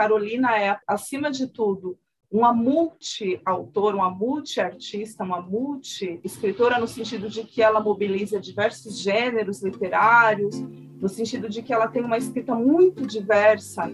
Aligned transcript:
Carolina 0.00 0.58
é, 0.58 0.78
acima 0.86 1.30
de 1.30 1.46
tudo, 1.46 1.98
uma 2.30 2.54
multi-autora, 2.54 3.94
uma 3.94 4.08
multi-artista, 4.08 5.22
uma 5.22 5.42
multi-escritora, 5.42 6.78
no 6.78 6.88
sentido 6.88 7.28
de 7.28 7.44
que 7.44 7.60
ela 7.60 7.80
mobiliza 7.80 8.40
diversos 8.40 8.98
gêneros 8.98 9.62
literários, 9.62 10.58
no 10.58 11.06
sentido 11.06 11.50
de 11.50 11.60
que 11.60 11.70
ela 11.70 11.86
tem 11.86 12.02
uma 12.02 12.16
escrita 12.16 12.54
muito 12.54 13.06
diversa. 13.06 13.92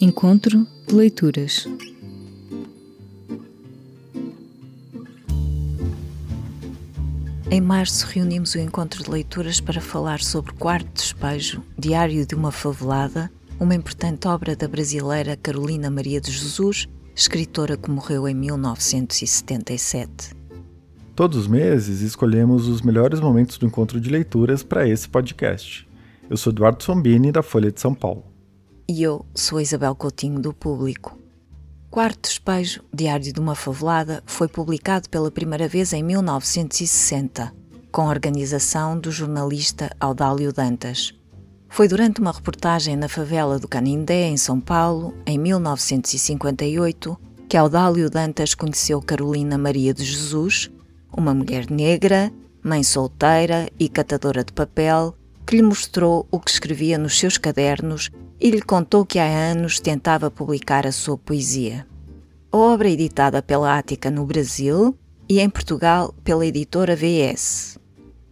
Encontro 0.00 0.66
de 0.88 0.92
leituras. 0.92 1.68
Em 7.52 7.60
março 7.60 8.06
reunimos 8.06 8.54
o 8.54 8.60
encontro 8.60 9.02
de 9.02 9.10
leituras 9.10 9.60
para 9.60 9.80
falar 9.80 10.20
sobre 10.20 10.52
Quarto 10.52 10.92
Despejo, 10.94 11.60
Diário 11.76 12.24
de 12.24 12.36
uma 12.36 12.52
Favelada, 12.52 13.28
uma 13.58 13.74
importante 13.74 14.28
obra 14.28 14.54
da 14.54 14.68
brasileira 14.68 15.36
Carolina 15.36 15.90
Maria 15.90 16.20
de 16.20 16.30
Jesus, 16.30 16.88
escritora 17.12 17.76
que 17.76 17.90
morreu 17.90 18.28
em 18.28 18.34
1977. 18.36 20.32
Todos 21.16 21.36
os 21.36 21.48
meses 21.48 22.02
escolhemos 22.02 22.68
os 22.68 22.82
melhores 22.82 23.18
momentos 23.18 23.58
do 23.58 23.66
encontro 23.66 24.00
de 24.00 24.08
leituras 24.08 24.62
para 24.62 24.88
esse 24.88 25.08
podcast. 25.08 25.88
Eu 26.30 26.36
sou 26.36 26.52
Eduardo 26.52 26.84
Sombini, 26.84 27.32
da 27.32 27.42
Folha 27.42 27.72
de 27.72 27.80
São 27.80 27.92
Paulo. 27.92 28.22
E 28.88 29.02
eu 29.02 29.26
sou 29.34 29.60
Isabel 29.60 29.96
Coutinho, 29.96 30.40
do 30.40 30.54
Público. 30.54 31.19
Quarto 31.90 32.28
Despejo, 32.28 32.84
Diário 32.94 33.32
de 33.32 33.40
uma 33.40 33.56
Favelada, 33.56 34.22
foi 34.24 34.46
publicado 34.46 35.08
pela 35.08 35.28
primeira 35.28 35.66
vez 35.66 35.92
em 35.92 36.04
1960, 36.04 37.52
com 37.90 38.06
organização 38.06 38.96
do 38.96 39.10
jornalista 39.10 39.90
Audálio 39.98 40.52
Dantas. 40.52 41.12
Foi 41.68 41.88
durante 41.88 42.20
uma 42.20 42.30
reportagem 42.30 42.94
na 42.94 43.08
favela 43.08 43.58
do 43.58 43.66
Canindé, 43.66 44.28
em 44.28 44.36
São 44.36 44.60
Paulo, 44.60 45.12
em 45.26 45.36
1958, 45.36 47.18
que 47.48 47.56
Audálio 47.56 48.08
Dantas 48.08 48.54
conheceu 48.54 49.02
Carolina 49.02 49.58
Maria 49.58 49.92
de 49.92 50.04
Jesus, 50.04 50.70
uma 51.12 51.34
mulher 51.34 51.68
negra, 51.68 52.32
mãe 52.62 52.84
solteira 52.84 53.68
e 53.80 53.88
catadora 53.88 54.44
de 54.44 54.52
papel, 54.52 55.12
que 55.44 55.56
lhe 55.56 55.62
mostrou 55.62 56.24
o 56.30 56.38
que 56.38 56.52
escrevia 56.52 56.96
nos 56.96 57.18
seus 57.18 57.36
cadernos 57.36 58.10
e 58.40 58.50
lhe 58.50 58.62
contou 58.62 59.04
que 59.04 59.18
há 59.18 59.26
anos 59.26 59.78
tentava 59.78 60.30
publicar 60.30 60.86
a 60.86 60.92
sua 60.92 61.18
poesia. 61.18 61.89
Obra 62.52 62.90
editada 62.90 63.40
pela 63.40 63.78
Ática 63.78 64.10
no 64.10 64.26
Brasil 64.26 64.98
e 65.28 65.38
em 65.38 65.48
Portugal 65.48 66.12
pela 66.24 66.44
editora 66.44 66.96
VS. 66.96 67.78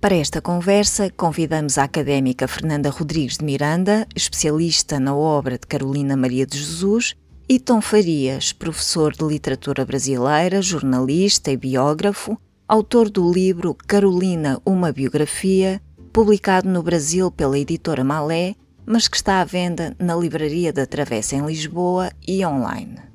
Para 0.00 0.16
esta 0.16 0.42
conversa, 0.42 1.08
convidamos 1.16 1.78
a 1.78 1.84
académica 1.84 2.48
Fernanda 2.48 2.90
Rodrigues 2.90 3.38
de 3.38 3.44
Miranda, 3.44 4.08
especialista 4.16 4.98
na 4.98 5.14
obra 5.14 5.56
de 5.56 5.68
Carolina 5.68 6.16
Maria 6.16 6.44
de 6.44 6.58
Jesus, 6.58 7.14
e 7.48 7.60
Tom 7.60 7.80
Farias, 7.80 8.52
professor 8.52 9.12
de 9.12 9.24
literatura 9.24 9.84
brasileira, 9.84 10.60
jornalista 10.60 11.52
e 11.52 11.56
biógrafo, 11.56 12.36
autor 12.66 13.08
do 13.08 13.32
livro 13.32 13.72
Carolina, 13.72 14.60
uma 14.66 14.90
biografia, 14.90 15.80
publicado 16.12 16.68
no 16.68 16.82
Brasil 16.82 17.30
pela 17.30 17.56
editora 17.56 18.02
Malé, 18.02 18.56
mas 18.84 19.06
que 19.06 19.16
está 19.16 19.40
à 19.40 19.44
venda 19.44 19.94
na 19.96 20.16
Livraria 20.16 20.72
da 20.72 20.86
Travessa 20.86 21.36
em 21.36 21.46
Lisboa 21.46 22.10
e 22.26 22.44
online. 22.44 23.07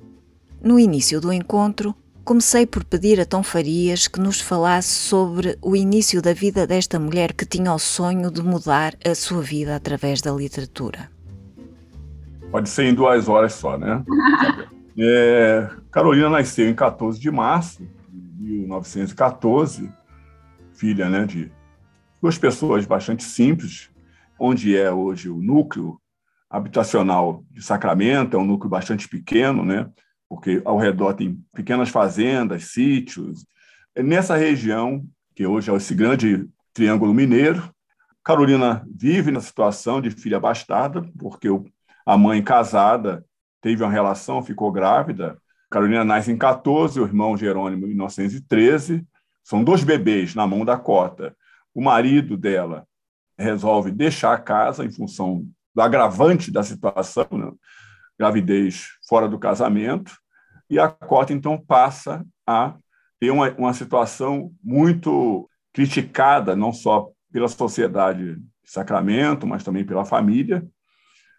No 0.64 0.80
início 0.80 1.20
do 1.20 1.34
encontro, 1.34 1.94
comecei 2.24 2.66
por 2.66 2.86
pedir 2.86 3.20
a 3.20 3.26
Tom 3.26 3.44
Farias 3.44 4.08
que 4.08 4.18
nos 4.18 4.40
falasse 4.40 4.96
sobre 4.96 5.58
o 5.62 5.76
início 5.76 6.22
da 6.22 6.34
vida 6.34 6.66
desta 6.66 6.98
mulher 6.98 7.34
que 7.34 7.46
tinha 7.46 7.74
o 7.74 7.78
sonho 7.78 8.32
de 8.32 8.42
mudar 8.42 8.94
a 9.06 9.14
sua 9.14 9.42
vida 9.42 9.76
através 9.76 10.22
da 10.22 10.32
literatura. 10.32 11.12
Pode 12.50 12.70
ser 12.70 12.86
em 12.86 12.94
duas 12.94 13.28
horas 13.28 13.52
só, 13.52 13.78
né? 13.78 14.06
é, 14.98 15.70
Carolina 15.92 16.30
nasceu 16.30 16.70
em 16.70 16.74
14 16.74 17.20
de 17.20 17.30
março 17.30 17.86
de 18.10 18.54
1914, 18.54 19.92
filha 20.72 21.10
né, 21.10 21.26
de 21.26 21.52
duas 22.22 22.38
pessoas 22.38 22.86
bastante 22.86 23.26
simples, 23.26 23.90
onde 24.40 24.78
é 24.78 24.90
hoje 24.90 25.30
o 25.30 25.42
núcleo 25.42 26.00
habitacional 26.50 27.44
de 27.52 27.62
Sacramento, 27.62 28.38
é 28.38 28.40
um 28.40 28.46
núcleo 28.46 28.70
bastante 28.70 29.10
pequeno, 29.10 29.66
né? 29.66 29.90
Porque 30.34 30.64
ao 30.66 30.80
redor 30.80 31.14
tem 31.14 31.40
pequenas 31.54 31.90
fazendas, 31.90 32.72
sítios. 32.72 33.46
É 33.94 34.02
nessa 34.02 34.36
região, 34.36 35.06
que 35.36 35.46
hoje 35.46 35.70
é 35.70 35.76
esse 35.76 35.94
grande 35.94 36.50
triângulo 36.74 37.14
mineiro, 37.14 37.72
Carolina 38.24 38.84
vive 38.92 39.30
na 39.30 39.40
situação 39.40 40.02
de 40.02 40.10
filha 40.10 40.40
bastarda, 40.40 41.08
porque 41.20 41.48
a 42.04 42.18
mãe 42.18 42.42
casada 42.42 43.24
teve 43.62 43.84
uma 43.84 43.92
relação, 43.92 44.42
ficou 44.42 44.72
grávida. 44.72 45.38
Carolina 45.70 46.04
nasce 46.04 46.32
em 46.32 46.38
14, 46.38 47.00
o 47.00 47.06
irmão 47.06 47.38
Jerônimo 47.38 47.86
em 47.86 47.90
1913. 47.90 49.06
São 49.44 49.64
dois 49.64 49.84
bebês 49.84 50.34
na 50.34 50.48
mão 50.48 50.66
da 50.66 50.78
cota. 50.78 51.36
O 51.76 51.82
marido 51.82 52.36
dela 52.36 52.88
resolve 53.38 53.92
deixar 53.92 54.34
a 54.34 54.40
casa 54.40 54.84
em 54.84 54.92
função 54.92 55.46
do 55.76 55.82
agravante 55.82 56.52
da 56.52 56.64
situação, 56.64 57.28
né? 57.34 57.52
gravidez 58.18 58.88
fora 59.08 59.30
do 59.30 59.38
casamento 59.38 60.23
e 60.70 60.80
a 60.80 60.88
cota, 60.88 61.34
então, 61.34 61.58
passa 61.58 62.26
a 62.48 62.76
ter 63.20 63.32
uma, 63.32 63.50
uma 63.52 63.74
situação 63.74 64.52
muito 64.64 65.50
criticada, 65.72 66.56
não 66.56 66.72
só 66.72 67.10
pela 67.32 67.48
sociedade 67.48 68.36
de 68.36 68.42
Sacramento, 68.72 69.48
mas 69.48 69.64
também 69.64 69.86
pela 69.86 70.06
família, 70.06 70.66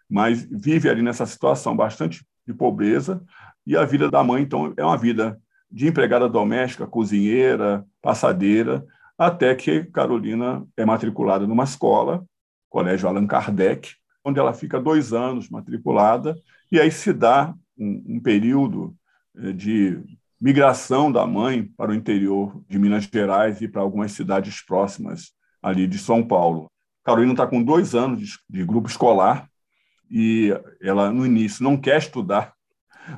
mas 0.09 0.45
vive 0.49 0.89
ali 0.89 1.01
nessa 1.01 1.25
situação 1.25 1.75
bastante 1.75 2.25
de 2.45 2.53
pobreza, 2.53 3.23
e 3.65 3.75
a 3.75 3.83
vida 3.83 4.09
da 4.09 4.23
mãe, 4.23 4.43
então, 4.43 4.73
é 4.77 4.83
uma 4.83 4.97
vida 4.97 5.39
de 5.71 5.87
empregada 5.87 6.29
doméstica, 6.29 6.85
cozinheira, 6.85 7.85
passadeira, 8.01 8.85
até 9.17 9.55
que 9.55 9.85
Carolina 9.85 10.65
é 10.77 10.85
matriculada 10.85 11.47
numa 11.47 11.63
escola, 11.63 12.23
Colégio 12.69 13.07
Allan 13.07 13.25
Kardec, 13.25 13.95
onde 14.23 14.39
ela 14.39 14.53
fica 14.53 14.79
dois 14.79 15.13
anos 15.13 15.49
matriculada, 15.49 16.35
e 16.71 16.79
aí 16.79 16.91
se 16.91 17.13
dá 17.13 17.53
um, 17.77 18.03
um 18.15 18.19
período 18.19 18.95
de 19.55 20.01
migração 20.39 21.11
da 21.11 21.25
mãe 21.25 21.63
para 21.77 21.91
o 21.91 21.95
interior 21.95 22.63
de 22.67 22.77
Minas 22.77 23.05
Gerais 23.05 23.61
e 23.61 23.67
para 23.67 23.81
algumas 23.81 24.11
cidades 24.11 24.63
próximas 24.63 25.31
ali 25.61 25.87
de 25.87 25.97
São 25.97 26.25
Paulo. 26.25 26.69
Carolina 27.03 27.33
está 27.33 27.47
com 27.47 27.63
dois 27.63 27.95
anos 27.95 28.19
de, 28.19 28.27
de 28.49 28.65
grupo 28.65 28.87
escolar 28.87 29.49
e 30.09 30.51
ela, 30.81 31.11
no 31.11 31.25
início, 31.25 31.63
não 31.63 31.77
quer 31.77 31.97
estudar, 31.97 32.53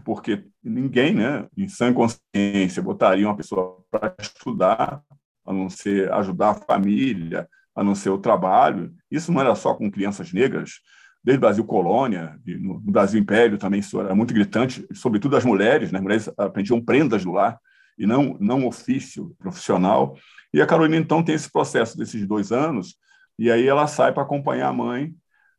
porque 0.04 0.46
ninguém, 0.64 1.14
né, 1.14 1.48
em 1.58 1.68
sã 1.68 1.94
consciência, 1.94 2.82
botaria 2.82 3.28
uma 3.28 3.36
pessoa 3.36 3.84
para 3.90 4.16
estudar, 4.20 5.02
a 5.46 5.54
não 5.54 5.70
ser 5.70 6.12
ajudar 6.14 6.52
a 6.52 6.56
família, 6.56 7.48
a 7.76 7.84
não 7.84 7.96
ser 7.96 8.10
o 8.10 8.18
trabalho. 8.18 8.94
Isso 9.10 9.32
não 9.32 9.40
era 9.40 9.56
só 9.56 9.74
com 9.74 9.92
crianças 9.92 10.34
negras, 10.34 10.82
desde 11.28 11.40
o 11.40 11.42
Brasil 11.42 11.66
colônia, 11.66 12.40
no, 12.46 12.80
Brasil 12.80 13.20
império 13.20 13.58
também 13.58 13.82
isso 13.82 14.00
era 14.00 14.16
muito 14.16 14.34
gritante, 14.34 14.88
sobretudo 14.94 15.36
as 15.36 15.44
mulheres, 15.44 15.92
né? 15.92 15.98
as 15.98 16.04
mulheres 16.04 16.30
aprendiam 16.38 16.80
prendas 16.80 17.26
do 17.26 17.34
lar 17.34 17.60
e 17.98 18.08
não, 18.08 18.38
não 18.40 18.66
ofício 18.66 19.36
profissional. 19.38 20.18
E 20.54 20.62
a 20.62 20.66
Carolina, 20.66 20.96
então, 20.96 21.22
tem 21.22 21.36
esse 21.36 21.52
processo 21.52 21.98
desses 21.98 22.26
dois 22.26 22.54
anos, 22.54 22.96
e 23.38 23.52
aí 23.52 23.68
ela 23.68 23.88
sai 23.88 24.14
para 24.14 24.24
acompanhar 24.24 24.70
a 24.70 24.74
mãe, 24.74 25.14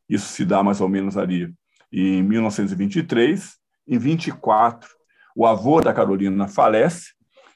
isso 0.09 0.25
se 0.29 0.43
dá 0.43 0.63
mais 0.63 0.81
ou 0.81 0.89
menos 0.89 1.15
ali 1.15 1.53
em 1.93 2.23
1923. 2.23 3.55
Em 3.87 3.99
24, 3.99 4.89
o 5.35 5.45
avô 5.45 5.81
da 5.81 5.93
Carolina 5.93 6.47
falece, 6.47 7.13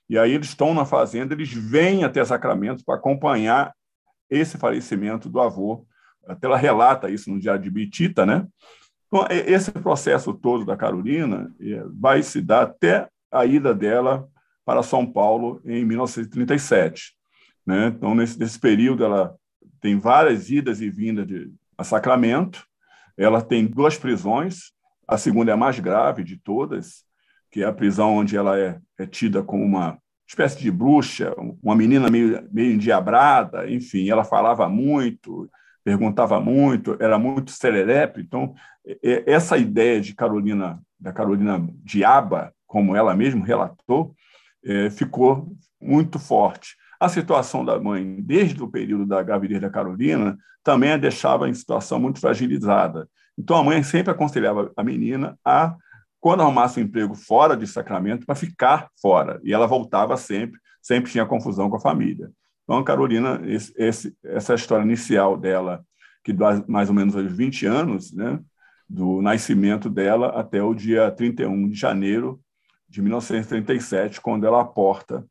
e 0.07 0.19
aí 0.19 0.33
eles 0.33 0.49
estão 0.49 0.71
na 0.75 0.85
fazenda, 0.85 1.33
eles 1.33 1.51
vêm 1.51 2.03
até 2.03 2.23
Sacramento 2.23 2.85
para 2.85 2.93
acompanhar 2.93 3.73
esse 4.29 4.55
falecimento 4.55 5.27
do 5.27 5.41
avô 5.41 5.83
até 6.27 6.47
ela 6.47 6.57
relata 6.57 7.09
isso 7.09 7.29
no 7.29 7.39
Diário 7.39 7.61
de 7.61 7.69
Bitita, 7.69 8.25
né? 8.25 8.47
Então, 9.07 9.27
esse 9.29 9.71
processo 9.71 10.33
todo 10.33 10.65
da 10.65 10.75
Carolina 10.75 11.53
é, 11.61 11.83
vai 11.93 12.23
se 12.23 12.41
dar 12.41 12.63
até 12.63 13.07
a 13.31 13.45
ida 13.45 13.73
dela 13.73 14.27
para 14.65 14.81
São 14.81 15.05
Paulo 15.05 15.61
em 15.65 15.85
1937. 15.85 17.13
Né? 17.65 17.87
Então, 17.87 18.15
nesse, 18.15 18.39
nesse 18.39 18.59
período, 18.59 19.03
ela 19.03 19.35
tem 19.79 19.99
várias 19.99 20.49
idas 20.49 20.81
e 20.81 20.89
vindas 20.89 21.27
de, 21.27 21.51
a 21.77 21.83
Sacramento, 21.83 22.65
ela 23.15 23.41
tem 23.41 23.67
duas 23.67 23.97
prisões, 23.97 24.71
a 25.07 25.17
segunda 25.17 25.51
é 25.51 25.53
a 25.53 25.57
mais 25.57 25.79
grave 25.79 26.23
de 26.23 26.37
todas, 26.37 27.03
que 27.51 27.61
é 27.61 27.65
a 27.65 27.73
prisão 27.73 28.15
onde 28.15 28.35
ela 28.35 28.57
é, 28.57 28.79
é 28.97 29.05
tida 29.05 29.43
como 29.43 29.63
uma 29.63 29.99
espécie 30.27 30.59
de 30.59 30.71
bruxa, 30.71 31.35
uma 31.61 31.75
menina 31.75 32.09
meio, 32.09 32.47
meio 32.51 32.73
endiabrada, 32.73 33.69
enfim, 33.69 34.09
ela 34.09 34.23
falava 34.23 34.67
muito, 34.67 35.47
perguntava 35.83 36.39
muito, 36.39 36.95
era 36.99 37.19
muito 37.19 37.51
serelepe. 37.51 38.21
Então, 38.21 38.55
essa 39.03 39.57
ideia 39.57 39.99
de 39.99 40.15
Carolina, 40.15 40.79
da 40.99 41.11
Carolina 41.11 41.67
Diaba, 41.83 42.53
como 42.65 42.95
ela 42.95 43.15
mesma 43.15 43.45
relatou, 43.45 44.15
é, 44.65 44.89
ficou 44.89 45.55
muito 45.81 46.17
forte. 46.17 46.75
A 46.99 47.09
situação 47.09 47.65
da 47.65 47.79
mãe, 47.79 48.21
desde 48.21 48.63
o 48.63 48.67
período 48.67 49.05
da 49.05 49.21
gravidez 49.21 49.61
da 49.61 49.69
Carolina, 49.69 50.37
também 50.63 50.91
a 50.91 50.97
deixava 50.97 51.49
em 51.49 51.53
situação 51.53 51.99
muito 51.99 52.19
fragilizada. 52.19 53.07
Então, 53.37 53.57
a 53.57 53.63
mãe 53.63 53.83
sempre 53.83 54.11
aconselhava 54.11 54.71
a 54.75 54.83
menina 54.83 55.37
a, 55.43 55.75
quando 56.19 56.41
arrumasse 56.41 56.79
um 56.79 56.83
emprego 56.83 57.13
fora 57.13 57.57
de 57.57 57.67
Sacramento, 57.67 58.25
para 58.25 58.35
ficar 58.35 58.87
fora. 59.01 59.41
E 59.43 59.53
ela 59.53 59.67
voltava 59.67 60.15
sempre, 60.15 60.57
sempre 60.81 61.11
tinha 61.11 61.25
confusão 61.25 61.69
com 61.69 61.75
a 61.75 61.81
família. 61.81 62.31
Então, 62.73 62.81
a 62.81 62.85
Carolina, 62.85 63.39
esse, 63.45 63.71
esse, 63.77 64.17
essa 64.23 64.55
história 64.55 64.83
inicial 64.83 65.37
dela, 65.37 65.85
que 66.23 66.33
dá 66.33 66.63
mais 66.67 66.89
ou 66.89 66.95
menos 66.95 67.15
aos 67.15 67.31
20 67.31 67.67
anos, 67.67 68.11
né, 68.11 68.39
do 68.89 69.21
nascimento 69.21 69.91
dela 69.91 70.29
até 70.29 70.63
o 70.63 70.73
dia 70.73 71.11
31 71.11 71.69
de 71.69 71.75
janeiro 71.75 72.41
de 72.89 72.99
1937, 72.99 74.19
quando 74.19 74.47
ela 74.47 74.61
aporta 74.61 75.23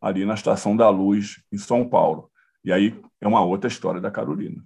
ali 0.00 0.24
na 0.24 0.32
Estação 0.32 0.74
da 0.74 0.88
Luz, 0.88 1.42
em 1.52 1.58
São 1.58 1.86
Paulo. 1.86 2.30
E 2.64 2.72
aí 2.72 2.98
é 3.20 3.28
uma 3.28 3.44
outra 3.44 3.68
história 3.68 4.00
da 4.00 4.10
Carolina. 4.10 4.64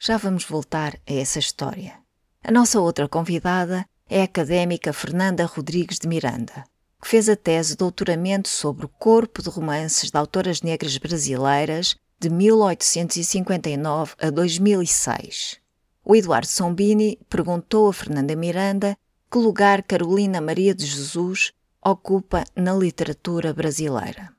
Já 0.00 0.16
vamos 0.16 0.44
voltar 0.44 0.94
a 1.08 1.12
essa 1.12 1.38
história. 1.38 1.94
A 2.42 2.50
nossa 2.50 2.80
outra 2.80 3.08
convidada 3.08 3.86
é 4.10 4.22
a 4.22 4.24
académica 4.24 4.92
Fernanda 4.92 5.46
Rodrigues 5.46 6.00
de 6.00 6.08
Miranda, 6.08 6.64
que 7.00 7.08
fez 7.08 7.28
a 7.28 7.36
tese 7.36 7.70
de 7.70 7.76
doutoramento 7.78 8.48
sobre 8.48 8.86
o 8.86 8.88
corpo 8.88 9.42
de 9.42 9.48
romances 9.48 10.10
de 10.10 10.18
autoras 10.18 10.62
negras 10.62 10.96
brasileiras 10.98 11.96
de 12.18 12.30
1859 12.30 14.14
a 14.18 14.30
2006. 14.30 15.58
O 16.04 16.14
Eduardo 16.14 16.46
Sombini 16.46 17.18
perguntou 17.28 17.88
a 17.88 17.92
Fernanda 17.92 18.34
Miranda 18.34 18.96
que 19.30 19.38
lugar 19.38 19.82
Carolina 19.82 20.40
Maria 20.40 20.74
de 20.74 20.86
Jesus 20.86 21.52
ocupa 21.84 22.44
na 22.56 22.74
literatura 22.74 23.52
brasileira. 23.52 24.30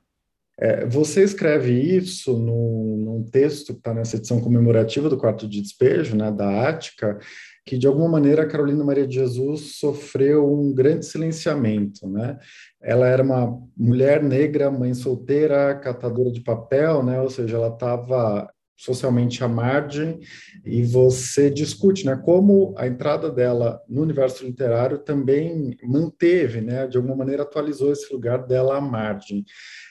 É, 0.60 0.84
você 0.86 1.22
escreve 1.22 1.72
isso 1.72 2.36
num, 2.36 3.24
texto 3.30 3.72
que 3.72 3.78
está 3.78 3.94
nessa 3.94 4.16
edição 4.16 4.40
comemorativa 4.40 5.08
do 5.08 5.16
quarto 5.16 5.46
de 5.46 5.60
despejo, 5.60 6.16
né, 6.16 6.32
da 6.32 6.68
Ática, 6.68 7.18
que 7.68 7.76
de 7.76 7.86
alguma 7.86 8.08
maneira 8.08 8.44
a 8.44 8.48
Carolina 8.48 8.82
Maria 8.82 9.06
de 9.06 9.16
Jesus 9.16 9.76
sofreu 9.78 10.50
um 10.50 10.72
grande 10.72 11.04
silenciamento, 11.04 12.08
né? 12.08 12.38
Ela 12.80 13.06
era 13.06 13.22
uma 13.22 13.60
mulher 13.76 14.22
negra, 14.22 14.70
mãe 14.70 14.94
solteira, 14.94 15.74
catadora 15.74 16.32
de 16.32 16.40
papel, 16.40 17.02
né? 17.02 17.20
Ou 17.20 17.28
seja, 17.28 17.58
ela 17.58 17.68
estava 17.68 18.50
socialmente 18.74 19.44
à 19.44 19.48
margem 19.48 20.18
e 20.64 20.82
você 20.82 21.50
discute, 21.50 22.06
né, 22.06 22.16
como 22.24 22.74
a 22.78 22.86
entrada 22.86 23.28
dela 23.28 23.82
no 23.88 24.00
universo 24.02 24.46
literário 24.46 24.98
também 24.98 25.76
manteve, 25.82 26.60
né, 26.60 26.86
de 26.86 26.96
alguma 26.96 27.16
maneira 27.16 27.42
atualizou 27.42 27.90
esse 27.90 28.10
lugar 28.12 28.46
dela 28.46 28.76
à 28.76 28.80
margem. 28.80 29.44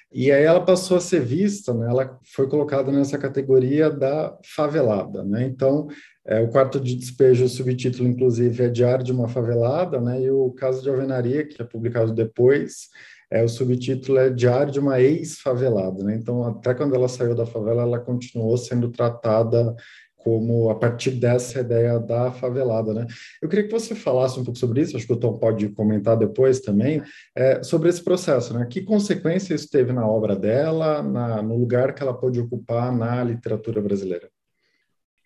E 0.09 0.31
aí 0.31 0.43
ela 0.43 0.63
passou 0.63 0.95
a 0.95 1.01
ser 1.01 1.19
vista, 1.19 1.73
né, 1.73 1.85
ela 1.89 2.17
foi 2.33 2.47
colocada 2.47 2.89
nessa 2.89 3.17
categoria 3.17 3.89
da 3.89 4.37
favelada, 4.55 5.21
né? 5.21 5.43
Então, 5.43 5.87
é, 6.27 6.41
o 6.41 6.49
quarto 6.49 6.79
de 6.79 6.93
despejo, 6.93 7.45
o 7.45 7.49
subtítulo, 7.49 8.07
inclusive, 8.07 8.63
é 8.63 8.67
Diário 8.69 9.03
de 9.03 9.13
uma 9.13 9.29
Favelada, 9.29 10.01
né? 10.01 10.21
E 10.21 10.29
o 10.29 10.51
caso 10.51 10.83
de 10.83 10.89
alvenaria, 10.89 11.47
que 11.47 11.61
é 11.61 11.65
publicado 11.65 12.13
depois, 12.13 12.89
é, 13.31 13.43
o 13.43 13.47
subtítulo 13.47 14.17
é 14.19 14.29
Diário 14.29 14.71
de 14.71 14.79
uma 14.79 14.99
Ex-Favelada, 14.99 16.03
né? 16.03 16.15
Então, 16.15 16.43
até 16.43 16.73
quando 16.73 16.95
ela 16.95 17.07
saiu 17.07 17.33
da 17.33 17.45
favela, 17.45 17.83
ela 17.83 17.99
continuou 17.99 18.57
sendo 18.57 18.89
tratada 18.89 19.73
como 20.17 20.69
a 20.69 20.75
partir 20.75 21.11
dessa 21.11 21.61
ideia 21.61 21.97
da 21.97 22.29
favelada, 22.31 22.93
né? 22.93 23.07
Eu 23.41 23.47
queria 23.47 23.65
que 23.65 23.71
você 23.71 23.95
falasse 23.95 24.37
um 24.37 24.43
pouco 24.43 24.59
sobre 24.59 24.81
isso, 24.81 24.97
acho 24.97 25.07
que 25.07 25.13
o 25.13 25.19
Tom 25.19 25.37
pode 25.37 25.69
comentar 25.69 26.17
depois 26.17 26.59
também, 26.59 27.01
é, 27.33 27.63
sobre 27.63 27.87
esse 27.87 28.03
processo, 28.03 28.53
né? 28.53 28.67
Que 28.69 28.81
consequências 28.81 29.61
isso 29.61 29.71
teve 29.71 29.93
na 29.93 30.05
obra 30.05 30.35
dela, 30.35 31.01
na, 31.01 31.41
no 31.41 31.55
lugar 31.57 31.93
que 31.93 32.03
ela 32.03 32.13
pôde 32.13 32.41
ocupar 32.41 32.93
na 32.93 33.23
literatura 33.23 33.81
brasileira? 33.81 34.29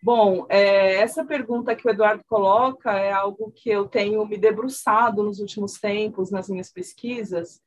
Bom, 0.04 0.48
é, 0.50 0.96
essa 0.96 1.24
pergunta 1.24 1.76
que 1.76 1.88
o 1.88 1.92
Eduardo 1.92 2.24
coloca 2.28 2.92
é 2.92 3.12
algo 3.12 3.52
que 3.52 3.70
eu 3.70 3.88
tenho 3.88 4.26
me 4.26 4.36
debruçado 4.36 5.22
nos 5.22 5.40
últimos 5.40 5.74
tempos 5.74 6.32
nas 6.32 6.50
minhas 6.50 6.72
pesquisas, 6.72 7.62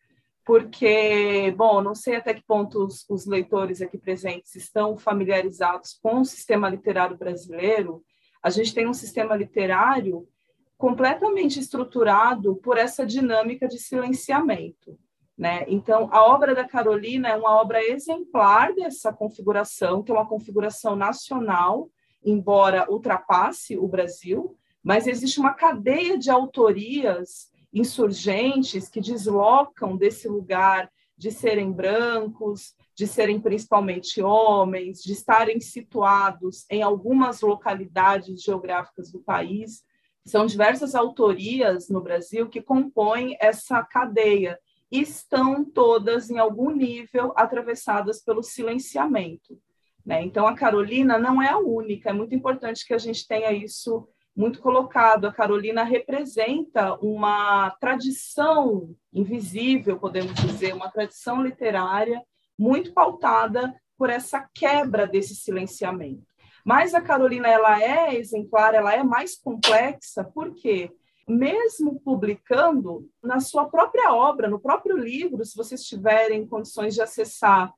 porque, 0.44 1.54
bom, 1.56 1.80
não 1.80 1.94
sei 1.94 2.16
até 2.16 2.34
que 2.34 2.44
ponto 2.44 2.84
os, 2.84 3.08
os, 3.08 3.24
leitores 3.24 3.80
aqui 3.80 3.96
presentes 3.96 4.56
estão 4.56 4.96
familiarizados 4.96 5.98
com 6.02 6.20
o 6.20 6.24
sistema 6.24 6.68
literário 6.68 7.16
brasileiro. 7.16 8.04
A 8.42 8.50
gente 8.50 8.74
tem 8.74 8.88
um 8.88 8.92
sistema 8.92 9.36
literário 9.36 10.28
completamente 10.76 11.60
estruturado 11.60 12.56
por 12.56 12.76
essa 12.76 13.06
dinâmica 13.06 13.68
de 13.68 13.78
silenciamento. 13.78 14.98
Né? 15.38 15.64
Então, 15.68 16.08
a 16.12 16.22
obra 16.24 16.52
da 16.52 16.66
Carolina 16.66 17.28
é 17.28 17.36
uma 17.36 17.56
obra 17.56 17.82
exemplar 17.82 18.74
dessa 18.74 19.12
configuração, 19.12 20.02
que 20.02 20.10
é 20.10 20.14
uma 20.14 20.28
configuração 20.28 20.94
nacional, 20.94 21.88
embora 22.24 22.90
ultrapasse 22.90 23.76
o 23.76 23.86
Brasil, 23.86 24.56
mas 24.82 25.06
existe 25.06 25.40
uma 25.40 25.54
cadeia 25.54 26.18
de 26.18 26.30
autorias 26.30 27.50
insurgentes 27.72 28.88
que 28.88 29.00
deslocam 29.00 29.96
desse 29.96 30.28
lugar 30.28 30.90
de 31.16 31.30
serem 31.30 31.72
brancos, 31.72 32.74
de 32.94 33.06
serem 33.06 33.40
principalmente 33.40 34.22
homens, 34.22 35.02
de 35.02 35.12
estarem 35.12 35.60
situados 35.60 36.64
em 36.70 36.82
algumas 36.82 37.40
localidades 37.40 38.42
geográficas 38.42 39.10
do 39.10 39.20
país. 39.20 39.84
São 40.24 40.46
diversas 40.46 40.94
autorias 40.94 41.88
no 41.88 42.00
Brasil 42.00 42.48
que 42.48 42.62
compõem 42.62 43.36
essa 43.40 43.82
cadeia 43.82 44.58
e 44.90 45.00
estão 45.00 45.64
todas, 45.64 46.30
em 46.30 46.38
algum 46.38 46.70
nível, 46.70 47.32
atravessadas 47.36 48.22
pelo 48.22 48.42
silenciamento. 48.42 49.58
Né? 50.04 50.22
Então, 50.22 50.46
a 50.46 50.54
Carolina 50.54 51.18
não 51.18 51.42
é 51.42 51.48
a 51.48 51.58
única, 51.58 52.10
é 52.10 52.12
muito 52.12 52.34
importante 52.34 52.86
que 52.86 52.92
a 52.92 52.98
gente 52.98 53.26
tenha 53.26 53.52
isso 53.52 54.06
muito 54.36 54.60
colocado. 54.60 55.26
A 55.26 55.32
Carolina 55.32 55.82
representa 55.82 56.94
uma 57.00 57.70
tradição 57.80 58.94
invisível, 59.12 59.98
podemos 59.98 60.34
dizer, 60.34 60.74
uma 60.74 60.90
tradição 60.90 61.42
literária 61.42 62.20
muito 62.58 62.92
pautada 62.92 63.74
por 63.96 64.10
essa 64.10 64.46
quebra 64.52 65.06
desse 65.06 65.34
silenciamento. 65.36 66.26
Mas 66.64 66.94
a 66.94 67.00
Carolina 67.00 67.48
ela 67.48 67.80
é 67.82 68.14
exemplar, 68.14 68.74
ela 68.74 68.92
é 68.92 69.02
mais 69.02 69.36
complexa, 69.38 70.24
porque 70.34 70.90
mesmo 71.28 72.00
publicando 72.00 73.08
na 73.22 73.40
sua 73.40 73.66
própria 73.66 74.12
obra, 74.12 74.48
no 74.48 74.60
próprio 74.60 74.96
livro, 74.96 75.44
se 75.44 75.56
vocês 75.56 75.82
tiverem 75.84 76.46
condições 76.46 76.94
de 76.94 77.02
acessar 77.02 77.72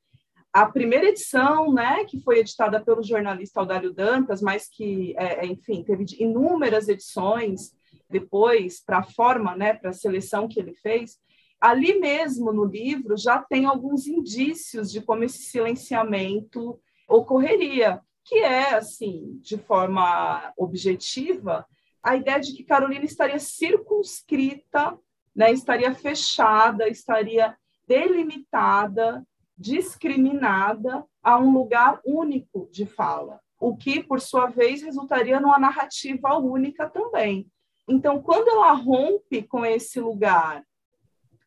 a 0.57 0.65
primeira 0.65 1.09
edição, 1.09 1.71
né, 1.71 2.03
que 2.07 2.19
foi 2.19 2.39
editada 2.39 2.81
pelo 2.81 3.03
jornalista 3.03 3.61
Audálio 3.61 3.93
Dantas, 3.93 4.41
mas 4.41 4.67
que, 4.67 5.15
é, 5.19 5.45
é 5.45 5.47
enfim, 5.47 5.85
teve 5.85 6.07
inúmeras 6.19 6.89
edições 6.89 7.77
depois 8.09 8.81
para 8.83 9.01
a 9.01 9.03
forma, 9.03 9.55
né, 9.55 9.75
para 9.75 9.91
a 9.91 9.93
seleção 9.93 10.49
que 10.49 10.59
ele 10.59 10.73
fez, 10.73 11.19
ali 11.61 12.01
mesmo 12.01 12.55
no 12.55 12.65
livro 12.65 13.19
já 13.19 13.39
tem 13.39 13.67
alguns 13.67 14.07
indícios 14.07 14.91
de 14.91 15.03
como 15.03 15.25
esse 15.25 15.43
silenciamento 15.43 16.81
ocorreria, 17.07 18.01
que 18.25 18.37
é, 18.37 18.77
assim, 18.77 19.39
de 19.43 19.59
forma 19.59 20.55
objetiva, 20.57 21.67
a 22.03 22.17
ideia 22.17 22.41
de 22.41 22.55
que 22.55 22.65
Carolina 22.65 23.05
estaria 23.05 23.39
circunscrita, 23.39 24.99
né, 25.35 25.53
estaria 25.53 25.95
fechada, 25.95 26.89
estaria 26.89 27.55
delimitada 27.87 29.23
discriminada 29.57 31.05
a 31.23 31.39
um 31.39 31.53
lugar 31.53 32.01
único 32.05 32.69
de 32.71 32.87
fala, 32.87 33.41
o 33.59 33.77
que, 33.77 34.03
por 34.03 34.21
sua 34.21 34.47
vez, 34.47 34.83
resultaria 34.83 35.41
numa 35.41 35.59
narrativa 35.59 36.37
única 36.37 36.89
também. 36.89 37.51
Então, 37.89 38.21
quando 38.21 38.49
ela 38.49 38.73
rompe 38.73 39.43
com 39.43 39.65
esse 39.65 40.01
lugar 40.01 40.63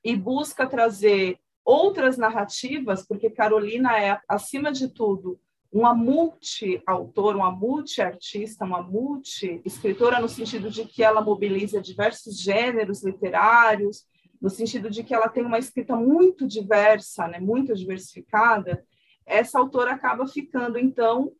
e 0.03 0.15
busca 0.15 0.65
trazer 0.65 1.37
outras 1.63 2.17
narrativas, 2.17 3.05
porque 3.05 3.29
Carolina 3.29 3.99
é, 3.99 4.19
acima 4.27 4.71
de 4.71 4.87
tudo, 4.87 5.39
uma 5.71 5.93
multi-autora, 5.93 7.37
uma 7.37 7.51
multi-artista, 7.51 8.65
uma 8.65 8.81
multi-escritora, 8.81 10.19
no 10.19 10.27
sentido 10.27 10.71
de 10.71 10.83
que 10.85 11.03
ela 11.03 11.21
mobiliza 11.21 11.79
diversos 11.79 12.41
gêneros 12.41 13.03
literários, 13.03 14.05
no 14.41 14.49
sentido 14.49 14.89
de 14.89 15.03
que 15.03 15.13
ela 15.13 15.29
tem 15.29 15.45
uma 15.45 15.59
escrita 15.59 15.95
muito 15.95 16.47
diversa, 16.47 17.27
né, 17.27 17.39
muito 17.39 17.75
diversificada, 17.75 18.85
essa 19.25 19.59
autora 19.59 19.91
acaba 19.91 20.25
ficando, 20.25 20.77
então, 20.77 21.31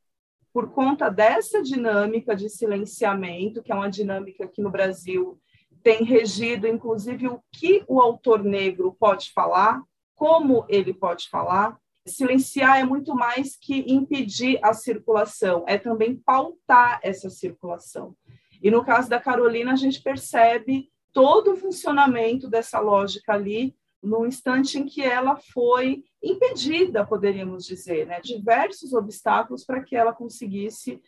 por 0.54 0.72
conta 0.72 1.10
dessa 1.10 1.62
dinâmica 1.62 2.36
de 2.36 2.50
silenciamento, 2.50 3.64
que 3.64 3.72
é 3.72 3.76
uma 3.76 3.90
dinâmica 3.90 4.48
que 4.48 4.62
no 4.62 4.70
Brasil 4.70 5.40
tem 5.82 6.04
regido, 6.04 6.68
inclusive, 6.68 7.28
o 7.28 7.42
que 7.52 7.84
o 7.88 8.02
autor 8.02 8.44
negro 8.44 8.96
pode 9.00 9.32
falar, 9.32 9.82
como 10.16 10.66
ele 10.68 10.94
pode 10.94 11.30
falar. 11.30 11.80
Silenciar 12.06 12.80
é 12.80 12.84
muito 12.84 13.16
mais 13.16 13.56
que 13.56 13.86
impedir 13.88 14.60
a 14.62 14.74
circulação, 14.74 15.64
é 15.68 15.78
também 15.78 16.16
pautar 16.16 17.00
essa 17.02 17.30
circulação. 17.30 18.16
E 18.62 18.70
no 18.70 18.84
caso 18.84 19.10
da 19.10 19.20
Carolina, 19.20 19.72
a 19.72 19.78
gente 19.78 20.02
percebe 20.02 20.90
todo 21.14 21.54
o 21.54 21.58
funcionamento 21.58 22.50
dessa 22.50 22.80
lógica 22.80 23.34
ali 23.34 23.76
no 24.02 24.26
instante 24.26 24.78
em 24.78 24.86
que 24.86 25.02
ela 25.02 25.36
foi 25.36 26.04
impedida, 26.24 27.06
poderíamos 27.06 27.66
dizer, 27.66 28.08
né? 28.08 28.22
diversos 28.22 28.94
obstáculos 28.94 29.66
para 29.66 29.84
que 29.84 29.96
ela 29.96 30.14
conseguisse 30.14 31.02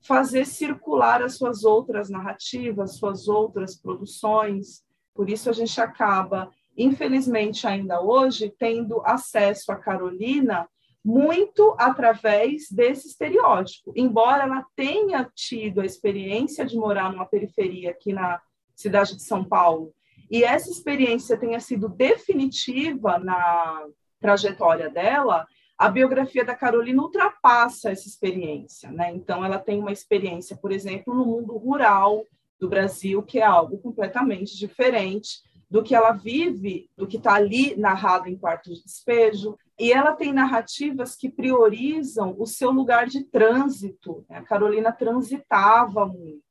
fazer 0.00 0.46
circular 0.46 1.22
as 1.22 1.36
suas 1.36 1.64
outras 1.64 2.08
narrativas, 2.08 2.96
suas 2.96 3.26
outras 3.26 3.76
produções. 3.76 4.84
Por 5.12 5.28
isso 5.28 5.50
a 5.50 5.52
gente 5.52 5.80
acaba, 5.80 6.50
infelizmente 6.76 7.66
ainda 7.66 8.00
hoje, 8.00 8.54
tendo 8.56 9.02
acesso 9.04 9.72
a 9.72 9.76
Carolina 9.76 10.68
muito 11.04 11.74
através 11.78 12.68
desse 12.70 13.08
estereótipo. 13.08 13.92
Embora 13.94 14.44
ela 14.44 14.66
tenha 14.74 15.28
tido 15.34 15.80
a 15.80 15.86
experiência 15.86 16.64
de 16.64 16.76
morar 16.76 17.12
numa 17.12 17.26
periferia 17.26 17.90
aqui 17.90 18.12
na 18.12 18.40
cidade 18.76 19.16
de 19.16 19.22
São 19.22 19.42
Paulo, 19.42 19.92
e 20.30 20.44
essa 20.44 20.70
experiência 20.70 21.38
tenha 21.38 21.60
sido 21.60 21.88
definitiva 21.88 23.18
na 23.18 23.86
trajetória 24.20 24.90
dela, 24.90 25.46
a 25.78 25.88
biografia 25.88 26.44
da 26.44 26.54
Carolina 26.54 27.02
ultrapassa 27.02 27.90
essa 27.90 28.08
experiência, 28.08 28.90
né? 28.90 29.12
Então, 29.14 29.44
ela 29.44 29.58
tem 29.58 29.78
uma 29.78 29.92
experiência, 29.92 30.56
por 30.56 30.72
exemplo, 30.72 31.14
no 31.14 31.24
mundo 31.24 31.56
rural 31.56 32.24
do 32.58 32.68
Brasil, 32.68 33.22
que 33.22 33.38
é 33.38 33.44
algo 33.44 33.78
completamente 33.78 34.56
diferente 34.56 35.42
do 35.70 35.82
que 35.82 35.94
ela 35.94 36.12
vive, 36.12 36.88
do 36.96 37.06
que 37.06 37.18
está 37.18 37.34
ali 37.34 37.76
narrado 37.76 38.28
em 38.28 38.36
Quarto 38.36 38.72
de 38.72 38.82
Despejo. 38.82 39.58
E 39.78 39.92
ela 39.92 40.12
tem 40.12 40.32
narrativas 40.32 41.14
que 41.14 41.28
priorizam 41.28 42.34
o 42.38 42.46
seu 42.46 42.70
lugar 42.70 43.06
de 43.06 43.24
trânsito. 43.24 44.24
Né? 44.30 44.38
A 44.38 44.42
Carolina 44.42 44.92
transitava 44.92 46.06
muito. 46.06 46.45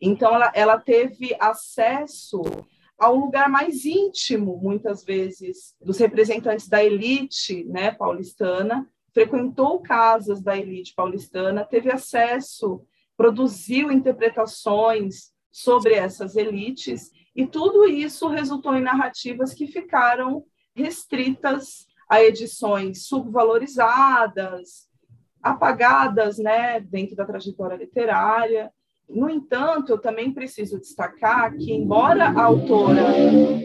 Então, 0.00 0.34
ela, 0.34 0.52
ela 0.54 0.78
teve 0.78 1.36
acesso 1.38 2.42
ao 2.98 3.16
lugar 3.16 3.48
mais 3.48 3.84
íntimo, 3.84 4.58
muitas 4.62 5.02
vezes, 5.04 5.74
dos 5.80 5.98
representantes 5.98 6.68
da 6.68 6.84
elite 6.84 7.64
né, 7.64 7.90
paulistana, 7.90 8.88
frequentou 9.12 9.80
casas 9.80 10.42
da 10.42 10.56
elite 10.56 10.94
paulistana, 10.94 11.64
teve 11.64 11.90
acesso, 11.90 12.84
produziu 13.16 13.90
interpretações 13.90 15.32
sobre 15.50 15.94
essas 15.94 16.36
elites, 16.36 17.10
e 17.34 17.46
tudo 17.46 17.86
isso 17.86 18.28
resultou 18.28 18.74
em 18.76 18.82
narrativas 18.82 19.54
que 19.54 19.66
ficaram 19.66 20.44
restritas 20.74 21.86
a 22.08 22.22
edições 22.22 23.06
subvalorizadas, 23.06 24.88
apagadas 25.42 26.38
né, 26.38 26.80
dentro 26.80 27.16
da 27.16 27.24
trajetória 27.24 27.76
literária, 27.76 28.70
no 29.12 29.28
entanto, 29.28 29.92
eu 29.92 29.98
também 29.98 30.32
preciso 30.32 30.78
destacar 30.78 31.56
que, 31.56 31.72
embora 31.72 32.26
a 32.26 32.44
autora 32.44 33.02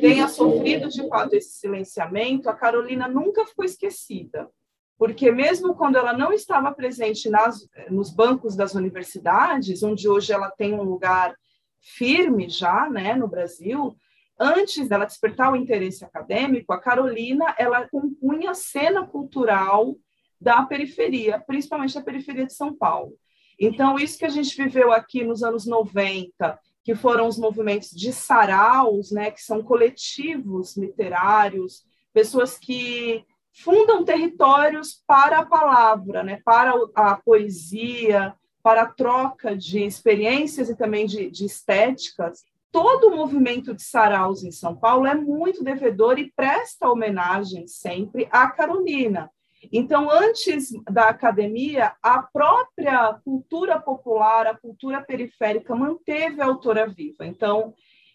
tenha 0.02 0.28
sofrido 0.28 0.90
de 0.90 1.08
fato 1.08 1.36
esse 1.36 1.60
silenciamento, 1.60 2.50
a 2.50 2.56
Carolina 2.56 3.08
nunca 3.08 3.46
ficou 3.46 3.64
esquecida, 3.64 4.50
porque 4.98 5.32
mesmo 5.32 5.76
quando 5.76 5.98
ela 5.98 6.14
não 6.14 6.34
estava 6.34 6.72
presente 6.72 7.30
nas, 7.30 7.68
nos 7.90 8.10
bancos 8.10 8.56
das 8.56 8.74
universidades, 8.74 9.84
onde 9.84 10.10
hoje 10.10 10.34
ela 10.34 10.50
tem 10.50 10.74
um 10.74 10.84
lugar 10.84 11.36
firme 11.80 12.50
já, 12.50 12.90
né, 12.90 13.14
no 13.14 13.28
Brasil, 13.28 13.96
antes 14.40 14.90
dela 14.90 15.06
despertar 15.06 15.52
o 15.52 15.56
interesse 15.56 16.04
acadêmico, 16.04 16.74
a 16.74 16.82
Carolina 16.82 17.54
ela 17.58 17.88
compunha 17.88 18.52
a 18.52 18.56
cena 18.56 19.06
cultural 19.06 19.96
da 20.42 20.64
periferia, 20.64 21.40
principalmente 21.40 21.94
da 21.94 22.02
periferia 22.02 22.46
de 22.46 22.54
São 22.54 22.76
Paulo. 22.76 23.14
Então, 23.60 23.98
isso 23.98 24.18
que 24.18 24.26
a 24.26 24.30
gente 24.30 24.56
viveu 24.56 24.92
aqui 24.92 25.24
nos 25.24 25.44
anos 25.44 25.66
90, 25.66 26.60
que 26.84 26.94
foram 26.94 27.28
os 27.28 27.38
movimentos 27.38 27.90
de 27.90 28.14
saraus, 28.14 29.12
né, 29.12 29.32
que 29.32 29.42
são 29.42 29.64
coletivos 29.64 30.78
literários, 30.78 31.84
pessoas 32.14 32.58
que 32.58 33.26
fundam 33.54 34.04
territórios 34.04 35.02
para 35.08 35.40
a 35.40 35.46
palavra, 35.46 36.24
né, 36.24 36.42
para 36.44 36.74
a 36.94 37.16
poesia, 37.16 38.34
para 38.62 38.84
a 38.84 38.88
troca 38.88 39.56
de 39.56 39.84
experiências 39.84 40.70
e 40.70 40.76
também 40.76 41.06
de, 41.06 41.30
de 41.30 41.46
estéticas. 41.46 42.44
Todo 42.72 43.08
o 43.08 43.16
movimento 43.16 43.74
de 43.74 43.82
saraus 43.82 44.44
em 44.44 44.52
São 44.52 44.76
Paulo 44.76 45.06
é 45.06 45.16
muito 45.16 45.64
devedor 45.64 46.20
e 46.20 46.32
presta 46.36 46.90
homenagem 46.90 47.68
sempre 47.68 48.28
à 48.32 48.50
Carolina. 48.50 49.32
Então, 49.72 50.10
antes 50.10 50.72
da 50.90 51.10
academia, 51.10 51.94
a 52.02 52.22
própria 52.22 53.14
cultura 53.24 53.80
popular, 53.80 54.48
a 54.48 54.58
cultura 54.58 55.02
periférica, 55.02 55.76
manteve 55.76 56.42
a 56.42 56.46
autora 56.46 56.88
viva. 56.88 57.26
Então, 57.26 57.74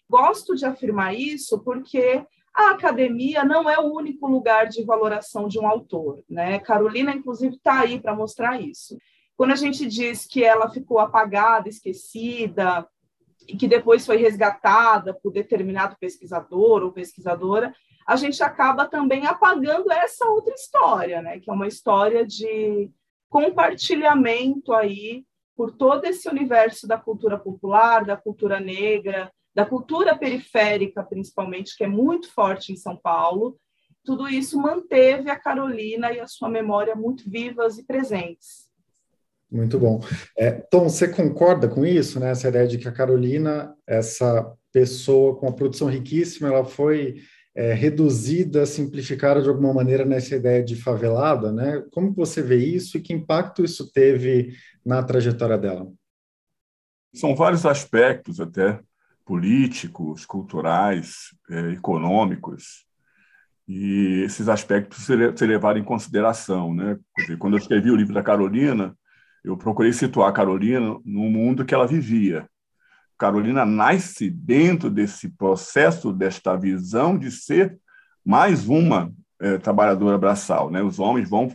gosto 0.09 0.55
de 0.55 0.65
afirmar 0.65 1.15
isso 1.15 1.59
porque 1.59 2.25
a 2.53 2.71
academia 2.71 3.45
não 3.45 3.69
é 3.69 3.79
o 3.79 3.93
único 3.93 4.27
lugar 4.27 4.67
de 4.67 4.83
valoração 4.83 5.47
de 5.47 5.57
um 5.59 5.67
autor. 5.67 6.23
Né? 6.29 6.59
Carolina, 6.59 7.13
inclusive, 7.13 7.55
está 7.55 7.81
aí 7.81 7.99
para 7.99 8.15
mostrar 8.15 8.61
isso. 8.61 8.97
Quando 9.37 9.51
a 9.51 9.55
gente 9.55 9.87
diz 9.87 10.25
que 10.25 10.43
ela 10.43 10.69
ficou 10.69 10.99
apagada, 10.99 11.69
esquecida, 11.69 12.87
e 13.47 13.55
que 13.55 13.67
depois 13.67 14.05
foi 14.05 14.17
resgatada 14.17 15.13
por 15.13 15.31
determinado 15.31 15.95
pesquisador 15.99 16.83
ou 16.83 16.91
pesquisadora, 16.91 17.73
a 18.07 18.15
gente 18.15 18.41
acaba 18.43 18.85
também 18.85 19.25
apagando 19.25 19.91
essa 19.91 20.25
outra 20.27 20.53
história, 20.53 21.21
né? 21.21 21.39
Que 21.39 21.49
é 21.49 21.53
uma 21.53 21.67
história 21.67 22.25
de 22.25 22.89
compartilhamento 23.29 24.73
aí 24.73 25.23
por 25.55 25.71
todo 25.71 26.05
esse 26.05 26.27
universo 26.27 26.87
da 26.87 26.97
cultura 26.97 27.37
popular, 27.37 28.03
da 28.03 28.17
cultura 28.17 28.59
negra, 28.59 29.31
da 29.53 29.65
cultura 29.65 30.17
periférica, 30.17 31.03
principalmente, 31.03 31.75
que 31.75 31.83
é 31.83 31.87
muito 31.87 32.31
forte 32.33 32.71
em 32.71 32.75
São 32.75 32.97
Paulo. 32.97 33.57
Tudo 34.03 34.27
isso 34.27 34.59
manteve 34.59 35.29
a 35.29 35.39
Carolina 35.39 36.11
e 36.11 36.19
a 36.19 36.27
sua 36.27 36.49
memória 36.49 36.95
muito 36.95 37.29
vivas 37.29 37.77
e 37.77 37.85
presentes. 37.85 38.71
Muito 39.51 39.77
bom. 39.77 39.99
É, 40.37 40.51
Tom, 40.51 40.89
você 40.89 41.09
concorda 41.09 41.67
com 41.67 41.85
isso, 41.85 42.19
né? 42.19 42.31
Essa 42.31 42.47
ideia 42.47 42.67
de 42.67 42.77
que 42.77 42.87
a 42.87 42.91
Carolina, 42.91 43.75
essa 43.85 44.49
pessoa 44.71 45.35
com 45.35 45.47
uma 45.47 45.55
produção 45.55 45.89
riquíssima, 45.89 46.47
ela 46.47 46.63
foi 46.63 47.21
é, 47.55 47.73
reduzida, 47.73 48.65
simplificada 48.65 49.41
de 49.41 49.49
alguma 49.49 49.73
maneira 49.73 50.05
nessa 50.05 50.35
ideia 50.35 50.63
de 50.63 50.75
favelada, 50.75 51.51
né? 51.51 51.83
Como 51.91 52.13
você 52.13 52.41
vê 52.41 52.57
isso 52.57 52.97
e 52.97 53.01
que 53.01 53.13
impacto 53.13 53.63
isso 53.63 53.91
teve 53.91 54.55
na 54.85 55.03
trajetória 55.03 55.57
dela? 55.57 55.91
São 57.13 57.35
vários 57.35 57.65
aspectos, 57.65 58.39
até 58.39 58.79
políticos, 59.25 60.25
culturais, 60.25 61.35
é, 61.49 61.71
econômicos, 61.71 62.85
e 63.67 64.23
esses 64.25 64.49
aspectos 64.49 65.05
se 65.05 65.45
levaram 65.45 65.79
em 65.79 65.83
consideração, 65.83 66.73
né? 66.73 66.97
Dizer, 67.17 67.37
quando 67.37 67.53
eu 67.53 67.59
escrevi 67.59 67.89
o 67.91 67.95
livro 67.95 68.13
da 68.13 68.23
Carolina, 68.23 68.95
eu 69.43 69.55
procurei 69.55 69.93
situar 69.93 70.29
a 70.29 70.33
Carolina 70.33 70.99
no 71.05 71.29
mundo 71.29 71.63
que 71.63 71.73
ela 71.73 71.87
vivia, 71.87 72.49
Carolina 73.21 73.63
nasce 73.67 74.31
dentro 74.31 74.89
desse 74.89 75.29
processo, 75.29 76.11
desta 76.11 76.55
visão 76.55 77.15
de 77.15 77.29
ser 77.29 77.77
mais 78.25 78.67
uma 78.67 79.13
é, 79.39 79.59
trabalhadora 79.59 80.17
braçal. 80.17 80.71
Né? 80.71 80.81
Os 80.81 80.97
homens 80.97 81.29
vão 81.29 81.53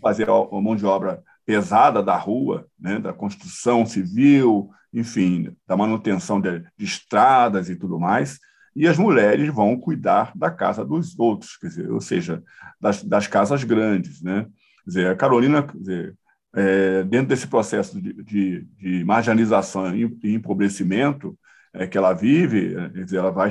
fazer 0.00 0.28
a 0.30 0.60
mão 0.60 0.76
de 0.76 0.86
obra 0.86 1.20
pesada 1.44 2.04
da 2.04 2.16
rua, 2.16 2.68
né? 2.78 3.00
da 3.00 3.12
construção 3.12 3.84
civil, 3.84 4.70
enfim, 4.94 5.56
da 5.66 5.76
manutenção 5.76 6.40
de, 6.40 6.60
de, 6.60 6.84
estradas 6.84 7.68
e 7.68 7.74
tudo 7.74 7.98
mais, 7.98 8.38
e 8.76 8.86
as 8.86 8.96
mulheres 8.96 9.52
vão 9.52 9.76
cuidar 9.76 10.30
da 10.36 10.52
casa 10.52 10.84
dos 10.84 11.18
outros, 11.18 11.58
dizer, 11.60 11.90
ou 11.90 12.00
seja, 12.00 12.44
das, 12.80 13.02
das 13.02 13.26
casas 13.26 13.64
grandes. 13.64 14.22
Né? 14.22 14.44
Quer 14.84 14.86
dizer, 14.86 15.06
a 15.08 15.16
Carolina, 15.16 15.64
quer 15.64 15.78
dizer, 15.78 16.16
é, 16.58 17.04
dentro 17.04 17.28
desse 17.28 17.46
processo 17.46 18.00
de, 18.00 18.12
de, 18.12 18.66
de 18.76 19.04
marginalização 19.04 19.94
e, 19.94 20.10
empobrecimento 20.24 21.38
é, 21.72 21.86
que 21.86 21.96
ela 21.96 22.12
vive, 22.12 22.74
é, 22.74 23.16
ela 23.16 23.30
vai, 23.30 23.50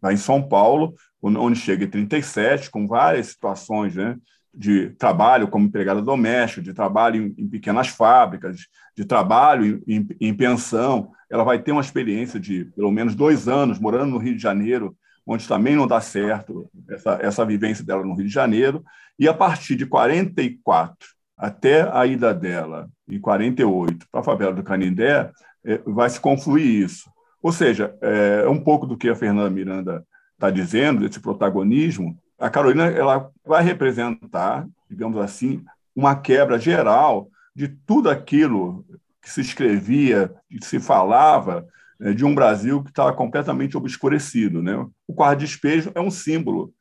vai 0.00 0.14
em 0.14 0.18
São 0.18 0.40
Paulo, 0.40 0.94
onde 1.20 1.58
chega 1.58 1.84
em 1.84 1.90
37, 1.90 2.70
com 2.70 2.86
várias 2.86 3.28
situações 3.28 3.96
né, 3.96 4.16
de 4.54 4.90
trabalho 4.90 5.48
como 5.48 5.66
empregada 5.66 6.00
doméstica, 6.00 6.62
de 6.62 6.72
trabalho 6.72 7.26
em, 7.26 7.42
em 7.42 7.48
pequenas 7.48 7.88
fábricas, 7.88 8.68
de 8.96 9.04
trabalho 9.04 9.82
em, 9.88 9.96
em, 9.96 10.08
em, 10.28 10.34
pensão. 10.34 11.10
Ela 11.28 11.42
vai 11.42 11.60
ter 11.60 11.72
uma 11.72 11.80
experiência 11.80 12.38
de 12.38 12.66
pelo 12.76 12.92
menos 12.92 13.16
dois 13.16 13.48
anos 13.48 13.80
morando 13.80 14.12
no 14.12 14.18
Rio 14.18 14.36
de 14.36 14.42
Janeiro, 14.42 14.96
onde 15.26 15.48
também 15.48 15.74
não 15.74 15.88
dá 15.88 16.00
certo 16.00 16.70
essa, 16.88 17.18
essa 17.20 17.44
vivência 17.44 17.84
dela 17.84 18.04
no 18.04 18.14
Rio 18.14 18.26
de 18.26 18.32
Janeiro. 18.32 18.84
E 19.18 19.26
a 19.26 19.34
partir 19.34 19.74
de 19.74 19.86
44 19.86 21.14
até 21.44 21.82
a 21.92 22.06
ida 22.06 22.32
dela, 22.32 22.88
em 23.06 23.20
48, 23.20 24.06
para 24.10 24.22
a 24.22 24.24
favela 24.24 24.54
do 24.54 24.62
Canindé, 24.62 25.30
é, 25.62 25.78
vai 25.84 26.08
se 26.08 26.18
confluir 26.18 26.64
isso. 26.64 27.10
Ou 27.42 27.52
seja, 27.52 27.94
é, 28.00 28.44
é 28.46 28.48
um 28.48 28.58
pouco 28.58 28.86
do 28.86 28.96
que 28.96 29.10
a 29.10 29.14
Fernanda 29.14 29.50
Miranda 29.50 30.06
está 30.32 30.48
dizendo, 30.48 31.06
desse 31.06 31.20
protagonismo. 31.20 32.18
A 32.38 32.48
Carolina 32.48 32.86
ela 32.86 33.30
vai 33.44 33.62
representar, 33.62 34.66
digamos 34.88 35.18
assim, 35.18 35.62
uma 35.94 36.16
quebra 36.16 36.58
geral 36.58 37.28
de 37.54 37.68
tudo 37.68 38.08
aquilo 38.08 38.82
que 39.20 39.30
se 39.30 39.42
escrevia, 39.42 40.34
que 40.48 40.64
se 40.64 40.80
falava 40.80 41.66
é, 42.00 42.14
de 42.14 42.24
um 42.24 42.34
Brasil 42.34 42.82
que 42.82 42.88
estava 42.88 43.12
completamente 43.12 43.76
obscurecido. 43.76 44.62
Né? 44.62 44.74
O 45.06 45.12
quarto 45.12 45.40
despejo 45.40 45.92
é 45.94 46.00
um 46.00 46.10
símbolo 46.10 46.72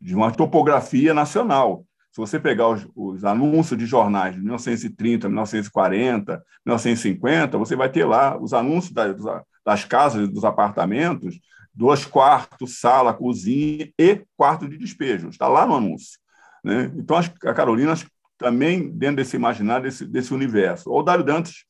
de 0.00 0.14
uma 0.14 0.30
topografia 0.30 1.12
nacional. 1.12 1.84
Se 2.12 2.18
você 2.20 2.38
pegar 2.38 2.68
os, 2.68 2.86
os, 2.94 3.24
anúncios 3.24 3.78
de 3.78 3.86
jornais 3.86 4.34
de 4.34 4.40
1930, 4.40 5.28
1940, 5.28 6.44
1950, 6.64 7.56
você 7.56 7.74
vai 7.74 7.88
ter 7.88 8.04
lá 8.04 8.38
os 8.38 8.52
anúncios 8.52 8.92
das, 8.92 9.16
das 9.64 9.84
casas, 9.86 10.28
dos 10.28 10.44
apartamentos, 10.44 11.40
dois 11.74 12.04
quartos, 12.04 12.78
sala, 12.78 13.14
cozinha 13.14 13.90
e 13.98 14.22
quarto 14.36 14.68
de 14.68 14.76
despejo. 14.76 15.30
Está 15.30 15.48
lá 15.48 15.66
no 15.66 15.74
anúncio. 15.74 16.18
Né? 16.62 16.92
Então, 16.96 17.16
a 17.16 17.54
Carolina 17.54 17.94
também 18.36 18.90
dentro 18.90 19.16
desse 19.16 19.36
imaginário, 19.36 19.84
desse, 19.84 20.06
desse 20.06 20.34
universo. 20.34 20.90
O 20.90 21.02
Dário 21.02 21.24
Dantas, 21.24 21.64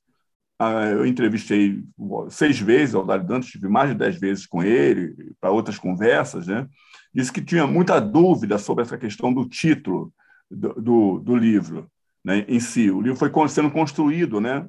ah, 0.59 0.87
eu 0.87 1.07
entrevistei 1.07 1.85
seis 2.31 2.59
vezes 2.59 2.97
o 2.97 3.05
Dário 3.05 3.25
Dantas, 3.25 3.51
tive 3.51 3.69
mais 3.69 3.91
de 3.91 3.97
dez 3.97 4.19
vezes 4.19 4.45
com 4.45 4.61
ele, 4.61 5.15
para 5.41 5.53
outras 5.53 5.79
conversas, 5.79 6.49
né? 6.49 6.67
disse 7.15 7.33
que 7.33 7.43
tinha 7.43 7.65
muita 7.65 8.01
dúvida 8.01 8.59
sobre 8.59 8.83
essa 8.83 8.99
questão 8.99 9.33
do 9.33 9.49
título 9.49 10.13
do, 10.55 11.19
do, 11.19 11.37
livro 11.37 11.91
né, 12.25 12.45
em 12.49 12.61
si. 12.61 12.91
O 12.91 13.01
livro 13.01 13.19
foi 13.19 13.31
sendo 13.49 13.71
construído 13.71 14.41
né, 14.41 14.67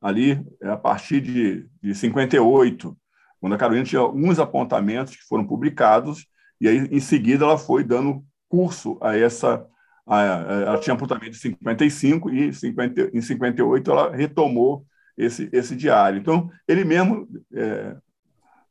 ali 0.00 0.44
a 0.62 0.76
partir 0.76 1.20
de, 1.20 1.68
de 1.82 1.94
58, 1.94 2.96
quando 3.40 3.54
a 3.54 3.58
Carolina 3.58 3.84
tinha 3.84 4.00
alguns 4.00 4.38
apontamentos 4.38 5.14
que 5.14 5.24
foram 5.24 5.46
publicados, 5.46 6.26
e 6.60 6.68
aí, 6.68 6.78
em 6.90 7.00
seguida, 7.00 7.44
ela 7.44 7.58
foi 7.58 7.84
dando 7.84 8.24
curso 8.48 8.98
a 9.02 9.16
essa. 9.16 9.66
A, 10.06 10.20
a, 10.20 10.52
ela 10.62 10.80
tinha 10.80 10.94
apontamento 10.94 11.32
de 11.32 11.38
55 11.38 12.30
e 12.30 12.52
50, 12.52 13.10
em 13.12 13.20
58 13.20 13.90
ela 13.90 14.14
retomou 14.14 14.86
esse, 15.16 15.48
esse 15.52 15.74
diário. 15.76 16.18
Então, 16.18 16.50
ele 16.66 16.84
mesmo 16.84 17.28
é, 17.52 17.96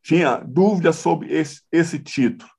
tinha 0.01 0.37
dúvidas 0.37 0.95
sobre 0.95 1.31
esse, 1.33 1.61
esse 1.71 1.99
título, 1.99 2.49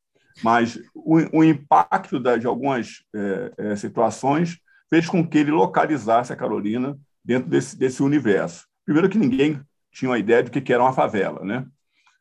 mas 0.42 0.78
o, 0.94 1.38
o 1.38 1.44
impacto 1.44 2.20
da, 2.20 2.36
de 2.36 2.46
algumas 2.46 3.02
é, 3.14 3.52
é, 3.58 3.76
situações 3.76 4.58
fez 4.88 5.08
com 5.08 5.26
que 5.26 5.38
ele 5.38 5.50
localizasse 5.50 6.32
a 6.32 6.36
Carolina 6.36 6.96
dentro 7.24 7.48
desse, 7.48 7.76
desse 7.76 8.02
universo. 8.02 8.66
Primeiro 8.84 9.08
que 9.08 9.18
ninguém 9.18 9.60
tinha 9.90 10.10
uma 10.10 10.18
ideia 10.18 10.42
do 10.42 10.50
que 10.50 10.72
era 10.72 10.82
uma 10.82 10.92
favela, 10.92 11.44
né? 11.44 11.66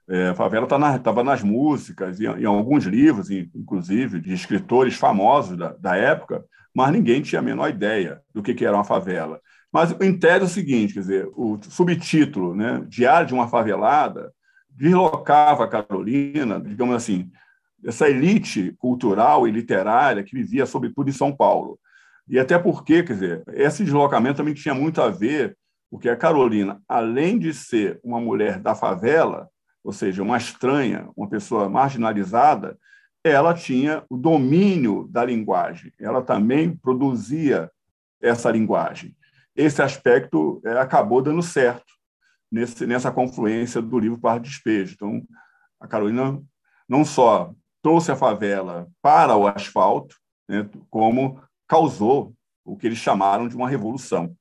É, 0.07 0.29
a 0.29 0.35
favela 0.35 0.65
estava 0.65 0.99
tá 0.99 1.13
na, 1.13 1.23
nas 1.23 1.41
músicas, 1.41 2.19
em, 2.19 2.25
em, 2.25 2.45
alguns 2.45 2.85
livros, 2.85 3.31
inclusive, 3.31 4.21
de 4.21 4.33
escritores 4.33 4.95
famosos 4.95 5.57
da, 5.57 5.73
da, 5.73 5.95
época, 5.95 6.45
mas 6.73 6.91
ninguém 6.91 7.21
tinha 7.21 7.39
a 7.39 7.43
menor 7.43 7.69
ideia 7.69 8.21
do 8.31 8.43
que, 8.43 8.53
que 8.53 8.65
era 8.65 8.77
uma 8.77 8.83
favela. 8.83 9.41
Mas 9.73 9.91
em 9.99 10.17
tese 10.17 10.41
é 10.41 10.45
o 10.45 10.47
seguinte, 10.47 10.93
quer 10.93 10.99
dizer, 10.99 11.27
o 11.33 11.59
subtítulo, 11.61 12.55
né, 12.55 12.85
Diário 12.87 13.27
de 13.27 13.33
uma 13.33 13.47
Favelada, 13.47 14.31
deslocava 14.69 15.63
a 15.63 15.67
Carolina, 15.67 16.61
digamos 16.61 16.95
assim, 16.95 17.31
essa 17.85 18.09
elite 18.09 18.73
cultural 18.79 19.47
e 19.47 19.51
literária 19.51 20.23
que 20.23 20.35
vivia, 20.35 20.65
sobretudo, 20.65 21.09
em 21.09 21.13
São 21.13 21.35
Paulo. 21.35 21.79
E 22.27 22.39
até 22.39 22.57
porque, 22.57 23.03
quer 23.03 23.13
dizer, 23.13 23.43
esse 23.53 23.83
deslocamento 23.83 24.37
também 24.37 24.53
tinha 24.53 24.73
muito 24.73 25.01
a 25.01 25.09
ver, 25.09 25.55
porque 25.89 26.09
a 26.09 26.15
Carolina, 26.15 26.81
além 26.89 27.37
de 27.37 27.53
ser 27.53 27.99
uma 28.03 28.19
mulher 28.19 28.59
da 28.59 28.73
favela, 28.73 29.47
ou 29.83 29.93
seja, 29.93 30.23
uma 30.23 30.37
estranha, 30.37 31.07
uma 31.15 31.29
pessoa 31.29 31.69
marginalizada, 31.69 32.75
ela 33.23 33.53
tinha 33.53 34.03
o 34.09 34.17
domínio 34.17 35.07
da 35.11 35.23
linguagem, 35.23 35.91
ela 35.99 36.21
também 36.23 36.75
produzia 36.75 37.71
essa 38.21 38.49
linguagem. 38.49 39.15
Esse 39.55 39.81
aspecto 39.81 40.59
é, 40.65 40.77
acabou 40.79 41.21
dando 41.21 41.41
certo 41.41 41.93
nesse, 42.51 42.85
nessa 42.85 43.11
confluência 43.11 43.81
do 43.81 43.99
livro 43.99 44.19
para 44.19 44.39
Despejo. 44.39 44.93
Então, 44.95 45.23
a 45.79 45.87
Carolina 45.87 46.41
não 46.89 47.05
só 47.05 47.53
trouxe 47.85 48.11
a 48.11 48.15
favela 48.15 48.87
para 48.99 49.37
o 49.37 49.45
asfalto, 49.45 50.15
né, 50.49 50.67
como 50.89 51.39
causou 51.67 52.33
o 52.65 52.75
que 52.75 52.87
eles 52.87 52.97
chamaram 52.97 53.47
de 53.47 53.55
uma 53.55 53.69
revolução 53.69 54.35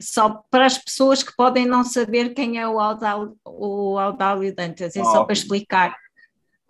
só 0.00 0.42
para 0.50 0.66
as 0.66 0.78
pessoas 0.78 1.22
que 1.22 1.34
podem 1.36 1.66
não 1.66 1.82
saber 1.84 2.34
quem 2.34 2.58
é 2.58 2.68
o 2.68 2.80
Audálio, 2.80 3.36
o 3.44 3.96
Audálio 3.96 4.54
Dantas, 4.54 4.96
é 4.96 5.00
ah, 5.00 5.04
só 5.04 5.24
para 5.24 5.32
explicar. 5.32 5.96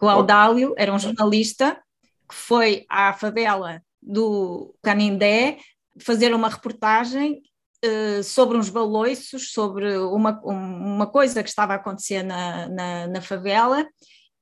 O 0.01 0.07
Audálio 0.07 0.75
era 0.77 0.93
um 0.93 0.99
jornalista 0.99 1.83
que 2.29 2.35
foi 2.35 2.85
à 2.89 3.15
favela 3.15 3.83
do 4.03 4.75
Canindé 4.83 5.57
fazer 5.99 6.35
uma 6.35 6.51
reportagem 6.51 7.43
uh, 7.85 8.23
sobre 8.23 8.59
uns 8.59 8.69
baloiços, 8.69 9.53
sobre 9.53 9.97
uma, 9.97 10.39
uma 10.45 11.07
coisa 11.07 11.43
que 11.43 11.49
estava 11.49 11.73
a 11.73 11.77
acontecer 11.77 12.23
na, 12.23 12.69
na, 12.69 13.07
na 13.07 13.23
favela, 13.23 13.87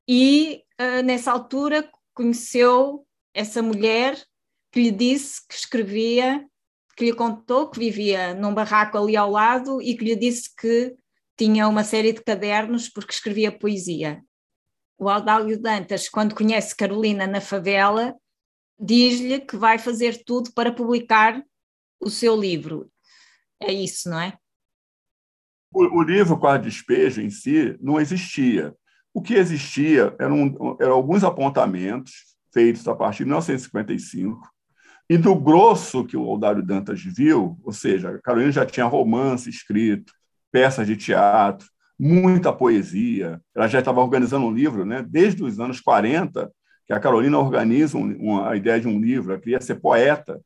e 0.09 0.63
uh, 0.81 1.03
nessa 1.03 1.33
altura 1.33 1.89
conheceu 2.15 3.07
essa 3.35 3.63
mulher 3.63 4.21
que 4.71 4.83
lhe 4.83 4.91
disse 4.91 5.47
que 5.47 5.55
escrevia 5.55 6.47
que 6.97 7.07
lhe 7.07 7.13
contou 7.15 7.71
que 7.71 7.79
vivia 7.79 8.35
num 8.35 8.55
barraco 8.55 8.99
ali 8.99 9.17
ao 9.17 9.31
lado 9.31 9.81
e 9.81 9.97
que 9.97 10.05
lhe 10.05 10.17
disse 10.17 10.55
que 10.55 10.95
tinha 11.37 11.67
uma 11.67 11.85
série 11.85 12.13
de 12.13 12.23
cadernos 12.23 12.89
porque 12.89 13.13
escrevia 13.13 13.51
poesia. 13.51 14.23
O 14.99 15.09
Aldálio 15.09 15.61
Dantas, 15.61 16.09
quando 16.09 16.35
conhece 16.35 16.77
Carolina 16.77 17.27
na 17.27 17.41
favela, 17.41 18.15
diz-lhe 18.79 19.41
que 19.41 19.57
vai 19.57 19.79
fazer 19.79 20.23
tudo 20.25 20.53
para 20.53 20.73
publicar 20.73 21.43
o 22.01 22.11
seu 22.11 22.37
livro. 22.37 22.91
É 23.61 23.73
isso, 23.73 24.09
não 24.11 24.21
é? 24.21 24.37
O, 25.73 26.01
o 26.01 26.03
livro 26.03 26.39
Quarto 26.39 26.65
Despejo 26.65 27.23
em 27.23 27.31
si 27.31 27.77
não 27.81 28.01
existia. 28.01 28.77
O 29.15 29.21
que 29.21 29.35
existia 29.35 30.15
eram, 30.19 30.77
eram 30.81 30.95
alguns 30.95 31.23
apontamentos 31.23 32.13
feitos 32.53 32.87
a 32.87 32.95
partir 32.95 33.19
de 33.19 33.25
1955 33.27 34.41
e 35.09 35.19
do 35.19 35.35
grosso 35.35 36.05
que 36.05 36.17
o 36.17 36.25
Aldário 36.29 36.63
Dantas 36.63 37.03
viu, 37.03 37.59
ou 37.63 37.73
seja, 37.73 38.11
a 38.11 38.19
Carolina 38.19 38.53
já 38.53 38.65
tinha 38.65 38.87
romance 38.87 39.51
escrito, 39.51 40.13
peças 40.51 40.87
de 40.87 40.97
teatro, 40.97 41.67
muita 41.99 42.53
poesia. 42.53 43.41
Ela 43.55 43.69
já 43.69 43.79
estava 43.79 44.01
organizando 44.01 44.47
um 44.47 44.53
livro, 44.53 44.85
né? 44.85 45.05
desde 45.07 45.43
os 45.43 45.61
anos 45.61 45.81
40, 45.81 46.51
que 46.87 46.93
a 46.93 47.01
Carolina 47.01 47.39
organiza 47.39 47.97
um, 47.97 48.17
uma, 48.17 48.51
a 48.51 48.57
ideia 48.57 48.81
de 48.81 48.89
um 48.89 49.01
livro. 49.01 49.33
Ela 49.33 49.41
queria 49.41 49.61
ser 49.61 49.77
poeta, 49.77 50.41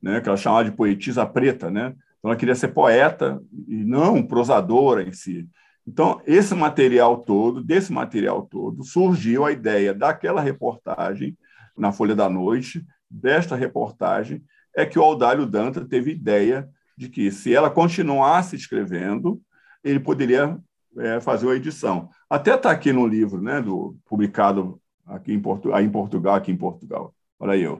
né? 0.00 0.20
que 0.20 0.28
ela 0.28 0.38
chamava 0.38 0.64
de 0.64 0.76
poetisa 0.76 1.26
preta. 1.26 1.70
Né? 1.70 1.94
Então, 2.18 2.30
ela 2.30 2.36
queria 2.36 2.54
ser 2.54 2.68
poeta 2.68 3.42
e 3.68 3.84
não 3.84 4.22
prosadora 4.22 5.02
em 5.02 5.12
si. 5.12 5.48
Então, 5.86 6.20
esse 6.26 6.54
material 6.54 7.18
todo, 7.18 7.62
desse 7.62 7.92
material 7.92 8.42
todo, 8.42 8.84
surgiu 8.84 9.44
a 9.44 9.52
ideia 9.52 9.92
daquela 9.92 10.40
reportagem 10.40 11.36
na 11.76 11.92
Folha 11.92 12.14
da 12.14 12.28
Noite, 12.28 12.84
desta 13.10 13.56
reportagem 13.56 14.42
é 14.74 14.86
que 14.86 14.98
o 14.98 15.02
Audálio 15.02 15.46
Danta 15.46 15.84
teve 15.84 16.12
ideia 16.12 16.68
de 16.96 17.08
que, 17.08 17.30
se 17.30 17.54
ela 17.54 17.70
continuasse 17.70 18.56
escrevendo, 18.56 19.40
ele 19.82 20.00
poderia 20.00 20.58
é, 20.98 21.20
fazer 21.20 21.46
uma 21.46 21.56
edição. 21.56 22.08
Até 22.28 22.54
está 22.54 22.70
aqui 22.70 22.92
no 22.92 23.06
livro, 23.06 23.40
né, 23.40 23.60
do, 23.60 23.96
publicado 24.06 24.80
aqui 25.06 25.32
em, 25.32 25.40
Portu 25.40 25.76
em 25.76 25.90
Portugal, 25.90 26.34
aqui 26.34 26.52
em 26.52 26.56
Portugal. 26.56 27.14
Olha 27.38 27.52
aí, 27.54 27.66
ó. 27.66 27.78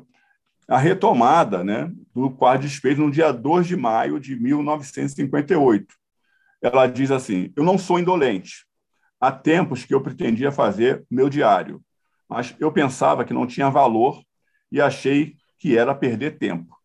a 0.69 0.79
retomada 0.79 1.63
né, 1.63 1.91
do 2.15 2.31
quadro 2.31 2.63
de 2.63 2.69
despejo 2.69 3.03
no 3.03 3.11
dia 3.11 3.33
2 3.33 3.67
de 3.67 3.77
maio 3.77 4.19
de 4.19 4.37
1958. 4.37 5.95
Ela 6.63 6.87
diz 6.87 7.11
assim: 7.11 7.53
Eu 7.57 7.65
não 7.65 7.77
sou 7.77 7.99
indolente. 7.99 8.65
Há 9.21 9.31
tempos 9.33 9.85
que 9.85 9.95
eu 9.95 10.01
pretendia 10.01 10.51
fazer 10.51 11.05
meu 11.11 11.29
diário, 11.29 11.83
mas 12.29 12.55
eu 12.59 12.73
pensava 12.73 13.25
que 13.25 13.35
não 13.35 13.47
tinha 13.47 13.69
valor 13.69 14.23
e 14.71 14.81
achei 14.81 15.37
que 15.59 15.77
era 15.77 15.95
perder 15.95 16.39
tempo. 16.39 16.77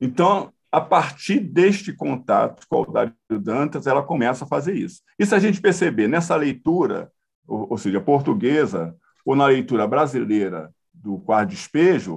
Então, 0.00 0.52
a 0.70 0.80
partir 0.80 1.40
deste 1.40 1.92
contato 1.92 2.66
com 2.68 2.82
o 2.82 2.92
Dário 2.92 3.14
Dantas, 3.30 3.86
ela 3.86 4.02
começa 4.02 4.44
a 4.44 4.48
fazer 4.48 4.74
isso. 4.74 5.02
E 5.18 5.24
se 5.24 5.34
a 5.34 5.38
gente 5.38 5.60
perceber 5.60 6.08
nessa 6.08 6.34
leitura, 6.34 7.10
ou, 7.46 7.70
ou 7.70 7.78
seja, 7.78 8.00
portuguesa, 8.00 8.96
ou 9.24 9.36
na 9.36 9.46
leitura 9.46 9.86
brasileira 9.86 10.72
do 10.92 11.18
Quarto 11.18 11.50
Despejo, 11.50 12.16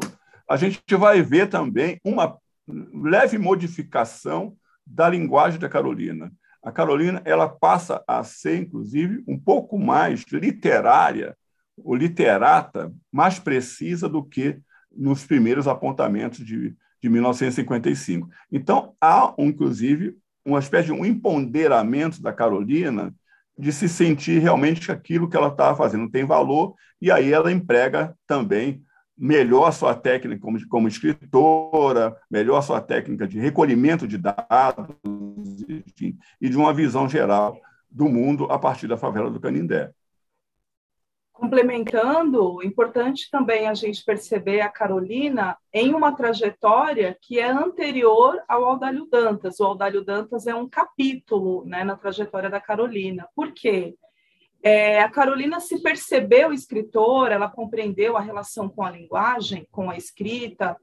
a 0.50 0.58
gente 0.58 0.82
vai 0.96 1.22
ver 1.22 1.48
também 1.48 2.00
uma 2.04 2.38
leve 2.68 3.38
modificação 3.38 4.58
da 4.90 5.10
linguagem 5.10 5.60
da 5.60 5.70
Carolina. 5.70 6.32
A 6.64 6.72
Carolina 6.72 7.22
ela 7.24 7.48
passa 7.48 8.04
a 8.08 8.24
ser, 8.24 8.58
inclusive, 8.58 9.24
um 9.28 9.40
pouco 9.40 9.78
mais 9.78 10.24
literária 10.32 11.38
o 11.84 11.96
literata 11.96 12.94
mais 13.12 13.40
precisa 13.40 14.08
do 14.10 14.24
que 14.24 14.60
nos 14.92 15.26
primeiros 15.26 15.68
apontamentos 15.68 16.46
de, 16.46 16.76
de 17.02 17.10
1955. 17.10 18.30
Então, 18.52 18.94
há, 19.00 19.34
inclusive, 19.38 20.18
uma 20.44 20.60
espécie 20.60 20.88
de 20.88 20.92
um 20.92 21.06
empoderamento 21.06 22.22
da 22.22 22.34
Carolina 22.34 23.14
de 23.58 23.72
se 23.72 23.90
sentir 23.90 24.40
realmente 24.40 24.86
que 24.86 24.92
aquilo 24.92 25.30
que 25.30 25.36
ela 25.36 25.50
estava 25.50 25.76
fazendo 25.76 26.10
tem 26.10 26.26
valor, 26.26 26.76
e 27.02 27.12
aí 27.12 27.32
ela 27.32 27.52
emprega 27.52 28.16
também 28.26 28.82
melhor 29.20 29.72
sua 29.74 29.94
técnica 29.94 30.42
como, 30.42 30.68
como 30.70 30.88
escritora, 30.88 32.16
melhor 32.32 32.62
sua 32.62 32.80
técnica 32.80 33.28
de 33.28 33.38
recolhimento 33.38 34.08
de 34.08 34.18
dados 34.18 34.96
enfim, 35.68 36.18
e 36.40 36.48
de 36.48 36.56
uma 36.56 36.74
visão 36.74 37.08
geral 37.10 37.60
do 37.92 38.08
mundo 38.08 38.46
a 38.46 38.58
partir 38.58 38.88
da 38.88 38.98
favela 38.98 39.30
do 39.30 39.40
Canindé. 39.40 39.92
Complementando, 41.34 42.62
importante 42.64 43.30
também 43.32 43.68
a 43.68 43.74
gente 43.74 44.04
perceber 44.04 44.62
a 44.62 44.70
Carolina 44.70 45.58
em 45.74 45.94
uma 45.94 46.14
trajetória 46.14 47.18
que 47.22 47.40
é 47.40 47.50
anterior 47.50 48.42
ao 48.48 48.66
Aldalho 48.66 49.06
Dantas. 49.06 49.60
O 49.60 49.66
Aldalho 49.66 50.04
Dantas 50.04 50.48
é 50.48 50.56
um 50.56 50.68
capítulo 50.68 51.64
né, 51.66 51.84
na 51.84 51.96
trajetória 51.96 52.50
da 52.50 52.60
Carolina. 52.60 53.26
Por 53.34 53.54
quê? 53.54 53.96
É, 54.62 55.00
a 55.02 55.10
Carolina 55.10 55.60
se 55.60 55.82
percebeu 55.82 56.52
escritora, 56.52 57.36
ela 57.36 57.50
compreendeu 57.50 58.18
a 58.18 58.22
relação 58.22 58.68
com 58.68 58.84
a 58.84 58.92
linguagem, 58.92 59.68
com 59.72 59.90
a 59.90 59.96
escrita, 59.96 60.76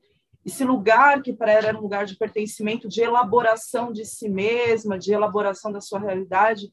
esse 0.46 0.64
lugar 0.64 1.22
que 1.22 1.32
para 1.32 1.50
ela 1.52 1.68
era 1.68 1.78
um 1.78 1.82
lugar 1.82 2.06
de 2.06 2.16
pertencimento, 2.16 2.88
de 2.88 3.02
elaboração 3.02 3.92
de 3.92 4.04
si 4.04 4.28
mesma, 4.28 4.96
de 4.96 5.12
elaboração 5.12 5.72
da 5.72 5.80
sua 5.80 5.98
realidade. 5.98 6.70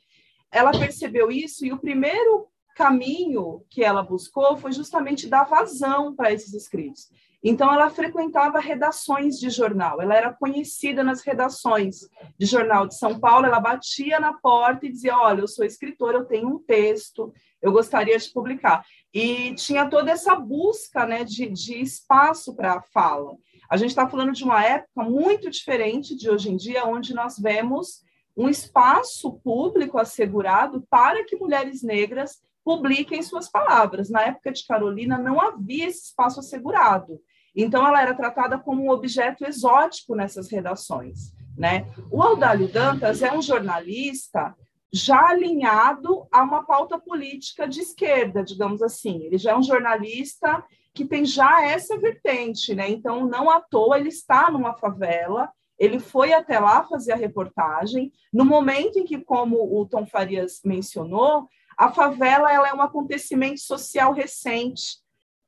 Ela 0.52 0.72
percebeu 0.72 1.32
isso 1.32 1.66
e 1.66 1.74
o 1.74 1.80
primeiro 1.80 2.48
caminho 2.76 3.66
que 3.72 3.84
ela 3.84 4.04
buscou 4.04 4.56
foi 4.58 4.72
justamente 4.72 5.28
dar 5.28 5.46
vazão 5.46 6.16
para 6.16 6.32
esses 6.32 6.54
escritos. 6.54 7.10
Então, 7.44 7.74
ela 7.74 7.90
frequentava 7.90 8.60
redações 8.60 9.38
de 9.38 9.50
jornal, 9.50 10.02
ela 10.02 10.16
era 10.16 10.34
conhecida 10.34 11.04
nas 11.04 11.22
redações 11.22 12.08
de 12.40 12.46
jornal 12.46 12.88
de 12.88 12.98
São 12.98 13.20
Paulo, 13.20 13.46
ela 13.46 13.60
batia 13.60 14.20
na 14.20 14.34
porta 14.34 14.86
e 14.86 14.92
dizia: 14.92 15.18
Olha, 15.18 15.42
eu 15.42 15.48
sou 15.48 15.66
escritora, 15.66 16.20
eu 16.20 16.26
tenho 16.26 16.48
um 16.48 16.60
texto, 16.60 17.34
eu 17.62 17.72
gostaria 17.72 18.18
de 18.18 18.32
publicar. 18.32 18.86
E 19.14 19.54
tinha 19.56 19.90
toda 19.90 20.12
essa 20.12 20.36
busca 20.36 21.06
né, 21.06 21.24
de, 21.24 21.50
de 21.50 21.82
espaço 21.82 22.56
para 22.56 22.76
a 22.76 22.82
fala. 22.82 23.36
A 23.70 23.76
gente 23.76 23.90
está 23.90 24.08
falando 24.08 24.32
de 24.32 24.44
uma 24.44 24.64
época 24.64 25.04
muito 25.04 25.50
diferente 25.50 26.16
de 26.16 26.30
hoje 26.30 26.50
em 26.50 26.56
dia, 26.56 26.86
onde 26.86 27.14
nós 27.14 27.38
vemos 27.38 28.04
um 28.36 28.48
espaço 28.50 29.34
público 29.44 29.98
assegurado 29.98 30.86
para 30.90 31.24
que 31.26 31.36
mulheres 31.36 31.84
negras 31.84 32.42
publiquem 32.64 33.22
suas 33.22 33.50
palavras. 33.50 34.10
Na 34.10 34.22
época 34.22 34.52
de 34.52 34.66
Carolina, 34.66 35.18
não 35.18 35.40
havia 35.40 35.88
esse 35.88 36.06
espaço 36.06 36.40
assegurado. 36.40 37.20
Então, 37.56 37.86
ela 37.86 38.02
era 38.02 38.14
tratada 38.14 38.58
como 38.58 38.84
um 38.84 38.90
objeto 38.90 39.46
exótico 39.46 40.16
nessas 40.16 40.50
redações. 40.50 41.34
Né? 41.58 41.88
O 42.10 42.22
Audálio 42.22 42.68
Dantas 42.68 43.22
é 43.22 43.32
um 43.32 43.42
jornalista 43.42 44.56
já 44.92 45.30
alinhado 45.30 46.28
a 46.32 46.44
uma 46.44 46.64
pauta 46.64 47.00
política 47.00 47.68
de 47.68 47.82
esquerda, 47.82 48.44
digamos 48.44 48.82
assim. 48.82 49.24
Ele 49.24 49.38
já 49.38 49.52
é 49.52 49.58
um 49.58 49.64
jornalista 49.64 50.64
que 50.94 51.04
tem 51.04 51.26
já 51.26 51.66
essa 51.66 51.98
vertente, 51.98 52.76
né? 52.76 52.90
Então, 52.90 53.26
não 53.26 53.50
à 53.50 53.60
toa, 53.60 53.98
ele 53.98 54.10
está 54.10 54.52
numa 54.52 54.76
favela, 54.76 55.50
ele 55.80 56.00
foi 56.00 56.32
até 56.32 56.60
lá 56.60 56.84
fazer 56.84 57.14
a 57.14 57.18
reportagem, 57.18 58.12
no 58.32 58.46
momento 58.46 59.00
em 59.00 59.04
que, 59.04 59.18
como 59.18 59.58
o 59.58 59.88
Tom 59.88 60.06
Farias 60.06 60.62
mencionou, 60.64 61.48
a 61.76 61.92
favela 61.92 62.54
ela 62.54 62.70
é 62.70 62.74
um 62.74 62.82
acontecimento 62.82 63.60
social 63.60 64.14
recente, 64.14 64.98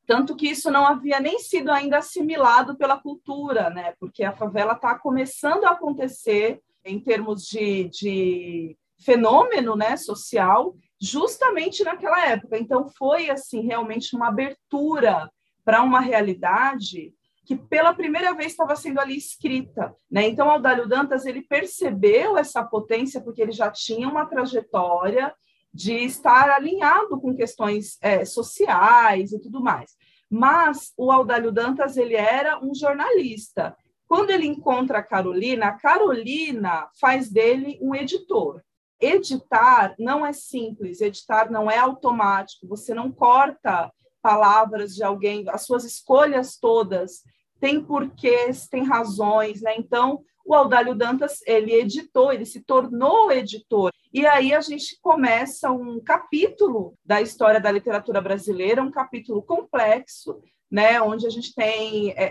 tanto 0.06 0.36
que 0.36 0.48
isso 0.48 0.70
não 0.72 0.86
havia 0.86 1.20
nem 1.20 1.40
sido 1.40 1.72
ainda 1.72 1.98
assimilado 1.98 2.76
pela 2.76 3.00
cultura, 3.00 3.70
né? 3.70 3.94
Porque 4.00 4.24
a 4.24 4.32
favela 4.32 4.74
está 4.74 4.98
começando 4.98 5.66
a 5.66 5.72
acontecer 5.72 6.62
em 6.84 7.00
termos 7.00 7.44
de, 7.44 7.90
de 7.90 8.78
fenômeno, 9.00 9.76
né, 9.76 9.98
social, 9.98 10.76
justamente 11.02 11.84
naquela 11.84 12.26
época. 12.28 12.58
Então 12.58 12.88
foi 12.88 13.30
assim 13.30 13.62
realmente 13.62 14.16
uma 14.16 14.28
abertura 14.28 15.30
para 15.64 15.82
uma 15.82 16.00
realidade 16.00 17.14
que 17.46 17.56
pela 17.56 17.94
primeira 17.94 18.34
vez 18.34 18.52
estava 18.52 18.76
sendo 18.76 19.00
ali 19.00 19.18
escrita, 19.18 19.96
né? 20.10 20.28
Então 20.28 20.50
Aldalho 20.50 20.88
Dantas 20.88 21.26
ele 21.26 21.44
percebeu 21.44 22.38
essa 22.38 22.64
potência 22.64 23.22
porque 23.22 23.42
ele 23.42 23.52
já 23.52 23.70
tinha 23.70 24.08
uma 24.08 24.26
trajetória 24.26 25.34
de 25.76 25.94
estar 26.06 26.50
alinhado 26.50 27.20
com 27.20 27.36
questões 27.36 27.98
é, 28.02 28.24
sociais 28.24 29.34
e 29.34 29.40
tudo 29.42 29.62
mais. 29.62 29.92
Mas 30.30 30.94
o 30.98 31.12
Audálio 31.12 31.52
Dantas 31.52 31.98
ele 31.98 32.16
era 32.16 32.64
um 32.64 32.74
jornalista. 32.74 33.76
Quando 34.08 34.30
ele 34.30 34.48
encontra 34.48 35.00
a 35.00 35.04
Carolina, 35.04 35.68
a 35.68 35.78
Carolina 35.78 36.88
faz 36.98 37.30
dele 37.30 37.78
um 37.82 37.94
editor. 37.94 38.62
Editar 39.02 39.94
não 40.00 40.26
é 40.26 40.32
simples, 40.32 41.02
editar 41.02 41.52
não 41.52 41.70
é 41.70 41.78
automático, 41.78 42.68
você 42.68 42.94
não 42.94 43.12
corta 43.12 43.92
palavras 44.22 44.96
de 44.96 45.04
alguém, 45.04 45.44
as 45.50 45.66
suas 45.66 45.84
escolhas 45.84 46.58
todas 46.58 47.22
têm 47.60 47.84
porquês, 47.84 48.68
têm 48.68 48.84
razões, 48.84 49.62
né? 49.62 49.76
Então, 49.78 50.24
o 50.46 50.54
Audálio 50.54 50.94
Dantas, 50.94 51.42
ele 51.46 51.74
editou, 51.74 52.32
ele 52.32 52.46
se 52.46 52.62
tornou 52.62 53.32
editor. 53.32 53.92
E 54.14 54.26
aí 54.28 54.54
a 54.54 54.62
gente 54.62 54.98
começa 55.02 55.72
um 55.72 56.00
capítulo 56.00 56.94
da 57.04 57.20
história 57.20 57.60
da 57.60 57.72
literatura 57.72 58.22
brasileira, 58.22 58.84
um 58.84 58.92
capítulo 58.92 59.42
complexo, 59.42 60.40
né, 60.70 61.02
onde 61.02 61.26
a 61.26 61.30
gente 61.30 61.54
tem, 61.54 62.12
é, 62.12 62.24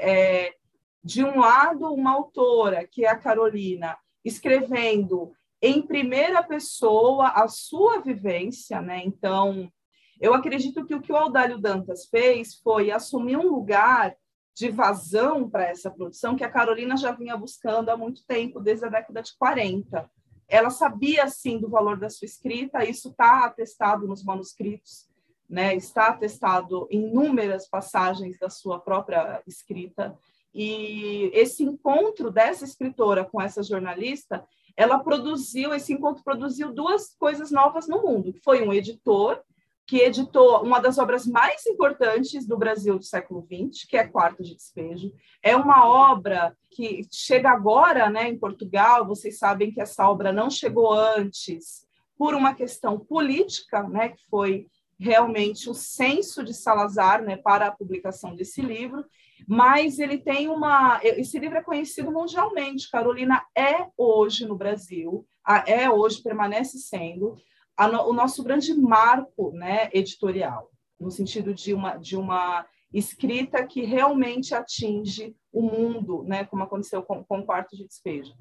é, 0.46 0.54
de 1.02 1.24
um 1.24 1.40
lado, 1.40 1.92
uma 1.92 2.12
autora, 2.12 2.86
que 2.86 3.04
é 3.04 3.10
a 3.10 3.18
Carolina, 3.18 3.96
escrevendo 4.24 5.32
em 5.60 5.82
primeira 5.82 6.42
pessoa 6.42 7.28
a 7.28 7.48
sua 7.48 8.00
vivência, 8.00 8.80
né? 8.80 9.02
Então, 9.04 9.70
eu 10.20 10.34
acredito 10.34 10.84
que 10.84 10.94
o 10.94 11.00
que 11.00 11.12
o 11.12 11.16
Audálio 11.16 11.58
Dantas 11.58 12.06
fez 12.06 12.54
foi 12.56 12.90
assumir 12.90 13.36
um 13.36 13.48
lugar 13.48 14.14
de 14.54 14.70
vazão 14.70 15.50
para 15.50 15.64
essa 15.64 15.90
produção 15.90 16.36
que 16.36 16.44
a 16.44 16.50
Carolina 16.50 16.96
já 16.96 17.10
vinha 17.10 17.36
buscando 17.36 17.88
há 17.88 17.96
muito 17.96 18.24
tempo, 18.24 18.60
desde 18.60 18.86
a 18.86 18.88
década 18.88 19.20
de 19.20 19.36
40. 19.36 20.08
Ela 20.48 20.70
sabia, 20.70 21.28
sim, 21.28 21.58
do 21.58 21.68
valor 21.68 21.98
da 21.98 22.08
sua 22.08 22.26
escrita, 22.26 22.84
isso 22.84 23.08
está 23.08 23.44
atestado 23.44 24.06
nos 24.06 24.22
manuscritos, 24.22 25.08
né? 25.48 25.74
está 25.74 26.08
atestado 26.08 26.86
em 26.90 27.08
inúmeras 27.08 27.68
passagens 27.68 28.38
da 28.38 28.48
sua 28.48 28.78
própria 28.78 29.42
escrita. 29.46 30.16
E 30.54 31.30
esse 31.34 31.64
encontro 31.64 32.30
dessa 32.30 32.64
escritora 32.64 33.24
com 33.24 33.42
essa 33.42 33.62
jornalista, 33.62 34.44
ela 34.76 35.00
produziu, 35.00 35.74
esse 35.74 35.92
encontro 35.92 36.22
produziu 36.22 36.72
duas 36.72 37.14
coisas 37.16 37.50
novas 37.50 37.88
no 37.88 38.02
mundo. 38.02 38.32
Foi 38.44 38.62
um 38.62 38.72
editor 38.72 39.42
que 39.86 39.98
editou 39.98 40.62
uma 40.62 40.80
das 40.80 40.98
obras 40.98 41.26
mais 41.26 41.66
importantes 41.66 42.46
do 42.46 42.56
Brasil 42.56 42.98
do 42.98 43.04
século 43.04 43.46
XX, 43.46 43.84
que 43.86 43.96
é 43.96 44.06
Quarto 44.06 44.42
de 44.42 44.54
Despejo. 44.54 45.12
É 45.42 45.54
uma 45.54 45.86
obra 45.86 46.56
que 46.70 47.06
chega 47.10 47.50
agora 47.50 48.08
né, 48.08 48.28
em 48.28 48.38
Portugal, 48.38 49.06
vocês 49.06 49.38
sabem 49.38 49.70
que 49.70 49.80
essa 49.80 50.08
obra 50.08 50.32
não 50.32 50.48
chegou 50.48 50.92
antes, 50.92 51.84
por 52.16 52.34
uma 52.34 52.54
questão 52.54 52.98
política, 52.98 53.82
né, 53.82 54.10
que 54.10 54.24
foi 54.30 54.68
realmente 54.98 55.68
o 55.68 55.74
censo 55.74 56.42
de 56.44 56.54
Salazar 56.54 57.22
né, 57.22 57.36
para 57.36 57.66
a 57.66 57.72
publicação 57.72 58.34
desse 58.34 58.62
livro, 58.62 59.04
mas 59.46 59.98
ele 59.98 60.18
tem 60.18 60.48
uma. 60.48 61.00
Esse 61.02 61.38
livro 61.38 61.58
é 61.58 61.62
conhecido 61.62 62.10
mundialmente. 62.10 62.90
Carolina 62.90 63.44
é 63.54 63.88
hoje 63.98 64.46
no 64.46 64.56
Brasil, 64.56 65.26
é 65.66 65.90
hoje, 65.90 66.22
permanece 66.22 66.78
sendo 66.78 67.36
a, 67.76 67.86
o 68.06 68.12
nosso 68.12 68.42
grande 68.42 68.74
marco 68.74 69.52
né, 69.52 69.88
editorial, 69.92 70.70
no 70.98 71.10
sentido 71.10 71.54
de 71.54 71.74
uma, 71.74 71.96
de 71.96 72.16
uma 72.16 72.66
escrita 72.92 73.66
que 73.66 73.82
realmente 73.82 74.54
atinge 74.54 75.34
o 75.52 75.62
mundo, 75.62 76.22
né, 76.24 76.44
como 76.44 76.62
aconteceu 76.62 77.02
com, 77.02 77.24
com 77.24 77.40
o 77.40 77.44
Quarto 77.44 77.76
de 77.76 77.86
Despejo. 77.86 78.32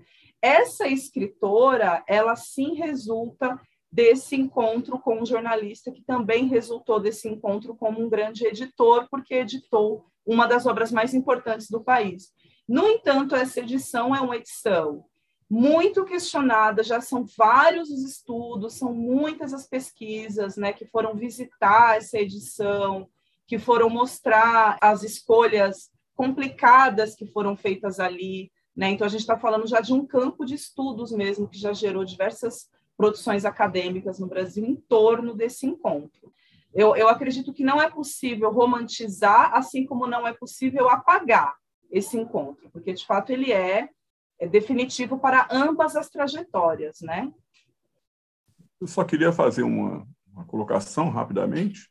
Essa 0.41 0.87
escritora, 0.87 2.03
ela 2.07 2.35
sim 2.35 2.75
resulta 2.75 3.59
desse 3.91 4.35
encontro 4.35 4.99
com 4.99 5.21
um 5.21 5.25
jornalista 5.25 5.91
que 5.91 6.03
também 6.03 6.47
resultou 6.47 6.99
desse 6.99 7.29
encontro 7.29 7.75
como 7.75 8.01
um 8.01 8.09
grande 8.09 8.45
editor, 8.45 9.07
porque 9.09 9.35
editou 9.35 10.05
uma 10.25 10.47
das 10.47 10.65
obras 10.65 10.91
mais 10.91 11.13
importantes 11.13 11.69
do 11.69 11.83
país. 11.83 12.29
No 12.67 12.87
entanto, 12.87 13.35
essa 13.35 13.59
edição 13.59 14.15
é 14.15 14.21
uma 14.21 14.35
edição 14.35 15.05
muito 15.49 16.05
questionada, 16.05 16.83
já 16.83 16.99
são 17.01 17.25
vários 17.37 17.89
os 17.89 18.03
estudos, 18.03 18.73
são 18.73 18.93
muitas 18.93 19.53
as 19.53 19.67
pesquisas 19.67 20.57
né, 20.57 20.73
que 20.73 20.85
foram 20.85 21.15
visitar 21.15 21.97
essa 21.97 22.17
edição, 22.17 23.07
que 23.47 23.59
foram 23.59 23.89
mostrar 23.89 24.77
as 24.81 25.03
escolhas 25.03 25.91
complicadas 26.15 27.15
que 27.15 27.25
foram 27.25 27.55
feitas 27.55 27.99
ali. 27.99 28.51
Né? 28.75 28.89
Então, 28.89 29.05
a 29.05 29.09
gente 29.09 29.21
está 29.21 29.37
falando 29.37 29.67
já 29.67 29.81
de 29.81 29.93
um 29.93 30.05
campo 30.05 30.45
de 30.45 30.55
estudos 30.55 31.11
mesmo, 31.11 31.47
que 31.47 31.59
já 31.59 31.73
gerou 31.73 32.03
diversas 32.03 32.69
produções 32.95 33.45
acadêmicas 33.45 34.19
no 34.19 34.27
Brasil 34.27 34.65
em 34.65 34.75
torno 34.75 35.35
desse 35.35 35.65
encontro. 35.65 36.31
Eu, 36.73 36.95
eu 36.95 37.07
acredito 37.07 37.53
que 37.53 37.63
não 37.63 37.81
é 37.81 37.89
possível 37.89 38.51
romantizar, 38.51 39.53
assim 39.53 39.85
como 39.85 40.07
não 40.07 40.27
é 40.27 40.33
possível 40.33 40.89
apagar 40.89 41.55
esse 41.91 42.17
encontro, 42.17 42.69
porque, 42.71 42.91
de 42.93 43.05
fato, 43.05 43.31
ele 43.31 43.51
é 43.51 43.89
é 44.39 44.47
definitivo 44.47 45.17
para 45.17 45.47
ambas 45.51 45.95
as 45.95 46.09
trajetórias, 46.09 47.01
né? 47.01 47.31
Eu 48.79 48.87
só 48.87 49.03
queria 49.03 49.31
fazer 49.31 49.63
uma, 49.63 50.05
uma 50.31 50.45
colocação 50.45 51.09
rapidamente. 51.09 51.89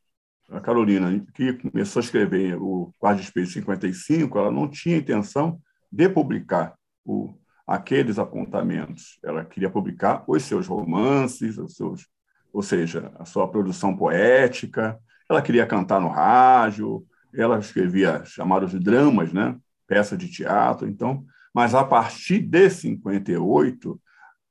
A 0.51 0.61
Carolina, 0.61 1.25
que 1.35 1.55
começou 1.55 2.01
a 2.01 2.05
escrever 2.05 2.57
o 2.61 2.93
Quase 2.99 3.23
Espelho 3.23 3.47
55, 3.47 4.39
ela 4.39 4.51
não 4.51 4.69
tinha 4.69 4.99
intenção 4.99 5.59
de 5.91 6.09
publicar 6.09 6.75
o, 7.05 7.35
aqueles 7.67 8.19
apontamentos. 8.19 9.19
Ela 9.25 9.45
queria 9.45 9.71
publicar 9.71 10.25
os 10.27 10.43
seus 10.43 10.67
romances, 10.67 11.57
os 11.57 11.75
seus, 11.75 12.07
ou 12.53 12.63
seja, 12.63 13.11
a 13.19 13.25
sua 13.25 13.49
produção 13.49 13.97
poética. 13.97 14.99
ela 15.29 15.41
queria 15.41 15.67
cantar 15.67 16.01
no 16.01 16.09
rádio, 16.09 17.07
ela 17.33 17.59
escrevia 17.59 18.23
chamados 18.25 18.79
dramas, 18.79 19.33
né? 19.33 19.57
peça 19.87 20.17
de 20.17 20.29
teatro, 20.29 20.89
então, 20.89 21.25
mas 21.55 21.75
a 21.75 21.85
partir 21.85 22.41
de 22.41 22.71
58, 22.71 24.01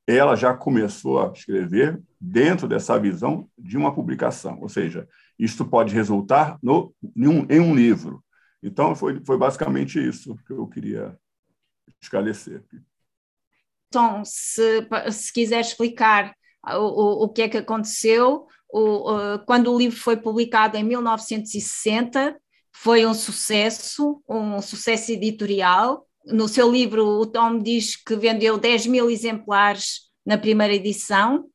ela 0.08 0.36
já 0.36 0.54
começou 0.54 1.22
a 1.22 1.32
escrever 1.32 2.02
dentro 2.20 2.68
dessa 2.68 3.00
visão 3.00 3.50
de 3.58 3.78
uma 3.78 3.94
publicação, 3.94 4.60
ou 4.62 4.70
seja, 4.70 5.08
isto 5.38 5.66
pode 5.66 5.94
resultar 5.94 6.58
no, 6.62 6.94
em, 7.16 7.28
um, 7.28 7.48
em 7.50 7.60
um 7.60 7.76
livro. 7.76 8.24
Então, 8.62 8.96
foi, 8.96 9.24
foi 9.26 9.38
basicamente 9.38 10.00
isso 10.00 10.36
que 10.46 10.54
eu 10.54 10.68
queria 10.68 11.18
esclarecer. 12.00 12.64
Então, 13.88 14.24
se, 14.24 14.88
se 15.12 15.34
quiser 15.34 15.60
explicar 15.60 16.34
o, 16.64 16.78
o, 16.78 17.24
o 17.26 17.30
que 17.30 17.42
é 17.42 17.50
que 17.50 17.58
aconteceu, 17.58 18.48
o, 18.72 19.40
quando 19.46 19.74
o 19.74 19.78
livro 19.78 20.00
foi 20.00 20.16
publicado 20.16 20.78
em 20.78 20.84
1960, 20.84 22.40
foi 22.72 23.06
um 23.06 23.14
sucesso, 23.14 24.24
um 24.28 24.62
sucesso 24.62 25.12
editorial. 25.12 26.08
No 26.26 26.48
seu 26.48 26.72
livro, 26.72 27.06
o 27.06 27.26
Tom 27.26 27.58
diz 27.60 27.96
que 27.96 28.16
vendeu 28.16 28.58
10 28.58 28.88
mil 28.88 29.10
exemplares 29.10 30.12
na 30.26 30.38
primeira 30.38 30.74
edição 30.74 31.46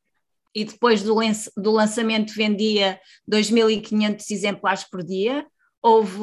e 0.53 0.65
depois 0.65 1.03
do, 1.03 1.15
do 1.55 1.71
lançamento 1.71 2.33
vendia 2.33 2.99
2.500 3.31 4.31
exemplares 4.31 4.83
por 4.83 5.03
dia. 5.03 5.45
Houve 5.81 6.19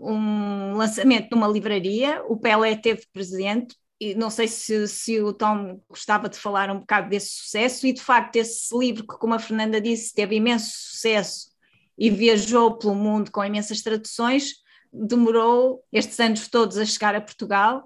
um 0.00 0.74
lançamento 0.74 1.28
numa 1.30 1.46
livraria, 1.46 2.22
o 2.26 2.36
Pelé 2.36 2.74
teve 2.76 3.02
presente, 3.12 3.76
e 4.00 4.14
não 4.14 4.30
sei 4.30 4.48
se, 4.48 4.88
se 4.88 5.20
o 5.20 5.32
Tom 5.32 5.80
gostava 5.88 6.28
de 6.28 6.38
falar 6.38 6.70
um 6.70 6.80
bocado 6.80 7.08
desse 7.08 7.28
sucesso, 7.28 7.86
e 7.86 7.92
de 7.92 8.00
facto 8.00 8.36
esse 8.36 8.76
livro 8.76 9.06
que, 9.06 9.18
como 9.18 9.34
a 9.34 9.38
Fernanda 9.38 9.80
disse, 9.80 10.12
teve 10.14 10.36
imenso 10.36 10.70
sucesso 10.72 11.50
e 11.96 12.10
viajou 12.10 12.76
pelo 12.76 12.94
mundo 12.94 13.30
com 13.30 13.44
imensas 13.44 13.82
traduções, 13.82 14.63
demorou 14.94 15.82
estes 15.92 16.18
anos 16.20 16.48
todos 16.48 16.78
a 16.78 16.84
chegar 16.84 17.14
a 17.14 17.20
Portugal 17.20 17.84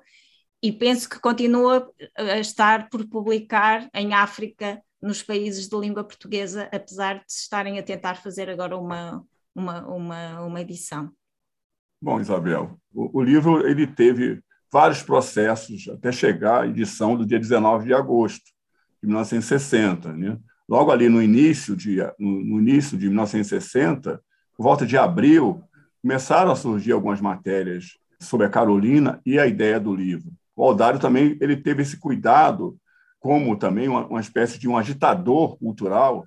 e 0.62 0.72
penso 0.72 1.08
que 1.08 1.18
continua 1.18 1.90
a 2.16 2.38
estar 2.38 2.88
por 2.90 3.06
publicar 3.08 3.88
em 3.94 4.12
África, 4.12 4.82
nos 5.00 5.22
países 5.22 5.68
de 5.68 5.76
língua 5.76 6.02
portuguesa, 6.02 6.68
apesar 6.72 7.20
de 7.20 7.30
estarem 7.32 7.78
a 7.78 7.82
tentar 7.82 8.16
fazer 8.16 8.50
agora 8.50 8.76
uma, 8.76 9.24
uma, 9.54 9.86
uma, 9.86 10.40
uma 10.40 10.60
edição. 10.60 11.10
Bom, 12.02 12.20
Isabel, 12.20 12.78
o, 12.92 13.18
o 13.18 13.22
livro 13.22 13.66
ele 13.66 13.86
teve 13.86 14.40
vários 14.72 15.02
processos 15.02 15.88
até 15.88 16.12
chegar 16.12 16.62
à 16.62 16.66
edição 16.66 17.16
do 17.16 17.24
dia 17.24 17.38
19 17.38 17.86
de 17.86 17.94
agosto 17.94 18.44
de 19.00 19.06
1960. 19.06 20.12
Né? 20.12 20.38
Logo 20.68 20.90
ali 20.90 21.08
no 21.08 21.22
início, 21.22 21.76
de, 21.76 21.98
no, 22.18 22.44
no 22.44 22.60
início 22.60 22.98
de 22.98 23.06
1960, 23.06 24.20
por 24.56 24.62
volta 24.62 24.84
de 24.84 24.96
abril, 24.96 25.62
começaram 26.02 26.50
a 26.50 26.56
surgir 26.56 26.92
algumas 26.92 27.20
matérias 27.20 27.98
sobre 28.20 28.46
a 28.46 28.50
Carolina 28.50 29.20
e 29.24 29.38
a 29.38 29.46
ideia 29.46 29.78
do 29.78 29.94
livro. 29.94 30.30
O 30.56 30.64
Aldário 30.64 30.98
também 30.98 31.36
ele 31.40 31.56
teve 31.56 31.82
esse 31.82 31.96
cuidado, 31.96 32.76
como 33.20 33.56
também 33.56 33.88
uma, 33.88 34.06
uma 34.06 34.20
espécie 34.20 34.58
de 34.58 34.68
um 34.68 34.76
agitador 34.76 35.56
cultural 35.56 36.26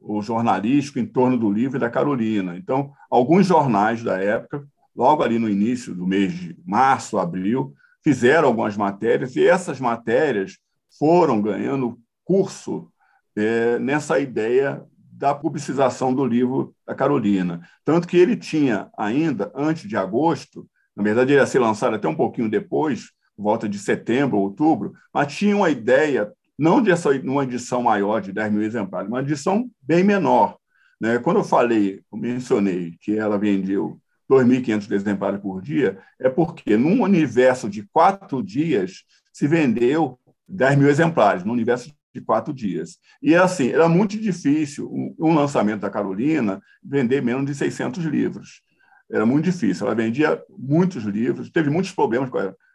ou 0.00 0.22
jornalístico 0.22 0.98
em 0.98 1.06
torno 1.06 1.38
do 1.38 1.52
livro 1.52 1.76
e 1.76 1.80
da 1.80 1.90
Carolina. 1.90 2.56
Então, 2.56 2.92
alguns 3.10 3.46
jornais 3.46 4.02
da 4.02 4.18
época 4.18 4.66
logo 4.94 5.22
ali 5.22 5.38
no 5.38 5.48
início 5.48 5.94
do 5.94 6.06
mês 6.06 6.32
de 6.32 6.56
março, 6.64 7.18
abril, 7.18 7.74
fizeram 8.02 8.48
algumas 8.48 8.76
matérias 8.76 9.36
e 9.36 9.46
essas 9.46 9.78
matérias 9.78 10.58
foram 10.98 11.40
ganhando 11.40 11.98
curso 12.24 12.90
é, 13.36 13.78
nessa 13.78 14.18
ideia 14.18 14.84
da 15.20 15.34
publicização 15.34 16.14
do 16.14 16.24
livro 16.24 16.74
da 16.86 16.94
Carolina. 16.94 17.60
Tanto 17.84 18.08
que 18.08 18.16
ele 18.16 18.38
tinha 18.38 18.88
ainda, 18.96 19.52
antes 19.54 19.86
de 19.86 19.94
agosto, 19.94 20.66
na 20.96 21.02
verdade 21.02 21.32
ele 21.32 21.40
ia 21.40 21.46
ser 21.46 21.58
lançado 21.58 21.94
até 21.94 22.08
um 22.08 22.14
pouquinho 22.14 22.48
depois, 22.48 23.10
volta 23.36 23.68
de 23.68 23.78
setembro, 23.78 24.38
outubro, 24.38 24.94
mas 25.12 25.36
tinha 25.36 25.54
uma 25.54 25.68
ideia, 25.68 26.32
não 26.58 26.82
de 26.82 26.90
uma 27.22 27.44
edição 27.44 27.82
maior 27.82 28.22
de 28.22 28.32
10 28.32 28.50
mil 28.50 28.62
exemplares, 28.62 29.10
uma 29.10 29.20
edição 29.20 29.70
bem 29.82 30.02
menor. 30.02 30.56
Né? 30.98 31.18
Quando 31.18 31.40
eu 31.40 31.44
falei, 31.44 32.00
eu 32.10 32.18
mencionei 32.18 32.96
que 32.98 33.14
ela 33.14 33.36
vendeu 33.36 34.00
2.500 34.26 34.90
exemplares 34.90 35.40
por 35.40 35.60
dia, 35.60 35.98
é 36.18 36.30
porque 36.30 36.78
num 36.78 37.02
universo 37.02 37.68
de 37.68 37.86
quatro 37.92 38.42
dias 38.42 39.04
se 39.30 39.46
vendeu 39.46 40.18
10 40.48 40.78
mil 40.78 40.88
exemplares, 40.88 41.44
no 41.44 41.52
universo 41.52 41.88
de 41.88 41.94
quatro 42.18 42.54
dias. 42.54 42.98
E 43.22 43.34
assim, 43.34 43.68
era 43.68 43.88
muito 43.88 44.18
difícil 44.18 44.90
um, 45.18 45.34
lançamento 45.34 45.82
da 45.82 45.90
Carolina 45.90 46.62
vender 46.82 47.22
menos 47.22 47.44
de 47.44 47.54
600 47.54 48.02
livros. 48.04 48.62
Era 49.10 49.26
muito 49.26 49.44
difícil. 49.44 49.86
Ela 49.86 49.94
vendia 49.94 50.42
muitos 50.48 51.04
livros, 51.04 51.50
teve 51.50 51.68
muitos 51.68 51.92
problemas 51.92 52.30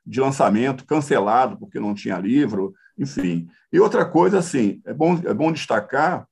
de 0.06 0.22
lançamento, 0.22 0.86
cancelado 0.86 1.58
porque 1.58 1.80
não 1.80 1.96
tinha 1.96 2.20
livro, 2.20 2.76
enfim. 2.98 3.48
E 3.74 3.80
outra 3.80 4.06
coisa, 4.06 4.38
assim, 4.38 4.82
é 4.86 4.94
bom, 4.94 5.20
é 5.26 5.34
bom 5.34 5.52
destacar 5.52 6.28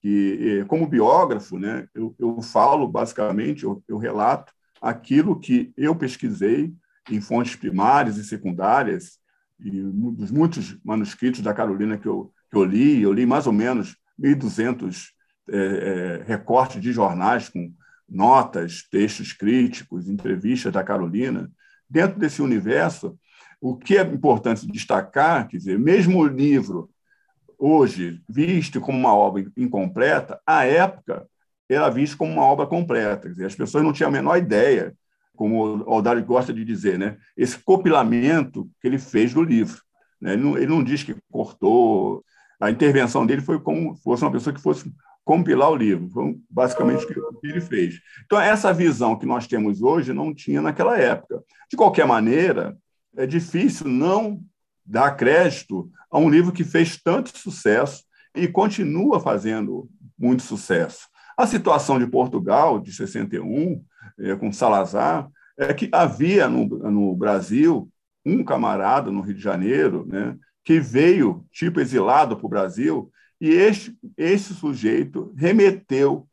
que, 0.00 0.60
eh, 0.60 0.64
como 0.64 0.88
biógrafo, 0.88 1.58
né, 1.58 1.86
eu, 1.94 2.14
eu 2.18 2.42
falo 2.42 2.88
basicamente, 2.88 3.62
eu, 3.62 3.82
eu 3.86 3.98
relato 3.98 4.52
aquilo 4.80 5.38
que 5.38 5.72
eu 5.76 5.94
pesquisei 5.94 6.74
em 7.08 7.20
fontes 7.20 7.54
primárias 7.54 8.16
e 8.16 8.24
secundárias, 8.24 9.20
e 9.60 9.70
dos 9.80 10.32
muitos 10.32 10.76
manuscritos 10.84 11.40
da 11.40 11.54
Carolina 11.54 11.96
que 11.96 12.06
eu, 12.06 12.32
que 12.52 12.58
eu 12.58 12.64
li, 12.64 13.00
eu 13.00 13.12
li 13.12 13.24
mais 13.24 13.46
ou 13.46 13.52
menos 13.52 13.96
1.200 14.20 15.06
é, 15.48 15.56
é, 15.56 16.22
recortes 16.24 16.80
de 16.80 16.92
jornais 16.92 17.48
com 17.48 17.72
notas, 18.06 18.82
textos 18.90 19.32
críticos, 19.32 20.06
entrevistas 20.06 20.70
da 20.70 20.84
Carolina. 20.84 21.50
Dentro 21.88 22.20
desse 22.20 22.42
universo, 22.42 23.18
o 23.58 23.74
que 23.74 23.96
é 23.96 24.02
importante 24.02 24.66
destacar, 24.66 25.48
quer 25.48 25.56
dizer, 25.56 25.78
mesmo 25.78 26.20
o 26.20 26.26
livro 26.26 26.90
hoje 27.58 28.20
visto 28.28 28.80
como 28.80 28.98
uma 28.98 29.14
obra 29.14 29.44
incompleta, 29.56 30.38
à 30.46 30.64
época 30.66 31.26
era 31.70 31.88
visto 31.88 32.18
como 32.18 32.32
uma 32.32 32.44
obra 32.44 32.66
completa. 32.66 33.30
Dizer, 33.30 33.46
as 33.46 33.54
pessoas 33.54 33.82
não 33.82 33.94
tinham 33.94 34.10
a 34.10 34.12
menor 34.12 34.36
ideia, 34.36 34.94
como 35.34 35.78
o 35.78 35.90
Aldário 35.90 36.22
gosta 36.22 36.52
de 36.52 36.64
dizer, 36.66 36.98
né? 36.98 37.16
esse 37.34 37.58
copilamento 37.58 38.68
que 38.80 38.86
ele 38.86 38.98
fez 38.98 39.32
do 39.32 39.42
livro. 39.42 39.80
Né? 40.20 40.34
Ele, 40.34 40.42
não, 40.42 40.56
ele 40.58 40.66
não 40.66 40.84
diz 40.84 41.02
que 41.02 41.16
cortou, 41.30 42.22
a 42.62 42.70
intervenção 42.70 43.26
dele 43.26 43.42
foi 43.42 43.58
como 43.58 43.96
se 43.96 44.02
fosse 44.04 44.22
uma 44.22 44.30
pessoa 44.30 44.54
que 44.54 44.60
fosse 44.62 44.88
compilar 45.24 45.68
o 45.68 45.74
livro. 45.74 46.08
Foi 46.10 46.38
basicamente 46.48 47.04
o 47.04 47.40
que 47.40 47.46
ele 47.48 47.60
fez. 47.60 48.00
Então, 48.24 48.40
essa 48.40 48.72
visão 48.72 49.18
que 49.18 49.26
nós 49.26 49.48
temos 49.48 49.82
hoje 49.82 50.12
não 50.12 50.32
tinha 50.32 50.62
naquela 50.62 50.96
época. 50.96 51.42
De 51.68 51.76
qualquer 51.76 52.06
maneira, 52.06 52.78
é 53.16 53.26
difícil 53.26 53.88
não 53.88 54.40
dar 54.86 55.16
crédito 55.16 55.90
a 56.08 56.18
um 56.18 56.30
livro 56.30 56.52
que 56.52 56.62
fez 56.62 56.96
tanto 57.02 57.36
sucesso 57.36 58.04
e 58.32 58.46
continua 58.46 59.18
fazendo 59.18 59.90
muito 60.16 60.44
sucesso. 60.44 61.08
A 61.36 61.48
situação 61.48 61.98
de 61.98 62.06
Portugal, 62.06 62.78
de 62.78 62.92
61, 62.92 63.84
é, 64.20 64.36
com 64.36 64.52
Salazar, 64.52 65.28
é 65.58 65.74
que 65.74 65.88
havia 65.90 66.48
no, 66.48 66.64
no 66.66 67.16
Brasil 67.16 67.90
um 68.24 68.44
camarada 68.44 69.10
no 69.10 69.20
Rio 69.20 69.34
de 69.34 69.42
Janeiro 69.42 70.06
né, 70.06 70.36
que 70.64 70.78
veio, 70.78 71.44
tipo, 71.50 71.80
exilado 71.80 72.36
para 72.36 72.46
o 72.46 72.48
Brasil, 72.48 73.10
e 73.40 73.50
este, 73.50 73.96
este 74.16 74.54
sujeito 74.54 75.32
remeteu 75.36 76.26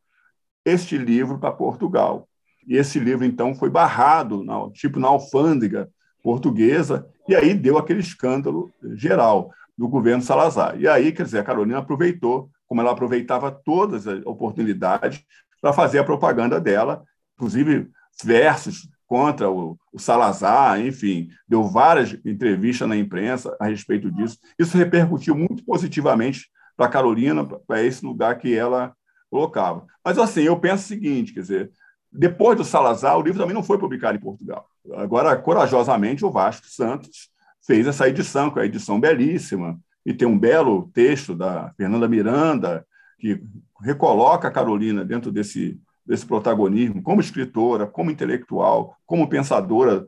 este 0.64 0.96
livro 0.96 1.38
para 1.38 1.52
Portugal. 1.52 2.28
E 2.66 2.76
esse 2.76 3.00
livro, 3.00 3.24
então, 3.24 3.54
foi 3.54 3.68
barrado, 3.68 4.44
na, 4.44 4.70
tipo, 4.70 5.00
na 5.00 5.08
alfândega 5.08 5.90
portuguesa, 6.22 7.06
e 7.28 7.34
aí 7.34 7.54
deu 7.54 7.78
aquele 7.78 8.00
escândalo 8.00 8.72
geral 8.94 9.50
do 9.76 9.88
governo 9.88 10.22
Salazar. 10.22 10.78
E 10.78 10.86
aí, 10.86 11.10
quer 11.10 11.24
dizer, 11.24 11.38
a 11.38 11.44
Carolina 11.44 11.78
aproveitou 11.78 12.50
como 12.68 12.80
ela 12.80 12.92
aproveitava 12.92 13.50
todas 13.50 14.06
as 14.06 14.24
oportunidades 14.24 15.24
para 15.60 15.72
fazer 15.72 15.98
a 15.98 16.04
propaganda 16.04 16.60
dela, 16.60 17.02
inclusive 17.34 17.90
versos 18.22 18.88
contra 19.10 19.50
o, 19.50 19.76
o, 19.92 19.98
Salazar, 19.98 20.80
enfim, 20.80 21.30
deu 21.48 21.64
várias 21.64 22.16
entrevistas 22.24 22.88
na 22.88 22.96
imprensa 22.96 23.56
a 23.58 23.66
respeito 23.66 24.08
disso. 24.08 24.38
Isso 24.56 24.78
repercutiu 24.78 25.34
muito 25.34 25.64
positivamente 25.64 26.48
para 26.76 26.86
a 26.86 26.88
Carolina, 26.88 27.44
para 27.44 27.82
esse 27.82 28.06
lugar 28.06 28.38
que 28.38 28.54
ela 28.54 28.94
colocava. 29.28 29.84
Mas, 30.04 30.16
assim, 30.16 30.42
eu 30.42 30.56
penso 30.60 30.84
o 30.84 30.86
seguinte, 30.86 31.34
quer 31.34 31.40
dizer, 31.40 31.72
depois 32.12 32.56
do 32.56 32.62
Salazar, 32.62 33.18
o 33.18 33.22
livro 33.22 33.40
também 33.40 33.52
não 33.52 33.64
foi 33.64 33.78
publicado 33.78 34.16
em 34.16 34.20
Portugal. 34.20 34.64
Agora, 34.94 35.36
corajosamente, 35.36 36.24
o 36.24 36.30
Vasco 36.30 36.68
Santos 36.68 37.30
fez 37.66 37.88
essa 37.88 38.08
edição, 38.08 38.48
que 38.48 38.60
é 38.60 38.62
a 38.62 38.66
edição 38.66 39.00
belíssima, 39.00 39.76
e 40.06 40.14
tem 40.14 40.28
um 40.28 40.38
belo 40.38 40.88
texto 40.94 41.34
da 41.34 41.74
Fernanda 41.76 42.06
Miranda, 42.06 42.86
que 43.18 43.42
recoloca 43.82 44.46
a 44.46 44.52
Carolina 44.52 45.04
dentro 45.04 45.32
desse, 45.32 45.80
desse 46.04 46.26
protagonismo, 46.26 47.02
como 47.02 47.20
escritora, 47.20 47.86
como 47.86 48.10
intelectual, 48.10 48.96
como 49.06 49.28
pensadora, 49.28 50.06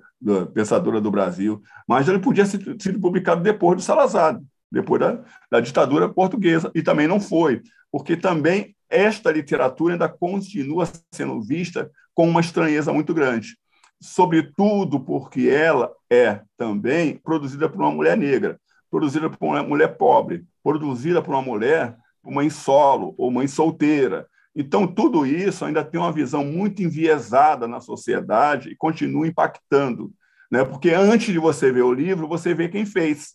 pensadora 0.53 1.01
do 1.01 1.11
Brasil. 1.11 1.63
Mas 1.87 2.09
ele 2.09 2.19
podia 2.19 2.47
ser 2.47 2.61
sido 2.81 3.01
publicado 3.01 3.43
depois 3.43 3.77
do 3.77 3.83
Salazar, 3.83 4.41
depois 4.71 5.01
da, 5.01 5.21
da 5.51 5.61
ditadura 5.61 6.09
portuguesa, 6.09 6.71
e 6.75 6.83
também 6.83 7.07
não 7.07 7.21
foi, 7.21 7.63
porque 7.91 8.17
também 8.17 8.75
esta 8.89 9.31
literatura 9.31 9.95
ainda 9.95 10.09
continua 10.09 10.89
sendo 11.13 11.41
vista 11.41 11.91
com 12.15 12.29
uma 12.29 12.41
estranheza 12.41 12.93
muito 12.93 13.15
grande, 13.15 13.57
sobretudo 14.01 15.01
porque 15.01 15.49
ela 15.49 15.91
é 16.11 16.41
também 16.57 17.17
produzida 17.17 17.69
por 17.69 17.81
uma 17.81 17.91
mulher 17.91 18.17
negra, 18.17 18.61
produzida 18.91 19.31
por 19.31 19.47
uma 19.47 19.63
mulher 19.63 19.97
pobre, 19.97 20.45
produzida 20.63 21.23
por 21.23 21.33
uma 21.33 21.43
mulher 21.43 21.97
mãe 22.25 22.51
solo 22.51 23.15
ou 23.19 23.31
mãe 23.31 23.49
solteira. 23.49 24.27
Então, 24.55 24.87
tudo 24.87 25.25
isso 25.25 25.65
ainda 25.65 25.85
tem 25.85 25.99
uma 25.99 26.13
visão 26.13 26.45
muito 26.45 26.83
enviesada 26.83 27.67
na 27.67 27.81
sociedade 27.81 28.71
e 28.71 28.77
continua 28.77 29.27
impactando. 29.27 30.13
Né? 30.51 30.65
Porque 30.65 30.91
antes 30.91 31.33
de 31.33 31.39
você 31.39 31.73
ver 31.73 31.83
o 31.83 31.93
livro, 31.95 32.29
você 32.29 32.55
vê 32.55 32.69
quem 32.69 32.85
fez. 32.85 33.35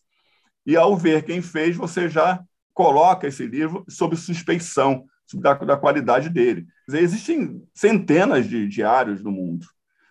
E 0.65 0.75
ao 0.75 0.95
ver 0.95 1.23
quem 1.23 1.41
fez, 1.41 1.75
você 1.75 2.07
já 2.07 2.39
coloca 2.73 3.27
esse 3.27 3.47
livro 3.47 3.83
sob 3.89 4.15
suspeição 4.15 5.05
da, 5.33 5.53
da 5.55 5.75
qualidade 5.75 6.29
dele. 6.29 6.67
Dizer, 6.87 7.01
existem 7.01 7.63
centenas 7.73 8.47
de 8.47 8.67
diários 8.67 9.23
no 9.23 9.31
mundo. 9.31 9.65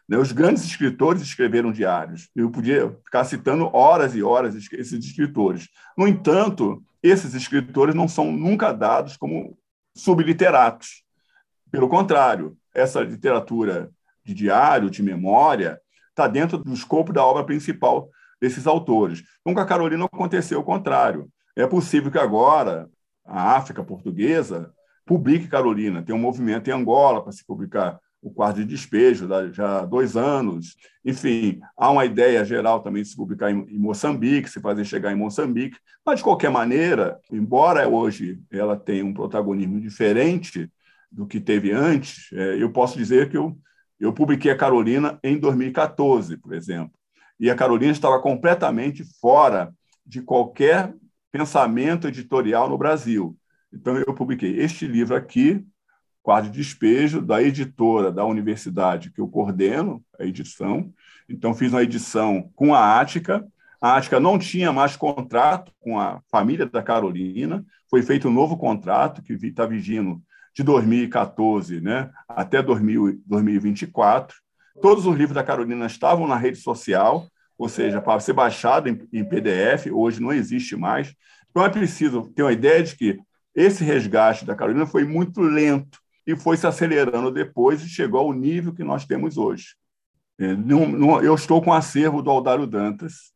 Né? 0.08 0.18
Os 0.18 0.32
grandes 0.32 0.64
escritores 0.64 1.22
escreveram 1.22 1.70
diários. 1.70 2.28
Eu 2.34 2.50
podia 2.50 2.90
ficar 3.04 3.24
citando 3.24 3.70
horas 3.72 4.14
e 4.16 4.22
horas 4.22 4.54
esses 4.54 4.92
escritores. 4.92 5.68
No 5.96 6.08
entanto, 6.08 6.82
esses 7.02 7.34
escritores 7.34 7.94
não 7.94 8.08
são 8.08 8.32
nunca 8.32 8.72
dados 8.72 9.16
como 9.16 9.56
subliteratos. 9.96 11.02
Pelo 11.70 11.88
contrário, 11.88 12.56
essa 12.74 13.00
literatura 13.00 13.90
de 14.24 14.34
diário, 14.34 14.90
de 14.90 15.02
memória, 15.02 15.80
está 16.10 16.28
dentro 16.28 16.58
do 16.58 16.72
escopo 16.72 17.12
da 17.12 17.24
obra 17.24 17.44
principal 17.44 18.08
desses 18.40 18.66
autores. 18.66 19.22
Com 19.42 19.58
a 19.58 19.66
Carolina 19.66 20.04
aconteceu 20.04 20.60
o 20.60 20.64
contrário. 20.64 21.28
É 21.56 21.66
possível 21.66 22.10
que 22.10 22.18
agora 22.18 22.88
a 23.24 23.56
África 23.56 23.82
portuguesa 23.82 24.72
publique 25.04 25.48
Carolina. 25.48 26.02
Tem 26.02 26.14
um 26.14 26.18
movimento 26.18 26.68
em 26.68 26.72
Angola 26.72 27.22
para 27.22 27.32
se 27.32 27.44
publicar 27.44 27.98
o 28.26 28.30
quadro 28.30 28.64
de 28.64 28.68
despejo, 28.68 29.28
já 29.52 29.78
há 29.78 29.86
dois 29.86 30.16
anos. 30.16 30.74
Enfim, 31.04 31.60
há 31.76 31.92
uma 31.92 32.04
ideia 32.04 32.44
geral 32.44 32.80
também 32.80 33.04
de 33.04 33.08
se 33.08 33.14
publicar 33.14 33.52
em 33.52 33.78
Moçambique, 33.78 34.50
se 34.50 34.60
fazer 34.60 34.84
chegar 34.84 35.12
em 35.12 35.16
Moçambique. 35.16 35.78
Mas, 36.04 36.18
de 36.18 36.24
qualquer 36.24 36.50
maneira, 36.50 37.20
embora 37.30 37.88
hoje 37.88 38.40
ela 38.50 38.76
tenha 38.76 39.04
um 39.04 39.14
protagonismo 39.14 39.80
diferente 39.80 40.68
do 41.10 41.24
que 41.24 41.38
teve 41.38 41.70
antes, 41.70 42.32
é, 42.32 42.60
eu 42.60 42.72
posso 42.72 42.98
dizer 42.98 43.30
que 43.30 43.36
eu, 43.36 43.56
eu 44.00 44.12
publiquei 44.12 44.50
a 44.50 44.56
Carolina 44.56 45.20
em 45.22 45.38
2014, 45.38 46.36
por 46.36 46.52
exemplo. 46.52 46.98
E 47.38 47.48
a 47.48 47.54
Carolina 47.54 47.92
estava 47.92 48.20
completamente 48.20 49.04
fora 49.20 49.72
de 50.04 50.20
qualquer 50.20 50.92
pensamento 51.30 52.08
editorial 52.08 52.68
no 52.68 52.76
Brasil. 52.76 53.36
Então, 53.72 53.96
eu 53.96 54.12
publiquei 54.12 54.58
este 54.58 54.84
livro 54.84 55.14
aqui, 55.14 55.64
Quadro 56.26 56.50
de 56.50 56.58
Despejo, 56.58 57.22
da 57.22 57.40
editora 57.40 58.10
da 58.10 58.24
universidade 58.24 59.12
que 59.12 59.20
eu 59.20 59.28
coordeno, 59.28 60.04
a 60.18 60.24
edição. 60.24 60.92
Então, 61.28 61.54
fiz 61.54 61.72
uma 61.72 61.84
edição 61.84 62.50
com 62.56 62.74
a 62.74 62.98
Ática. 62.98 63.46
A 63.80 63.96
Ática 63.96 64.18
não 64.18 64.36
tinha 64.36 64.72
mais 64.72 64.96
contrato 64.96 65.70
com 65.78 66.00
a 66.00 66.20
família 66.28 66.66
da 66.66 66.82
Carolina, 66.82 67.64
foi 67.88 68.02
feito 68.02 68.26
um 68.26 68.32
novo 68.32 68.56
contrato 68.56 69.22
que 69.22 69.34
está 69.34 69.66
vigindo 69.66 70.20
de 70.52 70.64
2014 70.64 71.80
né, 71.80 72.10
até 72.28 72.60
2000, 72.60 73.22
2024. 73.24 74.36
Todos 74.82 75.06
os 75.06 75.16
livros 75.16 75.36
da 75.36 75.44
Carolina 75.44 75.86
estavam 75.86 76.26
na 76.26 76.36
rede 76.36 76.58
social, 76.58 77.28
ou 77.56 77.68
seja, 77.68 78.00
para 78.00 78.18
ser 78.18 78.32
baixado 78.32 78.88
em, 78.88 78.98
em 79.12 79.24
PDF, 79.24 79.86
hoje 79.92 80.20
não 80.20 80.32
existe 80.32 80.74
mais. 80.74 81.14
Então 81.48 81.64
é 81.64 81.68
preciso 81.68 82.22
ter 82.34 82.42
uma 82.42 82.52
ideia 82.52 82.82
de 82.82 82.96
que 82.96 83.16
esse 83.54 83.84
resgate 83.84 84.44
da 84.44 84.56
Carolina 84.56 84.86
foi 84.86 85.04
muito 85.04 85.40
lento 85.40 86.04
e 86.26 86.34
foi 86.34 86.56
se 86.56 86.66
acelerando 86.66 87.30
depois 87.30 87.82
e 87.82 87.88
chegou 87.88 88.20
ao 88.20 88.32
nível 88.32 88.74
que 88.74 88.82
nós 88.82 89.04
temos 89.04 89.36
hoje. 89.36 89.76
É, 90.38 90.52
eu 91.24 91.34
estou 91.34 91.62
com 91.62 91.70
o 91.70 91.74
acervo 91.74 92.20
do 92.20 92.30
Aldário 92.30 92.66
Dantas, 92.66 93.32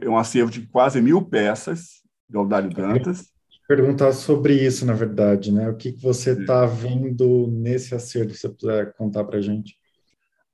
é 0.00 0.08
um 0.08 0.16
acervo 0.16 0.50
de 0.50 0.66
quase 0.66 1.00
mil 1.00 1.22
peças 1.22 2.02
do 2.28 2.38
Aldário 2.38 2.70
Dantas. 2.70 3.32
Perguntar 3.66 4.12
sobre 4.12 4.54
isso, 4.54 4.84
na 4.84 4.92
verdade, 4.92 5.50
né? 5.50 5.68
O 5.68 5.76
que, 5.76 5.92
que 5.92 6.02
você 6.02 6.32
está 6.32 6.66
vendo 6.66 7.48
nesse 7.50 7.94
acervo, 7.94 8.34
se 8.34 8.40
você 8.40 8.48
puder 8.48 8.92
contar 8.92 9.24
para 9.24 9.38
a 9.38 9.42
gente. 9.42 9.76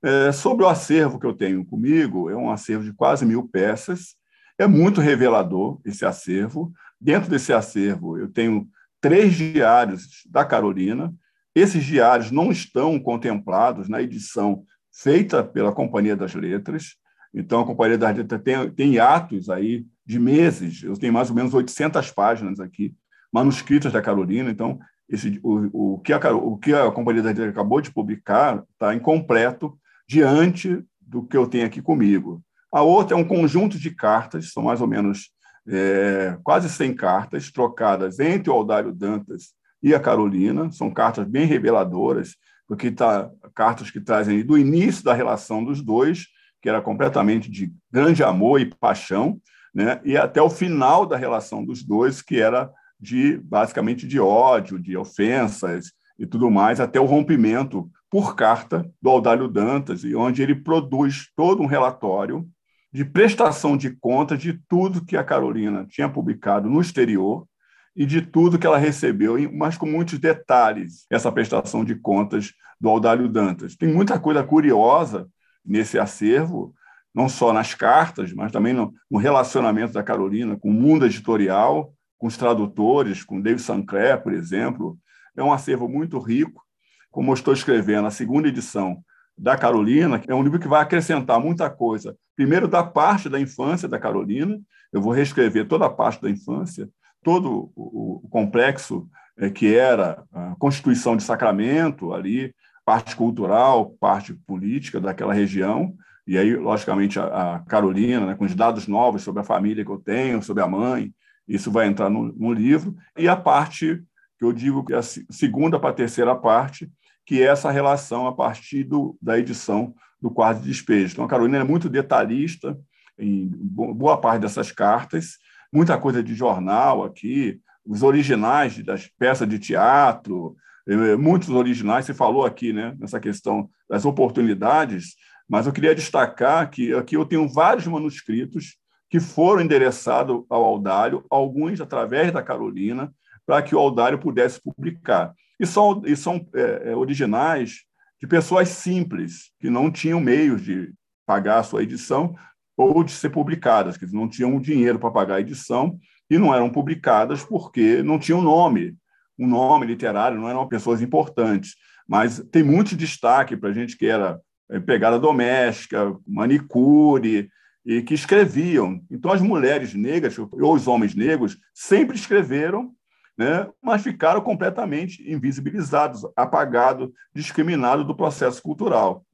É, 0.01 0.31
sobre 0.31 0.65
o 0.65 0.67
acervo 0.67 1.19
que 1.19 1.25
eu 1.25 1.33
tenho 1.33 1.63
comigo, 1.65 2.29
é 2.29 2.35
um 2.35 2.49
acervo 2.49 2.83
de 2.83 2.93
quase 2.93 3.25
mil 3.25 3.47
peças. 3.47 4.15
É 4.57 4.65
muito 4.65 5.01
revelador 5.01 5.79
esse 5.85 6.05
acervo. 6.05 6.71
Dentro 6.99 7.29
desse 7.29 7.53
acervo, 7.53 8.17
eu 8.17 8.27
tenho 8.27 8.67
três 8.99 9.35
diários 9.35 10.23
da 10.27 10.45
Carolina, 10.45 11.13
esses 11.53 11.83
diários 11.83 12.31
não 12.31 12.51
estão 12.51 12.99
contemplados 12.99 13.89
na 13.89 14.01
edição 14.01 14.63
feita 14.93 15.43
pela 15.43 15.71
Companhia 15.71 16.15
das 16.15 16.33
Letras. 16.33 16.95
Então, 17.33 17.61
a 17.61 17.65
Companhia 17.65 17.97
das 17.97 18.15
Letras 18.15 18.41
tem, 18.41 18.69
tem 18.71 18.99
atos 18.99 19.49
aí 19.49 19.85
de 20.05 20.19
meses. 20.19 20.83
Eu 20.83 20.97
tenho 20.97 21.13
mais 21.13 21.29
ou 21.29 21.35
menos 21.35 21.53
800 21.53 22.11
páginas 22.11 22.59
aqui, 22.59 22.93
manuscritas 23.31 23.93
da 23.93 24.01
Carolina. 24.01 24.49
Então, 24.49 24.79
esse, 25.09 25.39
o, 25.43 25.95
o, 25.95 25.99
que 25.99 26.13
a, 26.13 26.33
o 26.33 26.57
que 26.57 26.73
a 26.73 26.91
Companhia 26.91 27.21
das 27.21 27.33
Letras 27.33 27.49
acabou 27.49 27.81
de 27.81 27.91
publicar 27.91 28.63
está 28.73 28.95
incompleto 28.95 29.77
diante 30.07 30.83
do 30.99 31.23
que 31.23 31.35
eu 31.35 31.47
tenho 31.47 31.65
aqui 31.65 31.81
comigo. 31.81 32.41
A 32.73 32.81
outra 32.81 33.17
é 33.17 33.19
um 33.19 33.27
conjunto 33.27 33.77
de 33.77 33.91
cartas, 33.91 34.51
são 34.53 34.63
mais 34.63 34.79
ou 34.79 34.87
menos 34.87 35.31
é, 35.67 36.37
quase 36.43 36.69
100 36.69 36.95
cartas 36.95 37.51
trocadas 37.51 38.19
entre 38.19 38.49
o 38.49 38.53
Aldário 38.53 38.93
Dantas 38.93 39.53
e 39.81 39.93
a 39.93 39.99
Carolina. 39.99 40.71
São 40.71 40.91
cartas 40.91 41.27
bem 41.27 41.45
reveladoras, 41.45 42.35
porque 42.67 42.91
tá, 42.91 43.29
cartas 43.53 43.91
que 43.91 43.99
trazem 43.99 44.45
do 44.45 44.57
início 44.57 45.03
da 45.03 45.13
relação 45.13 45.63
dos 45.63 45.81
dois, 45.81 46.27
que 46.61 46.69
era 46.69 46.81
completamente 46.81 47.49
de 47.49 47.73
grande 47.91 48.23
amor 48.23 48.61
e 48.61 48.65
paixão, 48.65 49.41
né? 49.73 49.99
e 50.03 50.17
até 50.17 50.41
o 50.41 50.49
final 50.49 51.05
da 51.05 51.17
relação 51.17 51.65
dos 51.65 51.83
dois, 51.83 52.21
que 52.21 52.39
era 52.39 52.69
de 52.99 53.37
basicamente 53.37 54.07
de 54.07 54.19
ódio, 54.19 54.77
de 54.77 54.95
ofensas 54.95 55.91
e 56.19 56.25
tudo 56.25 56.51
mais, 56.51 56.79
até 56.79 56.99
o 56.99 57.05
rompimento 57.05 57.89
por 58.09 58.35
carta 58.35 58.87
do 59.01 59.09
Audálio 59.09 59.47
Dantas, 59.47 60.03
e 60.03 60.13
onde 60.13 60.43
ele 60.43 60.53
produz 60.53 61.29
todo 61.35 61.63
um 61.63 61.65
relatório 61.65 62.47
de 62.93 63.05
prestação 63.05 63.77
de 63.77 63.89
contas 63.89 64.39
de 64.39 64.53
tudo 64.67 65.03
que 65.03 65.15
a 65.15 65.23
Carolina 65.23 65.85
tinha 65.89 66.09
publicado 66.09 66.69
no 66.69 66.81
exterior 66.81 67.47
e 67.95 68.05
de 68.05 68.21
tudo 68.21 68.57
que 68.57 68.65
ela 68.65 68.77
recebeu, 68.77 69.35
mas 69.51 69.77
com 69.77 69.85
muitos 69.85 70.17
detalhes, 70.17 71.05
essa 71.09 71.31
prestação 71.31 71.83
de 71.83 71.95
contas 71.95 72.53
do 72.79 72.89
Audálio 72.89 73.27
Dantas. 73.27 73.75
Tem 73.75 73.91
muita 73.91 74.19
coisa 74.19 74.43
curiosa 74.43 75.27
nesse 75.63 75.99
acervo, 75.99 76.73
não 77.13 77.27
só 77.27 77.51
nas 77.51 77.75
cartas, 77.75 78.33
mas 78.33 78.51
também 78.51 78.73
no, 78.73 78.93
relacionamento 79.17 79.93
da 79.93 80.01
Carolina 80.01 80.57
com 80.57 80.69
o 80.69 80.73
mundo 80.73 81.05
editorial, 81.05 81.93
com 82.17 82.27
os 82.27 82.37
tradutores, 82.37 83.23
com 83.23 83.41
David 83.41 83.61
Sancler, 83.61 84.21
por 84.21 84.33
exemplo. 84.33 84.97
É 85.35 85.43
um 85.43 85.51
acervo 85.51 85.87
muito 85.87 86.17
rico. 86.19 86.63
Como 87.09 87.31
eu 87.31 87.33
estou 87.33 87.53
escrevendo 87.53 88.07
a 88.07 88.11
segunda 88.11 88.47
edição 88.47 89.03
da 89.37 89.57
Carolina, 89.57 90.21
é 90.27 90.33
um 90.33 90.43
livro 90.43 90.59
que 90.59 90.67
vai 90.67 90.81
acrescentar 90.81 91.39
muita 91.39 91.69
coisa. 91.69 92.15
Primeiro, 92.35 92.67
da 92.67 92.83
parte 92.83 93.27
da 93.27 93.39
infância 93.39 93.87
da 93.87 93.99
Carolina, 93.99 94.59
eu 94.93 95.01
vou 95.01 95.11
reescrever 95.11 95.67
toda 95.67 95.85
a 95.85 95.89
parte 95.89 96.21
da 96.21 96.29
infância, 96.29 96.89
todo 97.23 97.71
o, 97.75 98.27
complexo 98.29 99.07
é, 99.37 99.49
que 99.49 99.75
era 99.75 100.23
a 100.31 100.55
constituição 100.57 101.15
de 101.15 101.23
Sacramento 101.23 102.13
ali, 102.13 102.53
parte 102.85 103.15
cultural, 103.15 103.91
parte 103.99 104.33
política 104.33 104.99
daquela 104.99 105.33
região, 105.33 105.93
e 106.25 106.37
aí, 106.37 106.55
logicamente, 106.55 107.19
a, 107.19 107.63
Carolina, 107.67 108.27
né, 108.27 108.35
com 108.35 108.45
os 108.45 108.55
dados 108.55 108.87
novos 108.87 109.23
sobre 109.23 109.41
a 109.41 109.45
família 109.45 109.83
que 109.83 109.91
eu 109.91 109.97
tenho, 109.97 110.41
sobre 110.41 110.63
a 110.63 110.67
mãe, 110.67 111.13
isso 111.47 111.71
vai 111.71 111.87
entrar 111.87 112.09
no, 112.09 112.31
no 112.33 112.53
livro, 112.53 112.95
e 113.17 113.27
a 113.27 113.35
parte 113.35 114.01
que 114.37 114.45
eu 114.45 114.53
digo 114.53 114.83
que 114.83 114.93
é 114.93 114.97
a 114.97 115.03
segunda 115.03 115.79
para 115.79 115.89
a 115.89 115.93
terceira 115.93 116.35
parte, 116.35 116.89
que 117.25 117.41
é 117.41 117.45
essa 117.45 117.69
relação 117.69 118.27
a 118.27 118.33
partir 118.33 118.83
do, 118.83 119.17
da 119.21 119.37
edição 119.37 119.93
do 120.21 120.31
quadro 120.31 120.61
de 120.63 120.69
despejo. 120.69 121.13
Então, 121.13 121.25
a 121.25 121.27
Carolina 121.27 121.59
é 121.59 121.63
muito 121.63 121.89
detalhista 121.89 122.77
em 123.17 123.47
boa 123.47 124.19
parte 124.19 124.41
dessas 124.41 124.71
cartas, 124.71 125.37
muita 125.71 125.97
coisa 125.97 126.21
de 126.23 126.35
jornal 126.35 127.03
aqui, 127.03 127.59
os 127.85 128.03
originais 128.03 128.77
das 128.83 129.07
peças 129.07 129.47
de 129.47 129.57
teatro, 129.57 130.55
eh, 130.87 131.15
muitos 131.15 131.49
originais, 131.49 132.05
você 132.05 132.13
falou 132.13 132.45
aqui, 132.45 132.73
né, 132.73 132.95
nessa 132.99 133.19
questão 133.19 133.69
das 133.89 134.05
oportunidades, 134.05 135.15
mas 135.47 135.65
eu 135.65 135.73
queria 135.73 135.95
destacar 135.95 136.69
que 136.69 136.93
aqui 136.93 137.15
eu 137.15 137.25
tenho 137.25 137.47
vários 137.47 137.87
manuscritos 137.87 138.77
que 139.09 139.19
foram 139.19 139.61
endereçados 139.61 140.43
ao 140.49 140.63
Aldário, 140.63 141.25
alguns 141.29 141.81
através 141.81 142.31
da 142.31 142.41
Carolina, 142.41 143.13
para 143.45 143.61
que 143.61 143.75
o 143.75 143.79
Aldário 143.79 144.17
pudesse 144.17 144.61
publicar. 144.61 145.33
E 145.59 145.65
são, 145.65 146.01
e 146.05 146.15
são 146.15 146.47
é, 146.55 146.95
originais 146.95 147.81
de 148.21 148.27
pessoas 148.27 148.69
simples, 148.69 149.51
que 149.59 149.69
não 149.69 149.91
tinham 149.91 150.21
meios 150.21 150.61
de 150.61 150.93
pagar 151.25 151.59
a 151.59 151.63
sua 151.63 151.83
edição, 151.83 152.33
ou 152.75 153.03
de 153.03 153.11
ser 153.11 153.29
publicadas, 153.29 153.97
que 153.97 154.05
não 154.13 154.27
tinham 154.27 154.59
dinheiro 154.59 154.99
para 154.99 155.11
pagar 155.11 155.35
a 155.35 155.41
edição 155.41 155.97
e 156.29 156.37
não 156.37 156.53
eram 156.53 156.69
publicadas 156.69 157.43
porque 157.43 158.01
não 158.01 158.17
tinham 158.17 158.41
nome, 158.41 158.95
um 159.37 159.47
nome 159.47 159.85
literário, 159.85 160.39
não 160.39 160.49
eram 160.49 160.67
pessoas 160.67 161.01
importantes, 161.01 161.75
mas 162.07 162.39
tem 162.51 162.63
muito 162.63 162.95
destaque 162.95 163.57
para 163.57 163.69
a 163.69 163.73
gente 163.73 163.97
que 163.97 164.05
era 164.05 164.39
é, 164.69 164.79
pegada 164.79 165.19
doméstica, 165.19 166.15
manicure, 166.27 167.49
e 167.85 168.01
que 168.01 168.13
escreviam. 168.13 169.01
Então, 169.09 169.31
as 169.31 169.41
mulheres 169.41 169.93
negras 169.93 170.37
ou 170.37 170.49
os 170.75 170.87
homens 170.87 171.15
negros 171.15 171.57
sempre 171.73 172.15
escreveram, 172.15 172.91
né, 173.37 173.67
mas 173.81 174.03
ficaram 174.03 174.41
completamente 174.41 175.29
invisibilizados, 175.29 176.21
apagados, 176.35 177.09
discriminados 177.33 178.05
do 178.05 178.15
processo 178.15 178.61
cultural. 178.61 179.25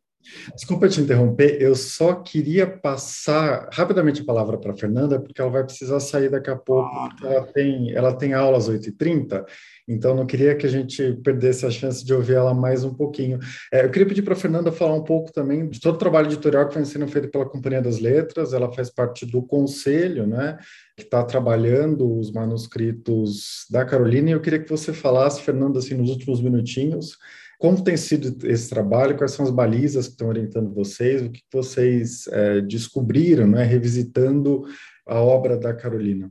Desculpa 0.56 0.88
te 0.88 1.02
interromper, 1.02 1.62
eu 1.62 1.76
só 1.76 2.16
queria 2.16 2.66
passar 2.66 3.70
rapidamente 3.72 4.22
a 4.22 4.26
palavra 4.26 4.58
para 4.58 4.72
a 4.72 4.76
Fernanda, 4.76 5.20
porque 5.20 5.40
ela 5.40 5.52
vai 5.52 5.64
precisar 5.64 6.00
sair 6.00 6.30
daqui 6.30 6.50
a 6.50 6.56
pouco, 6.56 6.90
ah, 6.96 7.10
ela 7.24 7.46
tem, 7.46 7.92
ela 7.92 8.14
tem 8.14 8.34
aula 8.34 8.58
às 8.58 8.70
8h30, 8.70 9.46
então 9.88 10.16
não 10.16 10.26
queria 10.26 10.56
que 10.56 10.66
a 10.66 10.70
gente 10.70 11.14
perdesse 11.24 11.66
a 11.66 11.72
chance 11.72 12.04
de 12.04 12.14
ouvir 12.14 12.36
ela 12.36 12.54
mais 12.54 12.84
um 12.84 12.94
pouquinho. 12.94 13.40
É, 13.72 13.86
eu 13.86 13.90
queria 13.90 14.08
pedir 14.08 14.22
para 14.22 14.34
a 14.34 14.38
Fernanda 14.38 14.72
falar 14.72 14.96
um 14.96 15.04
pouco 15.04 15.32
também 15.32 15.70
de 15.70 15.80
todo 15.80 15.96
o 15.96 16.00
trabalho 16.00 16.28
editorial 16.28 16.68
que 16.68 16.76
vem 16.76 16.86
sendo 16.86 17.08
feito 17.08 17.30
pela 17.30 17.48
Companhia 17.48 17.82
das 17.82 18.00
Letras, 18.00 18.54
ela 18.54 18.72
faz 18.72 18.90
parte 18.90 19.26
do 19.26 19.42
conselho, 19.42 20.26
né, 20.26 20.58
que 20.96 21.04
está 21.04 21.24
trabalhando 21.24 22.18
os 22.18 22.32
manuscritos 22.32 23.66
da 23.70 23.86
Carolina, 23.86 24.30
e 24.30 24.34
eu 24.34 24.42
queria 24.42 24.60
que 24.60 24.70
você 24.70 24.92
falasse, 24.94 25.42
Fernanda, 25.42 25.80
assim, 25.80 25.96
nos 25.96 26.10
últimos 26.10 26.42
minutinhos, 26.42 27.18
como 27.58 27.84
tem 27.84 27.98
sido 27.98 28.48
esse 28.48 28.70
trabalho? 28.70 29.18
Quais 29.18 29.32
são 29.32 29.44
as 29.44 29.52
balizas 29.52 30.06
que 30.06 30.14
estão 30.14 30.28
orientando 30.28 30.74
vocês? 30.74 31.22
O 31.22 31.32
que 31.32 31.42
vocês 31.52 32.28
é, 32.28 32.62
descobriram, 32.62 33.48
né, 33.48 33.64
revisitando 33.64 34.64
a 35.06 35.20
obra 35.22 35.58
da 35.58 35.74
Carolina? 35.74 36.30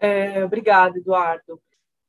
É, 0.00 0.44
obrigada, 0.44 0.98
Eduardo. 0.98 1.60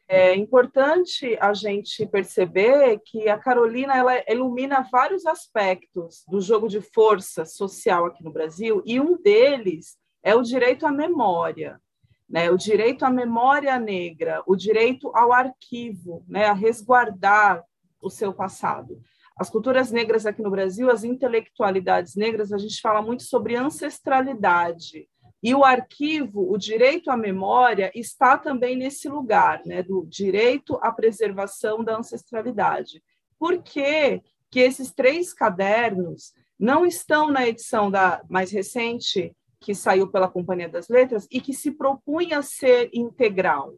É 0.08 0.36
importante 0.36 1.38
a 1.40 1.54
gente 1.54 2.06
perceber 2.06 3.00
que 3.06 3.30
a 3.30 3.38
Carolina 3.38 3.96
ela 3.96 4.24
ilumina 4.28 4.88
vários 4.92 5.26
aspectos 5.26 6.24
do 6.28 6.42
jogo 6.42 6.68
de 6.68 6.82
força 6.82 7.46
social 7.46 8.06
aqui 8.06 8.24
no 8.24 8.32
Brasil 8.32 8.82
e 8.86 9.00
um 9.00 9.20
deles 9.22 9.96
é 10.22 10.36
o 10.36 10.42
direito 10.42 10.86
à 10.86 10.92
memória, 10.92 11.80
né? 12.30 12.50
O 12.52 12.58
direito 12.58 13.06
à 13.06 13.10
memória 13.10 13.78
negra, 13.80 14.44
o 14.46 14.56
direito 14.56 15.12
ao 15.16 15.32
arquivo, 15.32 16.24
né? 16.28 16.46
A 16.46 16.54
resguardar 16.54 17.64
o 18.04 18.10
seu 18.10 18.34
passado. 18.34 19.02
As 19.36 19.50
culturas 19.50 19.92
negras 19.92 20.26
aqui 20.26 20.44
no 20.44 20.52
Brasil, 20.52 20.92
as 20.92 21.04
intelectualidades 21.04 22.16
negras, 22.16 22.54
a 22.54 22.58
gente 22.58 22.80
fala 22.80 23.02
muito 23.02 23.24
sobre 23.24 23.56
ancestralidade. 23.56 25.08
E 25.42 25.56
o 25.56 25.64
arquivo, 25.64 26.52
o 26.52 26.58
direito 26.58 27.10
à 27.10 27.18
memória, 27.18 27.92
está 27.96 28.38
também 28.38 28.78
nesse 28.78 29.10
lugar, 29.10 29.62
né, 29.66 29.82
do 29.82 30.06
direito 30.06 30.78
à 30.82 30.92
preservação 30.92 31.84
da 31.84 31.98
ancestralidade. 31.98 33.04
Por 33.40 33.62
que, 33.62 34.22
que 34.52 34.60
esses 34.60 34.94
três 34.94 35.34
cadernos 35.34 36.32
não 36.58 36.86
estão 36.86 37.32
na 37.32 37.48
edição 37.48 37.90
da 37.90 38.24
mais 38.30 38.52
recente, 38.52 39.36
que 39.60 39.74
saiu 39.74 40.08
pela 40.08 40.30
Companhia 40.30 40.70
das 40.70 40.88
Letras, 40.88 41.28
e 41.32 41.42
que 41.42 41.54
se 41.54 41.72
propunha 41.72 42.42
ser 42.42 42.90
integral? 42.94 43.74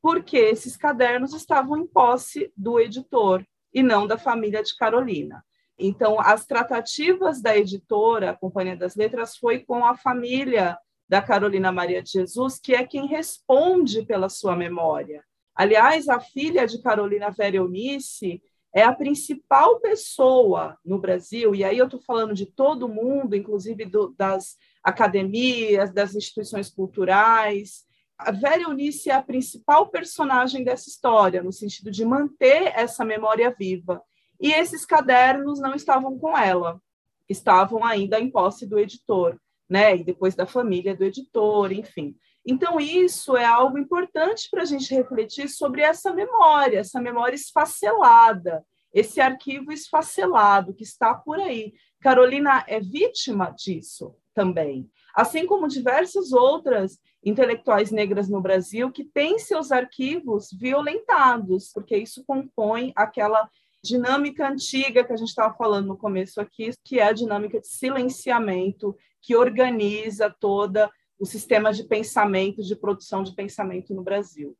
Porque 0.00 0.36
esses 0.36 0.76
cadernos 0.76 1.34
estavam 1.34 1.76
em 1.76 1.86
posse 1.86 2.50
do 2.56 2.80
editor 2.80 3.44
e 3.74 3.82
não 3.82 4.06
da 4.06 4.16
família 4.16 4.62
de 4.62 4.76
Carolina. 4.76 5.44
Então, 5.78 6.20
as 6.20 6.46
tratativas 6.46 7.42
da 7.42 7.56
editora, 7.56 8.30
a 8.30 8.36
Companhia 8.36 8.76
das 8.76 8.94
Letras, 8.94 9.36
foi 9.36 9.58
com 9.58 9.84
a 9.84 9.96
família 9.96 10.78
da 11.08 11.20
Carolina 11.20 11.72
Maria 11.72 12.02
de 12.02 12.12
Jesus, 12.12 12.58
que 12.58 12.74
é 12.74 12.86
quem 12.86 13.06
responde 13.06 14.04
pela 14.04 14.28
sua 14.28 14.54
memória. 14.54 15.24
Aliás, 15.54 16.08
a 16.08 16.20
filha 16.20 16.66
de 16.66 16.80
Carolina 16.80 17.30
Vera 17.30 17.56
Eunice 17.56 18.40
é 18.74 18.82
a 18.82 18.92
principal 18.92 19.80
pessoa 19.80 20.76
no 20.84 20.98
Brasil, 20.98 21.54
e 21.54 21.62
aí 21.62 21.78
eu 21.78 21.84
estou 21.84 22.00
falando 22.00 22.34
de 22.34 22.46
todo 22.46 22.88
mundo, 22.88 23.36
inclusive 23.36 23.84
do, 23.84 24.14
das 24.16 24.56
academias, 24.82 25.92
das 25.92 26.14
instituições 26.14 26.70
culturais, 26.70 27.84
a 28.18 28.30
Vera 28.30 28.62
Eunice 28.62 29.10
é 29.10 29.14
a 29.14 29.22
principal 29.22 29.88
personagem 29.88 30.62
dessa 30.62 30.88
história, 30.88 31.42
no 31.42 31.52
sentido 31.52 31.90
de 31.90 32.04
manter 32.04 32.72
essa 32.76 33.04
memória 33.04 33.54
viva. 33.58 34.02
E 34.40 34.52
esses 34.52 34.84
cadernos 34.84 35.60
não 35.60 35.74
estavam 35.74 36.18
com 36.18 36.36
ela, 36.36 36.80
estavam 37.28 37.84
ainda 37.84 38.20
em 38.20 38.30
posse 38.30 38.66
do 38.66 38.78
editor, 38.78 39.38
né? 39.68 39.96
E 39.96 40.04
depois 40.04 40.34
da 40.34 40.46
família 40.46 40.94
do 40.94 41.04
editor, 41.04 41.72
enfim. 41.72 42.16
Então, 42.46 42.78
isso 42.78 43.36
é 43.36 43.44
algo 43.44 43.78
importante 43.78 44.48
para 44.50 44.62
a 44.62 44.66
gente 44.66 44.94
refletir 44.94 45.48
sobre 45.48 45.80
essa 45.80 46.12
memória, 46.12 46.80
essa 46.80 47.00
memória 47.00 47.34
esfacelada, 47.34 48.64
esse 48.92 49.20
arquivo 49.20 49.72
esfacelado 49.72 50.74
que 50.74 50.84
está 50.84 51.14
por 51.14 51.40
aí. 51.40 51.72
Carolina 52.00 52.64
é 52.68 52.78
vítima 52.80 53.50
disso 53.50 54.14
também, 54.34 54.90
assim 55.14 55.46
como 55.46 55.66
diversas 55.66 56.32
outras 56.32 56.98
intelectuais 57.24 57.90
negras 57.90 58.28
no 58.28 58.40
Brasil 58.40 58.92
que 58.92 59.04
têm 59.04 59.38
seus 59.38 59.72
arquivos 59.72 60.48
violentados, 60.52 61.70
porque 61.72 61.96
isso 61.96 62.22
compõe 62.26 62.92
aquela 62.94 63.48
dinâmica 63.82 64.48
antiga 64.48 65.04
que 65.04 65.12
a 65.12 65.16
gente 65.16 65.28
estava 65.28 65.54
falando 65.54 65.88
no 65.88 65.96
começo 65.96 66.40
aqui, 66.40 66.70
que 66.84 66.98
é 66.98 67.04
a 67.04 67.12
dinâmica 67.12 67.60
de 67.60 67.68
silenciamento 67.68 68.96
que 69.20 69.36
organiza 69.36 70.34
toda 70.38 70.90
o 71.18 71.24
sistema 71.26 71.72
de 71.72 71.84
pensamento, 71.84 72.62
de 72.62 72.76
produção 72.76 73.22
de 73.22 73.34
pensamento 73.34 73.94
no 73.94 74.02
Brasil. 74.02 74.56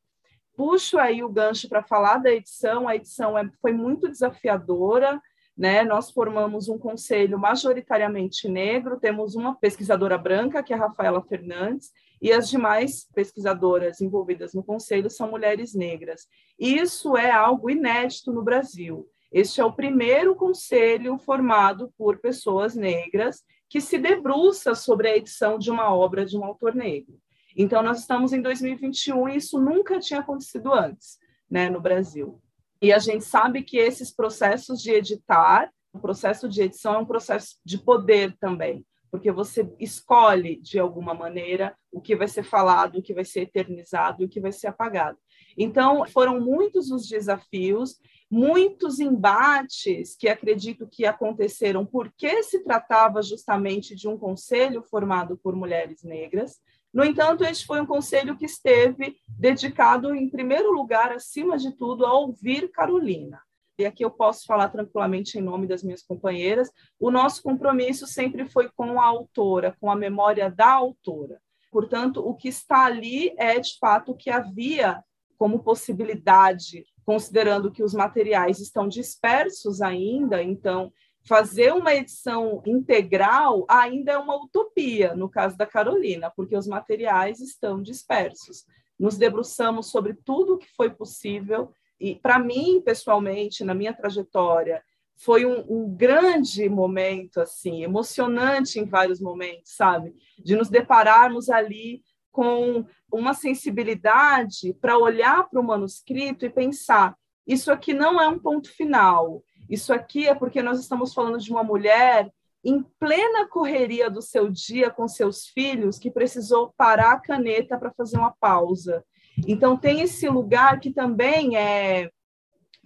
Puxo 0.57 0.99
aí 0.99 1.23
o 1.23 1.29
gancho 1.29 1.69
para 1.69 1.83
falar 1.83 2.19
da 2.19 2.31
edição. 2.31 2.87
A 2.87 2.95
edição 2.95 3.37
é, 3.37 3.51
foi 3.61 3.73
muito 3.73 4.09
desafiadora, 4.09 5.21
né? 5.57 5.85
Nós 5.85 6.11
formamos 6.11 6.69
um 6.69 6.79
conselho 6.79 7.39
majoritariamente 7.39 8.49
negro, 8.49 8.99
temos 8.99 9.35
uma 9.35 9.55
pesquisadora 9.55 10.19
branca, 10.19 10.63
que 10.63 10.73
é 10.73 10.77
a 10.77 10.81
Rafaela 10.81 11.23
Fernandes, 11.23 11.93
e 12.21 12.33
as 12.33 12.49
demais 12.49 13.07
pesquisadoras 13.15 14.01
envolvidas 14.01 14.55
no 14.55 14.63
conselho 14.63 15.11
são 15.11 15.31
mulheres 15.31 15.75
negras. 15.75 16.27
Isso 16.59 17.17
é 17.17 17.31
algo 17.31 17.71
inédito 17.71 18.33
no 18.33 18.43
Brasil. 18.43 19.09
Este 19.31 19.61
é 19.61 19.65
o 19.65 19.73
primeiro 19.73 20.35
conselho 20.35 21.19
formado 21.19 21.93
por 21.99 22.19
pessoas 22.19 22.75
negras 22.75 23.43
que 23.69 23.81
se 23.81 23.99
debruça 23.99 24.75
sobre 24.75 25.09
a 25.09 25.17
edição 25.17 25.59
de 25.59 25.71
uma 25.71 25.93
obra 25.95 26.25
de 26.25 26.39
um 26.39 26.45
autor 26.45 26.75
negro. 26.75 27.19
Então, 27.57 27.83
nós 27.83 28.01
estamos 28.01 28.33
em 28.33 28.41
2021 28.41 29.29
e 29.29 29.37
isso 29.37 29.61
nunca 29.61 29.99
tinha 29.99 30.21
acontecido 30.21 30.73
antes 30.73 31.19
né, 31.51 31.69
no 31.69 31.81
Brasil. 31.81 32.41
E 32.85 32.93
a 32.93 32.99
gente 32.99 33.25
sabe 33.25 33.63
que 33.63 33.79
esses 33.79 34.15
processos 34.15 34.83
de 34.83 34.91
editar, 34.91 35.71
o 35.91 35.99
processo 35.99 36.47
de 36.47 36.61
edição 36.61 36.97
é 36.97 36.99
um 36.99 37.07
processo 37.07 37.57
de 37.65 37.79
poder 37.79 38.37
também 38.39 38.85
porque 39.15 39.31
você 39.31 39.73
escolhe 39.79 40.57
de 40.57 40.77
alguma 40.77 41.15
maneira 41.15 41.73
o 41.93 42.01
que 42.01 42.17
vai 42.17 42.27
ser 42.27 42.43
falado, 42.43 42.99
o 42.99 43.03
que 43.03 43.15
vai 43.15 43.25
ser 43.25 43.43
eternizado 43.43 44.21
e 44.21 44.27
o 44.27 44.29
que 44.29 44.41
vai 44.41 44.51
ser 44.51 44.67
apagado. 44.67 45.17
Então, 45.57 46.05
foram 46.09 46.41
muitos 46.41 46.91
os 46.91 47.07
desafios, 47.07 48.01
muitos 48.29 48.99
embates 48.99 50.17
que 50.17 50.29
acredito 50.29 50.89
que 50.91 51.07
aconteceram 51.07 51.87
porque 51.87 52.43
se 52.43 52.65
tratava 52.65 53.23
justamente 53.23 53.95
de 53.95 54.09
um 54.09 54.19
conselho 54.19 54.83
formado 54.83 55.39
por 55.41 55.55
mulheres 55.55 56.03
negras. 56.03 56.59
No 56.95 57.05
entanto, 57.05 57.45
este 57.45 57.67
foi 57.67 57.81
um 57.81 57.87
conselho 57.87 58.39
que 58.39 58.47
esteve 58.47 59.17
dedicado, 59.29 60.15
em 60.15 60.31
primeiro 60.31 60.73
lugar, 60.73 61.13
acima 61.13 61.59
de 61.59 61.77
tudo, 61.77 62.07
a 62.07 62.13
ouvir 62.15 62.71
Carolina 62.71 63.43
e 63.79 63.85
aqui 63.85 64.05
eu 64.05 64.11
posso 64.11 64.47
falar 64.47 64.69
tranquilamente 64.69 65.39
em 65.39 65.43
nome 65.43 65.67
das 65.67 65.83
minhas 65.83 66.03
companheiras, 66.03 66.71
o 66.99 67.11
nosso 67.11 67.43
compromisso 67.43 68.07
sempre 68.07 68.49
foi 68.49 68.69
com 68.69 69.01
a 69.01 69.05
autora, 69.05 69.77
com 69.81 69.91
a 69.91 69.97
memória 69.97 70.51
da 70.51 70.73
autora. 70.73 71.41
Portanto, 71.71 72.21
o 72.25 72.35
que 72.35 72.49
está 72.49 72.85
ali 72.85 73.35
é, 73.37 73.59
de 73.59 73.77
fato, 73.79 74.13
o 74.13 74.17
que 74.17 74.31
havia 74.31 75.03
como 75.37 75.65
possibilidade, 75.65 76.87
considerando 77.05 77.71
que 77.71 77.83
os 77.83 77.93
materiais 77.93 78.61
estão 78.61 78.87
dispersos 78.87 79.83
ainda, 79.83 80.41
então, 80.41 80.93
fazer 81.27 81.73
uma 81.73 81.95
edição 81.95 82.63
integral 82.67 83.65
ainda 83.69 84.13
é 84.13 84.19
uma 84.19 84.37
utopia, 84.37 85.15
no 85.15 85.29
caso 85.29 85.57
da 85.57 85.67
Carolina, 85.67 86.31
porque 86.31 86.57
os 86.57 86.67
materiais 86.67 87.41
estão 87.41 87.81
dispersos. 87.81 88.65
Nos 88.99 89.17
debruçamos 89.17 89.91
sobre 89.91 90.15
tudo 90.15 90.55
o 90.55 90.59
que 90.59 90.69
foi 90.77 90.91
possível 90.91 91.73
e 91.99 92.15
para 92.15 92.39
mim, 92.39 92.83
pessoalmente, 92.85 93.65
na 93.65 93.75
minha 93.75 93.95
trajetória, 93.95 94.83
foi 95.17 95.47
um, 95.47 95.65
um, 95.69 95.95
grande 95.95 96.69
momento, 96.69 97.41
assim, 97.41 97.85
emocionante 97.85 98.79
em 98.79 98.85
vários 98.85 99.21
momentos, 99.21 99.75
sabe? 99.75 100.13
De 100.39 100.57
nos 100.57 100.69
depararmos 100.69 101.49
ali 101.49 102.03
com 102.33 102.85
uma 103.13 103.33
sensibilidade 103.33 104.75
para 104.81 104.99
olhar 104.99 105.49
para 105.49 105.61
o 105.61 105.65
manuscrito 105.65 106.45
e 106.45 106.51
pensar: 106.51 107.17
isso 107.47 107.71
aqui 107.71 107.95
não 107.95 108.21
é 108.21 108.29
um 108.29 108.39
ponto 108.39 108.71
final, 108.71 109.43
isso 109.69 109.93
aqui 109.93 110.27
é 110.27 110.35
porque 110.35 110.63
nós 110.63 110.81
estamos 110.81 111.15
falando 111.15 111.39
de 111.39 111.51
uma 111.51 111.63
mulher 111.63 112.31
em 112.65 112.83
plena 112.99 113.47
correria 113.47 114.09
do 114.11 114.23
seu 114.23 114.51
dia 114.51 114.91
com 114.91 115.07
seus 115.07 115.47
filhos 115.49 115.99
que 115.99 116.11
precisou 116.11 116.73
parar 116.77 117.13
a 117.13 117.21
caneta 117.21 117.79
para 117.79 117.93
fazer 117.93 118.17
uma 118.17 118.33
pausa. 118.33 119.05
Então, 119.47 119.77
tem 119.77 120.01
esse 120.01 120.29
lugar 120.29 120.81
que 120.81 120.91
também 120.91 121.57
é 121.57 122.11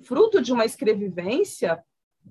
fruto 0.05 0.41
de 0.41 0.53
uma 0.53 0.65
escrevivência, 0.65 1.83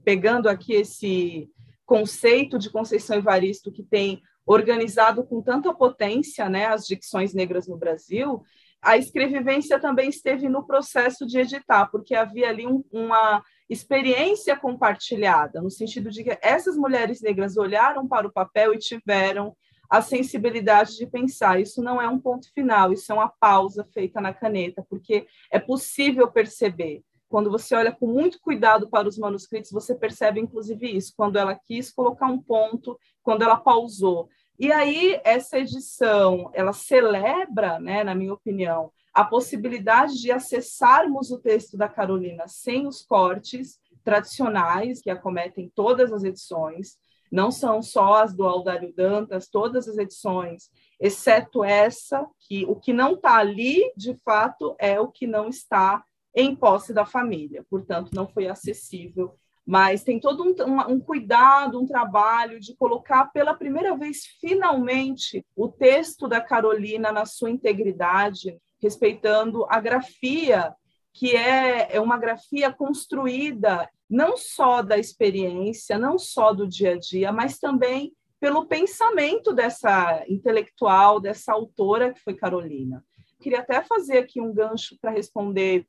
pegando 0.03 0.49
aqui 0.49 0.73
esse 0.73 1.49
conceito 1.85 2.59
de 2.59 2.69
Conceição 2.69 3.17
Evaristo 3.17 3.71
que 3.71 3.83
tem 3.83 4.21
organizado 4.45 5.23
com 5.25 5.41
tanta 5.41 5.73
potência 5.73 6.49
né, 6.49 6.65
as 6.65 6.85
dicções 6.85 7.33
negras 7.33 7.67
no 7.67 7.77
Brasil, 7.77 8.41
a 8.81 8.97
escrevivência 8.97 9.79
também 9.79 10.09
esteve 10.09 10.47
no 10.47 10.65
processo 10.65 11.25
de 11.25 11.39
editar, 11.39 11.87
porque 11.87 12.15
havia 12.15 12.49
ali 12.49 12.65
um, 12.65 12.83
uma 12.91 13.43
experiência 13.69 14.55
compartilhada, 14.55 15.61
no 15.61 15.69
sentido 15.69 16.09
de 16.09 16.23
que 16.23 16.37
essas 16.41 16.77
mulheres 16.77 17.21
negras 17.21 17.57
olharam 17.57 18.07
para 18.07 18.27
o 18.27 18.31
papel 18.31 18.73
e 18.73 18.77
tiveram 18.77 19.55
a 19.89 20.01
sensibilidade 20.01 20.97
de 20.97 21.05
pensar. 21.05 21.59
Isso 21.59 21.81
não 21.81 22.01
é 22.01 22.07
um 22.07 22.19
ponto 22.19 22.51
final, 22.53 22.91
isso 22.91 23.11
é 23.11 23.15
uma 23.15 23.29
pausa 23.29 23.85
feita 23.93 24.19
na 24.19 24.33
caneta, 24.33 24.85
porque 24.89 25.27
é 25.51 25.59
possível 25.59 26.29
perceber. 26.29 27.03
Quando 27.29 27.51
você 27.51 27.75
olha 27.75 27.91
com 27.91 28.07
muito 28.07 28.39
cuidado 28.39 28.89
para 28.89 29.07
os 29.07 29.17
manuscritos, 29.17 29.71
você 29.71 29.93
percebe 29.93 30.39
inclusive 30.39 30.89
isso, 30.95 31.13
quando 31.15 31.37
ela 31.37 31.55
quis 31.55 31.91
colocar 31.91 32.27
um 32.27 32.41
ponto, 32.41 32.97
quando 33.21 33.41
ela 33.41 33.57
pausou. 33.57 34.29
E 34.59 34.71
aí 34.71 35.19
essa 35.23 35.59
edição, 35.59 36.49
ela 36.53 36.73
celebra, 36.73 37.79
né, 37.79 38.03
na 38.03 38.15
minha 38.15 38.33
opinião, 38.33 38.91
a 39.17 39.25
possibilidade 39.25 40.21
de 40.21 40.31
acessarmos 40.31 41.31
o 41.31 41.39
texto 41.39 41.75
da 41.75 41.89
Carolina 41.89 42.47
sem 42.47 42.85
os 42.85 43.01
cortes 43.01 43.79
tradicionais 44.03 45.01
que 45.01 45.09
acometem 45.09 45.71
todas 45.73 46.13
as 46.13 46.23
edições, 46.23 46.99
não 47.31 47.49
são 47.49 47.81
só 47.81 48.21
as 48.21 48.31
do 48.31 48.43
Aldário 48.43 48.93
Dantas, 48.95 49.47
todas 49.47 49.87
as 49.87 49.97
edições, 49.97 50.69
exceto 50.99 51.63
essa, 51.63 52.27
que 52.41 52.63
o 52.67 52.75
que 52.75 52.93
não 52.93 53.13
está 53.13 53.37
ali, 53.37 53.91
de 53.97 54.13
fato, 54.17 54.75
é 54.77 54.99
o 54.99 55.07
que 55.07 55.25
não 55.25 55.49
está 55.49 56.03
em 56.35 56.55
posse 56.55 56.93
da 56.93 57.03
família, 57.03 57.65
portanto, 57.71 58.11
não 58.13 58.27
foi 58.27 58.47
acessível. 58.47 59.35
Mas 59.65 60.03
tem 60.03 60.19
todo 60.19 60.43
um, 60.43 60.53
um, 60.63 60.93
um, 60.93 60.99
cuidado, 60.99 61.81
um 61.81 61.87
trabalho 61.87 62.59
de 62.59 62.75
colocar 62.75 63.25
pela 63.31 63.55
primeira 63.55 63.97
vez, 63.97 64.27
finalmente, 64.39 65.43
o 65.55 65.67
texto 65.67 66.27
da 66.27 66.39
Carolina 66.39 67.11
na 67.11 67.25
sua 67.25 67.49
integridade, 67.49 68.55
respeitando 68.81 69.65
a 69.69 69.79
grafia, 69.79 70.73
que 71.13 71.35
é, 71.35 71.95
é 71.95 71.99
uma 71.99 72.17
grafia 72.17 72.71
construída 72.71 73.89
não 74.09 74.37
só 74.37 74.81
da 74.81 74.97
experiência, 74.97 75.97
não 75.97 76.17
só 76.17 76.53
do 76.53 76.67
dia 76.67 76.93
a 76.93 76.99
dia, 76.99 77.31
mas 77.31 77.59
também 77.59 78.13
pelo 78.39 78.67
pensamento 78.67 79.51
dessa 79.53 80.23
intelectual, 80.27 81.19
dessa 81.19 81.53
autora 81.53 82.13
que 82.13 82.19
foi 82.19 82.35
Carolina. 82.35 83.03
Queria 83.39 83.59
até 83.59 83.83
fazer 83.83 84.19
aqui 84.19 84.39
um 84.39 84.53
gancho 84.53 84.97
para 85.01 85.11
responder 85.11 85.87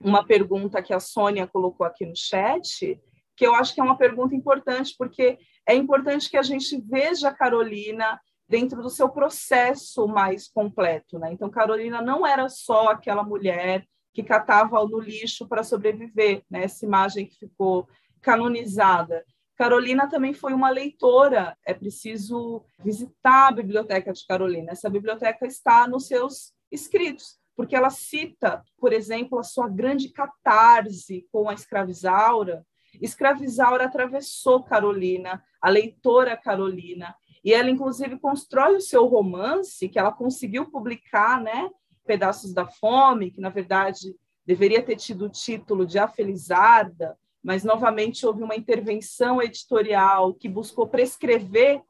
uma 0.00 0.24
pergunta 0.24 0.82
que 0.82 0.92
a 0.92 1.00
Sônia 1.00 1.46
colocou 1.46 1.86
aqui 1.86 2.04
no 2.04 2.16
chat, 2.16 3.00
que 3.36 3.46
eu 3.46 3.54
acho 3.54 3.74
que 3.74 3.80
é 3.80 3.84
uma 3.84 3.96
pergunta 3.96 4.34
importante, 4.34 4.94
porque 4.96 5.38
é 5.66 5.74
importante 5.74 6.30
que 6.30 6.36
a 6.36 6.42
gente 6.42 6.80
veja 6.80 7.28
a 7.28 7.34
Carolina 7.34 8.18
dentro 8.48 8.82
do 8.82 8.90
seu 8.90 9.08
processo 9.08 10.06
mais 10.06 10.48
completo. 10.48 11.18
Né? 11.18 11.32
Então, 11.32 11.50
Carolina 11.50 12.00
não 12.00 12.26
era 12.26 12.48
só 12.48 12.88
aquela 12.88 13.22
mulher 13.22 13.86
que 14.12 14.22
catava 14.22 14.82
no 14.86 14.98
lixo 14.98 15.46
para 15.46 15.62
sobreviver, 15.62 16.42
né? 16.50 16.64
essa 16.64 16.84
imagem 16.84 17.26
que 17.26 17.38
ficou 17.38 17.88
canonizada. 18.22 19.24
Carolina 19.56 20.08
também 20.08 20.32
foi 20.32 20.52
uma 20.52 20.70
leitora, 20.70 21.56
é 21.66 21.72
preciso 21.72 22.64
visitar 22.82 23.48
a 23.48 23.52
biblioteca 23.52 24.12
de 24.12 24.26
Carolina. 24.26 24.72
Essa 24.72 24.90
biblioteca 24.90 25.46
está 25.46 25.86
nos 25.86 26.06
seus 26.06 26.52
escritos 26.70 27.38
porque 27.56 27.74
ela 27.74 27.90
cita, 27.90 28.62
por 28.78 28.92
exemplo, 28.92 29.38
a 29.38 29.42
sua 29.42 29.66
grande 29.66 30.10
catarse 30.10 31.26
com 31.32 31.48
a 31.48 31.54
escravizaura. 31.54 32.64
Escravizaura 33.00 33.86
atravessou 33.86 34.62
Carolina, 34.62 35.42
a 35.60 35.70
leitora 35.70 36.36
Carolina, 36.36 37.14
e 37.46 37.54
ela 37.54 37.70
inclusive 37.70 38.18
constrói 38.18 38.74
o 38.74 38.80
seu 38.80 39.06
romance 39.06 39.88
que 39.88 40.00
ela 40.00 40.10
conseguiu 40.10 40.68
publicar, 40.68 41.40
né, 41.40 41.70
Pedaços 42.04 42.52
da 42.52 42.66
Fome, 42.66 43.30
que 43.30 43.40
na 43.40 43.50
verdade 43.50 44.16
deveria 44.44 44.82
ter 44.82 44.96
tido 44.96 45.26
o 45.26 45.30
título 45.30 45.86
de 45.86 45.96
A 45.96 46.08
Felizarda, 46.08 47.16
mas 47.40 47.62
novamente 47.62 48.26
houve 48.26 48.42
uma 48.42 48.56
intervenção 48.56 49.40
editorial 49.40 50.34
que 50.34 50.48
buscou 50.48 50.88
prescrever 50.88 51.80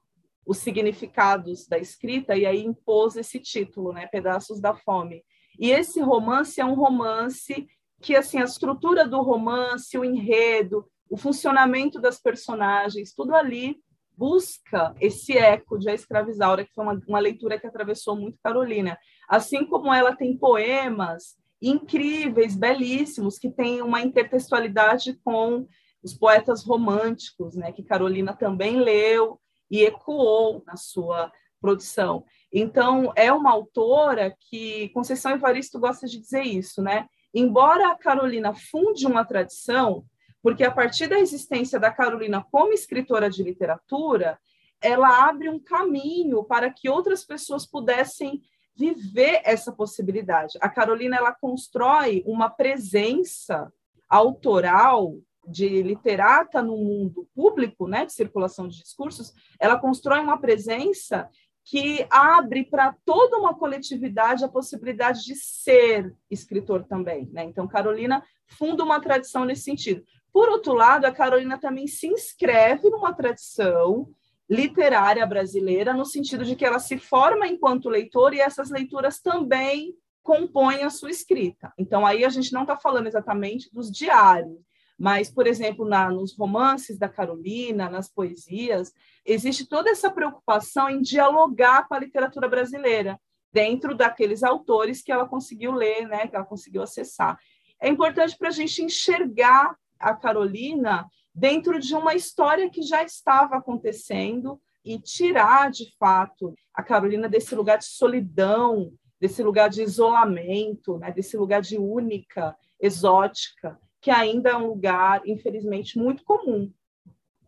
os 0.44 0.59
significados 0.59 1.66
da 1.66 1.78
escrita 1.78 2.36
e 2.36 2.44
aí 2.44 2.62
impôs 2.62 3.16
esse 3.16 3.40
título, 3.40 3.94
né, 3.94 4.07
Pedaços 4.09 4.61
da 4.61 4.74
Fome. 4.74 5.24
E 5.59 5.70
esse 5.70 6.02
romance 6.02 6.61
é 6.61 6.66
um 6.66 6.74
romance 6.74 7.66
que, 8.02 8.14
assim, 8.14 8.38
a 8.38 8.44
estrutura 8.44 9.09
do 9.09 9.22
romance, 9.22 9.96
o 9.96 10.04
enredo, 10.04 10.86
o 11.09 11.16
funcionamento 11.16 11.98
das 11.98 12.20
personagens, 12.20 13.14
tudo 13.14 13.34
ali 13.34 13.80
busca 14.17 14.95
esse 15.01 15.37
eco 15.37 15.79
de 15.79 15.91
A 15.91 15.95
Escravizaura, 15.95 16.64
que 16.64 16.73
foi 16.73 16.85
uma, 16.85 17.03
uma 17.07 17.19
leitura 17.19 17.59
que 17.59 17.67
atravessou 17.67 18.17
muito 18.17 18.39
Carolina. 18.43 18.99
Assim 19.29 19.67
como 19.67 19.93
ela 19.93 20.17
tem 20.17 20.37
poemas 20.37 21.37
incríveis, 21.61 22.57
belíssimos, 22.57 23.39
que 23.39 23.51
têm 23.51 23.83
uma 23.83 24.01
intertextualidade 24.01 25.19
com 25.25 25.67
os 26.03 26.14
poetas 26.14 26.64
românticos, 26.64 27.57
né, 27.57 27.73
que 27.73 27.83
Carolina 27.83 28.33
também 28.33 28.81
leu 28.81 29.41
e 29.71 29.83
ecoou 29.85 30.62
na 30.67 30.77
sua 30.77 31.33
produção. 31.61 32.25
Então, 32.53 33.12
é 33.17 33.33
uma 33.33 33.51
autora 33.51 34.35
que 34.49 34.89
Conceição 34.91 35.33
Evaristo 35.33 35.81
gosta 35.81 36.07
de 36.07 36.21
dizer 36.21 36.43
isso, 36.43 36.81
né? 36.81 37.07
Embora 37.35 37.91
a 37.91 37.97
Carolina 37.97 38.55
funde 38.55 39.07
uma 39.07 39.25
tradição, 39.25 40.05
porque 40.47 40.62
a 40.62 40.70
partir 40.70 41.09
da 41.09 41.18
existência 41.18 41.76
da 41.76 41.90
Carolina 41.90 42.40
como 42.53 42.72
escritora 42.72 43.28
de 43.28 43.42
literatura, 43.42 44.38
ela 44.80 45.28
abre 45.28 45.49
um 45.49 45.59
caminho 45.59 46.44
para 46.44 46.70
que 46.70 46.88
outras 46.88 47.24
pessoas 47.24 47.66
pudessem 47.66 48.40
viver 48.76 49.40
essa 49.42 49.72
possibilidade. 49.72 50.57
A 50.61 50.68
Carolina 50.68 51.16
ela 51.16 51.32
constrói 51.32 52.22
uma 52.24 52.49
presença 52.49 53.72
autoral 54.09 55.16
de 55.49 55.82
literata 55.82 56.62
no 56.62 56.76
mundo 56.76 57.26
público, 57.34 57.88
né, 57.88 58.07
de 58.07 58.12
circulação 58.12 58.68
de 58.68 58.80
discursos, 58.80 59.34
ela 59.59 59.76
constrói 59.76 60.20
uma 60.20 60.38
presença 60.38 61.28
que 61.64 62.07
abre 62.09 62.64
para 62.64 62.94
toda 63.05 63.36
uma 63.36 63.53
coletividade 63.53 64.44
a 64.44 64.49
possibilidade 64.49 65.24
de 65.24 65.34
ser 65.34 66.14
escritor 66.30 66.84
também. 66.84 67.28
Né? 67.32 67.42
Então, 67.42 67.66
Carolina 67.66 68.22
funda 68.47 68.84
uma 68.84 69.01
tradição 69.01 69.44
nesse 69.44 69.62
sentido. 69.62 70.05
Por 70.37 70.51
outro 70.51 70.74
lado, 70.74 71.07
a 71.07 71.12
Carolina 71.12 71.57
também 71.57 71.87
se 71.87 72.07
inscreve 72.07 72.91
numa 72.91 73.11
tradição 73.14 74.07
literária 74.47 75.24
brasileira, 75.24 75.95
no 75.95 76.05
sentido 76.05 76.45
de 76.45 76.55
que 76.55 76.62
ela 76.62 76.78
se 76.78 76.99
forma 76.99 77.49
enquanto 77.49 77.89
leitor 77.89 78.34
e 78.34 78.41
essas 78.41 78.68
leituras 78.68 79.18
também 79.18 79.95
compõem 80.22 80.82
a 80.82 80.91
sua 80.91 81.09
escrita. 81.09 81.72
Então, 81.78 82.05
aí 82.05 82.22
a 82.22 82.28
gente 82.28 82.53
não 82.53 82.64
está 82.64 82.76
falando 82.76 83.07
exatamente 83.07 83.72
dos 83.72 83.91
diários, 83.91 84.61
mas, 84.99 85.30
por 85.30 85.47
exemplo, 85.47 85.89
na, 85.89 86.11
nos 86.11 86.37
romances 86.37 86.99
da 86.99 87.09
Carolina, 87.09 87.89
nas 87.89 88.12
poesias, 88.12 88.93
existe 89.24 89.66
toda 89.66 89.89
essa 89.89 90.11
preocupação 90.11 90.91
em 90.91 91.01
dialogar 91.01 91.89
com 91.89 91.95
a 91.95 91.99
literatura 91.99 92.47
brasileira, 92.47 93.18
dentro 93.51 93.97
daqueles 93.97 94.43
autores 94.43 95.01
que 95.01 95.11
ela 95.11 95.26
conseguiu 95.26 95.72
ler, 95.72 96.07
né, 96.07 96.26
que 96.26 96.37
ela 96.37 96.45
conseguiu 96.45 96.82
acessar. 96.82 97.39
É 97.80 97.89
importante 97.89 98.37
para 98.37 98.49
a 98.49 98.53
gente 98.53 98.82
enxergar 98.82 99.74
a 99.99 100.14
Carolina 100.14 101.07
dentro 101.34 101.78
de 101.78 101.94
uma 101.94 102.14
história 102.14 102.70
que 102.70 102.82
já 102.82 103.03
estava 103.03 103.57
acontecendo 103.57 104.61
e 104.84 104.99
tirar, 104.99 105.70
de 105.70 105.94
fato, 105.99 106.55
a 106.72 106.82
Carolina 106.82 107.28
desse 107.28 107.55
lugar 107.55 107.78
de 107.78 107.86
solidão, 107.86 108.92
desse 109.20 109.42
lugar 109.42 109.68
de 109.68 109.82
isolamento, 109.82 110.99
né, 110.99 111.11
desse 111.11 111.36
lugar 111.36 111.61
de 111.61 111.76
única, 111.76 112.57
exótica, 112.80 113.78
que 114.01 114.11
ainda 114.11 114.51
é 114.51 114.57
um 114.57 114.68
lugar, 114.68 115.22
infelizmente, 115.26 115.99
muito 115.99 116.24
comum. 116.24 116.72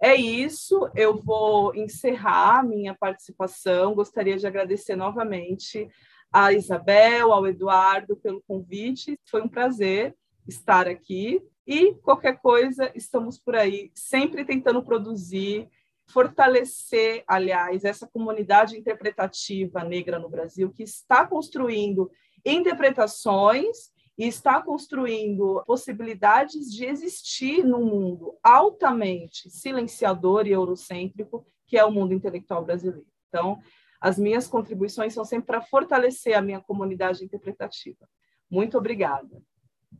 É 0.00 0.14
isso, 0.14 0.88
eu 0.94 1.20
vou 1.20 1.74
encerrar 1.74 2.64
minha 2.64 2.94
participação. 2.94 3.94
Gostaria 3.94 4.36
de 4.36 4.46
agradecer 4.46 4.94
novamente 4.94 5.88
a 6.32 6.52
Isabel, 6.52 7.32
ao 7.32 7.46
Eduardo 7.46 8.16
pelo 8.16 8.42
convite. 8.46 9.18
Foi 9.24 9.42
um 9.42 9.48
prazer 9.48 10.16
estar 10.46 10.86
aqui. 10.86 11.42
E 11.68 11.92
qualquer 11.96 12.40
coisa, 12.40 12.90
estamos 12.94 13.38
por 13.38 13.54
aí, 13.54 13.90
sempre 13.94 14.42
tentando 14.42 14.82
produzir, 14.82 15.68
fortalecer, 16.06 17.22
aliás, 17.28 17.84
essa 17.84 18.08
comunidade 18.08 18.78
interpretativa 18.78 19.84
negra 19.84 20.18
no 20.18 20.30
Brasil, 20.30 20.72
que 20.72 20.82
está 20.82 21.26
construindo 21.26 22.10
interpretações 22.42 23.92
e 24.16 24.26
está 24.26 24.62
construindo 24.62 25.62
possibilidades 25.66 26.72
de 26.72 26.86
existir 26.86 27.62
num 27.62 27.84
mundo 27.84 28.38
altamente 28.42 29.50
silenciador 29.50 30.46
e 30.46 30.52
eurocêntrico, 30.52 31.46
que 31.66 31.76
é 31.76 31.84
o 31.84 31.92
mundo 31.92 32.14
intelectual 32.14 32.64
brasileiro. 32.64 33.06
Então, 33.28 33.60
as 34.00 34.18
minhas 34.18 34.48
contribuições 34.48 35.12
são 35.12 35.22
sempre 35.22 35.48
para 35.48 35.60
fortalecer 35.60 36.34
a 36.34 36.40
minha 36.40 36.62
comunidade 36.62 37.22
interpretativa. 37.22 38.08
Muito 38.50 38.78
obrigada. 38.78 39.42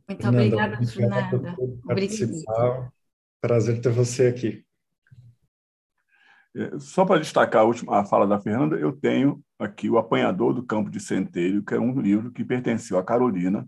Muito 0.07 0.27
obrigada, 0.27 0.85
Fernanda. 0.85 1.55
Obrigada. 1.83 2.93
Prazer 3.41 3.79
ter 3.81 3.91
você 3.91 4.27
aqui. 4.27 4.65
É, 6.55 6.79
só 6.79 7.05
para 7.05 7.21
destacar 7.21 7.61
a 7.61 7.65
última 7.65 7.99
a 7.99 8.05
fala 8.05 8.25
da 8.25 8.39
Fernanda, 8.39 8.75
eu 8.75 8.91
tenho 8.91 9.41
aqui 9.57 9.89
O 9.89 9.97
Apanhador 9.97 10.53
do 10.53 10.65
Campo 10.65 10.89
de 10.89 10.99
Centeio, 10.99 11.63
que 11.63 11.73
é 11.73 11.79
um 11.79 11.99
livro 12.01 12.31
que 12.31 12.43
pertenceu 12.43 12.97
a 12.97 13.03
Carolina, 13.03 13.67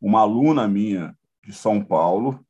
uma 0.00 0.20
aluna 0.20 0.66
minha 0.66 1.14
de 1.44 1.52
São 1.52 1.84
Paulo. 1.84 2.44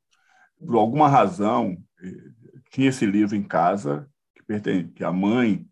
Por 0.58 0.76
alguma 0.76 1.08
razão, 1.08 1.76
eh, 2.02 2.30
tinha 2.70 2.88
esse 2.88 3.04
livro 3.04 3.34
em 3.34 3.42
casa, 3.42 4.08
que, 4.34 4.42
pertence, 4.44 4.92
que 4.92 5.04
a 5.04 5.12
mãe, 5.12 5.66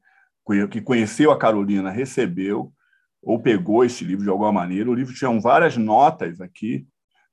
que 0.70 0.80
conheceu 0.80 1.30
a 1.30 1.38
Carolina, 1.38 1.90
recebeu 1.90 2.72
ou 3.22 3.40
pegou 3.40 3.84
esse 3.84 4.04
livro 4.04 4.24
de 4.24 4.30
alguma 4.30 4.52
maneira. 4.52 4.90
O 4.90 4.94
livro 4.94 5.14
tinha 5.14 5.40
várias 5.40 5.76
notas 5.76 6.40
aqui 6.40 6.86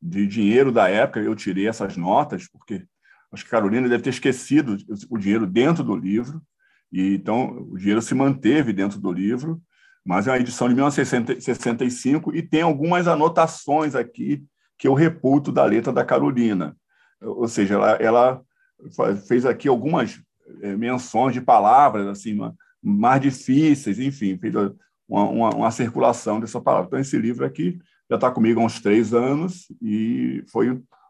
de 0.03 0.27
dinheiro 0.27 0.69
da 0.69 0.89
época, 0.89 1.21
eu 1.21 1.33
tirei 1.33 1.67
essas 1.67 1.95
notas, 1.95 2.45
porque 2.49 2.85
acho 3.31 3.45
que 3.45 3.49
Carolina 3.49 3.87
deve 3.87 4.03
ter 4.03 4.09
esquecido 4.09 4.75
o 5.09 5.17
dinheiro 5.17 5.47
dentro 5.47 5.81
do 5.81 5.95
livro, 5.95 6.41
e 6.91 7.15
então 7.15 7.67
o 7.71 7.77
dinheiro 7.77 8.01
se 8.01 8.13
manteve 8.13 8.73
dentro 8.73 8.99
do 8.99 9.11
livro, 9.11 9.61
mas 10.05 10.27
é 10.27 10.31
uma 10.31 10.39
edição 10.39 10.67
de 10.67 10.75
1965 10.75 12.35
e 12.35 12.41
tem 12.41 12.61
algumas 12.61 13.07
anotações 13.07 13.95
aqui 13.95 14.43
que 14.77 14.85
eu 14.85 14.93
reputo 14.93 15.49
da 15.49 15.63
letra 15.63 15.93
da 15.93 16.03
Carolina. 16.03 16.75
Ou 17.21 17.47
seja, 17.47 17.75
ela, 17.75 17.91
ela 17.93 18.41
fez 19.25 19.45
aqui 19.45 19.69
algumas 19.69 20.21
é, 20.61 20.75
menções 20.75 21.33
de 21.33 21.39
palavras 21.39 22.05
assim 22.07 22.37
mais 22.83 23.21
difíceis, 23.21 23.97
enfim, 23.97 24.37
fez 24.37 24.53
uma, 25.07 25.29
uma, 25.29 25.55
uma 25.55 25.71
circulação 25.71 26.41
dessa 26.41 26.59
palavra. 26.59 26.87
Então, 26.87 26.99
esse 26.99 27.17
livro 27.17 27.45
aqui 27.45 27.79
já 28.13 28.15
está 28.15 28.31
comigo 28.31 28.61
há 28.61 28.63
uns 28.63 28.79
três 28.79 29.11
anos 29.11 29.65
e 29.81 30.43
foi 30.51 30.69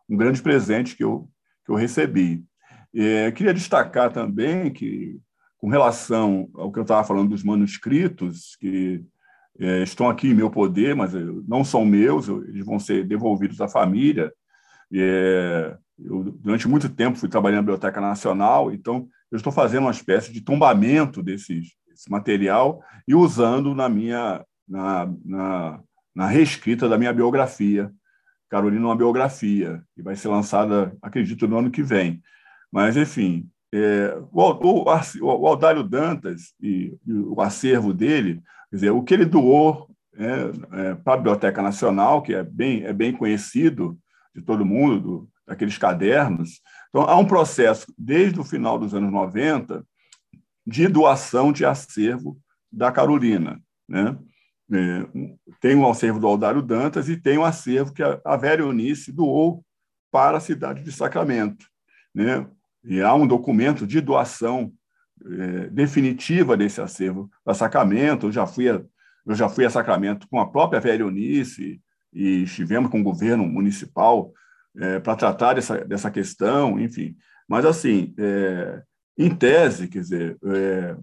um 0.09 0.15
grande 0.15 0.41
presente 0.41 0.95
que 0.95 1.03
eu, 1.03 1.29
que 1.65 1.71
eu 1.71 1.75
recebi. 1.75 2.43
É, 2.95 3.29
queria 3.31 3.53
destacar 3.53 4.11
também 4.11 4.71
que, 4.71 5.19
com 5.57 5.67
relação 5.67 6.49
ao 6.53 6.71
que 6.71 6.79
eu 6.79 6.83
estava 6.83 7.05
falando 7.05 7.29
dos 7.29 7.43
manuscritos, 7.43 8.55
que 8.55 9.03
é, 9.59 9.83
estão 9.83 10.09
aqui 10.09 10.29
em 10.29 10.33
meu 10.33 10.49
poder, 10.49 10.95
mas 10.95 11.11
não 11.45 11.65
são 11.65 11.83
meus, 11.83 12.29
eles 12.29 12.65
vão 12.65 12.79
ser 12.79 13.05
devolvidos 13.05 13.59
à 13.59 13.67
família. 13.67 14.31
É, 14.93 15.75
eu, 15.99 16.23
durante 16.23 16.69
muito 16.69 16.87
tempo, 16.87 17.17
fui 17.17 17.27
trabalhando 17.27 17.57
na 17.57 17.63
Biblioteca 17.63 17.99
Nacional, 17.99 18.71
então 18.71 19.09
eu 19.29 19.35
estou 19.35 19.51
fazendo 19.51 19.83
uma 19.83 19.91
espécie 19.91 20.31
de 20.31 20.39
tombamento 20.39 21.21
desses, 21.21 21.73
desse 21.89 22.09
material 22.09 22.81
e 23.05 23.13
usando 23.13 23.75
na 23.75 23.89
minha 23.89 24.45
na, 24.67 25.11
na, 25.25 25.79
na 26.16 26.28
reescrita 26.28 26.88
da 26.88 26.97
minha 26.97 27.14
biografia, 27.14 27.91
Carolina, 28.49 28.86
uma 28.86 28.95
biografia, 28.95 29.84
que 29.95 30.03
vai 30.03 30.16
ser 30.16 30.28
lançada, 30.28 30.95
acredito, 31.01 31.47
no 31.47 31.57
ano 31.57 31.72
que 31.72 31.82
vem. 31.82 32.22
Mas, 32.72 32.95
enfim, 32.95 33.49
é, 33.74 34.16
o, 34.32 34.41
o, 34.41 34.86
o, 34.86 35.47
Aldário 35.47 35.84
Dantas 35.84 36.53
e, 36.61 36.95
e, 37.05 37.14
o 37.14 37.41
acervo 37.41 37.91
dele, 37.91 38.43
quer 38.70 38.76
dizer, 38.76 38.89
o 38.91 39.01
que 39.01 39.14
ele 39.16 39.26
doou 39.26 39.89
é, 40.16 40.26
é, 40.80 40.95
para 40.95 41.14
a 41.14 41.18
Biblioteca 41.18 41.61
Nacional, 41.64 42.22
que 42.22 42.36
é 42.36 42.43
bem, 42.43 42.84
é 42.84 42.93
bem 42.93 43.11
conhecido 43.11 43.97
de 44.36 44.41
todo 44.43 44.66
mundo, 44.66 44.99
do, 44.99 45.30
daqueles 45.47 45.78
cadernos. 45.78 46.61
Então, 46.89 47.01
há 47.01 47.18
um 47.18 47.26
processo, 47.26 47.91
desde 47.97 48.39
o 48.39 48.43
final 48.43 48.78
dos 48.78 48.93
anos 48.93 49.11
90, 49.11 49.84
de 50.66 50.88
doação 50.88 51.51
de 51.51 51.66
acervo 51.66 52.38
da 52.72 52.91
Carolina. 52.91 53.59
Né? 53.89 54.16
É, 54.74 55.05
tem 55.61 55.76
um 55.76 55.88
acervo 55.88 56.19
do 56.19 56.28
Aldário 56.28 56.61
Dantas 56.61 57.07
e 57.07 57.15
tem 57.15 57.38
um 57.38 57.45
acervo 57.45 57.93
que 57.93 58.01
a, 58.01 58.19
a 58.26 58.36
Vera 58.36 58.61
Eunice 58.61 59.11
doou 59.11 59.63
para 60.11 60.38
a 60.38 60.41
cidade 60.41 60.84
de 60.84 60.91
Sacramento. 60.91 61.65
Né? 62.13 62.47
E 62.84 63.01
há 63.01 63.13
um 63.13 63.28
documento 63.28 63.86
de 63.86 64.01
doação 64.01 64.74
é, 65.26 65.69
definitiva 65.69 66.57
desse 66.57 66.82
acervo 66.82 67.30
para 67.43 67.53
Sacramento. 67.53 68.28
Eu 68.28 68.32
já 68.32 68.47
fui 68.47 68.69
a, 68.69 68.82
eu 69.26 69.36
já 69.36 69.47
fui 69.47 69.65
a 69.65 69.69
Sacramento 69.69 70.28
com 70.28 70.39
a 70.39 70.49
própria 70.49 70.80
Vera 70.80 71.03
Eunice 71.03 71.82
e 72.11 72.43
estivemos 72.43 72.89
com 72.89 72.99
o 72.99 73.03
governo 73.03 73.45
municipal 73.45 74.34
é, 74.76 74.99
para 74.99 75.15
tratar 75.15 75.53
dessa, 75.53 75.86
dessa 75.86 76.11
questão, 76.11 76.80
enfim. 76.80 77.15
Mas, 77.47 77.65
assim, 77.65 78.13
é, 78.17 78.82
em 79.17 79.34
tese, 79.34 79.88
quer 79.88 79.99
dizer, 79.99 80.38
é, 80.43 80.95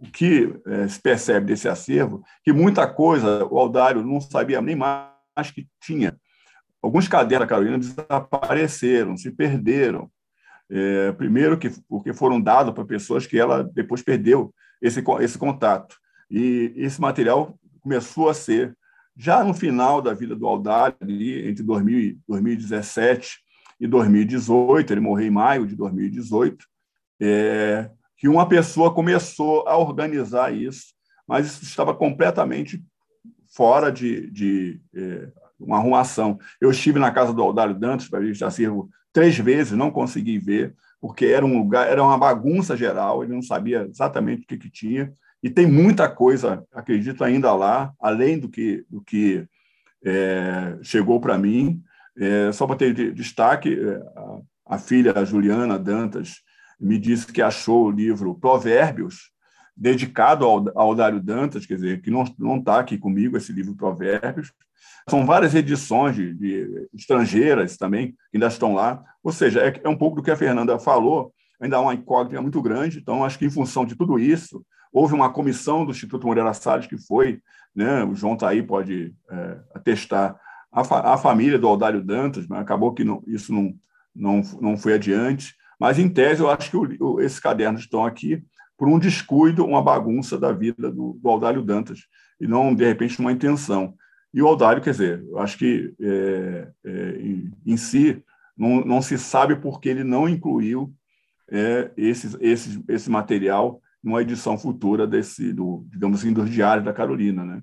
o 0.00 0.10
que 0.10 0.54
é, 0.66 0.88
se 0.88 1.00
percebe 1.00 1.46
desse 1.46 1.68
acervo, 1.68 2.22
que 2.44 2.52
muita 2.52 2.86
coisa 2.86 3.44
o 3.46 3.58
Aldário 3.58 4.02
não 4.02 4.20
sabia 4.20 4.60
nem 4.60 4.76
mais 4.76 5.50
que 5.52 5.66
tinha. 5.80 6.16
Alguns 6.80 7.08
cadernos 7.08 7.46
da 7.46 7.48
Carolina 7.48 7.78
desapareceram, 7.78 9.16
se 9.16 9.30
perderam. 9.30 10.10
É, 10.70 11.12
primeiro, 11.12 11.58
que, 11.58 11.70
porque 11.88 12.12
foram 12.12 12.40
dados 12.40 12.72
para 12.72 12.84
pessoas 12.84 13.26
que 13.26 13.38
ela 13.38 13.64
depois 13.64 14.02
perdeu 14.02 14.54
esse, 14.80 15.02
esse 15.20 15.38
contato. 15.38 15.96
E 16.30 16.72
esse 16.76 17.00
material 17.00 17.58
começou 17.80 18.28
a 18.28 18.34
ser, 18.34 18.76
já 19.16 19.42
no 19.42 19.54
final 19.54 20.00
da 20.00 20.14
vida 20.14 20.36
do 20.36 20.46
Aldário, 20.46 20.96
ali, 21.00 21.48
entre 21.48 21.64
2000, 21.64 22.18
2017 22.28 23.38
e 23.80 23.86
2018, 23.86 24.92
ele 24.92 25.00
morreu 25.00 25.26
em 25.26 25.30
maio 25.30 25.66
de 25.66 25.74
2018, 25.74 26.64
é, 27.20 27.90
que 28.18 28.28
uma 28.28 28.48
pessoa 28.48 28.92
começou 28.92 29.66
a 29.66 29.78
organizar 29.78 30.52
isso, 30.52 30.88
mas 31.26 31.46
isso 31.46 31.62
estava 31.62 31.94
completamente 31.94 32.84
fora 33.54 33.90
de, 33.90 34.28
de 34.30 34.80
é, 34.94 35.28
uma 35.58 35.78
arrumação. 35.78 36.38
Eu 36.60 36.70
estive 36.70 36.98
na 36.98 37.12
casa 37.12 37.32
do 37.32 37.42
Aldário 37.42 37.78
Dantas 37.78 38.08
para 38.08 38.26
esse 38.26 38.44
acervo 38.44 38.90
três 39.12 39.38
vezes, 39.38 39.72
não 39.72 39.90
consegui 39.90 40.38
ver, 40.38 40.74
porque 41.00 41.26
era 41.26 41.46
um 41.46 41.56
lugar, 41.58 41.88
era 41.88 42.02
uma 42.02 42.18
bagunça 42.18 42.76
geral, 42.76 43.22
ele 43.22 43.32
não 43.32 43.42
sabia 43.42 43.86
exatamente 43.88 44.42
o 44.42 44.46
que, 44.46 44.58
que 44.58 44.70
tinha, 44.70 45.12
e 45.40 45.48
tem 45.48 45.66
muita 45.66 46.08
coisa, 46.08 46.64
acredito, 46.72 47.22
ainda 47.22 47.54
lá, 47.54 47.92
além 48.00 48.38
do 48.38 48.48
que, 48.48 48.84
do 48.90 49.00
que 49.00 49.46
é, 50.04 50.76
chegou 50.82 51.20
para 51.20 51.38
mim. 51.38 51.80
É, 52.16 52.50
só 52.50 52.66
para 52.66 52.74
ter 52.76 53.12
destaque, 53.12 53.78
a, 54.66 54.74
a 54.74 54.78
filha 54.78 55.16
a 55.16 55.24
Juliana 55.24 55.78
Dantas 55.78 56.42
me 56.80 56.98
disse 56.98 57.26
que 57.32 57.42
achou 57.42 57.86
o 57.86 57.90
livro 57.90 58.34
Provérbios, 58.34 59.30
dedicado 59.76 60.44
ao, 60.44 60.64
ao 60.74 60.94
Dário 60.94 61.20
Dantas, 61.20 61.64
quer 61.64 61.74
dizer, 61.74 62.02
que 62.02 62.10
não 62.10 62.56
está 62.56 62.80
aqui 62.80 62.98
comigo 62.98 63.36
esse 63.36 63.52
livro 63.52 63.76
Provérbios. 63.76 64.52
São 65.08 65.24
várias 65.24 65.54
edições 65.54 66.16
de, 66.16 66.34
de, 66.34 66.88
estrangeiras 66.92 67.76
também, 67.76 68.12
que 68.30 68.36
ainda 68.36 68.48
estão 68.48 68.74
lá. 68.74 69.02
Ou 69.22 69.32
seja, 69.32 69.60
é, 69.60 69.80
é 69.82 69.88
um 69.88 69.96
pouco 69.96 70.16
do 70.16 70.22
que 70.22 70.30
a 70.30 70.36
Fernanda 70.36 70.78
falou, 70.78 71.32
ainda 71.60 71.76
há 71.76 71.80
uma 71.80 71.94
incógnita 71.94 72.42
muito 72.42 72.60
grande. 72.60 72.98
Então, 72.98 73.24
acho 73.24 73.38
que 73.38 73.46
em 73.46 73.50
função 73.50 73.84
de 73.84 73.96
tudo 73.96 74.18
isso, 74.18 74.64
houve 74.92 75.14
uma 75.14 75.30
comissão 75.32 75.84
do 75.84 75.92
Instituto 75.92 76.26
Moreira 76.26 76.52
Salles 76.52 76.86
que 76.86 76.98
foi, 76.98 77.40
né, 77.74 78.04
o 78.04 78.14
João 78.14 78.34
está 78.34 78.48
aí, 78.48 78.62
pode 78.62 79.14
é, 79.30 79.58
atestar, 79.74 80.38
a, 80.72 80.84
fa 80.84 81.00
a, 81.00 81.16
família 81.16 81.58
do 81.58 81.68
Aldário 81.68 82.02
Dantas, 82.02 82.46
mas 82.46 82.60
acabou 82.60 82.92
que 82.92 83.04
não, 83.04 83.22
isso 83.26 83.52
não, 83.52 83.74
não, 84.14 84.42
não 84.60 84.76
foi 84.76 84.94
adiante. 84.94 85.54
Mas, 85.78 85.98
em 85.98 86.08
tese, 86.08 86.40
eu 86.40 86.50
acho 86.50 86.70
que 86.70 86.76
o, 86.76 86.96
o, 87.00 87.20
esses 87.20 87.38
cadernos 87.38 87.82
estão 87.82 88.04
aqui 88.04 88.42
por 88.76 88.88
um 88.88 88.98
descuido, 88.98 89.64
uma 89.64 89.82
bagunça 89.82 90.38
da 90.38 90.52
vida 90.52 90.90
do, 90.90 91.18
do 91.20 91.28
Aldário 91.28 91.62
Dantas, 91.62 92.06
e 92.40 92.46
não, 92.46 92.74
de 92.74 92.84
repente, 92.84 93.18
uma 93.18 93.32
intenção. 93.32 93.94
E 94.32 94.42
o 94.42 94.46
Aldário, 94.46 94.82
quer 94.82 94.90
dizer, 94.90 95.24
eu 95.28 95.38
acho 95.38 95.58
que, 95.58 95.94
é, 96.00 96.68
é, 96.84 97.10
em, 97.20 97.50
em, 97.66 97.76
si, 97.76 98.22
não, 98.56 98.84
não 98.84 99.02
se 99.02 99.18
sabe 99.18 99.56
por 99.56 99.80
que 99.80 99.88
ele 99.88 100.04
não 100.04 100.28
incluiu 100.28 100.92
é, 101.50 101.90
esse, 101.96 102.36
esse, 102.40 102.84
esse 102.88 103.10
material 103.10 103.80
numa 104.02 104.22
edição 104.22 104.56
futura 104.56 105.06
desse, 105.06 105.52
do, 105.52 105.84
digamos 105.90 106.20
assim, 106.20 106.32
dos 106.32 106.48
diários 106.48 106.84
da 106.84 106.92
Carolina, 106.92 107.44
né? 107.44 107.62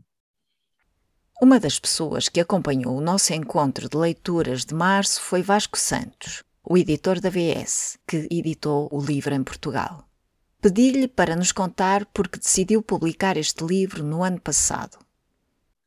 Uma 1.41 1.59
das 1.59 1.80
pessoas 1.80 2.30
que 2.30 2.39
acompanhou 2.39 2.97
o 2.97 3.01
nosso 3.01 3.34
encontro 3.34 3.89
de 3.89 3.97
leituras 3.97 4.63
de 4.63 4.74
março 4.74 5.22
foi 5.22 5.41
Vasco 5.41 5.78
Santos, 5.78 6.43
o 6.66 6.78
editor 6.78 7.20
da 7.20 7.30
VS, 7.30 7.97
que 8.07 8.28
editou 8.32 8.89
o 8.91 8.99
livro 8.99 9.34
em 9.34 9.43
Portugal. 9.43 10.03
Pedi-lhe 10.61 11.07
para 11.07 11.36
nos 11.36 11.51
contar 11.51 12.05
porque 12.07 12.39
decidiu 12.39 12.82
publicar 12.82 13.38
este 13.38 13.63
livro 13.63 14.03
no 14.03 14.24
ano 14.24 14.39
passado. 14.41 14.97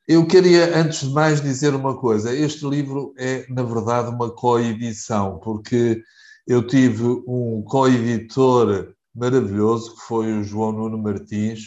Eu 0.06 0.26
queria, 0.26 0.78
antes 0.78 1.00
de 1.00 1.12
mais, 1.12 1.40
dizer 1.40 1.74
uma 1.74 1.96
coisa. 1.96 2.34
Este 2.34 2.64
livro 2.66 3.12
é, 3.18 3.44
na 3.50 3.62
verdade, 3.62 4.08
uma 4.08 4.30
coedição, 4.30 5.38
porque 5.40 6.02
eu 6.46 6.66
tive 6.66 7.04
um 7.26 7.62
coeditor 7.62 8.94
maravilhoso, 9.14 9.96
que 9.96 10.02
foi 10.02 10.32
o 10.32 10.44
João 10.44 10.72
Nuno 10.72 10.96
Martins, 10.96 11.60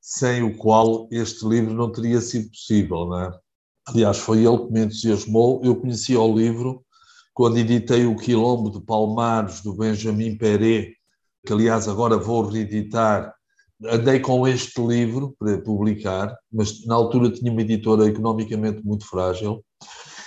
sem 0.00 0.42
o 0.42 0.56
qual 0.56 1.08
este 1.10 1.46
livro 1.46 1.74
não 1.74 1.90
teria 1.90 2.20
sido 2.20 2.50
possível. 2.50 3.06
Não 3.06 3.20
é? 3.20 3.32
Aliás, 3.88 4.18
foi 4.18 4.44
ele 4.44 4.58
que 4.58 4.72
me 4.72 4.84
entusiasmou. 4.84 5.60
Eu 5.64 5.74
conhecia 5.76 6.20
o 6.20 6.36
livro 6.36 6.84
quando 7.40 7.56
editei 7.56 8.04
o 8.04 8.16
Quilombo 8.16 8.70
de 8.70 8.84
Palmares, 8.84 9.62
do 9.62 9.72
Benjamin 9.72 10.36
Perret, 10.36 10.94
que 11.46 11.50
aliás 11.54 11.88
agora 11.88 12.18
vou 12.18 12.42
reeditar, 12.42 13.32
andei 13.82 14.20
com 14.20 14.46
este 14.46 14.78
livro 14.82 15.34
para 15.38 15.56
publicar, 15.56 16.36
mas 16.52 16.84
na 16.84 16.94
altura 16.94 17.30
tinha 17.30 17.50
uma 17.50 17.62
editora 17.62 18.06
economicamente 18.06 18.84
muito 18.84 19.06
frágil, 19.06 19.64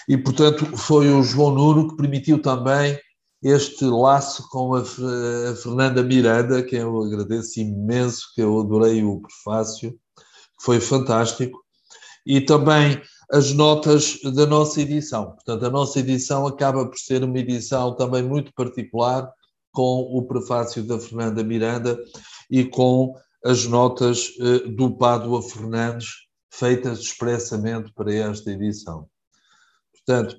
E, 0.10 0.18
portanto, 0.18 0.66
foi 0.76 1.08
o 1.14 1.22
João 1.22 1.52
Nuno 1.52 1.90
que 1.90 1.98
permitiu 1.98 2.42
também 2.42 2.98
este 3.44 3.86
laço 3.86 4.50
com 4.50 4.74
a, 4.74 4.84
Fernanda 4.84 6.02
Miranda, 6.02 6.64
que 6.64 6.78
eu 6.78 7.00
agradeço 7.04 7.60
imenso, 7.60 8.26
que 8.34 8.42
eu 8.42 8.60
adorei 8.60 9.04
o 9.04 9.22
prefácio, 9.22 9.96
foi 10.60 10.80
fantástico, 10.80 11.64
e 12.26 12.42
também 12.42 13.00
as 13.34 13.52
notas 13.52 14.20
da 14.36 14.46
nossa 14.46 14.80
edição. 14.80 15.32
Portanto, 15.32 15.66
a 15.66 15.70
nossa 15.72 16.00
edição 16.00 16.46
acaba 16.46 16.86
por 16.86 17.00
ser 17.00 17.24
uma 17.24 17.40
edição 17.40 17.96
também 17.96 18.22
muito 18.22 18.54
particular, 18.54 19.28
com 19.72 20.02
o 20.02 20.22
prefácio 20.28 20.84
da 20.84 21.00
Fernanda 21.00 21.44
Miranda 21.44 21.98
e 22.50 22.64
com 22.64 23.16
as 23.44 23.66
notas 23.66 24.32
eh, 24.40 24.70
do 24.70 24.96
Pádua 24.96 25.42
Fernandes, 25.42 26.10
feitas 26.52 27.00
expressamente 27.00 27.92
para 27.94 28.14
esta 28.14 28.52
edição. 28.52 29.08
Portanto, 29.92 30.38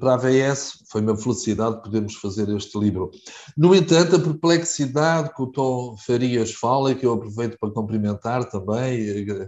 para 0.00 0.10
a 0.10 0.14
AVS 0.14 0.84
foi 0.90 1.00
uma 1.00 1.16
felicidade 1.16 1.80
podermos 1.80 2.16
fazer 2.16 2.48
este 2.48 2.76
livro. 2.76 3.12
No 3.56 3.72
entanto, 3.72 4.16
a 4.16 4.20
perplexidade 4.20 5.32
que 5.32 5.42
o 5.42 5.46
Tom 5.46 5.96
Farias 5.96 6.52
fala, 6.52 6.90
e 6.90 6.96
que 6.96 7.06
eu 7.06 7.12
aproveito 7.12 7.56
para 7.56 7.70
cumprimentar 7.70 8.50
também, 8.50 8.98
e 8.98 9.42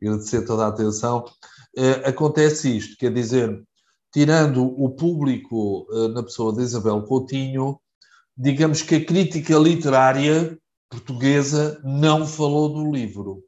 agradecer 0.00 0.44
toda 0.44 0.64
a 0.64 0.68
atenção, 0.68 1.24
acontece 2.04 2.76
isto, 2.76 2.96
quer 2.96 3.12
dizer, 3.12 3.62
tirando 4.12 4.64
o 4.64 4.90
público 4.90 5.86
eh, 5.92 6.08
na 6.08 6.22
pessoa 6.22 6.54
de 6.54 6.62
Isabel 6.62 7.02
Coutinho, 7.02 7.78
digamos 8.36 8.82
que 8.82 8.96
a 8.96 9.04
crítica 9.04 9.56
literária 9.56 10.58
portuguesa 10.90 11.80
não 11.84 12.26
falou 12.26 12.68
do 12.68 12.90
livro. 12.90 13.42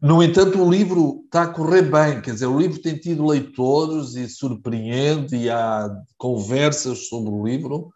No 0.00 0.22
entanto, 0.22 0.62
o 0.62 0.70
livro 0.70 1.22
está 1.24 1.44
a 1.44 1.48
correr 1.48 1.82
bem, 1.82 2.20
quer 2.20 2.34
dizer, 2.34 2.46
o 2.46 2.58
livro 2.58 2.80
tem 2.80 2.96
tido 2.96 3.26
leitores 3.26 4.14
e 4.14 4.28
surpreende, 4.28 5.34
e 5.34 5.50
há 5.50 5.88
conversas 6.16 7.08
sobre 7.08 7.30
o 7.30 7.44
livro, 7.44 7.90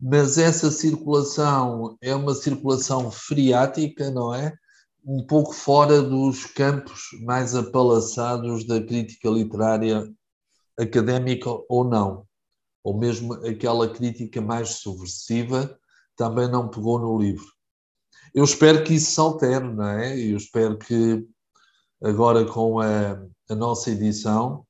mas 0.00 0.38
essa 0.38 0.70
circulação 0.70 1.96
é 2.02 2.14
uma 2.14 2.34
circulação 2.34 3.10
friática, 3.10 4.10
não 4.10 4.34
é? 4.34 4.52
Um 5.04 5.26
pouco 5.26 5.52
fora 5.52 6.00
dos 6.02 6.46
campos 6.46 7.08
mais 7.24 7.54
apalaçados 7.54 8.66
da 8.66 8.80
crítica 8.80 9.28
literária 9.28 10.08
académica 10.78 11.50
ou 11.68 11.84
não. 11.84 12.26
Ou 12.84 12.98
mesmo 12.98 13.34
aquela 13.46 13.88
crítica 13.88 14.40
mais 14.40 14.76
subversiva 14.76 15.78
também 16.16 16.48
não 16.48 16.68
pegou 16.68 16.98
no 16.98 17.18
livro. 17.18 17.46
Eu 18.34 18.44
espero 18.44 18.84
que 18.84 18.94
isso 18.94 19.12
se 19.12 19.20
altere, 19.20 19.64
não 19.64 19.86
é? 19.86 20.18
Eu 20.18 20.36
espero 20.36 20.78
que 20.78 21.26
agora 22.02 22.44
com 22.44 22.80
a, 22.80 23.22
a 23.48 23.54
nossa 23.54 23.90
edição, 23.90 24.66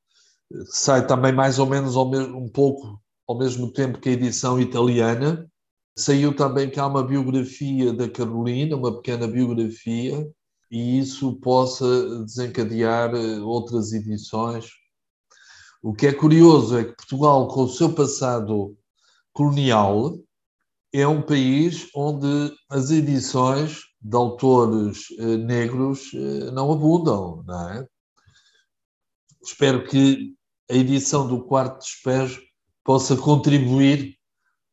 sai 0.67 1.07
também 1.07 1.33
mais 1.33 1.59
ou 1.59 1.67
menos 1.67 1.97
ao 1.97 2.09
mesmo, 2.09 2.39
um 2.39 2.49
pouco 2.49 3.01
ao 3.27 3.39
mesmo 3.39 3.73
tempo 3.73 3.99
que 3.99 4.09
a 4.09 4.13
edição 4.13 4.61
italiana. 4.61 5.49
Saiu 5.97 6.35
também 6.35 6.71
que 6.71 6.81
há 6.81 6.87
uma 6.87 7.05
biografia 7.05 7.93
da 7.93 8.09
Carolina, 8.09 8.77
uma 8.77 8.97
pequena 8.97 9.27
biografia, 9.27 10.27
e 10.71 10.99
isso 10.99 11.35
possa 11.41 12.25
desencadear 12.25 13.15
eh, 13.15 13.41
outras 13.41 13.93
edições. 13.93 14.71
O 15.83 15.93
que 15.93 16.07
é 16.07 16.13
curioso 16.15 16.79
é 16.79 16.85
que 16.85 16.97
Portugal, 16.97 17.47
com 17.49 17.65
o 17.65 17.69
seu 17.69 17.93
passado 17.93 18.75
colonial, 19.35 20.19
é 20.95 21.07
um 21.07 21.21
país 21.21 21.89
onde 21.95 22.55
as 22.71 22.91
edições 22.91 23.81
de 24.01 24.17
autores 24.17 25.09
eh, 25.19 25.37
negros 25.37 26.11
eh, 26.15 26.51
não 26.53 26.73
abundam, 26.73 27.43
não 27.47 27.69
é? 27.71 27.87
Espero 29.45 29.85
que 29.87 30.35
a 30.71 30.75
edição 30.75 31.29
do 31.29 31.45
Quarto 31.45 31.81
Despejo 31.81 32.41
possa 32.83 33.15
contribuir 33.17 34.17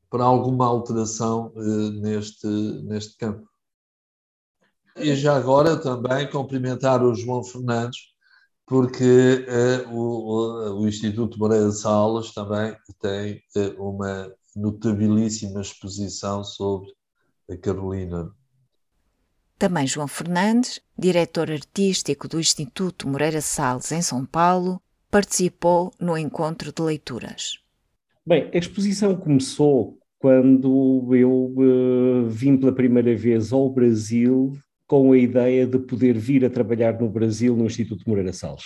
para 0.09 0.23
alguma 0.23 0.65
alteração 0.65 1.53
eh, 1.55 1.89
neste, 2.01 2.47
neste 2.47 3.17
campo. 3.17 3.47
E 4.95 5.15
já 5.15 5.35
agora 5.35 5.77
também 5.77 6.29
cumprimentar 6.29 7.03
o 7.03 7.15
João 7.15 7.43
Fernandes, 7.43 7.99
porque 8.65 9.45
o, 9.91 10.81
o, 10.81 10.87
Instituto 10.87 11.39
Moreira 11.39 11.71
Salles 11.71 12.33
também 12.33 12.75
tem 13.01 13.41
uma 13.77 14.31
notabilíssima 14.55 15.61
exposição 15.61 16.43
sobre 16.43 16.93
a 17.49 17.57
Carolina. 17.57 18.31
Também 19.57 19.87
João 19.87 20.07
Fernandes, 20.07 20.81
diretor 20.97 21.49
artístico 21.49 22.27
do 22.27 22.39
Instituto 22.39 23.07
Moreira 23.07 23.41
Salles 23.41 23.91
em 23.91 24.01
São 24.01 24.25
Paulo, 24.25 24.81
participou 25.09 25.91
no 25.99 26.17
encontro 26.17 26.71
de 26.71 26.81
leituras. 26.81 27.59
Bem, 28.25 28.49
a 28.53 28.57
exposição 28.57 29.15
começou 29.15 29.98
quando 30.19 31.15
eu 31.15 31.53
uh, 31.55 32.29
vim 32.29 32.57
pela 32.57 32.73
primeira 32.73 33.15
vez 33.15 33.51
ao 33.51 33.69
Brasil 33.69 34.53
com 34.85 35.11
a 35.11 35.17
ideia 35.17 35.65
de 35.65 35.79
poder 35.79 36.17
vir 36.17 36.43
a 36.43 36.49
trabalhar 36.49 36.99
no 36.99 37.07
Brasil 37.07 37.55
no 37.55 37.65
Instituto 37.65 38.03
Moreira 38.07 38.33
Salles. 38.33 38.63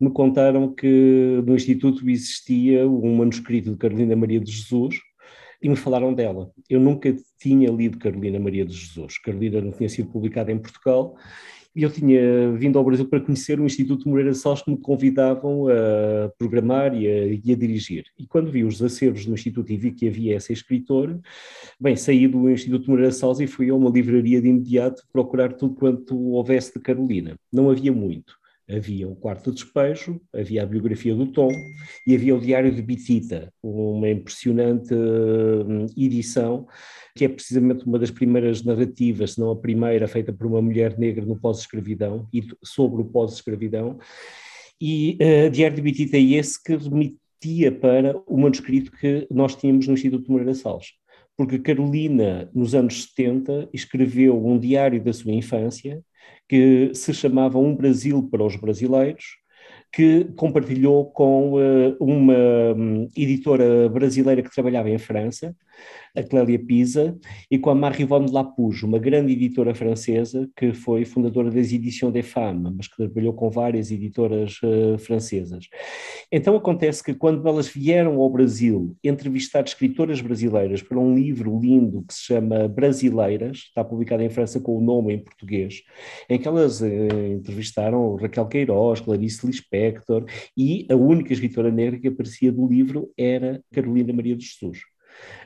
Me 0.00 0.10
contaram 0.10 0.72
que 0.72 1.42
no 1.46 1.56
Instituto 1.56 2.08
existia 2.08 2.86
um 2.86 3.16
manuscrito 3.16 3.70
de 3.70 3.76
Carolina 3.76 4.14
Maria 4.14 4.38
de 4.38 4.52
Jesus, 4.52 4.96
e 5.62 5.68
me 5.68 5.76
falaram 5.76 6.12
dela. 6.12 6.50
Eu 6.68 6.80
nunca 6.80 7.14
tinha 7.38 7.70
lido 7.70 7.98
Carolina 7.98 8.38
Maria 8.38 8.66
de 8.66 8.74
Jesus. 8.74 9.16
Carolina 9.18 9.60
não 9.60 9.70
tinha 9.70 9.88
sido 9.88 10.10
publicada 10.10 10.50
em 10.50 10.58
Portugal 10.58 11.16
eu 11.74 11.90
tinha 11.90 12.52
vindo 12.52 12.78
ao 12.78 12.84
Brasil 12.84 13.06
para 13.06 13.20
conhecer 13.20 13.58
o 13.58 13.64
Instituto 13.64 14.08
Moreira 14.08 14.34
Salles 14.34 14.62
que 14.62 14.70
me 14.70 14.76
convidavam 14.76 15.68
a 15.68 16.28
programar 16.38 16.94
e 16.94 17.06
a, 17.06 17.26
e 17.26 17.52
a, 17.52 17.56
dirigir. 17.56 18.04
E 18.18 18.26
quando 18.26 18.50
vi 18.50 18.62
os 18.62 18.82
acervos 18.82 19.24
do 19.24 19.32
Instituto 19.32 19.72
e 19.72 19.76
vi 19.76 19.92
que 19.92 20.08
havia 20.08 20.36
essa 20.36 20.52
escritora, 20.52 21.18
bem, 21.80 21.96
saí 21.96 22.28
do 22.28 22.50
Instituto 22.50 22.90
Moreira 22.90 23.12
Salles 23.12 23.40
e 23.40 23.46
fui 23.46 23.70
a 23.70 23.74
uma 23.74 23.90
livraria 23.90 24.40
de 24.40 24.48
imediato 24.48 25.02
procurar 25.12 25.54
tudo 25.54 25.74
quanto 25.74 26.18
houvesse 26.18 26.74
de 26.74 26.80
Carolina. 26.80 27.36
Não 27.50 27.70
havia 27.70 27.92
muito 27.92 28.41
havia 28.68 29.08
o 29.08 29.16
quarto 29.16 29.50
de 29.50 29.62
despejo, 29.62 30.20
havia 30.34 30.62
a 30.62 30.66
biografia 30.66 31.14
do 31.14 31.26
Tom 31.26 31.50
e 32.06 32.14
havia 32.14 32.34
o 32.34 32.40
Diário 32.40 32.74
de 32.74 32.82
Bitita, 32.82 33.52
uma 33.62 34.08
impressionante 34.08 34.94
hum, 34.94 35.86
edição 35.96 36.66
que 37.14 37.24
é 37.24 37.28
precisamente 37.28 37.84
uma 37.84 37.98
das 37.98 38.10
primeiras 38.10 38.62
narrativas, 38.64 39.32
se 39.32 39.40
não 39.40 39.50
a 39.50 39.56
primeira, 39.56 40.08
feita 40.08 40.32
por 40.32 40.46
uma 40.46 40.62
mulher 40.62 40.98
negra 40.98 41.24
no 41.24 41.38
pós-escravidão 41.38 42.26
e 42.32 42.42
sobre 42.64 43.02
o 43.02 43.04
pós-escravidão. 43.04 43.98
E 44.80 45.18
uh, 45.20 45.50
Diário 45.50 45.76
de 45.76 45.82
Bitita 45.82 46.16
é 46.16 46.22
esse 46.22 46.62
que 46.62 46.74
remitia 46.74 47.70
para 47.70 48.16
o 48.26 48.38
manuscrito 48.38 48.90
que 48.92 49.26
nós 49.30 49.54
tínhamos 49.54 49.86
no 49.86 49.94
Instituto 49.94 50.30
Moreira 50.32 50.54
Salles 50.54 50.92
porque 51.36 51.58
Carolina, 51.58 52.50
nos 52.54 52.74
anos 52.74 53.04
70, 53.04 53.68
escreveu 53.72 54.44
um 54.46 54.58
diário 54.58 55.02
da 55.02 55.12
sua 55.12 55.32
infância 55.32 56.02
que 56.48 56.90
se 56.94 57.14
chamava 57.14 57.58
Um 57.58 57.74
Brasil 57.74 58.28
para 58.30 58.44
os 58.44 58.56
Brasileiros, 58.56 59.38
que 59.92 60.24
compartilhou 60.36 61.10
com 61.10 61.54
uh, 61.54 61.96
uma 62.00 62.34
um, 62.76 63.08
editora 63.16 63.88
brasileira 63.88 64.42
que 64.42 64.52
trabalhava 64.52 64.88
em 64.88 64.98
França, 64.98 65.54
a 66.14 66.22
Clélia 66.22 66.58
Pisa, 66.58 67.18
e 67.50 67.58
com 67.58 67.70
a 67.70 67.74
Marie-Yvonne 67.74 68.30
Lapouge, 68.30 68.84
uma 68.84 68.98
grande 68.98 69.32
editora 69.32 69.74
francesa 69.74 70.48
que 70.56 70.72
foi 70.74 71.04
fundadora 71.04 71.50
das 71.50 71.72
Editions 71.72 72.12
des 72.12 72.26
Femmes, 72.26 72.72
mas 72.76 72.88
que 72.88 72.96
trabalhou 72.96 73.32
com 73.32 73.50
várias 73.50 73.90
editoras 73.90 74.58
uh, 74.62 74.98
francesas. 74.98 75.68
Então 76.30 76.54
acontece 76.54 77.02
que 77.02 77.14
quando 77.14 77.46
elas 77.48 77.68
vieram 77.68 78.20
ao 78.20 78.28
Brasil 78.28 78.94
entrevistar 79.02 79.64
escritoras 79.64 80.20
brasileiras 80.20 80.82
para 80.82 80.98
um 80.98 81.14
livro 81.14 81.58
lindo 81.58 82.04
que 82.06 82.14
se 82.14 82.24
chama 82.24 82.68
Brasileiras, 82.68 83.58
está 83.68 83.82
publicado 83.82 84.22
em 84.22 84.30
França 84.30 84.60
com 84.60 84.76
o 84.76 84.80
nome 84.80 85.14
em 85.14 85.18
português, 85.18 85.82
em 86.28 86.38
que 86.38 86.46
elas 86.46 86.82
uh, 86.82 86.86
entrevistaram 87.32 88.16
Raquel 88.16 88.46
Queiroz, 88.46 89.00
Clarice 89.00 89.46
Lispector, 89.46 90.26
e 90.56 90.86
a 90.90 90.94
única 90.94 91.32
escritora 91.32 91.70
negra 91.70 91.98
que 91.98 92.08
aparecia 92.08 92.52
do 92.52 92.66
livro 92.66 93.10
era 93.16 93.62
Carolina 93.72 94.12
Maria 94.12 94.36
de 94.36 94.44
Jesus. 94.44 94.91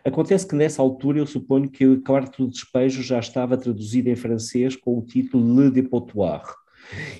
Acontece 0.04 0.46
que 0.46 0.54
nessa 0.54 0.82
altura 0.82 1.18
eu 1.18 1.26
suponho 1.26 1.68
que 1.68 1.86
o 1.86 2.02
quarto 2.02 2.44
do 2.44 2.50
despejo 2.50 3.02
já 3.02 3.18
estava 3.18 3.56
traduzido 3.56 4.08
em 4.08 4.16
francês 4.16 4.76
com 4.76 4.98
o 4.98 5.02
título 5.02 5.62
Le 5.62 5.70
Dépotoir. 5.70 6.42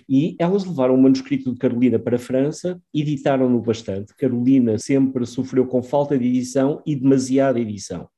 E 0.09 0.37
elas 0.39 0.65
levaram 0.65 0.95
o 0.95 1.03
manuscrito 1.03 1.53
de 1.53 1.59
Carolina 1.59 1.99
para 1.99 2.17
a 2.17 2.21
França, 2.21 2.81
editaram-no 2.95 3.61
bastante. 3.61 4.15
Carolina 4.17 4.79
sempre 4.79 5.27
sofreu 5.27 5.67
com 5.67 5.83
falta 5.83 6.17
de 6.17 6.27
edição 6.27 6.81
e 6.87 6.95
demasiada 6.95 7.59
edição 7.59 8.09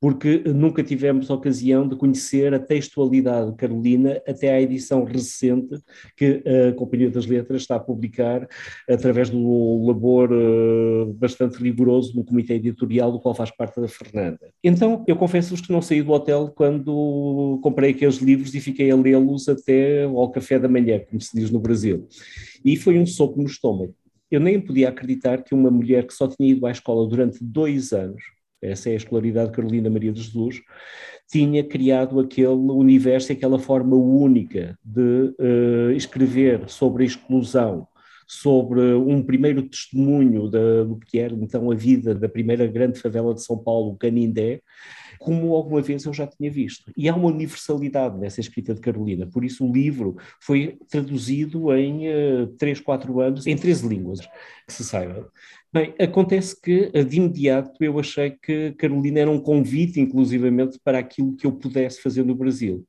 porque 0.00 0.42
nunca 0.46 0.82
tivemos 0.82 1.30
ocasião 1.30 1.86
de 1.86 1.96
conhecer 1.96 2.52
a 2.54 2.58
textualidade 2.58 3.50
de 3.50 3.56
Carolina 3.56 4.20
até 4.26 4.52
à 4.52 4.60
edição 4.60 5.04
recente 5.04 5.78
que 6.16 6.42
a 6.46 6.72
Companhia 6.74 7.10
das 7.10 7.26
Letras 7.26 7.62
está 7.62 7.76
a 7.76 7.80
publicar 7.80 8.48
através 8.88 9.30
do 9.30 9.86
labor 9.86 10.30
eh, 10.32 11.12
bastante 11.14 11.62
rigoroso 11.62 12.16
no 12.16 12.24
comitê 12.24 12.54
editorial 12.54 13.12
do 13.12 13.20
qual 13.20 13.34
faz 13.34 13.50
parte 13.50 13.80
da 13.80 13.88
Fernanda. 13.88 14.40
Então, 14.62 15.04
eu 15.06 15.16
confesso-vos 15.16 15.60
que 15.60 15.72
não 15.72 15.82
saí 15.82 16.02
do 16.02 16.12
hotel 16.12 16.52
quando 16.54 17.60
comprei 17.62 17.90
aqueles 17.90 18.16
livros 18.16 18.54
e 18.54 18.60
fiquei 18.60 18.90
a 18.90 18.96
lê-los 18.96 19.48
até 19.48 20.04
ao 20.04 20.30
café 20.30 20.58
da 20.58 20.68
manhã, 20.68 21.00
como 21.08 21.20
se 21.20 21.36
diz 21.36 21.50
no 21.50 21.60
Brasil. 21.60 22.06
E 22.64 22.76
foi 22.76 22.98
um 22.98 23.06
soco 23.06 23.40
no 23.40 23.46
estômago 23.46 23.94
eu 24.32 24.40
nem 24.40 24.58
podia 24.58 24.88
acreditar 24.88 25.44
que 25.44 25.54
uma 25.54 25.70
mulher 25.70 26.06
que 26.06 26.14
só 26.14 26.26
tinha 26.26 26.52
ido 26.52 26.64
à 26.64 26.70
escola 26.70 27.06
durante 27.06 27.44
dois 27.44 27.92
anos, 27.92 28.22
essa 28.62 28.88
é 28.88 28.92
a 28.92 28.96
escolaridade 28.96 29.50
de 29.50 29.56
Carolina 29.56 29.90
Maria 29.90 30.12
de 30.12 30.22
Jesus, 30.22 30.60
tinha 31.28 31.64
criado 31.64 32.20
aquele 32.20 32.48
universo, 32.48 33.32
aquela 33.32 33.58
forma 33.58 33.96
única 33.96 34.78
de 34.84 35.34
uh, 35.40 35.90
escrever 35.96 36.68
sobre 36.68 37.02
a 37.02 37.06
exclusão, 37.06 37.88
sobre 38.26 38.80
um 38.94 39.22
primeiro 39.22 39.62
testemunho 39.62 40.48
da, 40.48 40.84
do 40.84 40.98
que 40.98 41.18
era 41.18 41.34
então 41.34 41.70
a 41.70 41.74
vida 41.74 42.14
da 42.14 42.28
primeira 42.28 42.66
grande 42.66 42.98
favela 42.98 43.34
de 43.34 43.42
São 43.42 43.58
Paulo, 43.58 43.96
Canindé, 43.96 44.60
como 45.22 45.54
alguma 45.54 45.80
vez 45.80 46.04
eu 46.04 46.12
já 46.12 46.26
tinha 46.26 46.50
visto. 46.50 46.90
E 46.96 47.08
há 47.08 47.14
uma 47.14 47.28
universalidade 47.28 48.18
nessa 48.18 48.40
escrita 48.40 48.74
de 48.74 48.80
Carolina, 48.80 49.26
por 49.26 49.44
isso 49.44 49.66
o 49.66 49.72
livro 49.72 50.16
foi 50.40 50.78
traduzido 50.88 51.72
em 51.74 52.08
uh, 52.08 52.46
3, 52.58 52.80
4 52.80 53.20
anos, 53.20 53.46
em 53.46 53.56
13 53.56 53.88
línguas, 53.88 54.20
que 54.66 54.72
se 54.72 54.84
saiba. 54.84 55.30
Bem, 55.72 55.94
acontece 55.98 56.60
que 56.60 56.90
de 57.04 57.16
imediato 57.16 57.82
eu 57.82 57.98
achei 57.98 58.30
que 58.30 58.72
Carolina 58.72 59.20
era 59.20 59.30
um 59.30 59.40
convite, 59.40 60.00
inclusivamente, 60.00 60.78
para 60.84 60.98
aquilo 60.98 61.34
que 61.34 61.46
eu 61.46 61.52
pudesse 61.52 62.02
fazer 62.02 62.24
no 62.24 62.34
Brasil. 62.34 62.84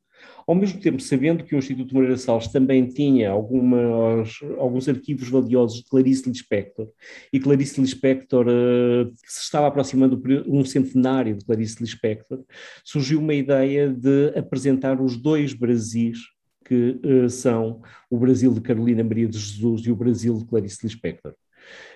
Ao 0.45 0.55
mesmo 0.55 0.79
tempo, 0.79 1.01
sabendo 1.01 1.43
que 1.43 1.55
o 1.55 1.57
Instituto 1.57 1.93
Moreira 1.93 2.17
Salles 2.17 2.47
também 2.47 2.85
tinha 2.87 3.31
algumas, 3.31 4.39
alguns 4.57 4.89
arquivos 4.89 5.29
valiosos 5.29 5.77
de 5.77 5.89
Clarice 5.89 6.27
Lispector, 6.29 6.87
e 7.31 7.39
Clarice 7.39 7.79
Lispector 7.79 8.47
uh, 8.47 9.11
se 9.25 9.41
estava 9.41 9.67
aproximando 9.67 10.21
um 10.47 10.65
centenário 10.65 11.35
de 11.35 11.45
Clarice 11.45 11.81
Lispector, 11.81 12.43
surgiu 12.83 13.19
uma 13.19 13.33
ideia 13.33 13.89
de 13.89 14.37
apresentar 14.37 15.01
os 15.01 15.17
dois 15.17 15.53
Brasis 15.53 16.19
que 16.65 16.99
uh, 17.03 17.29
são 17.29 17.81
o 18.09 18.17
Brasil 18.17 18.53
de 18.53 18.61
Carolina 18.61 19.03
Maria 19.03 19.27
de 19.27 19.37
Jesus 19.37 19.85
e 19.85 19.91
o 19.91 19.95
Brasil 19.95 20.37
de 20.37 20.45
Clarice 20.45 20.79
Lispector. 20.83 21.33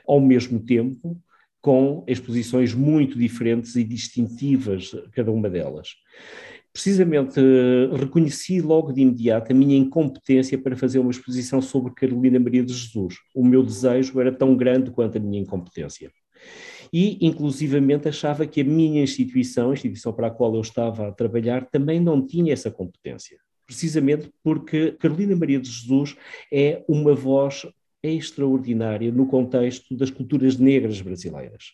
Ao 0.06 0.20
mesmo 0.20 0.60
tempo, 0.60 1.20
com 1.62 2.06
exposições 2.08 2.74
muito 2.74 3.18
diferentes 3.18 3.76
e 3.76 3.84
distintivas, 3.84 4.92
cada 5.12 5.32
uma 5.32 5.50
delas 5.50 5.90
precisamente 6.72 7.40
reconheci 7.96 8.62
logo 8.62 8.92
de 8.92 9.02
imediato 9.02 9.52
a 9.52 9.56
minha 9.56 9.78
incompetência 9.78 10.58
para 10.58 10.76
fazer 10.76 11.00
uma 11.00 11.12
exposição 11.12 11.62
sobre 11.62 11.94
Carolina 11.94 12.40
Maria 12.40 12.64
de 12.64 12.74
Jesus. 12.74 13.16
O 13.34 13.46
meu 13.46 13.64
desejo 13.64 14.20
era 14.20 14.32
tão 14.32 14.56
grande 14.56 14.92
quanto 14.92 15.18
a 15.18 15.22
minha 15.22 15.42
incompetência. 15.42 16.12
E, 16.92 17.26
inclusivamente, 17.26 18.08
achava 18.08 18.46
que 18.46 18.62
a 18.62 18.64
minha 18.64 19.04
instituição, 19.04 19.72
a 19.72 19.74
instituição 19.74 20.14
para 20.14 20.28
a 20.28 20.32
qual 20.32 20.54
eu 20.56 20.62
estava 20.62 21.08
a 21.08 21.12
trabalhar, 21.12 21.66
também 21.66 22.00
não 22.00 22.26
tinha 22.26 22.54
essa 22.54 22.72
competência. 22.72 23.38
Precisamente 23.66 24.32
porque 24.42 24.94
Carolina 24.94 25.36
Maria 25.36 25.60
de 25.60 25.70
Jesus 25.70 26.16
é 26.52 26.86
uma 26.88 27.14
voz 27.14 27.68
extraordinária 28.10 29.12
no 29.12 29.26
contexto 29.28 29.96
das 29.96 30.10
culturas 30.10 30.58
negras 30.58 31.02
brasileiras. 31.02 31.74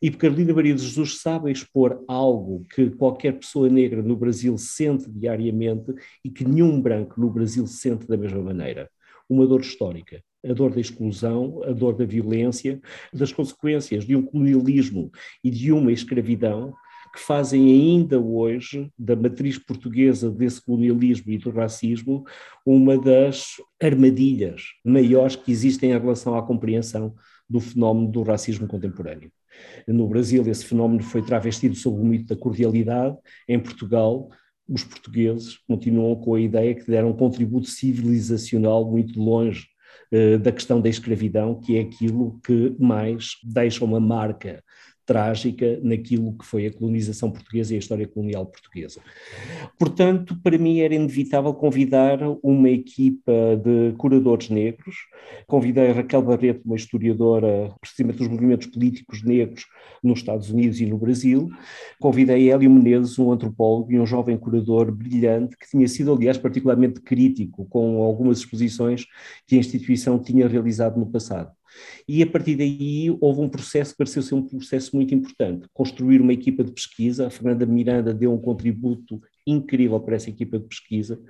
E 0.00 0.10
Carolina 0.10 0.54
Maria 0.54 0.74
de 0.74 0.82
Jesus 0.82 1.20
sabe 1.20 1.50
expor 1.50 2.02
algo 2.06 2.62
que 2.74 2.90
qualquer 2.90 3.38
pessoa 3.38 3.68
negra 3.68 4.02
no 4.02 4.16
Brasil 4.16 4.56
sente 4.58 5.10
diariamente 5.10 5.94
e 6.24 6.30
que 6.30 6.44
nenhum 6.44 6.80
branco 6.80 7.20
no 7.20 7.30
Brasil 7.30 7.66
sente 7.66 8.06
da 8.06 8.16
mesma 8.16 8.42
maneira. 8.42 8.90
Uma 9.28 9.46
dor 9.46 9.60
histórica, 9.60 10.22
a 10.44 10.52
dor 10.52 10.72
da 10.72 10.80
exclusão, 10.80 11.62
a 11.64 11.72
dor 11.72 11.94
da 11.94 12.04
violência, 12.04 12.80
das 13.12 13.32
consequências 13.32 14.04
de 14.04 14.16
um 14.16 14.22
colonialismo 14.22 15.10
e 15.42 15.50
de 15.50 15.72
uma 15.72 15.92
escravidão 15.92 16.74
que 17.12 17.20
fazem 17.20 17.70
ainda 17.70 18.18
hoje 18.18 18.90
da 18.98 19.14
matriz 19.14 19.58
portuguesa 19.58 20.30
desse 20.30 20.62
colonialismo 20.64 21.30
e 21.30 21.38
do 21.38 21.50
racismo 21.50 22.24
uma 22.64 22.96
das 22.96 23.56
armadilhas 23.80 24.62
maiores 24.84 25.36
que 25.36 25.52
existem 25.52 25.90
em 25.90 25.98
relação 25.98 26.34
à 26.34 26.42
compreensão 26.42 27.14
do 27.48 27.60
fenómeno 27.60 28.10
do 28.10 28.22
racismo 28.22 28.66
contemporâneo. 28.66 29.30
No 29.86 30.08
Brasil, 30.08 30.42
esse 30.48 30.64
fenómeno 30.64 31.02
foi 31.02 31.22
travestido 31.22 31.74
sob 31.74 32.00
o 32.00 32.04
mito 32.04 32.34
da 32.34 32.40
cordialidade. 32.40 33.16
Em 33.46 33.58
Portugal, 33.58 34.30
os 34.66 34.82
portugueses 34.82 35.58
continuam 35.68 36.16
com 36.16 36.34
a 36.34 36.40
ideia 36.40 36.74
que 36.74 36.86
deram 36.86 37.10
um 37.10 37.16
contributo 37.16 37.68
civilizacional 37.68 38.90
muito 38.90 39.20
longe 39.20 39.66
eh, 40.10 40.38
da 40.38 40.50
questão 40.50 40.80
da 40.80 40.88
escravidão, 40.88 41.60
que 41.60 41.76
é 41.76 41.80
aquilo 41.80 42.40
que 42.44 42.74
mais 42.78 43.36
deixa 43.42 43.84
uma 43.84 44.00
marca 44.00 44.62
trágica 45.04 45.78
naquilo 45.82 46.36
que 46.36 46.44
foi 46.44 46.66
a 46.66 46.72
colonização 46.72 47.30
portuguesa 47.30 47.72
e 47.72 47.76
a 47.76 47.78
história 47.78 48.06
colonial 48.06 48.46
portuguesa. 48.46 49.00
Portanto, 49.78 50.36
para 50.42 50.56
mim 50.58 50.80
era 50.80 50.94
inevitável 50.94 51.52
convidar 51.54 52.18
uma 52.42 52.70
equipa 52.70 53.32
de 53.62 53.94
curadores 53.96 54.48
negros. 54.48 54.94
Convidei 55.46 55.90
a 55.90 55.94
Raquel 55.94 56.22
Barreto, 56.22 56.62
uma 56.64 56.76
historiadora, 56.76 57.74
precisamente 57.80 58.18
dos 58.18 58.28
movimentos 58.28 58.66
políticos 58.68 59.22
negros 59.22 59.66
nos 60.02 60.20
Estados 60.20 60.50
Unidos 60.50 60.80
e 60.80 60.86
no 60.86 60.98
Brasil. 60.98 61.48
Convidei 62.00 62.50
Hélio 62.50 62.70
Menezes, 62.70 63.18
um 63.18 63.32
antropólogo 63.32 63.92
e 63.92 63.98
um 63.98 64.06
jovem 64.06 64.36
curador 64.36 64.92
brilhante, 64.92 65.56
que 65.56 65.68
tinha 65.68 65.86
sido, 65.88 66.12
aliás, 66.12 66.38
particularmente 66.38 67.00
crítico 67.00 67.64
com 67.66 68.02
algumas 68.02 68.38
exposições 68.38 69.04
que 69.46 69.56
a 69.56 69.58
instituição 69.58 70.18
tinha 70.18 70.46
realizado 70.46 70.98
no 70.98 71.06
passado. 71.06 71.50
E 72.08 72.22
a 72.22 72.26
partir 72.26 72.56
daí 72.56 73.16
houve 73.20 73.40
um 73.40 73.48
processo 73.48 73.92
que 73.92 73.98
pareceu 73.98 74.22
ser 74.22 74.34
um 74.34 74.42
processo 74.42 74.94
muito 74.94 75.14
importante. 75.14 75.66
Construir 75.72 76.20
uma 76.20 76.32
equipa 76.32 76.64
de 76.64 76.72
pesquisa, 76.72 77.26
a 77.26 77.30
Fernanda 77.30 77.64
Miranda 77.64 78.12
deu 78.12 78.32
um 78.32 78.38
contributo 78.38 79.20
incrível 79.46 79.98
para 80.00 80.16
essa 80.16 80.30
equipa 80.30 80.58
de 80.58 80.66
pesquisa, 80.66 81.20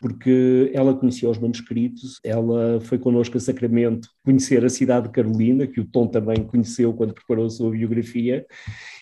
porque 0.00 0.70
ela 0.72 0.94
conhecia 0.94 1.28
os 1.28 1.38
manuscritos, 1.38 2.18
ela 2.24 2.80
foi 2.80 2.98
connosco 2.98 3.36
a 3.36 3.40
Sacramento 3.40 4.08
conhecer 4.24 4.64
a 4.64 4.70
cidade 4.70 5.08
de 5.08 5.12
Carolina, 5.12 5.66
que 5.66 5.80
o 5.80 5.86
Tom 5.86 6.06
também 6.06 6.44
conheceu 6.44 6.94
quando 6.94 7.12
preparou 7.12 7.46
a 7.46 7.50
sua 7.50 7.70
biografia, 7.70 8.46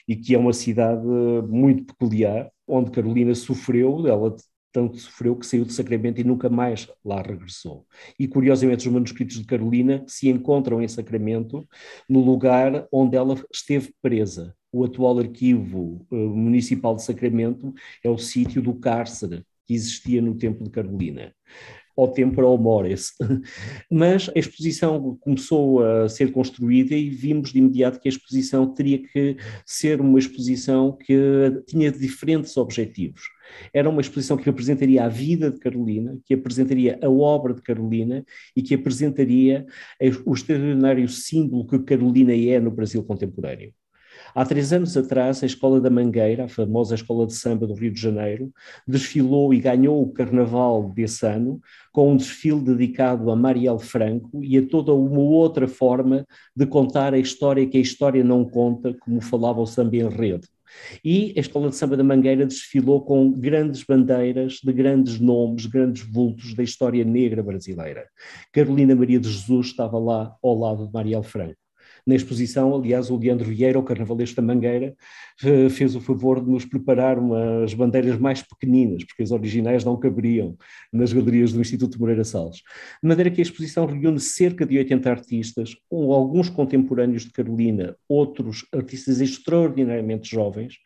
e 0.08 0.16
que 0.16 0.34
é 0.34 0.38
uma 0.38 0.52
cidade 0.52 1.06
muito 1.48 1.84
peculiar, 1.84 2.50
onde 2.66 2.90
Carolina 2.90 3.34
sofreu, 3.34 4.06
ela 4.06 4.34
tanto 4.76 4.98
sofreu 4.98 5.34
que 5.34 5.46
saiu 5.46 5.64
de 5.64 5.72
Sacramento 5.72 6.20
e 6.20 6.24
nunca 6.24 6.50
mais 6.50 6.86
lá 7.02 7.22
regressou. 7.22 7.86
E 8.20 8.28
curiosamente 8.28 8.86
os 8.86 8.92
manuscritos 8.92 9.38
de 9.38 9.46
Carolina 9.46 10.04
se 10.06 10.28
encontram 10.28 10.82
em 10.82 10.86
Sacramento, 10.86 11.66
no 12.06 12.20
lugar 12.20 12.86
onde 12.92 13.16
ela 13.16 13.42
esteve 13.50 13.94
presa. 14.02 14.54
O 14.70 14.84
atual 14.84 15.18
arquivo 15.18 16.06
uh, 16.10 16.14
municipal 16.14 16.94
de 16.94 17.04
Sacramento 17.04 17.72
é 18.04 18.10
o 18.10 18.18
sítio 18.18 18.60
do 18.60 18.74
cárcere 18.74 19.42
que 19.66 19.72
existia 19.72 20.20
no 20.20 20.34
tempo 20.34 20.62
de 20.62 20.68
Carolina 20.68 21.32
ao 21.96 22.12
tempora 22.12 22.46
mores. 22.58 23.14
Mas 23.90 24.28
a 24.28 24.38
exposição 24.38 25.16
começou 25.18 25.82
a 25.82 26.06
ser 26.06 26.30
construída 26.32 26.94
e 26.94 27.08
vimos 27.08 27.50
de 27.50 27.58
imediato 27.58 27.98
que 27.98 28.08
a 28.08 28.10
exposição 28.10 28.66
teria 28.74 28.98
que 28.98 29.38
ser 29.64 30.02
uma 30.02 30.18
exposição 30.18 30.92
que 30.92 31.16
tinha 31.66 31.90
diferentes 31.90 32.54
objetivos. 32.58 33.22
Era 33.72 33.88
uma 33.88 34.00
exposição 34.00 34.36
que 34.36 34.48
apresentaria 34.48 35.04
a 35.04 35.08
vida 35.08 35.50
de 35.50 35.58
Carolina, 35.58 36.18
que 36.24 36.34
apresentaria 36.34 36.98
a 37.02 37.08
obra 37.08 37.54
de 37.54 37.62
Carolina 37.62 38.24
e 38.54 38.62
que 38.62 38.74
apresentaria 38.74 39.66
o 40.24 40.34
extraordinário 40.34 41.08
símbolo 41.08 41.66
que 41.66 41.78
Carolina 41.80 42.34
é 42.34 42.60
no 42.60 42.70
Brasil 42.70 43.02
contemporâneo. 43.04 43.72
Há 44.34 44.44
três 44.44 44.72
anos 44.72 44.96
atrás, 44.96 45.42
a 45.42 45.46
Escola 45.46 45.80
da 45.80 45.90
Mangueira, 45.90 46.44
a 46.44 46.48
famosa 46.48 46.94
Escola 46.94 47.26
de 47.26 47.34
Samba 47.34 47.66
do 47.66 47.74
Rio 47.74 47.92
de 47.92 48.00
Janeiro, 48.00 48.52
desfilou 48.86 49.52
e 49.52 49.60
ganhou 49.60 50.02
o 50.02 50.12
carnaval 50.12 50.90
desse 50.90 51.26
ano 51.26 51.60
com 51.92 52.12
um 52.12 52.16
desfile 52.16 52.60
dedicado 52.60 53.30
a 53.30 53.36
Marielle 53.36 53.78
Franco 53.78 54.44
e 54.44 54.58
a 54.58 54.66
toda 54.66 54.92
uma 54.92 55.20
outra 55.20 55.66
forma 55.66 56.26
de 56.54 56.66
contar 56.66 57.14
a 57.14 57.18
história 57.18 57.66
que 57.66 57.78
a 57.78 57.80
história 57.80 58.22
não 58.22 58.44
conta, 58.44 58.94
como 59.00 59.20
falava 59.20 59.60
o 59.60 59.66
samba 59.66 59.96
em 59.96 60.08
rede. 60.08 60.48
E 61.04 61.34
a 61.36 61.40
Escola 61.40 61.68
de 61.68 61.76
Samba 61.76 61.96
da 61.96 62.04
Mangueira 62.04 62.46
desfilou 62.46 63.04
com 63.04 63.30
grandes 63.30 63.82
bandeiras 63.84 64.60
de 64.62 64.72
grandes 64.72 65.20
nomes, 65.20 65.66
grandes 65.66 66.02
vultos 66.02 66.54
da 66.54 66.62
história 66.62 67.04
negra 67.04 67.42
brasileira. 67.42 68.08
Carolina 68.52 68.94
Maria 68.94 69.20
de 69.20 69.28
Jesus 69.28 69.68
estava 69.68 69.98
lá 69.98 70.34
ao 70.42 70.58
lado 70.58 70.86
de 70.86 70.92
Marielle 70.92 71.24
Franco 71.24 71.65
na 72.06 72.14
exposição. 72.14 72.74
Aliás, 72.74 73.10
o 73.10 73.16
Leandro 73.16 73.46
Vieira, 73.46 73.78
o 73.78 73.82
carnavalesco 73.82 74.36
da 74.36 74.42
Mangueira, 74.42 74.94
eh, 75.42 75.68
fez 75.68 75.96
o 75.96 76.00
favor 76.00 76.42
de 76.42 76.50
nos 76.50 76.64
preparar 76.64 77.18
umas 77.18 77.74
bandeiras 77.74 78.18
mais 78.18 78.42
pequeninas, 78.42 79.04
porque 79.04 79.22
as 79.22 79.32
originais 79.32 79.84
não 79.84 79.98
caberiam 79.98 80.56
nas 80.92 81.12
galerias 81.12 81.52
do 81.52 81.60
Instituto 81.60 81.98
Moreira 81.98 82.24
Salles. 82.24 82.58
De 83.02 83.08
maneira 83.08 83.30
que 83.30 83.40
a 83.40 83.42
exposição 83.42 83.86
reúne 83.86 84.20
cerca 84.20 84.64
de 84.64 84.78
80 84.78 85.10
artistas, 85.10 85.76
com 85.90 86.12
alguns 86.12 86.48
contemporâneos 86.48 87.24
de 87.24 87.32
Carolina, 87.32 87.96
outros 88.08 88.64
artistas 88.72 89.20
extraordinariamente 89.20 90.30
jovens, 90.30 90.76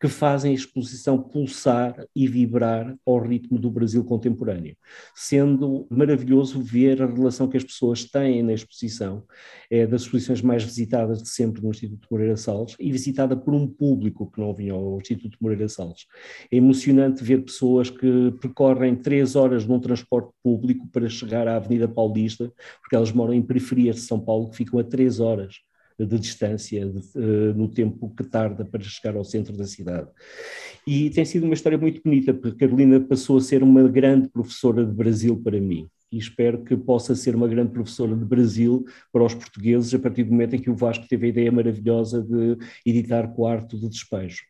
que 0.00 0.08
fazem 0.08 0.52
a 0.52 0.54
exposição 0.54 1.20
pulsar 1.22 1.94
e 2.16 2.26
vibrar 2.26 2.96
ao 3.06 3.20
ritmo 3.20 3.58
do 3.58 3.70
Brasil 3.70 4.02
contemporâneo, 4.02 4.76
sendo 5.14 5.86
maravilhoso 5.90 6.60
ver 6.62 7.02
a 7.02 7.06
relação 7.06 7.48
que 7.48 7.56
as 7.56 7.64
pessoas 7.64 8.04
têm 8.04 8.42
na 8.42 8.52
exposição. 8.52 9.24
É 9.70 9.86
das 9.86 10.02
exposições 10.02 10.42
mais 10.42 10.64
visitada 10.70 11.14
de 11.14 11.28
sempre 11.28 11.62
no 11.62 11.70
Instituto 11.70 12.06
Moreira 12.10 12.36
Salles 12.36 12.76
e 12.78 12.90
visitada 12.90 13.36
por 13.36 13.52
um 13.54 13.66
público 13.66 14.30
que 14.30 14.40
não 14.40 14.54
vinha 14.54 14.72
ao 14.72 14.98
Instituto 14.98 15.36
Moreira 15.40 15.68
Salles. 15.68 16.06
É 16.50 16.56
emocionante 16.56 17.22
ver 17.22 17.44
pessoas 17.44 17.90
que 17.90 18.32
percorrem 18.40 18.96
três 18.96 19.36
horas 19.36 19.66
num 19.66 19.80
transporte 19.80 20.32
público 20.42 20.86
para 20.88 21.08
chegar 21.08 21.46
à 21.46 21.56
Avenida 21.56 21.88
Paulista, 21.88 22.52
porque 22.80 22.96
elas 22.96 23.12
moram 23.12 23.34
em 23.34 23.42
periferias 23.42 23.96
de 23.96 24.02
São 24.02 24.20
Paulo 24.20 24.50
que 24.50 24.56
ficam 24.56 24.78
a 24.78 24.84
três 24.84 25.20
horas 25.20 25.56
de 25.98 26.18
distância 26.18 26.86
de, 26.86 26.98
uh, 26.98 27.54
no 27.54 27.68
tempo 27.68 28.12
que 28.16 28.24
tarda 28.24 28.64
para 28.64 28.80
chegar 28.82 29.16
ao 29.16 29.24
centro 29.24 29.56
da 29.56 29.66
cidade. 29.66 30.08
E 30.86 31.10
tem 31.10 31.24
sido 31.24 31.44
uma 31.44 31.54
história 31.54 31.76
muito 31.76 32.00
bonita, 32.02 32.32
porque 32.32 32.58
Carolina 32.58 33.00
passou 33.00 33.36
a 33.36 33.40
ser 33.40 33.62
uma 33.62 33.86
grande 33.88 34.28
professora 34.28 34.84
de 34.84 34.92
Brasil 34.92 35.36
para 35.42 35.60
mim. 35.60 35.88
E 36.12 36.18
espero 36.18 36.64
que 36.64 36.76
possa 36.76 37.14
ser 37.14 37.36
uma 37.36 37.46
grande 37.46 37.70
professora 37.70 38.16
de 38.16 38.24
Brasil 38.24 38.84
para 39.12 39.24
os 39.24 39.34
portugueses 39.34 39.94
a 39.94 39.98
partir 39.98 40.24
do 40.24 40.32
momento 40.32 40.56
em 40.56 40.60
que 40.60 40.70
o 40.70 40.74
Vasco 40.74 41.06
teve 41.08 41.26
a 41.26 41.28
ideia 41.28 41.52
maravilhosa 41.52 42.20
de 42.20 42.58
editar 42.84 43.28
Quarto 43.28 43.78
de 43.78 43.88
Despejo. 43.88 44.42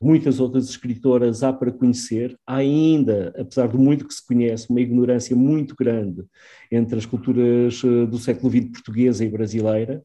Muitas 0.00 0.40
outras 0.40 0.68
escritoras 0.68 1.42
há 1.42 1.52
para 1.52 1.72
conhecer, 1.72 2.38
há 2.46 2.56
ainda, 2.56 3.34
apesar 3.38 3.68
do 3.68 3.78
muito 3.78 4.06
que 4.06 4.14
se 4.14 4.26
conhece, 4.26 4.68
uma 4.70 4.80
ignorância 4.80 5.34
muito 5.34 5.74
grande 5.74 6.24
entre 6.70 6.98
as 6.98 7.06
culturas 7.06 7.82
eh, 7.84 8.06
do 8.06 8.18
século 8.18 8.50
XX 8.50 8.70
portuguesa 8.70 9.24
e 9.24 9.28
brasileira, 9.28 10.02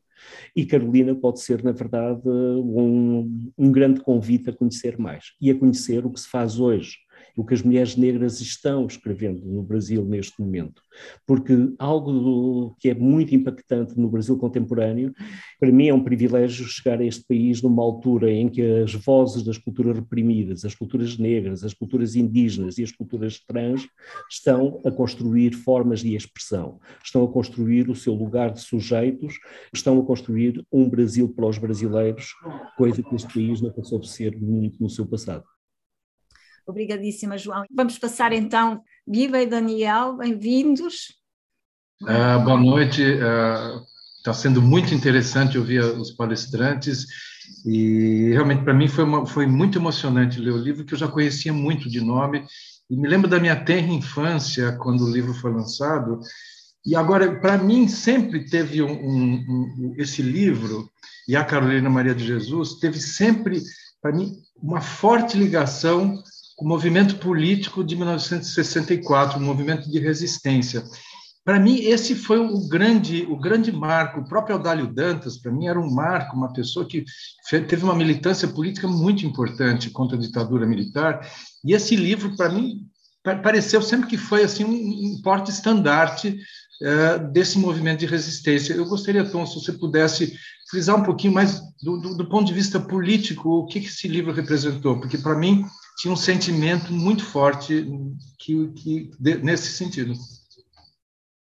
e 0.55 0.66
Carolina 0.66 1.16
pode 1.16 1.41
ser, 1.41 1.64
na 1.64 1.72
verdade, 1.72 2.22
um, 2.28 3.51
um 3.57 3.72
grande 3.72 4.01
convite 4.01 4.49
a 4.49 4.53
conhecer 4.53 4.97
mais 4.97 5.34
e 5.41 5.49
a 5.49 5.55
conhecer 5.55 6.05
o 6.05 6.12
que 6.12 6.20
se 6.20 6.28
faz 6.28 6.59
hoje 6.59 6.97
o 7.36 7.45
que 7.45 7.53
as 7.53 7.61
mulheres 7.61 7.95
negras 7.95 8.39
estão 8.41 8.86
escrevendo 8.86 9.45
no 9.45 9.63
Brasil 9.63 10.03
neste 10.03 10.39
momento. 10.39 10.82
Porque 11.25 11.53
algo 11.79 12.11
do, 12.11 12.75
que 12.79 12.89
é 12.89 12.93
muito 12.93 13.34
impactante 13.34 13.97
no 13.99 14.09
Brasil 14.09 14.38
contemporâneo, 14.38 15.13
para 15.59 15.71
mim 15.71 15.88
é 15.88 15.93
um 15.93 16.03
privilégio 16.03 16.65
chegar 16.65 16.99
a 16.99 17.05
este 17.05 17.23
país 17.27 17.61
numa 17.61 17.82
altura 17.82 18.32
em 18.32 18.49
que 18.49 18.61
as 18.61 18.93
vozes 18.93 19.43
das 19.43 19.57
culturas 19.57 19.95
reprimidas, 19.95 20.65
as 20.65 20.75
culturas 20.75 21.17
negras, 21.17 21.63
as 21.63 21.73
culturas 21.73 22.15
indígenas 22.15 22.77
e 22.77 22.84
as 22.84 22.91
culturas 22.91 23.39
trans 23.39 23.88
estão 24.29 24.82
a 24.86 24.91
construir 24.91 25.53
formas 25.53 26.01
de 26.01 26.15
expressão, 26.15 26.79
estão 27.03 27.23
a 27.23 27.32
construir 27.32 27.89
o 27.89 27.95
seu 27.95 28.13
lugar 28.13 28.51
de 28.51 28.61
sujeitos, 28.61 29.36
estão 29.73 29.99
a 29.99 30.05
construir 30.05 30.65
um 30.71 30.89
Brasil 30.89 31.29
para 31.29 31.47
os 31.47 31.57
brasileiros, 31.57 32.34
coisa 32.77 33.01
que 33.01 33.15
este 33.15 33.34
país 33.34 33.61
não 33.61 33.71
passou 33.71 33.99
de 33.99 34.09
ser 34.09 34.36
muito 34.39 34.82
no 34.82 34.89
seu 34.89 35.05
passado. 35.05 35.43
Obrigadíssima, 36.66 37.38
João. 37.38 37.64
Vamos 37.72 37.97
passar 37.97 38.34
então, 38.34 38.82
Guiba 39.07 39.41
e 39.41 39.47
Daniel, 39.47 40.18
bem-vindos. 40.18 41.14
Uh, 42.01 42.43
boa 42.43 42.59
noite. 42.59 43.01
Está 43.01 44.32
uh, 44.32 44.34
sendo 44.34 44.62
muito 44.62 44.93
interessante 44.93 45.57
ouvir 45.57 45.82
os 45.82 46.12
palestrantes 46.12 47.05
e 47.66 48.32
realmente 48.32 48.64
para 48.64 48.74
mim 48.74 48.88
foi, 48.88 49.03
uma, 49.03 49.26
foi 49.26 49.45
muito 49.45 49.78
emocionante 49.78 50.39
ler 50.39 50.51
o 50.51 50.57
livro 50.57 50.86
que 50.86 50.93
eu 50.93 50.97
já 50.97 51.07
conhecia 51.07 51.51
muito 51.51 51.89
de 51.89 51.99
nome 51.99 52.45
e 52.89 52.95
me 52.95 53.07
lembro 53.07 53.30
da 53.30 53.39
minha 53.39 53.55
tenra 53.55 53.91
infância 53.91 54.72
quando 54.74 55.05
o 55.05 55.12
livro 55.12 55.34
foi 55.34 55.51
lançado 55.51 56.20
e 56.86 56.95
agora 56.95 57.39
para 57.39 57.57
mim 57.57 57.88
sempre 57.88 58.45
teve 58.45 58.82
um, 58.82 58.91
um, 58.91 59.34
um, 59.34 59.95
esse 59.97 60.22
livro 60.22 60.89
e 61.28 61.36
a 61.36 61.43
Carolina 61.43 61.89
Maria 61.89 62.16
de 62.16 62.26
Jesus 62.26 62.76
teve 62.76 62.99
sempre 62.99 63.62
para 64.01 64.12
mim 64.12 64.34
uma 64.55 64.82
forte 64.82 65.38
ligação 65.38 66.22
o 66.62 66.68
movimento 66.68 67.16
político 67.16 67.84
de 67.84 67.95
1964, 67.95 69.39
o 69.39 69.41
movimento 69.41 69.89
de 69.89 69.97
resistência. 69.97 70.84
Para 71.43 71.59
mim, 71.59 71.78
esse 71.78 72.14
foi 72.14 72.38
o 72.38 72.68
grande, 72.68 73.26
o 73.28 73.36
grande 73.36 73.72
marco. 73.72 74.20
O 74.20 74.24
próprio 74.28 74.55
Audálio 74.55 74.86
Dantas, 74.86 75.39
para 75.39 75.51
mim, 75.51 75.66
era 75.66 75.80
um 75.80 75.91
marco, 75.91 76.38
uma 76.38 76.53
pessoa 76.53 76.86
que 76.86 77.03
teve 77.49 77.84
uma 77.84 77.95
militância 77.95 78.47
política 78.47 78.88
muito 78.88 79.26
importante 79.26 79.89
contra 79.89 80.16
a 80.16 80.20
ditadura 80.20 80.68
militar. 80.68 81.28
E 81.66 81.74
esse 81.74 81.95
livro, 81.95 82.36
para 82.38 82.49
mim, 82.49 82.86
pareceu 83.24 83.82
sempre 83.82 84.07
que 84.07 84.18
foi 84.18 84.43
assim 84.43 84.64
um, 84.64 84.70
um 85.16 85.22
porte 85.24 85.49
estandarte 85.49 86.38
uh, 86.84 87.32
desse 87.32 87.57
movimento 87.57 88.01
de 88.01 88.05
resistência. 88.05 88.76
Eu 88.76 88.86
gostaria, 88.86 89.28
Tom, 89.28 89.47
se 89.47 89.55
você 89.55 89.74
pudesse 89.74 90.32
frisar 90.70 90.95
um 90.95 91.03
pouquinho 91.03 91.34
mais 91.34 91.59
do, 91.82 91.97
do, 91.97 92.18
do 92.18 92.30
ponto 92.30 92.45
de 92.45 92.53
vista 92.53 92.80
político, 92.80 93.49
o 93.49 93.66
que, 93.66 93.80
que 93.80 93.88
esse 93.88 94.07
livro 94.07 94.32
representou, 94.32 94.99
porque 94.99 95.18
para 95.18 95.36
mim 95.36 95.66
tinha 95.97 96.13
um 96.13 96.17
sentimento 96.17 96.91
muito 96.91 97.23
forte 97.25 97.85
que, 98.39 98.67
que 98.73 99.11
nesse 99.43 99.71
sentido. 99.73 100.13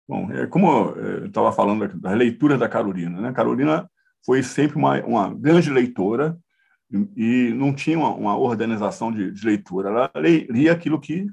Bom, 0.07 0.31
é 0.31 0.47
como 0.47 0.91
eu 0.91 1.27
estava 1.27 1.51
falando 1.51 1.87
da 1.99 2.11
leitura 2.11 2.57
da 2.57 2.67
Carolina, 2.67 3.21
né? 3.21 3.31
Carolina 3.31 3.89
foi 4.25 4.41
sempre 4.43 4.77
uma, 4.77 4.99
uma 5.05 5.33
grande 5.33 5.69
leitora 5.69 6.37
e 7.15 7.53
não 7.53 7.73
tinha 7.73 7.97
uma, 7.97 8.09
uma 8.15 8.37
organização 8.37 9.11
de, 9.11 9.31
de, 9.31 9.45
leitura. 9.45 9.89
Ela 9.89 10.11
lia 10.49 10.71
aquilo 10.71 10.99
que 10.99 11.27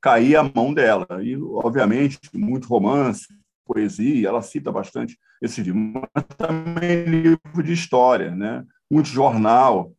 caía 0.00 0.40
à 0.40 0.42
mão 0.42 0.72
dela. 0.72 1.06
E, 1.22 1.36
obviamente, 1.36 2.18
muito 2.32 2.66
romance, 2.68 3.26
poesia, 3.66 4.28
ela 4.28 4.42
cita 4.42 4.72
bastante 4.72 5.18
esse 5.40 5.62
livro, 5.62 6.02
mas 6.14 6.24
também 6.36 7.04
livro 7.04 7.62
de 7.62 7.72
história, 7.72 8.34
né? 8.34 8.64
muito 8.90 9.08
jornal. 9.08 9.92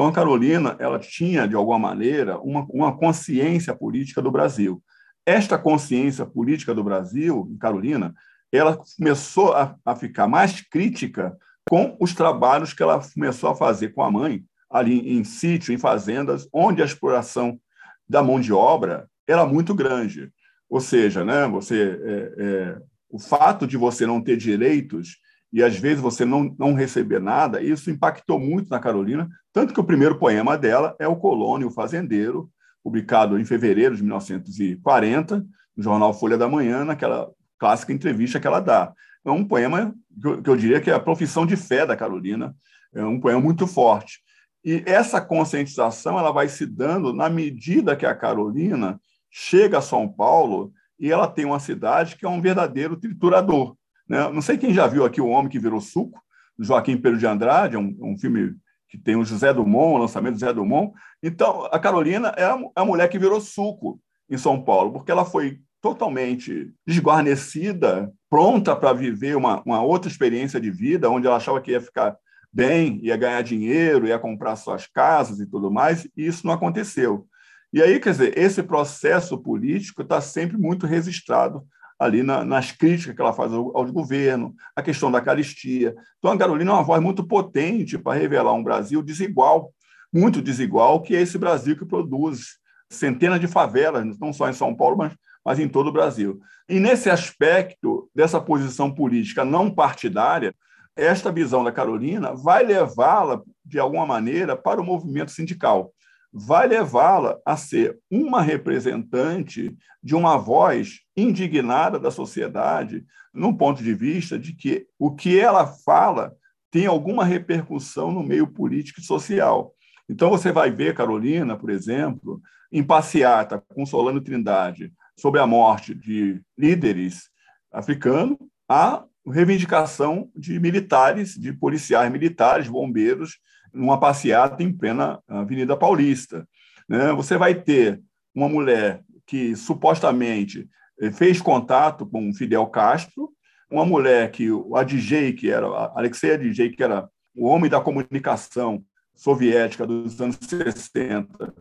Então, 0.00 0.08
a 0.08 0.14
Carolina 0.14 0.76
ela 0.78 0.98
tinha, 0.98 1.46
de 1.46 1.54
alguma 1.54 1.78
maneira, 1.78 2.38
uma, 2.40 2.64
uma 2.70 2.96
consciência 2.96 3.76
política 3.76 4.22
do 4.22 4.30
Brasil. 4.30 4.82
Esta 5.26 5.58
consciência 5.58 6.24
política 6.24 6.74
do 6.74 6.82
Brasil, 6.82 7.54
Carolina, 7.60 8.14
ela 8.50 8.78
começou 8.96 9.52
a, 9.52 9.76
a 9.84 9.94
ficar 9.94 10.26
mais 10.26 10.62
crítica 10.62 11.36
com 11.68 11.98
os 12.00 12.14
trabalhos 12.14 12.72
que 12.72 12.82
ela 12.82 12.98
começou 13.12 13.50
a 13.50 13.54
fazer 13.54 13.90
com 13.90 14.02
a 14.02 14.10
mãe, 14.10 14.42
ali 14.70 15.18
em 15.18 15.22
sítio, 15.22 15.70
em 15.70 15.76
fazendas, 15.76 16.48
onde 16.50 16.80
a 16.80 16.86
exploração 16.86 17.60
da 18.08 18.22
mão 18.22 18.40
de 18.40 18.54
obra 18.54 19.06
era 19.28 19.44
muito 19.44 19.74
grande. 19.74 20.32
Ou 20.70 20.80
seja, 20.80 21.26
né, 21.26 21.46
você, 21.46 22.00
é, 22.02 22.42
é, 22.42 22.78
o 23.10 23.18
fato 23.18 23.66
de 23.66 23.76
você 23.76 24.06
não 24.06 24.22
ter 24.22 24.38
direitos 24.38 25.18
e 25.52 25.62
às 25.62 25.76
vezes 25.76 26.00
você 26.00 26.24
não, 26.24 26.54
não 26.58 26.74
receber 26.74 27.20
nada, 27.20 27.62
isso 27.62 27.90
impactou 27.90 28.38
muito 28.38 28.70
na 28.70 28.78
Carolina, 28.78 29.28
tanto 29.52 29.74
que 29.74 29.80
o 29.80 29.84
primeiro 29.84 30.18
poema 30.18 30.56
dela 30.56 30.94
é 30.98 31.08
O 31.08 31.16
Colônia, 31.16 31.66
o 31.66 31.72
Fazendeiro, 31.72 32.50
publicado 32.82 33.38
em 33.38 33.44
fevereiro 33.44 33.96
de 33.96 34.02
1940, 34.02 35.44
no 35.76 35.82
jornal 35.82 36.14
Folha 36.14 36.38
da 36.38 36.48
Manhã, 36.48 36.84
naquela 36.84 37.30
clássica 37.58 37.92
entrevista 37.92 38.38
que 38.38 38.46
ela 38.46 38.60
dá. 38.60 38.92
É 39.24 39.30
um 39.30 39.44
poema 39.44 39.94
que 40.42 40.48
eu 40.48 40.56
diria 40.56 40.80
que 40.80 40.90
é 40.90 40.94
a 40.94 41.00
profissão 41.00 41.44
de 41.44 41.56
fé 41.56 41.84
da 41.84 41.96
Carolina, 41.96 42.54
é 42.94 43.04
um 43.04 43.20
poema 43.20 43.40
muito 43.40 43.66
forte. 43.66 44.20
E 44.64 44.82
essa 44.86 45.20
conscientização 45.20 46.18
ela 46.18 46.32
vai 46.32 46.48
se 46.48 46.66
dando 46.66 47.12
na 47.12 47.28
medida 47.28 47.96
que 47.96 48.06
a 48.06 48.14
Carolina 48.14 49.00
chega 49.30 49.78
a 49.78 49.82
São 49.82 50.08
Paulo 50.08 50.72
e 50.98 51.10
ela 51.10 51.26
tem 51.26 51.44
uma 51.44 51.60
cidade 51.60 52.16
que 52.16 52.26
é 52.26 52.28
um 52.28 52.40
verdadeiro 52.40 52.96
triturador. 52.96 53.76
Né? 54.10 54.28
Não 54.28 54.42
sei 54.42 54.58
quem 54.58 54.74
já 54.74 54.88
viu 54.88 55.04
aqui 55.04 55.20
O 55.20 55.28
Homem 55.28 55.48
que 55.48 55.60
Virou 55.60 55.80
Suco, 55.80 56.20
Joaquim 56.58 56.96
Pedro 56.96 57.16
de 57.16 57.28
Andrade, 57.28 57.76
é 57.76 57.78
um, 57.78 57.96
um 58.00 58.18
filme 58.18 58.56
que 58.88 58.98
tem 58.98 59.14
o 59.14 59.24
José 59.24 59.54
Dumont, 59.54 59.94
o 59.94 59.98
lançamento 59.98 60.34
do 60.34 60.40
José 60.40 60.52
Dumont. 60.52 60.92
Então, 61.22 61.68
a 61.70 61.78
Carolina 61.78 62.34
é 62.36 62.42
a, 62.42 62.58
é 62.58 62.80
a 62.80 62.84
mulher 62.84 63.08
que 63.08 63.20
virou 63.20 63.40
suco 63.40 64.00
em 64.28 64.36
São 64.36 64.60
Paulo, 64.60 64.92
porque 64.92 65.12
ela 65.12 65.24
foi 65.24 65.60
totalmente 65.80 66.74
desguarnecida, 66.84 68.12
pronta 68.28 68.74
para 68.74 68.92
viver 68.92 69.36
uma, 69.36 69.62
uma 69.64 69.80
outra 69.80 70.10
experiência 70.10 70.60
de 70.60 70.72
vida, 70.72 71.08
onde 71.08 71.28
ela 71.28 71.36
achava 71.36 71.60
que 71.60 71.70
ia 71.70 71.80
ficar 71.80 72.16
bem, 72.52 72.98
ia 73.04 73.16
ganhar 73.16 73.42
dinheiro, 73.42 74.08
ia 74.08 74.18
comprar 74.18 74.56
suas 74.56 74.88
casas 74.88 75.38
e 75.38 75.46
tudo 75.46 75.70
mais, 75.70 76.04
e 76.16 76.26
isso 76.26 76.44
não 76.44 76.52
aconteceu. 76.52 77.28
E 77.72 77.80
aí, 77.80 78.00
quer 78.00 78.10
dizer, 78.10 78.36
esse 78.36 78.60
processo 78.60 79.38
político 79.38 80.02
está 80.02 80.20
sempre 80.20 80.58
muito 80.58 80.84
registrado 80.84 81.64
ali 82.00 82.22
na, 82.22 82.42
nas 82.42 82.72
críticas 82.72 83.14
que 83.14 83.20
ela 83.20 83.34
faz 83.34 83.52
ao, 83.52 83.76
ao, 83.76 83.84
governo, 83.92 84.54
a 84.74 84.80
questão 84.80 85.12
da 85.12 85.20
caristia. 85.20 85.94
Então, 86.18 86.32
a 86.32 86.38
Carolina 86.38 86.70
é 86.70 86.74
uma 86.74 86.82
voz 86.82 87.02
muito 87.02 87.22
potente 87.22 87.98
para 87.98 88.18
revelar 88.18 88.54
um 88.54 88.62
Brasil 88.62 89.02
desigual, 89.02 89.70
muito 90.10 90.40
desigual, 90.40 91.02
que 91.02 91.14
é 91.14 91.20
esse 91.20 91.36
Brasil 91.36 91.76
que 91.76 91.84
produz 91.84 92.58
centenas 92.88 93.38
de 93.38 93.46
favelas, 93.46 94.18
não 94.18 94.32
só 94.32 94.48
em 94.48 94.54
São 94.54 94.74
Paulo, 94.74 94.96
mas, 94.96 95.12
mas 95.44 95.58
em 95.58 95.68
todo 95.68 95.88
o 95.88 95.92
Brasil. 95.92 96.40
E 96.66 96.80
nesse 96.80 97.10
aspecto 97.10 98.10
dessa 98.14 98.40
posição 98.40 98.90
política 98.90 99.44
não 99.44 99.70
partidária, 99.70 100.54
esta 100.96 101.30
visão 101.30 101.62
da 101.62 101.70
Carolina 101.70 102.34
vai 102.34 102.64
levá-la, 102.64 103.42
de 103.62 103.78
alguma 103.78 104.06
maneira, 104.06 104.56
para 104.56 104.80
o 104.80 104.84
movimento 104.84 105.32
sindical 105.32 105.92
vai 106.32 106.68
levá-la 106.68 107.38
a 107.44 107.56
ser 107.56 107.98
uma 108.10 108.40
representante 108.40 109.76
de 110.02 110.14
uma 110.14 110.36
voz 110.36 111.00
indignada 111.16 111.98
da 111.98 112.10
sociedade, 112.10 113.04
num 113.34 113.52
ponto 113.52 113.82
de 113.82 113.94
vista 113.94 114.38
de 114.38 114.52
que 114.52 114.86
o 114.98 115.14
que 115.14 115.38
ela 115.38 115.66
fala 115.66 116.34
tem 116.70 116.86
alguma 116.86 117.24
repercussão 117.24 118.12
no 118.12 118.22
meio 118.22 118.46
político 118.46 119.00
e 119.00 119.04
social. 119.04 119.74
Então, 120.08 120.30
você 120.30 120.52
vai 120.52 120.70
ver 120.70 120.94
Carolina, 120.94 121.56
por 121.56 121.70
exemplo, 121.70 122.40
em 122.72 122.82
passeata 122.82 123.62
com 123.74 123.84
Solano 123.84 124.20
Trindade 124.20 124.92
sobre 125.18 125.40
a 125.40 125.46
morte 125.46 125.94
de 125.94 126.40
líderes 126.56 127.28
africanos, 127.72 128.38
há 128.68 129.04
reivindicação 129.26 130.30
de 130.34 130.58
militares, 130.58 131.34
de 131.34 131.52
policiais 131.52 132.10
militares, 132.10 132.68
bombeiros, 132.68 133.38
numa 133.72 133.98
passeata 133.98 134.62
em 134.62 134.72
plena 134.72 135.20
Avenida 135.28 135.76
Paulista. 135.76 136.46
Né? 136.88 137.12
Você 137.12 137.36
vai 137.36 137.54
ter 137.54 138.00
uma 138.34 138.48
mulher 138.48 139.02
que 139.26 139.54
supostamente 139.54 140.68
eh, 141.00 141.10
fez 141.10 141.40
contato 141.40 142.06
com 142.06 142.32
Fidel 142.32 142.66
Castro, 142.66 143.30
uma 143.70 143.84
mulher 143.84 144.30
que 144.30 144.50
o 144.50 144.76
Adjei, 144.76 145.32
que 145.32 145.50
era 145.50 145.66
Alexei 145.94 146.32
Adjei, 146.32 146.70
que 146.70 146.82
era 146.82 147.08
o 147.34 147.46
homem 147.46 147.70
da 147.70 147.80
comunicação 147.80 148.84
soviética 149.14 149.86
dos 149.86 150.20
anos 150.20 150.38
60, 150.40 151.54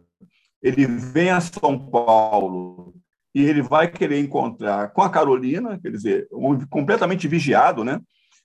ele 0.61 0.85
vem 0.85 1.29
a 1.29 1.39
São 1.39 1.77
Paulo 1.77 2.95
e 3.33 3.43
ele 3.43 3.61
vai 3.61 3.87
querer 3.87 4.19
encontrar 4.19 4.91
com 4.91 5.01
a 5.01 5.09
Carolina, 5.09 5.79
quer 5.79 5.91
dizer, 5.91 6.27
um, 6.31 6.59
completamente 6.67 7.27
vigiado, 7.27 7.83
né? 7.83 8.01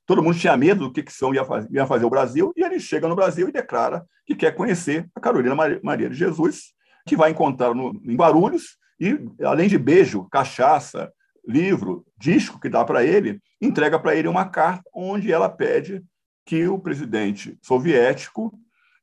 Todo 0.07 0.22
mundo 0.22 0.38
tinha 0.38 0.57
medo 0.57 0.84
do 0.84 0.92
que, 0.92 1.02
que 1.02 1.12
São 1.12 1.34
ia 1.34 1.44
fazer, 1.44 1.68
ia 1.72 1.86
fazer 1.86 2.05
o 2.05 2.11
Brasil, 2.11 2.52
e 2.57 2.62
ele 2.62 2.78
chega 2.78 3.09
no 3.09 3.16
Brasil 3.16 3.48
e 3.48 3.52
declara 3.52 4.05
que 4.26 4.34
quer 4.34 4.55
conhecer 4.55 5.09
a 5.14 5.20
Carolina 5.20 5.55
Maria 5.82 6.11
de 6.11 6.16
Jesus, 6.16 6.74
que 7.07 7.16
vai 7.16 7.30
encontrar 7.30 7.74
no, 7.74 8.00
em 8.05 8.16
Guarulhos, 8.16 8.76
e 9.00 9.18
além 9.42 9.68
de 9.68 9.78
beijo, 9.78 10.28
cachaça, 10.30 11.12
livro, 11.46 12.07
disco 12.18 12.61
que 12.61 12.68
dá 12.68 12.84
para 12.84 13.05
ele, 13.05 13.40
entrega 13.61 13.98
para 13.98 14.14
ele 14.14 14.28
uma 14.28 14.46
carta 14.46 14.88
onde 14.94 15.32
ela 15.32 15.48
pede 15.48 16.02
que 16.46 16.66
o 16.68 16.78
presidente 16.78 17.59
soviético 17.62 18.52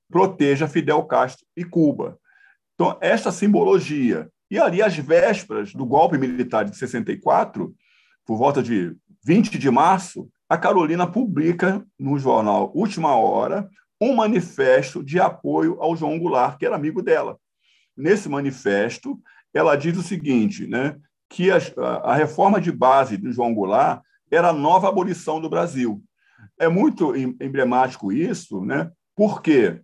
proteja 0.10 0.68
Fidel 0.68 1.04
Castro 1.04 1.46
e 1.56 1.64
Cuba. 1.64 2.18
Então, 2.76 2.98
esta 3.02 3.32
simbologia 3.32 4.30
e 4.52 4.60
ali, 4.60 4.82
às 4.82 4.98
vésperas 4.98 5.74
do 5.74 5.86
golpe 5.86 6.18
militar 6.18 6.66
de 6.66 6.76
64, 6.76 7.74
por 8.26 8.38
volta 8.38 8.62
de 8.62 8.94
20 9.24 9.58
de 9.58 9.72
março, 9.72 10.30
a 10.52 10.58
Carolina 10.58 11.08
publica 11.08 11.82
no 11.98 12.20
jornal 12.20 12.74
Última 12.76 13.16
Hora 13.16 13.70
um 14.02 14.14
manifesto 14.14 15.02
de 15.02 15.18
apoio 15.18 15.78
ao 15.80 15.96
João 15.96 16.20
Goulart, 16.20 16.58
que 16.58 16.66
era 16.66 16.76
amigo 16.76 17.02
dela. 17.02 17.38
Nesse 17.96 18.28
manifesto, 18.28 19.18
ela 19.54 19.78
diz 19.78 19.98
o 19.98 20.04
seguinte, 20.04 20.68
né, 20.68 20.98
que 21.30 21.50
a, 21.50 21.58
a 22.04 22.16
reforma 22.16 22.60
de 22.60 22.70
base 22.70 23.16
do 23.16 23.32
João 23.32 23.54
Goulart 23.54 24.02
era 24.30 24.50
a 24.50 24.54
nova 24.54 24.90
abolição 24.90 25.40
do 25.40 25.50
Brasil. 25.50 26.04
É 26.60 26.68
muito 26.68 27.16
emblemático 27.16 28.12
isso, 28.12 28.60
né, 28.66 28.92
porque, 29.16 29.80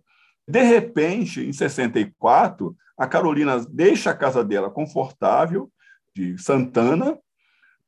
de 0.46 0.62
repente, 0.64 1.40
em 1.40 1.52
64, 1.54 2.76
a 2.98 3.06
Carolina 3.06 3.64
deixa 3.70 4.10
a 4.10 4.14
casa 4.14 4.44
dela 4.44 4.68
confortável, 4.68 5.72
de 6.14 6.36
Santana, 6.36 7.18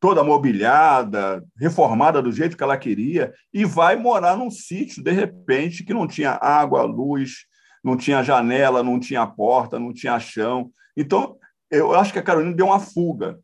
toda 0.01 0.25
mobiliada, 0.25 1.45
reformada 1.59 2.23
do 2.23 2.33
jeito 2.33 2.57
que 2.57 2.63
ela 2.63 2.79
queria, 2.79 3.33
e 3.53 3.65
vai 3.67 3.97
morar 3.97 4.37
num 4.37 4.51
sítio, 4.51 5.05
de 5.05 5.13
repente, 5.13 5.85
que 5.85 5.93
não 5.93 6.07
tinha 6.07 6.39
água, 6.41 6.83
luz, 6.83 7.45
não 7.85 7.97
tinha 7.97 8.23
janela, 8.23 8.83
não 8.83 8.99
tinha 8.99 9.27
porta, 9.27 9.79
não 9.79 9.93
tinha 9.93 10.19
chão. 10.19 10.71
Então, 10.97 11.37
eu 11.71 11.95
acho 11.95 12.13
que 12.13 12.19
a 12.19 12.23
Carolina 12.23 12.57
deu 12.57 12.67
uma 12.67 12.81
fuga. 12.81 13.39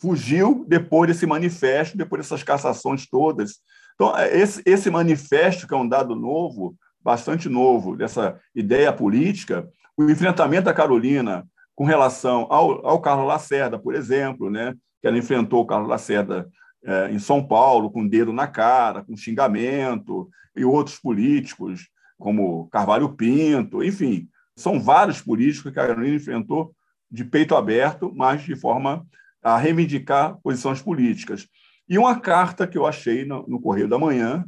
Fugiu 0.00 0.64
depois 0.68 1.08
desse 1.08 1.26
manifesto, 1.26 1.96
depois 1.96 2.22
dessas 2.22 2.42
cassações 2.42 3.06
todas. 3.08 3.60
Então, 3.94 4.16
esse, 4.18 4.62
esse 4.64 4.90
manifesto, 4.90 5.66
que 5.66 5.74
é 5.74 5.76
um 5.76 5.88
dado 5.88 6.14
novo, 6.14 6.76
bastante 7.02 7.48
novo, 7.48 7.96
dessa 7.96 8.38
ideia 8.54 8.92
política, 8.92 9.68
o 9.96 10.10
enfrentamento 10.10 10.64
da 10.64 10.74
Carolina 10.74 11.46
com 11.74 11.84
relação 11.84 12.46
ao, 12.50 12.86
ao 12.86 13.00
Carlos 13.00 13.26
Lacerda, 13.26 13.78
por 13.78 13.94
exemplo, 13.94 14.50
né, 14.50 14.74
que 15.04 15.08
ela 15.08 15.18
enfrentou 15.18 15.60
o 15.60 15.66
Carlos 15.66 15.90
Lacerda 15.90 16.48
é, 16.82 17.10
em 17.10 17.18
São 17.18 17.46
Paulo, 17.46 17.90
com 17.90 18.08
dedo 18.08 18.32
na 18.32 18.46
cara, 18.46 19.04
com 19.04 19.14
xingamento, 19.14 20.30
e 20.56 20.64
outros 20.64 20.98
políticos, 20.98 21.90
como 22.18 22.70
Carvalho 22.70 23.10
Pinto, 23.12 23.84
enfim, 23.84 24.26
são 24.56 24.80
vários 24.80 25.20
políticos 25.20 25.70
que 25.70 25.78
a 25.78 25.86
Carolina 25.86 26.16
enfrentou 26.16 26.74
de 27.10 27.22
peito 27.22 27.54
aberto, 27.54 28.14
mas 28.16 28.44
de 28.44 28.56
forma 28.56 29.06
a 29.42 29.58
reivindicar 29.58 30.38
posições 30.42 30.80
políticas. 30.80 31.46
E 31.86 31.98
uma 31.98 32.18
carta 32.18 32.66
que 32.66 32.78
eu 32.78 32.86
achei 32.86 33.26
no, 33.26 33.46
no 33.46 33.60
Correio 33.60 33.86
da 33.86 33.98
Manhã, 33.98 34.42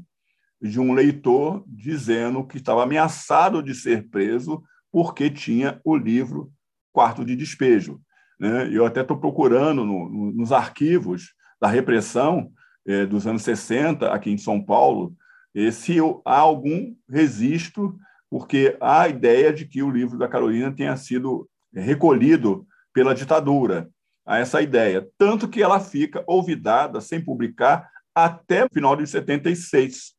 de 0.58 0.80
um 0.80 0.94
leitor 0.94 1.62
dizendo 1.66 2.46
que 2.46 2.56
estava 2.56 2.82
ameaçado 2.82 3.62
de 3.62 3.74
ser 3.74 4.08
preso 4.08 4.62
porque 4.90 5.28
tinha 5.28 5.78
o 5.84 5.94
livro 5.94 6.50
Quarto 6.94 7.26
de 7.26 7.36
Despejo. 7.36 8.00
Né? 8.38 8.68
Eu 8.72 8.84
até 8.84 9.00
estou 9.00 9.18
procurando 9.18 9.84
no, 9.84 10.08
no, 10.08 10.32
nos 10.32 10.52
arquivos 10.52 11.34
da 11.60 11.68
repressão 11.68 12.50
eh, 12.86 13.06
dos 13.06 13.26
anos 13.26 13.42
60, 13.42 14.12
aqui 14.12 14.30
em 14.30 14.38
São 14.38 14.62
Paulo, 14.62 15.14
eh, 15.54 15.70
se 15.70 15.96
há 16.24 16.38
algum 16.38 16.94
registro, 17.08 17.98
porque 18.30 18.76
há 18.80 19.02
a 19.02 19.08
ideia 19.08 19.52
de 19.52 19.66
que 19.66 19.82
o 19.82 19.90
livro 19.90 20.18
da 20.18 20.28
Carolina 20.28 20.72
tenha 20.72 20.96
sido 20.96 21.48
recolhido 21.72 22.66
pela 22.92 23.14
ditadura. 23.14 23.88
Há 24.24 24.38
essa 24.38 24.60
ideia. 24.60 25.06
Tanto 25.16 25.48
que 25.48 25.62
ela 25.62 25.78
fica 25.78 26.24
olvidada, 26.26 27.00
sem 27.00 27.20
publicar, 27.20 27.88
até 28.14 28.64
o 28.64 28.68
final 28.72 28.96
de 28.96 29.06
76. 29.06 30.14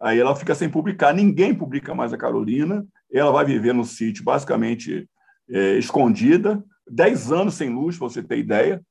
Aí 0.00 0.18
ela 0.18 0.34
fica 0.34 0.54
sem 0.54 0.68
publicar, 0.68 1.14
ninguém 1.14 1.54
publica 1.54 1.94
mais 1.94 2.12
a 2.12 2.18
Carolina, 2.18 2.84
ela 3.12 3.30
vai 3.30 3.44
viver 3.44 3.72
no 3.72 3.84
sítio 3.84 4.24
basicamente 4.24 5.08
é, 5.48 5.78
escondida, 5.78 6.62
10 6.88 7.32
anos 7.32 7.54
sem 7.54 7.68
luz, 7.68 7.96
para 7.96 8.08
você 8.08 8.22
ter 8.22 8.38
ideia. 8.38 8.82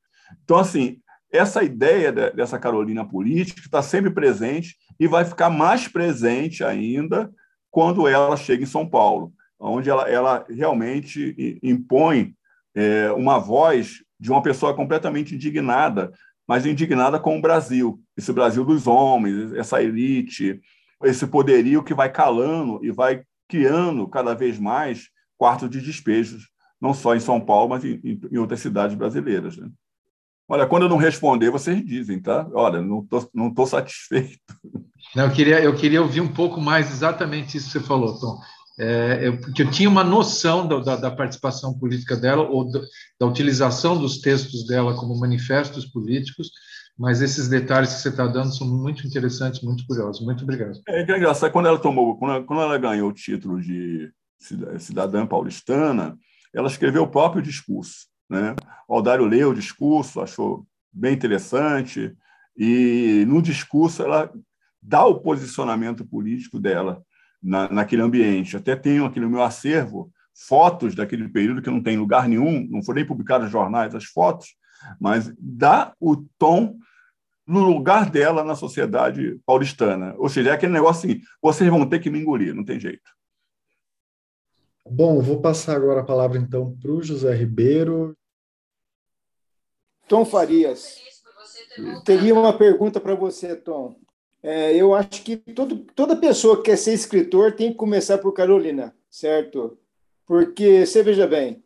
Então, 0.44 0.58
assim, 0.58 1.00
essa 1.32 1.64
ideia 1.64 2.12
dessa 2.12 2.60
Carolina 2.60 3.08
política 3.08 3.62
está 3.62 3.82
sempre 3.82 4.12
presente 4.12 4.76
e 5.00 5.08
vai 5.08 5.24
ficar 5.24 5.50
mais 5.50 5.88
presente 5.88 6.64
ainda 6.64 7.32
quando 7.70 8.08
ela 8.08 8.36
chega 8.36 8.64
em 8.64 8.68
São 8.68 8.88
Paulo, 8.88 9.34
onde 9.58 9.90
ela, 9.90 10.10
ela 10.10 10.46
realmente 10.50 11.60
impõe 11.64 12.36
é, 12.76 13.12
uma 13.14 13.40
voz 13.40 14.04
de 14.20 14.30
uma 14.30 14.42
pessoa 14.42 14.76
completamente 14.76 15.36
indignada, 15.36 16.12
mas 16.48 16.66
indignada 16.66 17.18
com 17.20 17.38
o 17.38 17.42
Brasil, 17.42 18.00
esse 18.18 18.34
Brasil 18.34 18.66
dos 18.66 18.86
homens, 18.86 19.54
essa 19.54 19.82
elite, 19.82 20.60
esse 21.04 21.26
poderio 21.26 21.84
que 21.84 21.94
vai 21.94 22.12
calando 22.12 22.84
e 22.84 22.92
vai 22.92 23.24
criando 23.48 24.08
cada 24.08 24.34
vez 24.34 24.60
mais 24.60 25.10
quartos 25.38 25.70
de 25.70 25.82
despejos, 25.82 26.51
não 26.82 26.94
só 26.94 27.16
em 27.16 27.20
São 27.20 27.40
Paulo, 27.40 27.70
mas 27.70 27.86
em, 27.86 28.20
em 28.32 28.38
outras 28.38 28.60
cidades 28.60 28.96
brasileiras. 28.96 29.56
Né? 29.56 29.70
Olha, 30.50 30.66
quando 30.66 30.84
eu 30.84 30.90
não 30.90 30.98
responder, 30.98 31.52
vocês 31.52 31.86
dizem, 31.86 32.20
tá? 32.20 32.48
Olha, 32.54 32.82
não 32.82 33.02
estou 33.02 33.30
não 33.34 33.54
tô 33.54 33.66
satisfeito. 33.66 34.40
Não, 35.16 35.26
eu, 35.26 35.32
queria, 35.32 35.60
eu 35.62 35.76
queria 35.76 36.02
ouvir 36.02 36.22
um 36.22 36.32
pouco 36.32 36.62
mais 36.62 36.90
exatamente 36.90 37.58
isso 37.58 37.66
que 37.66 37.72
você 37.74 37.80
falou, 37.82 38.18
Tom. 38.18 38.40
É, 38.80 39.28
eu, 39.28 39.42
porque 39.42 39.64
eu 39.64 39.70
tinha 39.70 39.90
uma 39.90 40.04
noção 40.04 40.66
da, 40.66 40.80
da, 40.80 40.96
da 40.96 41.12
participação 41.12 41.78
política 41.78 42.16
dela, 42.16 42.44
ou 42.48 42.72
da, 42.72 42.80
da 43.20 43.26
utilização 43.26 43.98
dos 43.98 44.20
textos 44.20 44.66
dela 44.68 44.96
como 44.96 45.20
manifestos 45.20 45.86
políticos, 45.86 46.52
mas 46.98 47.22
esses 47.22 47.50
detalhes 47.50 47.94
que 47.94 48.00
você 48.00 48.10
está 48.10 48.28
dando 48.28 48.56
são 48.56 48.68
muito 48.68 49.06
interessantes, 49.06 49.62
muito 49.62 49.86
curiosos. 49.86 50.24
Muito 50.24 50.44
obrigado. 50.44 50.80
É, 50.88 51.04
que 51.04 51.12
é 51.12 51.18
engraçado, 51.18 51.52
quando 51.52 51.68
ela 51.68 51.80
tomou, 51.80 52.18
quando 52.18 52.36
ela, 52.36 52.44
quando 52.44 52.62
ela 52.62 52.78
ganhou 52.78 53.10
o 53.10 53.14
título 53.14 53.60
de 53.60 54.12
cidadã 54.78 55.26
paulistana, 55.26 56.18
ela 56.54 56.68
escreveu 56.68 57.04
o 57.04 57.08
próprio 57.08 57.42
discurso. 57.42 58.08
Né? 58.30 58.56
O 58.88 58.96
Aldário 58.96 59.26
leu 59.26 59.50
o 59.50 59.56
discurso, 59.56 60.22
achou 60.22 60.66
bem 60.92 61.14
interessante, 61.14 62.16
e 62.58 63.26
no 63.28 63.42
discurso 63.42 64.04
ela 64.04 64.32
dá 64.82 65.06
o 65.06 65.20
posicionamento 65.20 66.06
político 66.06 66.60
dela 66.60 67.02
na, 67.42 67.70
naquele 67.70 68.02
ambiente. 68.02 68.58
Até 68.58 68.76
tenho 68.76 69.06
aqui 69.06 69.20
no 69.20 69.30
meu 69.30 69.44
acervo 69.44 70.12
fotos 70.48 70.96
daquele 70.96 71.28
período 71.30 71.62
que 71.62 71.70
não 71.70 71.82
tem 71.82 71.98
lugar 71.98 72.28
nenhum, 72.28 72.68
não 72.70 72.84
foram 72.84 72.98
nem 72.98 73.06
publicadas 73.06 73.44
nos 73.44 73.52
jornais 73.52 73.94
as 73.94 74.06
fotos, 74.06 74.56
mas 75.00 75.32
dá 75.38 75.94
o 76.00 76.18
tom 76.38 76.78
no 77.46 77.60
lugar 77.60 78.10
dela 78.10 78.44
na 78.44 78.56
sociedade 78.56 79.40
paulistana. 79.46 80.16
Ou 80.18 80.30
seja, 80.30 80.52
é 80.52 80.54
aquele 80.54 80.74
negócio 80.74 81.10
assim, 81.10 81.22
vocês 81.42 81.70
vão 81.70 81.86
ter 81.86 82.00
que 82.00 82.10
me 82.10 82.20
engolir, 82.20 82.56
não 82.56 82.64
tem 82.64 82.80
jeito. 82.80 83.10
Bom, 84.86 85.22
vou 85.22 85.40
passar 85.42 85.76
agora 85.76 86.02
a 86.02 86.06
palavra 86.06 86.38
então 86.38 86.76
para 86.82 86.92
o 86.92 87.02
José 87.02 87.34
Ribeiro. 87.34 88.16
Tom 90.08 90.26
Farias, 90.26 91.00
teria 92.04 92.34
uma 92.34 92.58
pergunta 92.58 93.00
para 93.00 93.16
você, 93.16 93.56
Tom. 93.56 93.96
É, 94.44 94.76
eu 94.76 94.94
acho 94.94 95.24
que 95.24 95.38
todo, 95.38 95.78
toda 95.96 96.16
pessoa 96.16 96.58
que 96.58 96.64
quer 96.64 96.78
ser 96.78 96.94
escritor 96.94 97.54
tem 97.54 97.72
que 97.72 97.78
começar 97.78 98.18
por 98.18 98.34
Carolina, 98.34 98.94
certo? 99.10 99.78
Porque, 100.26 100.86
você 100.86 101.04
veja 101.04 101.28
bem, 101.28 101.64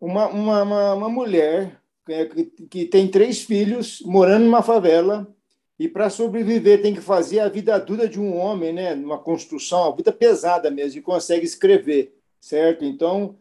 uma, 0.00 0.28
uma, 0.28 0.62
uma, 0.62 0.94
uma 0.94 1.08
mulher 1.08 1.80
é, 2.08 2.26
que, 2.26 2.44
que 2.44 2.84
tem 2.84 3.08
três 3.08 3.42
filhos, 3.42 4.00
morando 4.04 4.44
numa 4.44 4.62
favela, 4.62 5.26
e 5.78 5.88
para 5.88 6.10
sobreviver 6.10 6.82
tem 6.82 6.94
que 6.94 7.00
fazer 7.00 7.40
a 7.40 7.48
vida 7.48 7.78
dura 7.78 8.06
de 8.06 8.20
um 8.20 8.36
homem, 8.36 8.70
né? 8.70 8.94
Uma 8.94 9.18
construção, 9.18 9.82
uma 9.82 9.96
vida 9.96 10.12
pesada 10.12 10.70
mesmo, 10.70 10.98
e 10.98 11.02
consegue 11.02 11.46
escrever, 11.46 12.19
certo? 12.40 12.84
Então, 12.84 13.36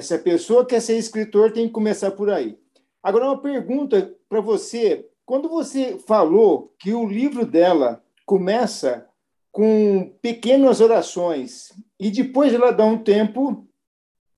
se 0.00 0.14
a 0.14 0.18
pessoa 0.18 0.64
quer 0.64 0.80
ser 0.80 0.96
escritor, 0.96 1.52
tem 1.52 1.66
que 1.66 1.72
começar 1.72 2.10
por 2.12 2.30
aí. 2.30 2.58
Agora, 3.02 3.26
uma 3.26 3.40
pergunta 3.40 4.14
para 4.28 4.40
você, 4.40 5.06
quando 5.24 5.48
você 5.48 5.98
falou 5.98 6.72
que 6.78 6.92
o 6.92 7.06
livro 7.06 7.44
dela 7.44 8.02
começa 8.24 9.08
com 9.50 10.12
pequenas 10.20 10.80
orações 10.80 11.72
e 11.98 12.10
depois 12.10 12.52
ela 12.52 12.70
dá 12.70 12.84
um 12.84 12.98
tempo 12.98 13.66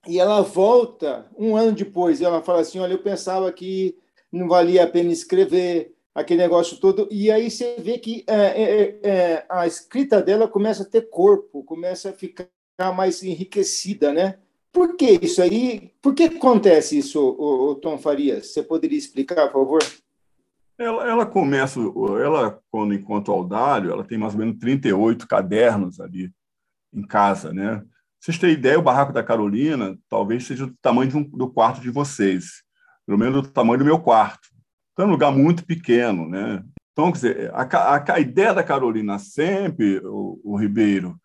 e 0.07 0.19
ela 0.19 0.41
volta 0.41 1.27
um 1.37 1.57
ano 1.57 1.73
depois 1.73 2.21
e 2.21 2.25
ela 2.25 2.43
fala 2.43 2.61
assim, 2.61 2.79
olha, 2.79 2.93
eu 2.93 3.03
pensava 3.03 3.53
que 3.53 3.99
não 4.33 4.49
valia 4.49 4.85
a 4.85 4.87
pena 4.87 5.13
escrever 5.13 5.95
aquele 6.15 6.43
negócio 6.43 6.79
todo 6.79 7.09
e 7.11 7.31
aí 7.31 7.51
você 7.51 7.77
vê 7.79 7.99
que 7.99 8.25
é, 8.27 8.63
é, 8.63 9.01
é, 9.03 9.47
a 9.49 9.67
escrita 9.67 10.23
dela 10.23 10.49
começa 10.49 10.85
a 10.85 10.87
ter 10.87 11.11
corpo, 11.11 11.65
começa 11.65 12.11
a 12.11 12.13
ficar 12.13 12.49
mais 12.95 13.23
enriquecida, 13.23 14.13
né? 14.13 14.39
Por 14.73 14.97
que 14.97 15.19
isso 15.23 15.43
aí? 15.43 15.93
Por 16.01 16.15
que 16.15 16.25
acontece 16.25 16.99
isso, 16.99 17.21
o, 17.21 17.75
Tom 17.75 17.99
Farias? 17.99 18.53
Você 18.53 18.63
poderia 18.63 18.99
explicar, 18.99 19.49
por 19.49 19.65
favor? 19.65 19.83
Ela, 20.79 21.09
ela 21.09 21.27
começa, 21.27 21.79
ela, 22.25 22.59
quando 22.71 22.95
encontra 22.95 23.35
o 23.35 23.47
ela 23.53 24.05
tem 24.05 24.17
mais 24.17 24.33
ou 24.33 24.39
menos 24.39 24.59
38 24.59 25.29
cadernos 25.29 26.01
ali 26.01 26.33
em 26.93 27.03
casa, 27.03 27.53
né? 27.53 27.85
Vocês 28.19 28.39
têm 28.39 28.53
ideia, 28.53 28.79
o 28.79 28.83
barraco 28.83 29.13
da 29.13 29.23
Carolina 29.23 29.99
talvez 30.09 30.47
seja 30.47 30.67
do 30.67 30.75
tamanho 30.81 31.17
um, 31.17 31.23
do 31.23 31.51
quarto 31.51 31.81
de 31.81 31.91
vocês, 31.91 32.63
pelo 33.07 33.19
menos 33.19 33.43
do 33.43 33.49
tamanho 33.49 33.81
do 33.81 33.85
meu 33.85 33.99
quarto. 33.99 34.49
Então, 34.93 35.07
é 35.07 35.09
um 35.09 35.13
lugar 35.13 35.33
muito 35.33 35.65
pequeno, 35.65 36.29
né? 36.29 36.63
Então, 36.93 37.11
quer 37.11 37.19
dizer, 37.19 37.51
a, 37.55 37.63
a, 37.63 38.15
a 38.15 38.21
ideia 38.21 38.53
da 38.53 38.63
Carolina 38.63 39.19
sempre, 39.19 39.99
o, 40.05 40.41
o 40.45 40.57
Ribeiro, 40.57 41.19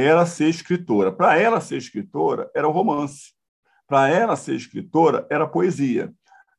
era 0.00 0.24
ser 0.26 0.48
escritora. 0.48 1.12
Para 1.12 1.38
ela 1.38 1.60
ser 1.60 1.76
escritora, 1.76 2.50
era 2.54 2.68
o 2.68 2.72
romance. 2.72 3.32
Para 3.86 4.08
ela 4.08 4.36
ser 4.36 4.54
escritora, 4.54 5.26
era 5.30 5.46
poesia. 5.46 6.12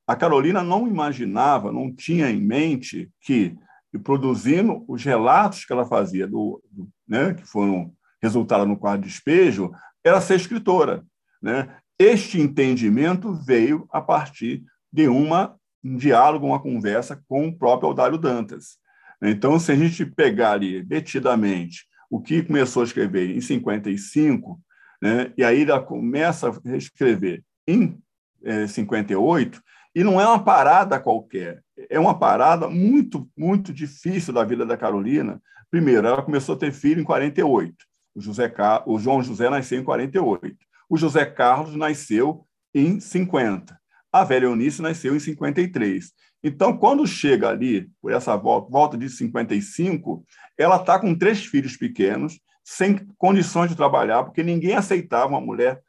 A 0.05 0.15
Carolina 0.15 0.61
não 0.61 0.87
imaginava, 0.87 1.71
não 1.71 1.93
tinha 1.93 2.29
em 2.29 2.41
mente 2.41 3.09
que, 3.21 3.55
produzindo 4.03 4.83
os 4.87 5.03
relatos 5.03 5.65
que 5.65 5.71
ela 5.71 5.85
fazia, 5.85 6.27
do, 6.27 6.61
do 6.69 6.89
né, 7.07 7.33
que 7.33 7.45
foram 7.45 7.93
resultado 8.21 8.65
no 8.65 8.77
quadro 8.77 9.01
de 9.01 9.07
despejo, 9.07 9.71
era 10.03 10.21
ser 10.21 10.35
escritora. 10.35 11.03
Né? 11.41 11.75
Este 11.97 12.39
entendimento 12.39 13.33
veio 13.33 13.87
a 13.91 14.01
partir 14.01 14.63
de 14.91 15.07
uma, 15.07 15.55
um 15.83 15.95
diálogo, 15.95 16.47
uma 16.47 16.61
conversa 16.61 17.21
com 17.27 17.47
o 17.47 17.57
próprio 17.57 17.89
Aldário 17.89 18.17
Dantas. 18.17 18.77
Então, 19.21 19.59
se 19.59 19.71
a 19.71 19.75
gente 19.75 20.05
pegar 20.05 20.53
ali 20.53 20.81
detidamente 20.81 21.85
o 22.11 22.21
que 22.21 22.43
começou 22.43 22.81
a 22.81 22.85
escrever 22.85 23.29
em 23.29 23.39
55, 23.39 24.59
né, 25.01 25.31
e 25.37 25.43
aí 25.43 25.63
ela 25.63 25.81
começa 25.81 26.49
a 26.49 26.75
escrever 26.75 27.41
em 27.65 27.97
é, 28.43 28.67
58, 28.67 29.61
e 29.95 30.03
não 30.03 30.19
é 30.19 30.27
uma 30.27 30.43
parada 30.43 30.99
qualquer, 30.99 31.63
é 31.89 31.97
uma 31.97 32.17
parada 32.17 32.67
muito, 32.67 33.29
muito 33.35 33.73
difícil 33.73 34.33
da 34.33 34.43
vida 34.43 34.65
da 34.65 34.77
Carolina. 34.77 35.41
Primeiro, 35.69 36.05
ela 36.05 36.21
começou 36.21 36.55
a 36.55 36.57
ter 36.57 36.71
filho 36.71 37.01
em 37.01 37.03
48. 37.03 37.73
O, 38.13 38.21
José, 38.21 38.53
o 38.85 38.99
João 38.99 39.23
José 39.23 39.49
nasceu 39.49 39.79
em 39.79 39.83
48. 39.83 40.55
O 40.89 40.97
José 40.97 41.25
Carlos 41.25 41.75
nasceu 41.75 42.45
em 42.73 42.99
50. 42.99 43.79
A 44.11 44.23
velha 44.23 44.45
Eunice 44.45 44.81
nasceu 44.81 45.15
em 45.15 45.19
53. 45.19 46.11
Então, 46.43 46.75
quando 46.75 47.05
chega 47.05 47.49
ali, 47.49 47.89
por 48.01 48.11
essa 48.11 48.35
volta, 48.35 48.71
volta 48.71 48.97
de 48.97 49.09
55, 49.09 50.25
ela 50.57 50.77
está 50.77 50.99
com 50.99 51.15
três 51.15 51.45
filhos 51.45 51.77
pequenos, 51.77 52.39
sem 52.63 53.05
condições 53.17 53.69
de 53.69 53.75
trabalhar, 53.75 54.23
porque 54.23 54.43
ninguém 54.43 54.75
aceitava 54.75 55.27
uma 55.27 55.41
mulher 55.41 55.81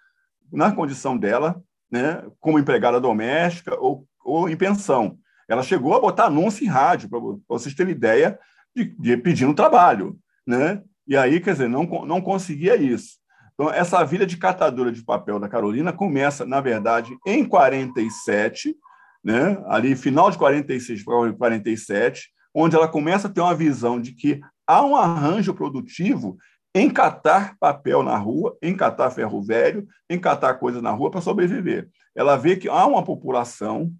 na 0.52 0.72
condição 0.72 1.16
dela 1.16 1.62
né, 1.90 2.24
como 2.40 2.58
empregada 2.58 3.00
doméstica 3.00 3.78
ou, 3.78 4.06
ou 4.24 4.48
em 4.48 4.56
pensão. 4.56 5.18
Ela 5.48 5.62
chegou 5.62 5.94
a 5.94 6.00
botar 6.00 6.26
anúncio 6.26 6.64
em 6.64 6.68
rádio, 6.68 7.08
para 7.08 7.20
vocês 7.48 7.74
terem 7.74 7.92
ideia, 7.92 8.38
de, 8.74 8.84
de 8.98 9.16
pedindo 9.16 9.54
trabalho. 9.54 10.18
Né? 10.46 10.82
E 11.06 11.16
aí, 11.16 11.40
quer 11.40 11.52
dizer, 11.52 11.68
não, 11.68 11.84
não 11.84 12.20
conseguia 12.20 12.76
isso. 12.76 13.18
Então, 13.54 13.70
essa 13.70 14.02
vida 14.04 14.24
de 14.24 14.38
catadora 14.38 14.90
de 14.90 15.04
papel 15.04 15.38
da 15.38 15.48
Carolina 15.48 15.92
começa, 15.92 16.46
na 16.46 16.60
verdade, 16.60 17.16
em 17.26 17.44
47, 17.44 18.74
né? 19.22 19.62
ali 19.66 19.94
final 19.94 20.30
de 20.30 20.38
46 20.38 21.04
para 21.04 21.32
47, 21.32 22.30
onde 22.54 22.76
ela 22.76 22.88
começa 22.88 23.28
a 23.28 23.30
ter 23.30 23.40
uma 23.40 23.54
visão 23.54 24.00
de 24.00 24.12
que 24.12 24.40
há 24.66 24.84
um 24.84 24.96
arranjo 24.96 25.54
produtivo 25.54 26.36
encatar 26.74 27.56
papel 27.60 28.02
na 28.02 28.16
rua, 28.16 28.56
encatar 28.62 29.10
ferro 29.12 29.42
velho, 29.42 29.86
encatar 30.08 30.58
coisas 30.58 30.82
na 30.82 30.90
rua 30.90 31.10
para 31.10 31.20
sobreviver. 31.20 31.88
Ela 32.14 32.36
vê 32.36 32.56
que 32.56 32.68
há 32.68 32.86
uma 32.86 33.02
população 33.02 33.92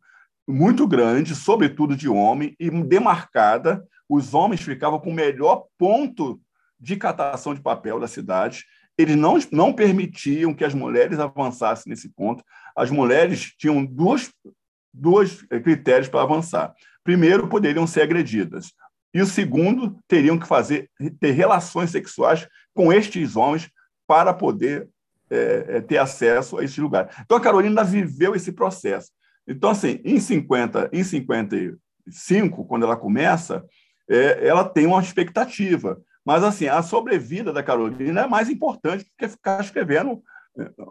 muito 0.49 0.87
grande, 0.87 1.35
sobretudo 1.35 1.95
de 1.95 2.09
homem, 2.09 2.57
e 2.59 2.71
demarcada. 2.71 3.85
Os 4.09 4.35
homens 4.35 4.63
ficavam 4.63 4.99
com 4.99 5.11
o 5.11 5.15
melhor 5.15 5.67
ponto 5.79 6.41
de 6.81 6.97
catação 6.97 7.55
de 7.55 7.61
papel 7.61 8.01
da 8.01 8.09
cidade. 8.09 8.65
Eles 8.99 9.17
não, 9.17 9.39
não 9.51 9.73
permitiam 9.73 10.53
que 10.53 10.65
as 10.65 10.75
mulheres 10.75 11.19
avançassem 11.19 11.91
nesse 11.91 12.09
ponto. 12.09 12.43
As 12.77 12.91
mulheres 12.91 13.55
tinham 13.57 13.85
dois, 13.85 14.33
dois 14.93 15.43
critérios 15.63 16.09
para 16.09 16.23
avançar. 16.23 16.75
Primeiro, 17.05 17.49
poderiam 17.49 17.87
ser 17.87 18.03
agredidas. 18.03 18.73
E 19.15 19.21
o 19.21 19.27
segundo, 19.27 19.99
teriam 20.09 20.39
que 20.39 20.47
fazer 20.47 20.91
ter 21.21 21.33
relações 21.33 21.91
sexuais 21.91 22.47
com 22.75 22.93
estes 22.93 23.37
homens 23.37 23.71
para 24.07 24.33
poder 24.33 24.89
é, 25.29 25.81
ter 25.81 25.99
acesso 25.99 26.59
a 26.59 26.65
esse 26.65 26.81
lugar. 26.81 27.11
Então 27.25 27.37
a 27.37 27.41
Carolina 27.41 27.85
viveu 27.85 28.35
esse 28.35 28.53
processo. 28.53 29.11
Então 29.47 29.71
assim, 29.71 30.01
em 30.05 30.19
50, 30.19 30.91
em 30.93 31.05
55, 31.05 32.65
quando 32.65 32.85
ela 32.85 32.97
começa, 32.97 33.65
é, 34.09 34.47
ela 34.47 34.65
tem 34.65 34.87
uma 34.87 35.01
expectativa, 35.01 36.01
mas 36.25 36.43
assim 36.43 36.69
a 36.69 36.83
sobrevida 36.83 37.53
da 37.53 37.63
Carolina 37.63 38.23
é 38.23 38.27
mais 38.27 38.49
importante 38.49 39.05
do 39.05 39.11
que 39.19 39.29
ficar 39.29 39.61
escrevendo 39.61 40.23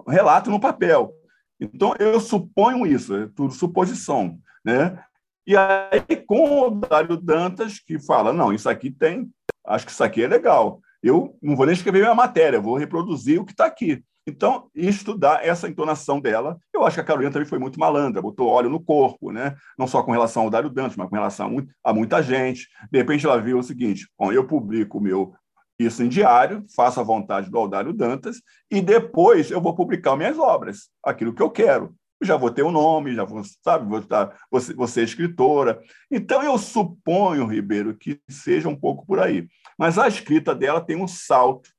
relato 0.08 0.50
no 0.50 0.60
papel. 0.60 1.14
Então 1.62 1.94
eu 2.00 2.20
suponho 2.20 2.88
isso, 2.88 3.16
é 3.16 3.30
tudo 3.36 3.54
suposição, 3.54 4.40
né? 4.66 5.00
E 5.46 5.56
aí, 5.56 6.18
com 6.26 6.62
o 6.62 6.70
Dário 6.72 7.16
Dantas, 7.16 7.80
que 7.80 8.00
fala: 8.00 8.34
não, 8.34 8.52
isso 8.52 8.68
aqui 8.68 8.90
tem, 8.90 9.30
acho 9.66 9.86
que 9.86 9.92
isso 9.92 10.04
aqui 10.04 10.24
é 10.24 10.28
legal. 10.28 10.82
Eu 11.04 11.38
não 11.42 11.56
vou 11.56 11.66
nem 11.66 11.74
escrever 11.74 12.02
minha 12.02 12.16
matéria, 12.16 12.60
vou 12.60 12.78
reproduzir 12.78 13.40
o 13.40 13.46
que 13.46 13.52
está 13.52 13.66
aqui. 13.66 14.04
Então, 14.28 14.70
estudar 14.76 15.44
essa 15.44 15.68
entonação 15.68 16.22
dela, 16.22 16.60
eu 16.72 16.86
acho 16.86 16.96
que 16.96 17.02
a 17.02 17.04
Carolina 17.04 17.32
também 17.32 17.48
foi 17.48 17.58
muito 17.58 17.80
malandra, 17.80 18.22
botou 18.22 18.48
óleo 18.48 18.70
no 18.70 18.80
corpo, 18.80 19.32
né? 19.32 19.56
não 19.78 19.88
só 19.88 20.04
com 20.04 20.12
relação 20.12 20.44
ao 20.44 20.50
Dário 20.50 20.70
Dantas, 20.70 20.96
mas 20.96 21.10
com 21.10 21.16
relação 21.16 21.68
a 21.84 21.92
muita 21.92 22.22
gente. 22.22 22.68
De 22.92 23.00
repente, 23.00 23.26
ela 23.26 23.42
viu 23.42 23.58
o 23.58 23.64
seguinte: 23.64 24.08
bom, 24.18 24.32
eu 24.32 24.46
publico 24.46 25.00
o 25.00 25.02
meu 25.02 25.34
isso 25.86 26.04
em 26.04 26.10
diário, 26.10 26.66
faço 26.76 27.00
a 27.00 27.04
vontade 27.04 27.50
do 27.50 27.58
Aldário 27.58 27.94
Dantas, 27.94 28.42
e 28.70 28.82
depois 28.82 29.52
eu 29.52 29.62
vou 29.62 29.76
publicar 29.76 30.16
minhas 30.16 30.38
obras, 30.38 30.90
aquilo 31.04 31.34
que 31.34 31.42
eu 31.42 31.50
quero 31.50 31.94
já 32.22 32.38
vou 32.38 32.52
ter 32.52 32.62
o 32.62 32.68
um 32.68 32.72
nome, 32.72 33.16
já 33.16 33.24
vou, 33.24 33.42
sabe, 33.64 33.90
vou, 33.90 34.04
você, 34.76 35.04
escritora. 35.04 35.82
Então, 36.10 36.44
eu 36.44 36.58
suponho, 36.58 37.48
Ribeiro, 37.48 37.96
que 37.98 38.22
seja 38.30 38.70
um 38.70 38.76
pouco 38.76 39.06
por 39.06 39.20
aí. 39.20 39.48
Mas 39.78 39.98
a 39.98 40.08
escrita 40.08 40.54
dela 40.54 40.80
tem 40.80 40.96
um 40.96 41.08
salto 41.08 41.70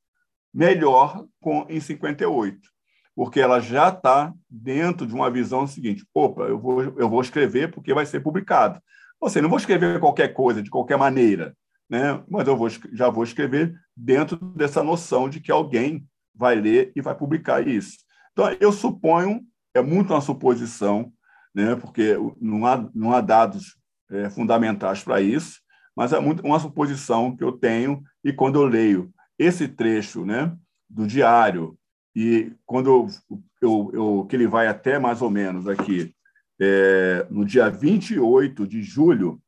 melhor 0.52 1.24
com, 1.40 1.64
em 1.68 1.80
58, 1.80 2.58
porque 3.14 3.40
ela 3.40 3.60
já 3.60 3.88
está 3.88 4.34
dentro 4.50 5.06
de 5.06 5.14
uma 5.14 5.30
visão 5.30 5.66
seguinte: 5.66 6.04
opa, 6.12 6.42
eu 6.42 6.58
vou, 6.58 6.82
eu 6.82 7.08
vou 7.08 7.20
escrever 7.20 7.70
porque 7.70 7.94
vai 7.94 8.04
ser 8.04 8.20
publicado. 8.20 8.80
Ou 9.20 9.30
seja, 9.30 9.42
não 9.42 9.50
vou 9.50 9.58
escrever 9.58 10.00
qualquer 10.00 10.28
coisa, 10.28 10.60
de 10.60 10.68
qualquer 10.68 10.98
maneira, 10.98 11.56
né? 11.92 12.24
mas 12.26 12.48
eu 12.48 12.56
vou, 12.56 12.70
já 12.70 13.10
vou 13.10 13.22
escrever 13.22 13.78
dentro 13.94 14.38
dessa 14.56 14.82
noção 14.82 15.28
de 15.28 15.40
que 15.40 15.52
alguém 15.52 16.08
vai 16.34 16.54
ler 16.54 16.90
e 16.96 17.02
vai 17.02 17.14
publicar 17.14 17.68
isso. 17.68 17.98
Então, 18.32 18.50
eu 18.58 18.72
suponho 18.72 19.46
é 19.74 19.82
muito 19.82 20.10
uma 20.12 20.20
suposição, 20.22 21.12
né, 21.54 21.76
porque 21.76 22.16
não 22.40 22.66
há, 22.66 22.88
não 22.94 23.12
há 23.12 23.20
dados 23.20 23.76
é, 24.10 24.30
fundamentais 24.30 25.02
para 25.02 25.20
isso, 25.20 25.60
mas 25.94 26.14
é 26.14 26.20
muito 26.20 26.42
uma 26.42 26.58
suposição 26.58 27.36
que 27.36 27.44
eu 27.44 27.52
tenho, 27.52 28.02
e 28.24 28.32
quando 28.32 28.60
eu 28.60 28.66
leio 28.66 29.12
esse 29.38 29.68
trecho 29.68 30.24
né, 30.24 30.54
do 30.88 31.06
diário, 31.06 31.76
e 32.16 32.52
quando 32.64 32.88
eu, 32.88 33.38
eu, 33.60 33.90
eu, 33.92 34.26
que 34.28 34.36
ele 34.36 34.46
vai 34.46 34.66
até 34.66 34.98
mais 34.98 35.20
ou 35.20 35.30
menos 35.30 35.68
aqui, 35.68 36.14
é, 36.58 37.26
no 37.30 37.44
dia 37.44 37.68
28 37.68 38.66
de 38.66 38.82
julho 38.82 39.40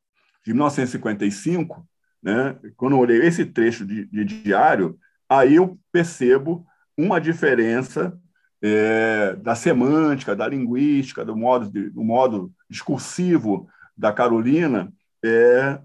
de 0.43 0.53
1955, 0.53 1.87
né, 2.25 2.57
quando 2.75 2.95
eu 2.95 3.03
leio 3.03 3.23
esse 3.23 3.45
trecho 3.45 3.85
de, 3.85 4.05
de 4.07 4.25
diário, 4.25 4.97
aí 5.29 5.55
eu 5.55 5.79
percebo 5.91 6.65
uma 6.97 7.21
diferença 7.21 8.19
é, 8.63 9.35
da 9.35 9.53
semântica, 9.53 10.35
da 10.35 10.47
linguística, 10.47 11.23
do 11.23 11.35
modo, 11.35 11.69
de, 11.69 11.91
do 11.91 12.03
modo 12.03 12.51
discursivo 12.67 13.69
da 13.95 14.11
Carolina 14.11 14.91
é, 15.23 15.79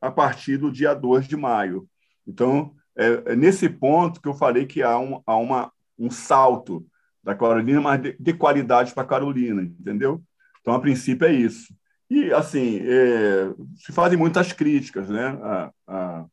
a 0.00 0.10
partir 0.10 0.56
do 0.56 0.72
dia 0.72 0.94
2 0.94 1.28
de 1.28 1.36
maio. 1.36 1.86
Então, 2.26 2.74
é, 2.96 3.32
é, 3.32 3.36
nesse 3.36 3.68
ponto 3.68 4.22
que 4.22 4.28
eu 4.28 4.34
falei 4.34 4.64
que 4.64 4.82
há 4.82 4.98
um, 4.98 5.20
há 5.26 5.36
uma, 5.36 5.70
um 5.98 6.10
salto 6.10 6.86
da 7.22 7.34
Carolina, 7.34 7.82
mas 7.82 8.00
de, 8.00 8.16
de 8.18 8.32
qualidade 8.32 8.94
para 8.94 9.02
a 9.02 9.06
Carolina, 9.06 9.60
entendeu? 9.60 10.22
Então, 10.62 10.72
a 10.72 10.80
princípio 10.80 11.26
é 11.26 11.32
isso. 11.32 11.74
E, 12.10 12.32
assim, 12.32 12.80
é, 12.82 13.52
se 13.76 13.92
fazem 13.92 14.18
muitas 14.18 14.52
críticas 14.52 15.08
né, 15.08 15.26
a, 15.42 15.72
a, 15.86 16.24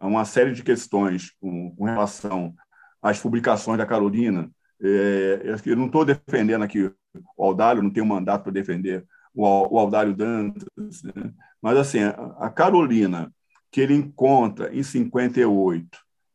a 0.00 0.06
uma 0.06 0.24
série 0.24 0.52
de 0.52 0.62
questões 0.62 1.30
com, 1.40 1.74
com, 1.76 1.84
relação 1.84 2.54
às 3.02 3.20
publicações 3.20 3.78
da 3.78 3.86
Carolina. 3.86 4.50
É, 4.82 5.54
eu 5.66 5.76
não 5.76 5.86
estou 5.86 6.04
defendendo 6.04 6.62
aqui 6.62 6.90
o 7.36 7.44
Aldário, 7.44 7.82
não 7.82 7.90
tenho 7.90 8.06
mandato 8.06 8.44
para 8.44 8.52
defender 8.52 9.04
o, 9.34 9.44
o 9.44 9.78
Aldário 9.78 10.14
Dantas, 10.14 10.64
né? 11.02 11.32
mas, 11.60 11.76
assim, 11.76 12.00
a, 12.02 12.48
Carolina, 12.48 13.32
que 13.70 13.80
ele 13.80 13.94
encontra 13.94 14.74
em 14.74 14.82
58, 14.82 15.86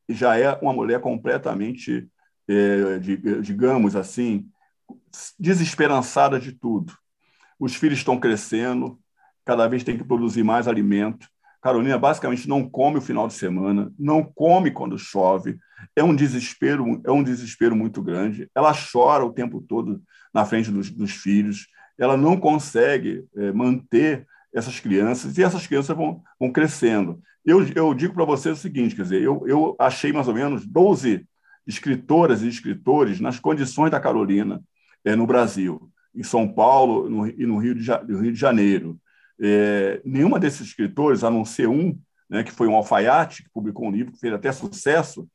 já 0.10 0.38
é 0.38 0.53
uma 0.62 0.74
mulher 0.74 1.02
completamente, 1.02 2.07
é, 2.48 2.99
digamos 3.41 3.95
assim, 3.95 4.48
desesperançada 5.40 6.40
de 6.40 6.52
tudo. 6.52 6.94
Os 7.60 7.76
filhos 7.76 7.99
estão 7.99 8.19
crescendo, 8.19 8.99
cada 9.45 9.68
vez 9.68 9.84
tem 9.84 9.98
que 9.98 10.03
produzir 10.03 10.44
mais 10.44 10.68
alimento. 10.68 11.27
Carolina 11.61 11.98
basicamente 11.98 12.48
não 12.48 12.68
come 12.68 12.98
o 12.98 13.02
final 13.02 13.27
de 13.27 13.34
semana, 13.34 13.91
não 13.98 14.23
come 14.23 14.72
quando 14.72 14.98
chove. 14.98 15.57
É 15.95 16.03
um 16.03 16.15
desespero, 16.15 17.02
é 17.06 17.11
um 17.11 17.23
desespero 17.23 17.76
muito 17.76 18.02
grande. 18.02 18.49
Ela 18.53 18.73
chora 18.73 19.26
o 19.26 19.34
tempo 19.34 19.61
todo 19.61 20.02
na 20.34 20.45
frente 20.45 20.69
dos, 20.69 20.91
dos 20.91 21.11
filhos. 21.11 21.68
Ela 21.98 22.18
não 22.18 22.38
consegue 22.38 23.26
é, 23.36 23.52
manter 23.52 24.27
essas 24.53 24.80
crianças 24.80 25.38
e 25.38 25.44
essas 25.44 25.65
crianças 25.68 25.95
vão, 25.95 26.22
vão 26.40 26.52
crescendo. 26.52 27.19
Eu, 27.45 27.65
eu 27.76 27.94
digo 27.94 28.14
para 28.14 28.26
vocês 28.26 28.57
o 28.57 28.61
seguinte, 28.61 28.95
quer 28.95 29.03
dizer, 29.03 29.22
eu, 29.22 29.44
eu 29.48 29.76
achei 29.80 30.11
mais 30.11 30.27
ou 30.27 30.34
menos 30.34 30.65
12 30.65 31.27
escritoras 31.68 32.41
e 32.41 32.48
escritores 32.48 33.19
nas 33.19 33.40
condições 33.40 33.91
da 33.91 33.99
Carolina 33.99 34.64
é, 35.03 35.15
no 35.15 35.27
Brasil, 35.27 35.90
em 36.16 36.24
São 36.24 36.48
Paulo 36.48 37.10
no, 37.10 37.28
e 37.28 37.46
no 37.46 37.58
Rio 37.58 37.76
de, 37.76 37.90
no 38.08 38.20
Rio 38.20 38.32
de 38.32 38.40
Janeiro. 38.40 39.00
É, 39.40 40.02
nenhuma 40.06 40.40
desses 40.40 40.68
escritores, 40.68 41.24
a 41.24 41.30
não 41.30 41.44
ser 41.44 41.68
um, 41.68 41.98
né, 42.30 42.44
que 42.44 42.52
foi 42.52 42.68
um 42.68 42.76
alfaiate, 42.76 43.44
que 43.44 43.50
publicou 43.50 43.88
um 43.88 43.92
livro 43.92 44.14
que 44.14 44.20
fez 44.20 44.34
até 44.34 44.52
sucesso, 44.52 45.28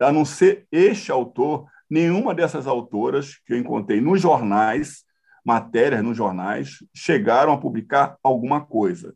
a 0.00 0.10
não 0.10 0.24
ser 0.24 0.66
este 0.72 1.12
autor, 1.12 1.66
nenhuma 1.88 2.34
dessas 2.34 2.66
autoras 2.66 3.38
que 3.46 3.52
eu 3.52 3.58
encontrei 3.58 4.00
nos 4.00 4.20
jornais, 4.20 5.04
matérias 5.44 6.02
nos 6.02 6.16
jornais, 6.16 6.78
chegaram 6.94 7.52
a 7.52 7.58
publicar 7.58 8.16
alguma 8.22 8.64
coisa. 8.64 9.14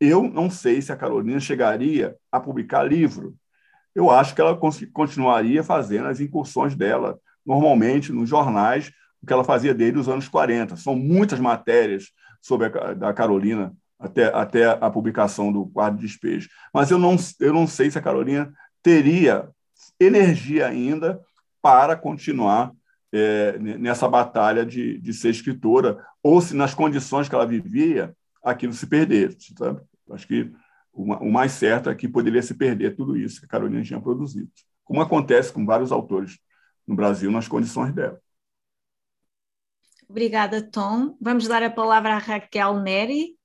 Eu 0.00 0.22
não 0.24 0.50
sei 0.50 0.82
se 0.82 0.92
a 0.92 0.96
Carolina 0.96 1.40
chegaria 1.40 2.16
a 2.30 2.38
publicar 2.38 2.82
livro. 2.82 3.34
Eu 3.94 4.10
acho 4.10 4.34
que 4.34 4.40
ela 4.40 4.58
continuaria 4.92 5.62
fazendo 5.62 6.08
as 6.08 6.20
incursões 6.20 6.74
dela, 6.74 7.18
normalmente 7.46 8.12
nos 8.12 8.28
jornais, 8.28 8.92
que 9.26 9.32
ela 9.32 9.44
fazia 9.44 9.74
desde 9.74 9.98
os 9.98 10.08
anos 10.08 10.28
40. 10.28 10.76
São 10.76 10.94
muitas 10.94 11.40
matérias 11.40 12.12
sobre 12.40 12.66
a 12.66 12.94
da 12.94 13.12
Carolina 13.12 13.74
até, 13.98 14.26
até 14.26 14.64
a 14.66 14.90
publicação 14.90 15.52
do 15.52 15.66
quadro 15.66 15.98
de 15.98 16.06
despejo. 16.06 16.48
Mas 16.72 16.90
eu 16.90 16.98
não, 16.98 17.16
eu 17.40 17.52
não 17.52 17.66
sei 17.66 17.90
se 17.90 17.98
a 17.98 18.02
Carolina 18.02 18.52
teria 18.82 19.48
energia 19.98 20.66
ainda 20.66 21.20
para 21.60 21.96
continuar 21.96 22.72
é, 23.12 23.58
nessa 23.58 24.08
batalha 24.08 24.64
de, 24.64 24.98
de 24.98 25.12
ser 25.12 25.30
escritora, 25.30 26.04
ou 26.22 26.40
se 26.40 26.54
nas 26.54 26.74
condições 26.74 27.28
que 27.28 27.34
ela 27.34 27.46
vivia, 27.46 28.14
aquilo 28.44 28.72
se 28.72 28.86
perdesse. 28.86 29.54
Acho 30.10 30.26
que 30.26 30.52
o 30.92 31.30
mais 31.30 31.52
certo 31.52 31.90
é 31.90 31.94
que 31.94 32.08
poderia 32.08 32.42
se 32.42 32.54
perder 32.54 32.96
tudo 32.96 33.16
isso 33.16 33.40
que 33.40 33.46
a 33.46 33.48
Carolina 33.48 33.82
tinha 33.82 34.00
produzido, 34.00 34.48
como 34.82 35.02
acontece 35.02 35.52
com 35.52 35.66
vários 35.66 35.92
autores 35.92 36.38
no 36.86 36.94
Brasil 36.94 37.30
nas 37.30 37.48
condições 37.48 37.92
dela. 37.92 38.18
Obrigada, 40.08 40.62
Tom. 40.62 41.16
Vamos 41.20 41.48
dar 41.48 41.62
a 41.62 41.70
palavra 41.70 42.14
à 42.14 42.18
Raquel 42.18 42.80
Neri. 42.80 43.36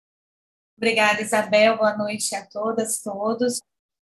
Obrigada, 0.77 1.21
Isabel. 1.21 1.77
Boa 1.77 1.97
noite 1.97 2.35
a 2.35 2.45
todas, 2.45 3.01
todos. 3.01 3.59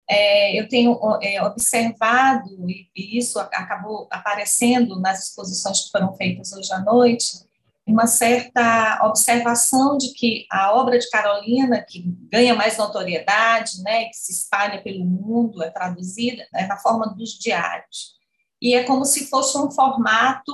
É, 0.10 0.60
eu 0.60 0.68
tenho 0.68 0.98
é, 1.22 1.41
observado, 1.44 2.49
e 2.69 3.18
isso 3.18 3.40
acabou 3.40 4.07
aparecendo 4.11 4.99
nas 4.99 5.27
exposições 5.27 5.86
que 5.86 5.91
foram 5.91 6.14
feitas 6.15 6.53
hoje 6.53 6.72
à 6.72 6.80
noite, 6.80 7.45
uma 7.88 8.07
certa 8.07 8.99
observação 9.03 9.98
de 9.98 10.14
que 10.14 10.45
a 10.52 10.73
obra 10.73 10.98
de 10.98 11.10
Carolina, 11.10 11.84
que 11.84 12.03
ganha 12.32 12.56
mais 12.56 12.77
notoriedade, 12.77 13.82
né, 13.84 14.06
que 14.06 14.15
se 14.15 14.32
espalha 14.32 14.82
pelo 14.82 15.06
mundo, 15.06 15.64
é 15.64 15.69
traduzida 15.69 16.48
é 16.53 16.65
na 16.65 16.77
forma 16.77 17.07
dos 17.07 17.38
diários. 17.38 18.15
E 18.61 18.73
é 18.73 18.84
como 18.84 19.06
se 19.06 19.27
fosse 19.27 19.57
um 19.57 19.69
formato 19.69 20.52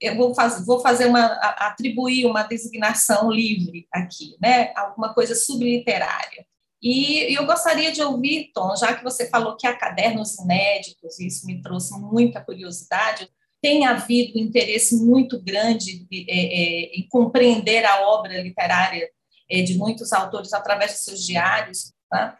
eu 0.00 0.16
vou, 0.16 0.34
faz, 0.34 0.64
vou 0.64 0.80
fazer 0.80 1.06
uma 1.06 1.26
atribuir 1.58 2.26
uma 2.26 2.42
designação 2.42 3.30
livre 3.30 3.86
aqui, 3.92 4.36
né? 4.40 4.72
Alguma 4.76 5.14
coisa 5.14 5.34
subliterária. 5.34 6.46
E 6.82 7.34
eu 7.34 7.46
gostaria 7.46 7.90
de 7.90 8.02
ouvir, 8.02 8.50
Tom, 8.54 8.76
já 8.76 8.94
que 8.94 9.02
você 9.02 9.28
falou 9.28 9.56
que 9.56 9.66
há 9.66 9.76
cadernos 9.76 10.38
inéditos, 10.38 11.18
e 11.18 11.26
isso 11.26 11.46
me 11.46 11.60
trouxe 11.62 11.98
muita 11.98 12.40
curiosidade, 12.44 13.28
tem 13.60 13.86
havido 13.86 14.38
interesse 14.38 15.02
muito 15.02 15.42
grande 15.42 16.04
de, 16.04 16.26
é, 16.28 16.36
é, 16.36 16.98
em 16.98 17.08
compreender 17.08 17.84
a 17.84 18.06
obra 18.06 18.40
literária 18.40 19.10
é, 19.50 19.62
de 19.62 19.76
muitos 19.78 20.12
autores 20.12 20.52
através 20.52 20.92
de 20.92 20.98
seus 20.98 21.24
diários. 21.24 21.92
Tá? 22.10 22.38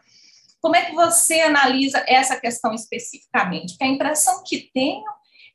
Como 0.61 0.75
é 0.75 0.85
que 0.85 0.93
você 0.93 1.41
analisa 1.41 2.03
essa 2.07 2.39
questão 2.39 2.73
especificamente? 2.73 3.71
Porque 3.71 3.83
a 3.83 3.87
impressão 3.87 4.43
que 4.43 4.69
tenho 4.73 5.03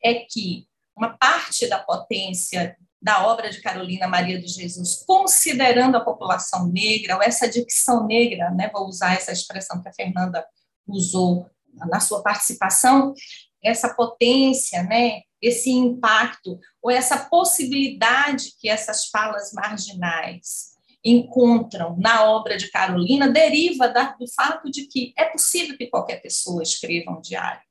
é 0.03 0.15
que 0.15 0.67
uma 0.95 1.17
parte 1.17 1.67
da 1.67 1.79
potência 1.79 2.75
da 3.01 3.27
obra 3.27 3.49
de 3.49 3.61
Carolina 3.61 4.07
Maria 4.07 4.39
de 4.39 4.47
Jesus, 4.47 5.03
considerando 5.05 5.97
a 5.97 6.03
população 6.05 6.67
negra, 6.67 7.17
ou 7.17 7.21
essa 7.21 7.49
dicção 7.49 8.07
negra, 8.07 8.49
né, 8.51 8.69
vou 8.71 8.87
usar 8.87 9.13
essa 9.13 9.33
expressão 9.33 9.81
que 9.81 9.89
a 9.89 9.93
Fernanda 9.93 10.45
usou 10.87 11.49
na 11.73 11.99
sua 11.99 12.23
participação, 12.23 13.13
essa 13.61 13.93
potência, 13.93 14.83
né, 14.83 15.21
esse 15.41 15.69
impacto, 15.69 16.57
ou 16.81 16.89
essa 16.89 17.17
possibilidade 17.17 18.53
que 18.57 18.69
essas 18.69 19.07
falas 19.07 19.51
marginais 19.51 20.73
encontram 21.03 21.97
na 21.97 22.23
obra 22.23 22.55
de 22.55 22.71
Carolina 22.71 23.27
deriva 23.27 23.89
do 23.89 24.25
fato 24.33 24.71
de 24.71 24.87
que 24.87 25.13
é 25.17 25.25
possível 25.25 25.77
que 25.77 25.87
qualquer 25.87 26.21
pessoa 26.21 26.63
escreva 26.63 27.11
um 27.11 27.19
diário 27.19 27.61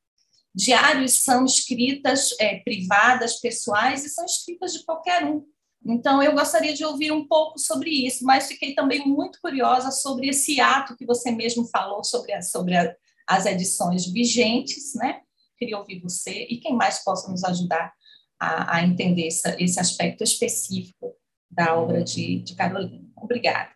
diários 0.54 1.22
são 1.22 1.44
escritas 1.44 2.34
é, 2.38 2.58
privadas, 2.60 3.40
pessoais, 3.40 4.04
e 4.04 4.08
são 4.08 4.24
escritas 4.24 4.72
de 4.72 4.84
qualquer 4.84 5.24
um. 5.24 5.44
Então, 5.84 6.22
eu 6.22 6.32
gostaria 6.32 6.74
de 6.74 6.84
ouvir 6.84 7.10
um 7.10 7.26
pouco 7.26 7.58
sobre 7.58 7.90
isso, 7.90 8.24
mas 8.24 8.46
fiquei 8.46 8.74
também 8.74 9.06
muito 9.06 9.40
curiosa 9.40 9.90
sobre 9.90 10.28
esse 10.28 10.60
ato 10.60 10.96
que 10.96 11.04
você 11.04 11.30
mesmo 11.32 11.66
falou 11.66 12.04
sobre, 12.04 12.32
a, 12.32 12.42
sobre 12.42 12.76
a, 12.76 12.94
as 13.26 13.46
edições 13.46 14.06
vigentes, 14.06 14.94
né? 14.94 15.22
Queria 15.58 15.78
ouvir 15.78 16.00
você 16.00 16.46
e 16.48 16.58
quem 16.58 16.74
mais 16.76 17.02
possa 17.02 17.30
nos 17.30 17.42
ajudar 17.42 17.92
a, 18.38 18.76
a 18.76 18.84
entender 18.84 19.26
essa, 19.26 19.56
esse 19.60 19.80
aspecto 19.80 20.22
específico 20.22 21.16
da 21.50 21.74
obra 21.74 22.02
de, 22.02 22.42
de 22.42 22.54
Carolina. 22.54 23.04
Obrigada. 23.16 23.70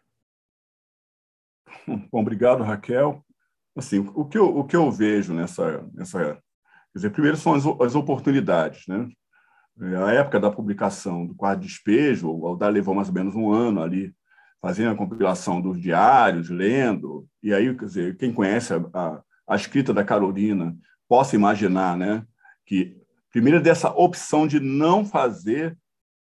Bom, 1.86 2.20
obrigado, 2.20 2.62
Raquel. 2.62 3.24
Assim, 3.76 3.98
o 3.98 4.24
que 4.24 4.38
eu, 4.38 4.56
o 4.56 4.64
que 4.64 4.74
eu 4.74 4.90
vejo 4.90 5.34
nessa, 5.34 5.82
nessa 5.92 6.42
Quer 6.96 7.00
dizer, 7.00 7.10
primeiro 7.10 7.36
são 7.36 7.52
as, 7.52 7.66
as 7.66 7.94
oportunidades. 7.94 8.86
Né? 8.86 9.06
É, 9.82 9.96
a 9.96 10.12
época 10.12 10.40
da 10.40 10.50
publicação 10.50 11.26
do 11.26 11.34
quadro 11.34 11.60
de 11.60 11.66
despejo, 11.66 12.30
o 12.30 12.46
Aldar 12.46 12.72
levou 12.72 12.94
mais 12.94 13.08
ou 13.08 13.14
menos 13.14 13.34
um 13.34 13.52
ano 13.52 13.82
ali 13.82 14.14
fazendo 14.62 14.92
a 14.92 14.96
compilação 14.96 15.60
dos 15.60 15.78
diários, 15.78 16.48
lendo, 16.48 17.26
e 17.42 17.52
aí, 17.52 17.76
quer 17.76 17.84
dizer, 17.84 18.16
quem 18.16 18.32
conhece 18.32 18.72
a, 18.72 18.82
a, 18.94 19.22
a 19.46 19.56
escrita 19.56 19.92
da 19.92 20.02
Carolina 20.02 20.74
possa 21.06 21.36
imaginar 21.36 21.98
né, 21.98 22.24
que, 22.64 22.96
primeiro, 23.30 23.60
dessa 23.60 23.90
opção 23.90 24.46
de 24.46 24.58
não 24.58 25.04
fazer 25.04 25.76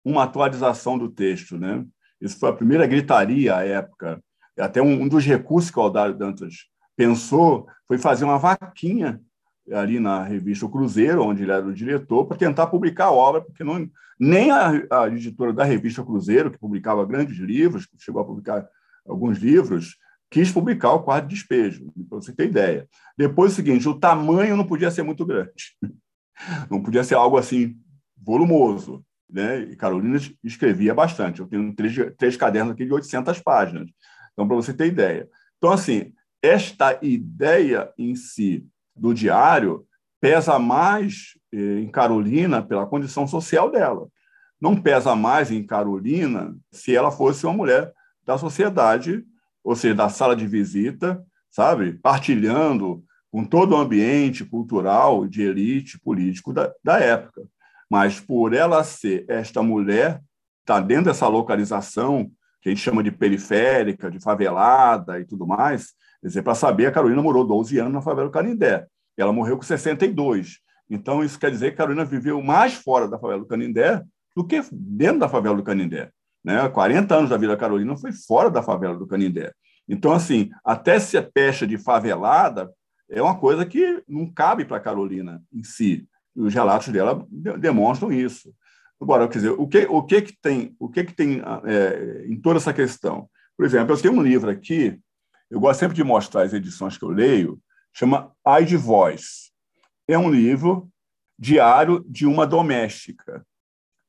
uma 0.04 0.24
atualização 0.24 0.98
do 0.98 1.08
texto. 1.08 1.56
Né? 1.56 1.86
Isso 2.20 2.36
foi 2.36 2.50
a 2.50 2.52
primeira 2.52 2.84
gritaria 2.84 3.54
à 3.54 3.64
época. 3.64 4.20
Até 4.58 4.82
um, 4.82 5.02
um 5.02 5.08
dos 5.08 5.24
recursos 5.24 5.70
que 5.70 5.78
o 5.78 5.82
Aldário 5.82 6.18
Dantas 6.18 6.66
pensou 6.96 7.68
foi 7.86 7.96
fazer 7.96 8.24
uma 8.24 8.38
vaquinha 8.38 9.20
ali 9.72 9.98
na 9.98 10.22
revista 10.22 10.66
O 10.66 10.70
Cruzeiro, 10.70 11.22
onde 11.22 11.42
ele 11.42 11.52
era 11.52 11.64
o 11.64 11.72
diretor, 11.72 12.26
para 12.26 12.36
tentar 12.36 12.66
publicar 12.66 13.06
a 13.06 13.12
obra, 13.12 13.40
porque 13.40 13.64
não, 13.64 13.88
nem 14.18 14.50
a, 14.50 14.70
a, 14.90 15.08
editora 15.08 15.52
da 15.52 15.64
revista 15.64 16.04
Cruzeiro, 16.04 16.50
que 16.50 16.58
publicava 16.58 17.06
grandes 17.06 17.38
livros, 17.38 17.88
chegou 17.98 18.22
a 18.22 18.24
publicar 18.24 18.68
alguns 19.06 19.38
livros, 19.38 19.96
quis 20.30 20.50
publicar 20.50 20.92
o 20.92 21.02
quadro 21.02 21.28
de 21.28 21.34
despejo, 21.34 21.92
para 22.08 22.18
você 22.18 22.32
ter 22.32 22.48
ideia. 22.48 22.88
Depois 23.16 23.52
o 23.52 23.56
seguinte, 23.56 23.88
o 23.88 23.98
tamanho 23.98 24.56
não 24.56 24.66
podia 24.66 24.90
ser 24.90 25.02
muito 25.02 25.24
grande, 25.24 25.76
não 26.70 26.82
podia 26.82 27.04
ser 27.04 27.14
algo 27.14 27.38
assim 27.38 27.76
volumoso, 28.16 29.04
né? 29.30 29.60
E 29.60 29.76
Carolina 29.76 30.18
escrevia 30.42 30.94
bastante. 30.94 31.40
Eu 31.40 31.46
tenho 31.46 31.74
três, 31.74 31.94
três 32.16 32.36
cadernos 32.36 32.72
aqui 32.72 32.84
de 32.84 32.92
800 32.92 33.40
páginas. 33.40 33.88
Então, 34.32 34.46
para 34.46 34.56
você 34.56 34.72
ter 34.72 34.86
ideia. 34.86 35.28
Então, 35.58 35.72
assim, 35.72 36.12
esta 36.42 36.98
ideia 37.02 37.92
em 37.98 38.14
si 38.14 38.66
do 38.94 39.12
diário 39.12 39.86
pesa 40.20 40.58
mais 40.58 41.38
eh, 41.52 41.80
em 41.80 41.88
Carolina 41.88 42.62
pela 42.62 42.86
condição 42.86 43.26
social 43.26 43.70
dela. 43.70 44.08
Não 44.60 44.80
pesa 44.80 45.14
mais 45.14 45.50
em 45.50 45.62
Carolina 45.62 46.56
se 46.70 46.94
ela 46.94 47.10
fosse 47.10 47.44
uma 47.44 47.52
mulher 47.52 47.92
da 48.24 48.38
sociedade, 48.38 49.24
ou 49.62 49.76
seja, 49.76 49.94
da 49.94 50.08
sala 50.08 50.34
de 50.34 50.46
visita, 50.46 51.22
sabe? 51.50 51.92
Partilhando 51.94 53.04
com 53.30 53.44
todo 53.44 53.72
o 53.72 53.76
ambiente 53.76 54.44
cultural 54.44 55.26
de 55.26 55.42
elite 55.42 55.98
político 55.98 56.52
da, 56.52 56.72
da 56.82 56.98
época. 56.98 57.42
Mas 57.90 58.18
por 58.18 58.54
ela 58.54 58.82
ser 58.82 59.24
esta 59.28 59.62
mulher, 59.62 60.22
está 60.60 60.80
dentro 60.80 61.06
dessa 61.06 61.28
localização 61.28 62.30
que 62.64 62.70
a 62.70 62.72
gente 62.72 62.82
chama 62.82 63.02
de 63.02 63.12
periférica, 63.12 64.10
de 64.10 64.18
favelada 64.18 65.20
e 65.20 65.26
tudo 65.26 65.46
mais, 65.46 65.88
quer 66.22 66.28
dizer, 66.28 66.42
para 66.42 66.54
saber, 66.54 66.86
a 66.86 66.90
Carolina 66.90 67.20
morou 67.20 67.46
12 67.46 67.78
anos 67.78 67.92
na 67.92 68.00
favela 68.00 68.26
do 68.26 68.32
Canindé. 68.32 68.86
Ela 69.18 69.34
morreu 69.34 69.58
com 69.58 69.62
62. 69.62 70.60
Então, 70.88 71.22
isso 71.22 71.38
quer 71.38 71.50
dizer 71.50 71.68
que 71.68 71.74
a 71.74 71.76
Carolina 71.76 72.06
viveu 72.06 72.42
mais 72.42 72.72
fora 72.72 73.06
da 73.06 73.18
favela 73.18 73.40
do 73.40 73.46
Canindé 73.46 74.02
do 74.34 74.46
que 74.46 74.62
dentro 74.72 75.18
da 75.18 75.28
favela 75.28 75.54
do 75.54 75.62
Canindé. 75.62 76.10
Né? 76.42 76.66
40 76.66 77.14
anos 77.14 77.30
da 77.30 77.36
vida 77.36 77.52
da 77.52 77.58
Carolina 77.58 77.98
foi 77.98 78.12
fora 78.12 78.50
da 78.50 78.62
favela 78.62 78.96
do 78.96 79.06
Canindé. 79.06 79.52
Então, 79.86 80.12
assim, 80.12 80.48
até 80.64 80.98
ser 80.98 81.30
pecha 81.34 81.66
de 81.66 81.76
favelada 81.76 82.72
é 83.10 83.20
uma 83.20 83.36
coisa 83.36 83.66
que 83.66 84.02
não 84.08 84.26
cabe 84.26 84.64
para 84.64 84.78
a 84.78 84.80
Carolina 84.80 85.42
em 85.52 85.62
si. 85.62 86.08
Os 86.34 86.54
relatos 86.54 86.88
dela 86.88 87.26
demonstram 87.58 88.10
isso. 88.10 88.54
Agora, 89.00 89.28
quer 89.28 89.38
dizer, 89.38 89.50
o 89.50 89.66
que, 89.66 89.86
o 89.86 90.02
que, 90.02 90.22
que 90.22 90.36
tem, 90.40 90.74
o 90.78 90.88
que, 90.88 91.04
que 91.04 91.12
tem 91.12 91.42
é, 91.64 92.26
em 92.26 92.40
toda 92.40 92.58
essa 92.58 92.72
questão? 92.72 93.28
Por 93.56 93.66
exemplo, 93.66 93.94
eu 93.94 94.00
tenho 94.00 94.14
um 94.14 94.22
livro 94.22 94.50
aqui, 94.50 94.98
eu 95.50 95.60
gosto 95.60 95.80
sempre 95.80 95.96
de 95.96 96.04
mostrar 96.04 96.42
as 96.42 96.52
edições 96.52 96.96
que 96.96 97.04
eu 97.04 97.10
leio, 97.10 97.60
chama 97.92 98.32
Ai 98.44 98.64
de 98.64 98.76
Voz. 98.76 99.52
É 100.08 100.18
um 100.18 100.30
livro 100.30 100.88
diário 101.38 102.04
de 102.08 102.26
uma 102.26 102.46
doméstica. 102.46 103.44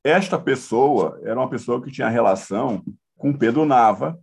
Esta 0.03 0.39
pessoa 0.39 1.19
era 1.23 1.39
uma 1.39 1.49
pessoa 1.49 1.81
que 1.81 1.91
tinha 1.91 2.07
relação 2.07 2.83
com 3.17 3.33
Pedro 3.33 3.65
Nava, 3.65 4.19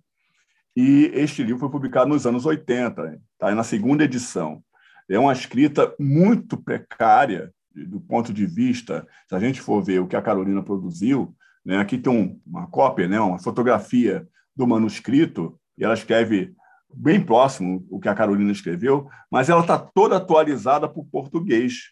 e 0.77 1.11
este 1.15 1.43
livro 1.43 1.59
foi 1.59 1.71
publicado 1.71 2.09
nos 2.09 2.27
anos 2.27 2.47
80, 2.47 3.21
está 3.33 3.55
na 3.55 3.63
segunda 3.63 4.05
edição. 4.05 4.63
É 5.09 5.19
uma 5.19 5.33
escrita 5.33 5.95
muito 5.99 6.57
precária 6.57 7.53
do 7.75 8.01
ponto 8.01 8.33
de 8.33 8.47
vista, 8.47 9.07
se 9.29 9.35
a 9.35 9.39
gente 9.39 9.61
for 9.61 9.83
ver 9.83 10.01
o 10.01 10.07
que 10.07 10.17
a 10.17 10.23
Carolina 10.23 10.63
produziu, 10.63 11.35
né, 11.65 11.79
aqui 11.79 11.97
tem 11.99 12.13
um, 12.13 12.41
uma 12.47 12.67
cópia, 12.67 13.09
né, 13.09 13.21
uma 13.21 13.39
fotografia 13.39 14.27
do 14.55 14.67
manuscrito, 14.67 15.59
e 15.77 15.85
ela 15.85 15.95
escreve 15.95 16.55
bem 16.95 17.21
próximo 17.21 17.87
o 17.91 17.99
que 17.99 18.09
a 18.09 18.15
Carolina 18.15 18.53
escreveu, 18.53 19.09
mas 19.31 19.49
ela 19.49 19.63
está 19.63 19.79
toda 19.79 20.17
atualizada 20.17 20.89
para 20.89 21.01
o 21.01 21.07
português. 21.07 21.91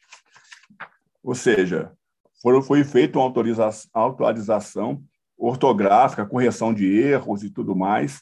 Ou 1.22 1.34
seja, 1.34 1.92
foi, 2.42 2.62
foi 2.62 2.84
feita 2.84 3.18
uma 3.18 3.28
atualização 3.94 5.02
ortográfica, 5.38 6.26
correção 6.26 6.72
de 6.74 6.86
erros 6.86 7.42
e 7.42 7.50
tudo 7.50 7.74
mais. 7.74 8.20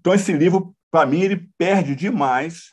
Então, 0.00 0.12
esse 0.12 0.32
livro, 0.32 0.74
para 0.90 1.06
mim, 1.06 1.20
ele 1.20 1.48
perde 1.56 1.94
demais 1.94 2.72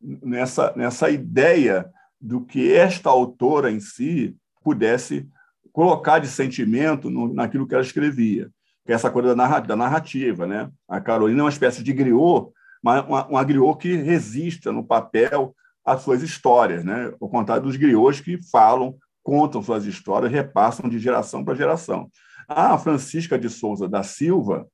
nessa, 0.00 0.72
nessa 0.76 1.10
ideia 1.10 1.90
do 2.22 2.40
que 2.40 2.72
esta 2.72 3.10
autora 3.10 3.68
em 3.70 3.80
si 3.80 4.36
pudesse 4.62 5.28
colocar 5.72 6.20
de 6.20 6.28
sentimento 6.28 7.10
no, 7.10 7.34
naquilo 7.34 7.66
que 7.66 7.74
ela 7.74 7.82
escrevia, 7.82 8.48
que 8.86 8.92
é 8.92 8.94
essa 8.94 9.10
coisa 9.10 9.34
da 9.34 9.76
narrativa. 9.76 10.46
Né? 10.46 10.70
A 10.88 11.00
Carolina 11.00 11.40
é 11.40 11.42
uma 11.42 11.50
espécie 11.50 11.82
de 11.82 11.92
griot, 11.92 12.52
mas 12.80 13.04
uma, 13.04 13.26
uma 13.26 13.44
griot 13.44 13.76
que 13.78 13.96
resista 13.96 14.70
no 14.70 14.84
papel 14.84 15.54
às 15.84 16.02
suas 16.02 16.22
histórias, 16.22 16.84
né? 16.84 17.12
ao 17.20 17.28
contrário 17.28 17.64
dos 17.64 17.76
griots 17.76 18.20
que 18.20 18.38
falam, 18.50 18.96
contam 19.22 19.62
suas 19.62 19.84
histórias, 19.84 20.30
repassam 20.30 20.88
de 20.88 21.00
geração 21.00 21.44
para 21.44 21.56
geração. 21.56 22.08
A 22.46 22.78
Francisca 22.78 23.36
de 23.36 23.48
Souza 23.48 23.88
da 23.88 24.04
Silva, 24.04 24.68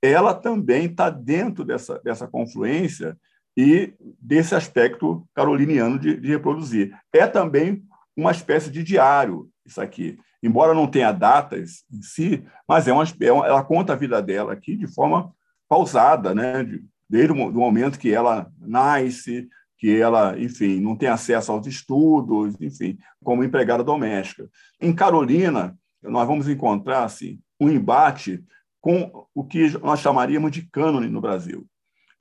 ela 0.00 0.32
também 0.32 0.86
está 0.86 1.10
dentro 1.10 1.64
dessa, 1.64 2.00
dessa 2.02 2.26
confluência 2.26 3.16
e 3.56 3.94
desse 4.20 4.54
aspecto 4.54 5.26
caroliniano 5.34 5.98
de, 5.98 6.16
de, 6.16 6.28
reproduzir. 6.28 6.96
É 7.12 7.26
também 7.26 7.84
uma 8.16 8.30
espécie 8.30 8.70
de 8.70 8.82
diário, 8.82 9.48
isso 9.64 9.80
aqui. 9.80 10.18
Embora 10.42 10.74
não 10.74 10.86
tenha 10.86 11.12
datas 11.12 11.84
em 11.90 12.02
si, 12.02 12.44
mas 12.68 12.86
é 12.86 12.90
é 12.90 12.92
uma 13.32 13.46
ela 13.46 13.64
conta 13.64 13.92
a 13.92 13.96
vida 13.96 14.20
dela 14.20 14.52
aqui 14.52 14.76
de 14.76 14.86
forma 14.86 15.32
pausada, 15.68 16.34
né? 16.34 16.64
De, 16.64 16.84
desde 17.08 17.32
o 17.32 17.52
momento 17.52 17.98
que 17.98 18.12
ela 18.12 18.50
nasce, 18.58 19.48
que 19.78 19.94
ela, 20.00 20.38
enfim, 20.38 20.80
não 20.80 20.96
tem 20.96 21.08
acesso 21.08 21.52
aos 21.52 21.66
estudos, 21.66 22.56
enfim, 22.60 22.98
como 23.22 23.44
empregada 23.44 23.84
doméstica. 23.84 24.48
Em 24.80 24.94
Carolina, 24.94 25.76
nós 26.02 26.26
vamos 26.26 26.48
encontrar 26.48 27.04
assim, 27.04 27.38
um 27.60 27.68
embate 27.68 28.42
com 28.80 29.26
o 29.34 29.44
que 29.44 29.78
nós 29.78 30.00
chamaríamos 30.00 30.50
de 30.50 30.62
cânone 30.62 31.08
no 31.08 31.20
Brasil. 31.20 31.66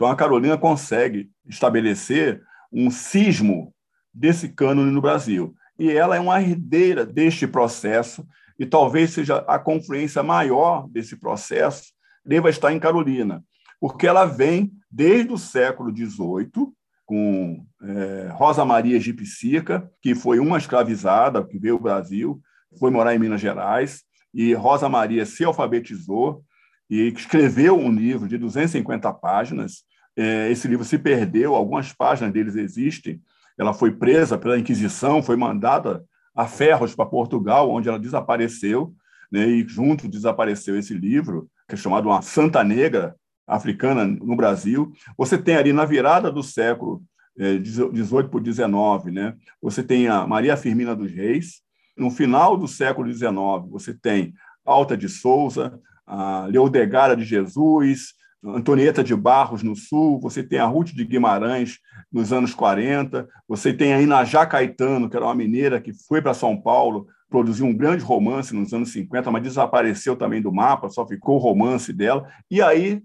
Então, 0.03 0.11
a 0.11 0.17
Carolina 0.17 0.57
consegue 0.57 1.29
estabelecer 1.47 2.43
um 2.69 2.91
sismo 2.91 3.73
desse 4.13 4.49
cânone 4.49 4.91
no 4.91 4.99
Brasil. 4.99 5.55
E 5.79 5.89
ela 5.89 6.17
é 6.17 6.19
uma 6.19 6.41
herdeira 6.41 7.05
deste 7.05 7.47
processo, 7.47 8.27
e 8.59 8.65
talvez 8.65 9.11
seja 9.11 9.37
a 9.47 9.57
confluência 9.57 10.21
maior 10.21 10.89
desse 10.89 11.15
processo, 11.15 11.93
deva 12.25 12.49
estar 12.49 12.73
em 12.73 12.81
Carolina, 12.81 13.41
porque 13.79 14.05
ela 14.05 14.25
vem 14.25 14.73
desde 14.91 15.31
o 15.31 15.37
século 15.37 15.89
XVIII, 15.95 16.73
com 17.05 17.65
é, 17.81 18.29
Rosa 18.33 18.65
Maria 18.65 18.97
Egipcica, 18.97 19.89
que 20.01 20.13
foi 20.13 20.37
uma 20.37 20.57
escravizada, 20.57 21.45
que 21.45 21.57
veio 21.57 21.75
ao 21.75 21.79
Brasil, 21.79 22.41
foi 22.77 22.91
morar 22.91 23.15
em 23.15 23.19
Minas 23.19 23.39
Gerais, 23.39 24.03
e 24.33 24.53
Rosa 24.53 24.89
Maria 24.89 25.25
se 25.25 25.45
alfabetizou, 25.45 26.43
e 26.89 27.07
escreveu 27.07 27.79
um 27.79 27.89
livro 27.89 28.27
de 28.27 28.37
250 28.37 29.13
páginas. 29.13 29.85
É, 30.15 30.51
esse 30.51 30.67
livro 30.67 30.85
se 30.85 30.97
perdeu, 30.97 31.55
algumas 31.55 31.91
páginas 31.91 32.31
deles 32.31 32.55
existem. 32.55 33.21
Ela 33.57 33.73
foi 33.73 33.91
presa 33.91 34.37
pela 34.37 34.57
Inquisição, 34.57 35.23
foi 35.23 35.35
mandada 35.35 36.03
a 36.35 36.47
Ferros 36.47 36.95
para 36.95 37.05
Portugal, 37.05 37.69
onde 37.69 37.87
ela 37.87 37.99
desapareceu, 37.99 38.93
né, 39.31 39.47
e 39.47 39.67
junto 39.67 40.07
desapareceu 40.07 40.77
esse 40.77 40.93
livro, 40.93 41.47
que 41.67 41.75
é 41.75 41.77
chamado 41.77 42.09
Uma 42.09 42.21
Santa 42.21 42.63
Negra 42.63 43.15
Africana 43.47 44.05
no 44.05 44.35
Brasil. 44.35 44.91
Você 45.17 45.37
tem 45.37 45.55
ali 45.55 45.73
na 45.73 45.85
virada 45.85 46.31
do 46.31 46.43
século 46.43 47.03
é, 47.37 47.57
18 47.57 48.29
por 48.29 48.41
19, 48.41 49.11
né, 49.11 49.35
você 49.61 49.83
tem 49.83 50.07
a 50.07 50.25
Maria 50.27 50.57
Firmina 50.57 50.95
dos 50.95 51.11
Reis. 51.11 51.61
No 51.97 52.09
final 52.09 52.57
do 52.57 52.67
século 52.67 53.07
19, 53.07 53.69
você 53.69 53.93
tem 53.93 54.33
Alta 54.65 54.97
de 54.97 55.07
Souza, 55.09 55.79
a 56.05 56.45
Leodegara 56.47 57.15
de 57.15 57.23
Jesus, 57.23 58.13
Antonieta 58.45 59.03
de 59.03 59.15
Barros 59.15 59.63
no 59.63 59.75
Sul, 59.75 60.19
você 60.19 60.43
tem 60.43 60.59
a 60.59 60.65
Ruth 60.65 60.89
de 60.89 61.05
Guimarães 61.05 61.79
nos 62.11 62.33
anos 62.33 62.53
40, 62.53 63.27
você 63.47 63.73
tem 63.73 63.93
a 63.93 64.01
Inajá 64.01 64.45
Caetano, 64.45 65.09
que 65.09 65.15
era 65.15 65.25
uma 65.25 65.35
mineira 65.35 65.79
que 65.79 65.93
foi 65.93 66.21
para 66.21 66.33
São 66.33 66.59
Paulo, 66.59 67.07
produziu 67.29 67.65
um 67.65 67.75
grande 67.75 68.03
romance 68.03 68.53
nos 68.53 68.73
anos 68.73 68.91
50, 68.91 69.31
mas 69.31 69.43
desapareceu 69.43 70.15
também 70.15 70.41
do 70.41 70.51
mapa, 70.51 70.89
só 70.89 71.07
ficou 71.07 71.37
o 71.37 71.39
romance 71.39 71.93
dela. 71.93 72.27
E 72.51 72.61
aí, 72.61 73.01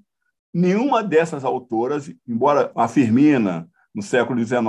nenhuma 0.52 1.02
dessas 1.02 1.44
autoras, 1.44 2.12
embora 2.26 2.72
a 2.74 2.88
Firmina, 2.88 3.68
no 3.94 4.02
século 4.02 4.44
XIX, 4.44 4.60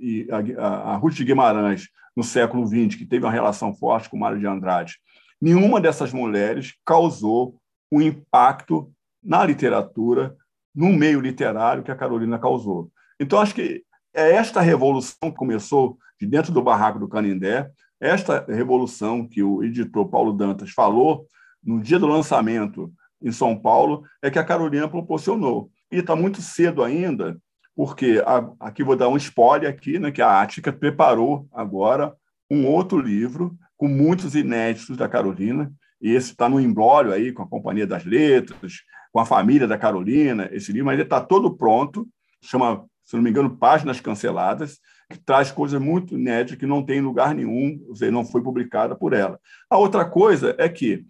e 0.00 0.28
a, 0.58 0.92
a, 0.92 0.96
Ruth 0.96 1.14
de 1.14 1.24
Guimarães, 1.24 1.88
no 2.16 2.22
século 2.22 2.66
XX, 2.66 2.96
que 2.96 3.06
teve 3.06 3.24
uma 3.24 3.32
relação 3.32 3.74
forte 3.74 4.10
com 4.10 4.18
Mário 4.18 4.38
de 4.38 4.46
Andrade, 4.46 4.96
nenhuma 5.40 5.80
dessas 5.80 6.12
mulheres 6.12 6.74
causou 6.84 7.56
o 7.90 8.02
impacto 8.02 8.92
na 9.26 9.44
literatura, 9.44 10.36
no 10.74 10.92
meio 10.92 11.20
literário 11.20 11.82
que 11.82 11.90
a 11.90 11.96
Carolina 11.96 12.38
causou. 12.38 12.90
Então, 13.18 13.40
acho 13.40 13.54
que 13.54 13.82
é 14.14 14.32
esta 14.32 14.60
revolução 14.60 15.30
que 15.30 15.36
começou 15.36 15.98
de 16.20 16.26
dentro 16.26 16.52
do 16.52 16.62
barraco 16.62 16.98
do 16.98 17.08
Canindé, 17.08 17.70
esta 18.00 18.44
revolução 18.48 19.26
que 19.26 19.42
o 19.42 19.62
editor 19.62 20.08
Paulo 20.08 20.32
Dantas 20.32 20.70
falou 20.70 21.26
no 21.62 21.80
dia 21.80 21.98
do 21.98 22.06
lançamento 22.06 22.92
em 23.22 23.32
São 23.32 23.58
Paulo, 23.58 24.04
é 24.22 24.30
que 24.30 24.38
a 24.38 24.44
Carolina 24.44 24.88
proporcionou. 24.88 25.70
E 25.90 25.96
está 25.96 26.14
muito 26.14 26.40
cedo 26.40 26.84
ainda, 26.84 27.38
porque 27.74 28.22
a, 28.24 28.50
aqui 28.60 28.84
vou 28.84 28.94
dar 28.94 29.08
um 29.08 29.16
spoiler 29.16 29.68
aqui, 29.68 29.98
né, 29.98 30.10
que 30.10 30.22
a 30.22 30.40
Ática 30.40 30.72
preparou 30.72 31.48
agora 31.52 32.14
um 32.50 32.66
outro 32.66 33.00
livro 33.00 33.56
com 33.76 33.88
muitos 33.88 34.34
inéditos 34.34 34.96
da 34.96 35.08
Carolina, 35.08 35.72
e 36.00 36.14
esse 36.14 36.30
está 36.30 36.48
no 36.48 36.60
embrólio 36.60 37.12
aí 37.12 37.32
com 37.32 37.42
a 37.42 37.48
Companhia 37.48 37.86
das 37.86 38.04
Letras, 38.04 38.82
com 39.16 39.20
a 39.20 39.24
família 39.24 39.66
da 39.66 39.78
Carolina, 39.78 40.46
esse 40.52 40.70
livro, 40.70 40.84
mas 40.84 40.92
ele 40.92 41.04
está 41.04 41.22
todo 41.22 41.56
pronto, 41.56 42.06
chama, 42.42 42.84
se 43.02 43.16
não 43.16 43.22
me 43.22 43.30
engano, 43.30 43.56
Páginas 43.56 43.98
Canceladas, 43.98 44.78
que 45.10 45.18
traz 45.18 45.50
coisas 45.50 45.80
muito 45.80 46.12
inéditas 46.12 46.58
que 46.58 46.66
não 46.66 46.84
tem 46.84 47.00
lugar 47.00 47.34
nenhum, 47.34 47.82
ou 47.88 48.12
não 48.12 48.26
foi 48.26 48.42
publicada 48.42 48.94
por 48.94 49.14
ela. 49.14 49.40
A 49.70 49.78
outra 49.78 50.04
coisa 50.04 50.54
é 50.58 50.68
que 50.68 51.06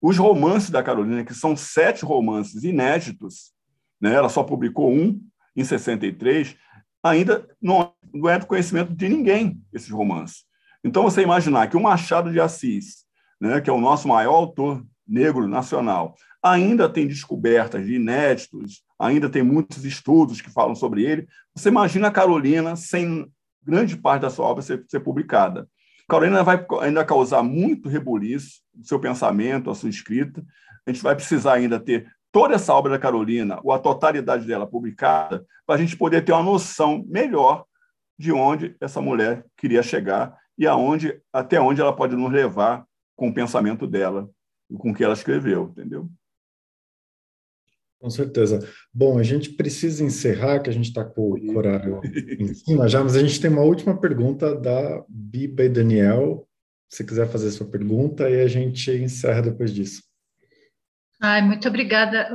os 0.00 0.16
romances 0.18 0.70
da 0.70 0.84
Carolina, 0.84 1.24
que 1.24 1.34
são 1.34 1.56
sete 1.56 2.04
romances 2.04 2.62
inéditos, 2.62 3.52
né, 4.00 4.14
ela 4.14 4.28
só 4.28 4.44
publicou 4.44 4.92
um 4.92 5.20
em 5.56 5.64
63, 5.64 6.56
ainda 7.02 7.44
não, 7.60 7.92
não 8.14 8.30
é 8.30 8.38
do 8.38 8.46
conhecimento 8.46 8.94
de 8.94 9.08
ninguém, 9.08 9.60
esses 9.72 9.90
romances. 9.90 10.44
Então, 10.84 11.02
você 11.02 11.22
imaginar 11.22 11.66
que 11.66 11.76
o 11.76 11.82
Machado 11.82 12.30
de 12.30 12.38
Assis, 12.38 13.04
né, 13.40 13.60
que 13.60 13.68
é 13.68 13.72
o 13.72 13.80
nosso 13.80 14.06
maior 14.06 14.34
autor 14.34 14.86
negro 15.06 15.48
nacional. 15.48 16.14
Ainda 16.42 16.88
tem 16.88 17.06
descobertas 17.06 17.86
de 17.86 17.94
inéditos, 17.94 18.82
ainda 18.98 19.28
tem 19.28 19.42
muitos 19.42 19.84
estudos 19.84 20.40
que 20.40 20.50
falam 20.50 20.74
sobre 20.74 21.04
ele. 21.04 21.28
Você 21.54 21.68
imagina 21.68 22.08
a 22.08 22.12
Carolina 22.12 22.74
sem 22.74 23.30
grande 23.64 23.96
parte 23.96 24.22
da 24.22 24.30
sua 24.30 24.46
obra 24.46 24.62
ser, 24.62 24.84
ser 24.88 25.00
publicada. 25.00 25.68
Carolina 26.08 26.42
vai 26.42 26.66
ainda 26.80 27.04
causar 27.04 27.42
muito 27.42 27.88
rebuliço 27.88 28.60
no 28.74 28.84
seu 28.84 28.98
pensamento, 28.98 29.70
a 29.70 29.74
sua 29.74 29.88
escrita. 29.88 30.44
A 30.86 30.90
gente 30.90 31.02
vai 31.02 31.14
precisar 31.14 31.54
ainda 31.54 31.78
ter 31.78 32.10
toda 32.32 32.54
essa 32.54 32.74
obra 32.74 32.92
da 32.92 32.98
Carolina, 32.98 33.60
ou 33.62 33.72
a 33.72 33.78
totalidade 33.78 34.46
dela 34.46 34.66
publicada, 34.66 35.44
para 35.66 35.76
a 35.76 35.78
gente 35.78 35.96
poder 35.96 36.24
ter 36.24 36.32
uma 36.32 36.42
noção 36.42 37.04
melhor 37.06 37.64
de 38.18 38.32
onde 38.32 38.74
essa 38.80 39.00
mulher 39.00 39.44
queria 39.56 39.82
chegar 39.82 40.36
e 40.58 40.66
aonde, 40.66 41.20
até 41.32 41.60
onde 41.60 41.80
ela 41.80 41.94
pode 41.94 42.16
nos 42.16 42.32
levar 42.32 42.84
com 43.14 43.28
o 43.28 43.34
pensamento 43.34 43.86
dela 43.86 44.28
com 44.78 44.90
o 44.90 44.94
que 44.94 45.04
ela 45.04 45.12
escreveu, 45.12 45.64
entendeu? 45.70 46.08
Com 48.02 48.10
certeza. 48.10 48.58
Bom, 48.92 49.16
a 49.16 49.22
gente 49.22 49.50
precisa 49.50 50.02
encerrar, 50.02 50.58
que 50.58 50.68
a 50.68 50.72
gente 50.72 50.88
está 50.88 51.04
com 51.04 51.38
o 51.40 51.56
horário 51.56 52.00
em 52.36 52.52
cima 52.52 52.88
já, 52.88 53.00
mas 53.00 53.14
a 53.14 53.20
gente 53.20 53.40
tem 53.40 53.48
uma 53.48 53.62
última 53.62 53.96
pergunta 53.96 54.56
da 54.56 55.04
Biba 55.08 55.62
e 55.62 55.68
Daniel. 55.68 56.44
Se 56.90 57.04
quiser 57.04 57.28
fazer 57.28 57.52
sua 57.52 57.70
pergunta, 57.70 58.28
e 58.28 58.40
a 58.40 58.48
gente 58.48 58.90
encerra 58.90 59.42
depois 59.42 59.72
disso. 59.72 60.02
Ai, 61.22 61.42
muito 61.42 61.68
obrigada. 61.68 62.28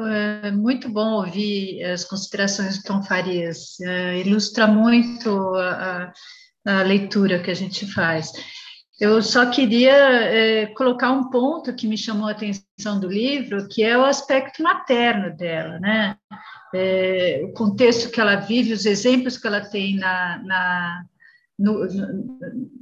É 0.46 0.52
muito 0.52 0.88
bom 0.88 1.16
ouvir 1.16 1.84
as 1.84 2.06
considerações 2.06 2.78
do 2.78 2.84
Tom 2.84 3.04
Farias. 3.04 3.78
É, 3.82 4.20
ilustra 4.22 4.68
muito 4.68 5.54
a, 5.56 6.14
a, 6.66 6.82
leitura 6.84 7.44
que 7.44 7.52
a 7.52 7.54
gente 7.54 7.86
faz. 7.92 8.32
Eu 9.00 9.22
só 9.22 9.46
queria 9.50 9.94
é, 9.94 10.66
colocar 10.68 11.12
um 11.12 11.30
ponto 11.30 11.74
que 11.76 11.88
me 11.88 11.98
chamou 11.98 12.28
a 12.28 12.32
atenção 12.32 13.00
do 13.00 13.08
livro, 13.08 13.68
que 13.68 13.84
é 13.84 13.96
o 13.96 14.04
aspecto 14.04 14.64
materno 14.64 15.36
dela, 15.38 15.80
né? 15.80 16.16
É, 16.74 17.42
o 17.44 17.54
contexto 17.54 18.10
que 18.10 18.20
ela 18.20 18.38
vive, 18.38 18.74
os 18.74 18.86
exemplos 18.86 19.38
que 19.38 19.46
ela 19.46 19.62
tem 19.62 19.98
na, 19.98 20.42
na, 20.44 21.06
no, 21.60 21.88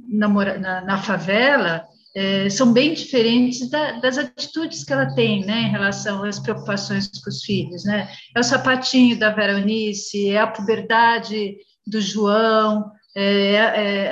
na, 0.08 0.28
na, 0.58 0.80
na 0.80 0.98
favela, 1.02 1.84
é, 2.16 2.48
são 2.48 2.72
bem 2.72 2.94
diferentes 2.94 3.68
da, 3.68 4.00
das 4.00 4.16
atitudes 4.16 4.84
que 4.84 4.92
ela 4.94 5.14
tem, 5.14 5.44
né, 5.44 5.64
em 5.64 5.70
relação 5.70 6.24
às 6.24 6.38
preocupações 6.38 7.08
com 7.08 7.28
os 7.28 7.44
filhos, 7.44 7.84
né? 7.84 8.08
É 8.34 8.40
o 8.40 8.42
sapatinho 8.42 9.18
da 9.18 9.30
Veronice, 9.30 10.30
é 10.30 10.38
a 10.38 10.46
puberdade 10.46 11.58
do 11.86 12.00
João, 12.00 12.90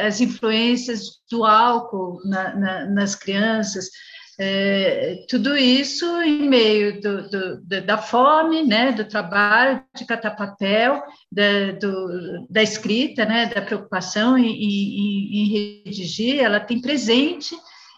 as 0.06 0.20
influências 0.20 1.20
do 1.30 1.44
álcool 1.44 2.20
na, 2.24 2.54
na, 2.56 2.86
nas 2.86 3.14
crianças, 3.14 3.90
é, 4.38 5.24
tudo 5.28 5.56
isso 5.56 6.04
em 6.22 6.48
meio 6.48 7.00
do, 7.00 7.28
do, 7.28 7.82
da 7.82 7.98
fome, 7.98 8.64
né, 8.64 8.90
do 8.92 9.04
trabalho, 9.04 9.84
de 9.94 10.04
catar 10.04 10.32
papel, 10.32 11.02
da, 11.30 11.72
do, 11.72 12.46
da 12.50 12.62
escrita, 12.62 13.24
né, 13.24 13.46
da 13.46 13.62
preocupação 13.62 14.36
em, 14.36 14.46
em, 14.46 15.36
em 15.36 15.84
redigir, 15.84 16.40
ela 16.40 16.58
tem 16.58 16.80
presente 16.80 17.54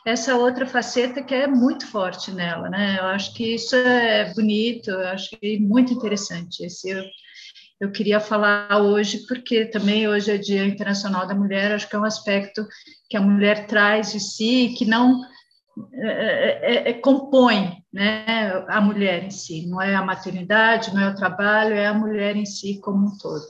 essa 0.07 0.37
outra 0.37 0.67
faceta 0.67 1.23
que 1.23 1.35
é 1.35 1.47
muito 1.47 1.87
forte 1.87 2.31
nela, 2.31 2.69
né? 2.69 2.97
Eu 3.01 3.07
acho 3.07 3.35
que 3.35 3.57
isso 3.57 3.75
é 3.75 4.33
bonito, 4.35 4.91
eu 4.91 5.09
acho 5.09 5.31
que 5.31 5.57
é 5.57 5.59
muito 5.59 5.93
interessante. 5.93 6.65
Esse 6.65 6.93
eu, 7.81 7.93
queria 7.93 8.21
falar 8.21 8.83
hoje, 8.83 9.27
porque 9.27 9.67
também 9.67 10.09
hoje 10.09 10.31
é 10.31 10.39
Dia 10.39 10.67
Internacional 10.67 11.27
da 11.27 11.35
Mulher, 11.35 11.73
acho 11.73 11.89
que 11.89 11.97
é 11.97 11.99
um 11.99 12.05
aspecto 12.05 12.67
que 13.09 13.17
a 13.17 13.21
mulher 13.21 13.67
traz 13.67 14.13
de 14.13 14.21
si, 14.21 14.75
que 14.77 14.85
não 14.85 15.23
é, 15.93 16.89
é, 16.89 16.91
é, 16.91 16.93
compõe 16.95 17.85
né, 17.93 18.65
a 18.69 18.81
mulher 18.81 19.25
em 19.25 19.31
si, 19.31 19.67
não 19.67 19.81
é 19.81 19.95
a 19.95 20.05
maternidade, 20.05 20.95
não 20.95 21.03
é 21.03 21.11
o 21.11 21.15
trabalho, 21.15 21.75
é 21.75 21.87
a 21.87 21.95
mulher 21.95 22.35
em 22.35 22.47
si 22.47 22.81
como 22.81 23.07
um 23.07 23.19
todo. 23.19 23.45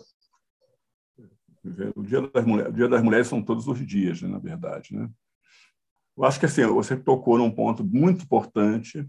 O 1.94 2.02
Dia 2.02 2.22
das 2.22 2.44
Mulheres, 2.44 2.74
Dia 2.74 2.88
das 2.88 3.02
Mulheres 3.02 3.26
são 3.28 3.42
todos 3.42 3.66
os 3.68 3.84
dias, 3.86 4.22
né, 4.22 4.28
na 4.28 4.38
verdade, 4.38 4.94
né? 4.94 5.08
Eu 6.16 6.24
acho 6.24 6.40
que 6.40 6.46
assim, 6.46 6.64
você 6.66 6.96
tocou 6.96 7.36
num 7.36 7.50
ponto 7.50 7.84
muito 7.84 8.24
importante. 8.24 9.06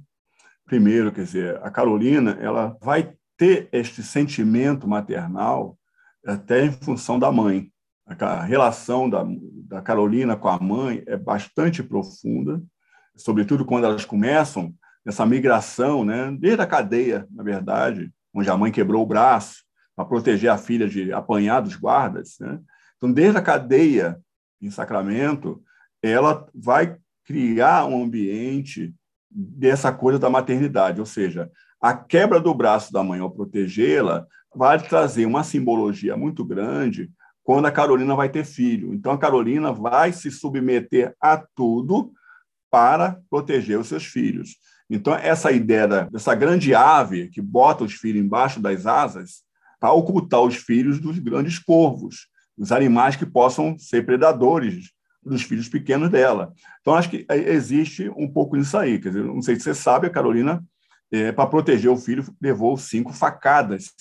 Primeiro, 0.65 1.11
quer 1.11 1.23
dizer, 1.23 1.56
a 1.64 1.72
Carolina 1.72 2.38
ela 2.41 2.77
vai 2.81 3.15
ter 3.38 3.69
este 3.72 4.01
sentimento 4.01 4.88
maternal 4.88 5.77
até 6.26 6.65
em 6.65 6.72
função 6.72 7.19
da 7.19 7.31
mãe. 7.31 7.72
A 8.05 8.41
relação 8.41 9.09
da, 9.09 9.26
da 9.68 9.81
Carolina 9.81 10.35
com 10.35 10.47
a 10.47 10.59
mãe 10.59 11.03
é 11.05 11.15
bastante 11.18 11.84
profunda, 11.84 12.61
sobretudo 13.15 13.65
quando 13.65 13.85
elas 13.85 14.05
começam 14.05 14.73
essa 15.05 15.26
migração, 15.26 16.03
né, 16.03 16.35
desde 16.38 16.61
a 16.61 16.68
cadeia, 16.68 17.27
na 17.31 17.43
verdade, 17.43 18.11
onde 18.34 18.49
a 18.49 18.57
mãe 18.57 18.72
quebrou 18.72 19.03
o 19.03 19.07
braço 19.07 19.64
para 19.95 20.05
proteger 20.05 20.49
a 20.49 20.57
filha 20.57 20.88
de 20.88 21.11
apanhar 21.14 21.61
dos 21.61 21.76
guardas. 21.76 22.35
Né? 22.39 22.59
Então, 22.97 23.11
desde 23.11 23.38
a 23.38 23.41
cadeia 23.41 24.19
em 24.61 24.69
Sacramento, 24.69 25.61
ela 26.01 26.47
vai 26.53 26.97
criar 27.26 27.85
um 27.85 28.03
ambiente 28.03 28.93
dessa 29.30 29.91
coisa 29.91 30.19
da 30.19 30.30
maternidade, 30.30 30.99
ou 30.99 31.05
seja, 31.05 31.49
a 31.82 31.94
quebra 31.94 32.40
do 32.40 32.54
braço 32.54 32.91
da 32.91 33.04
mãe 33.04 33.20
ao 33.20 33.32
protegê-la 33.32 34.26
vai 34.56 34.82
trazer 34.82 35.26
uma 35.26 35.44
simbologia 35.44 36.18
muito 36.18 36.44
grande 36.44 37.12
quando 37.44 37.66
a 37.66 37.72
Carolina 37.72 38.16
vai 38.16 38.30
ter 38.30 38.44
filho. 38.44 38.94
Então, 38.94 39.12
a 39.12 39.18
Carolina 39.18 39.72
vai 39.72 40.12
se 40.12 40.30
submeter 40.32 41.16
a 41.22 41.38
tudo 41.38 42.12
para 42.70 43.22
proteger 43.30 43.80
os 43.80 43.88
seus 43.88 44.06
filhos. 44.06 44.58
Então, 44.90 45.14
essa 45.14 45.52
ideia 45.52 46.08
dessa 46.12 46.34
grande 46.36 46.74
ave 46.74 47.30
que 47.30 47.41
bota 47.41 47.84
os 47.84 47.94
filhos 47.94 48.24
embaixo 48.24 48.60
das 48.60 48.86
asas 48.86 49.44
para 49.80 49.94
ocultar 49.94 50.41
os 50.41 50.56
filhos 50.56 50.99
dos 50.99 51.20
grandes 51.20 51.60
corvos, 51.60 52.28
os 52.58 52.72
animais 52.72 53.16
que 53.16 53.26
possam 53.26 53.78
ser 53.78 54.06
predadores 54.06 54.91
dos 55.24 55.44
filhos 55.44 55.70
pequenos 55.70 56.10
dela. 56.10 56.54
Então, 56.82 56.95
acho 56.95 57.10
que 57.10 57.26
existe 57.30 58.10
um 58.18 58.28
pouco 58.28 58.58
disso 58.58 58.78
aí. 58.78 58.99
Quer 58.99 59.10
dizer, 59.10 59.24
não 59.24 59.41
sei 59.41 59.56
se 59.56 59.62
você 59.62 59.76
sabe, 59.76 60.08
a 60.08 60.10
Carolina, 60.10 60.64
é, 61.11 61.31
para 61.31 61.49
proteger 61.49 61.89
o 61.89 61.97
filho, 61.97 62.25
levou 62.41 62.77
cinco 62.77 63.13
facadas 63.13 63.91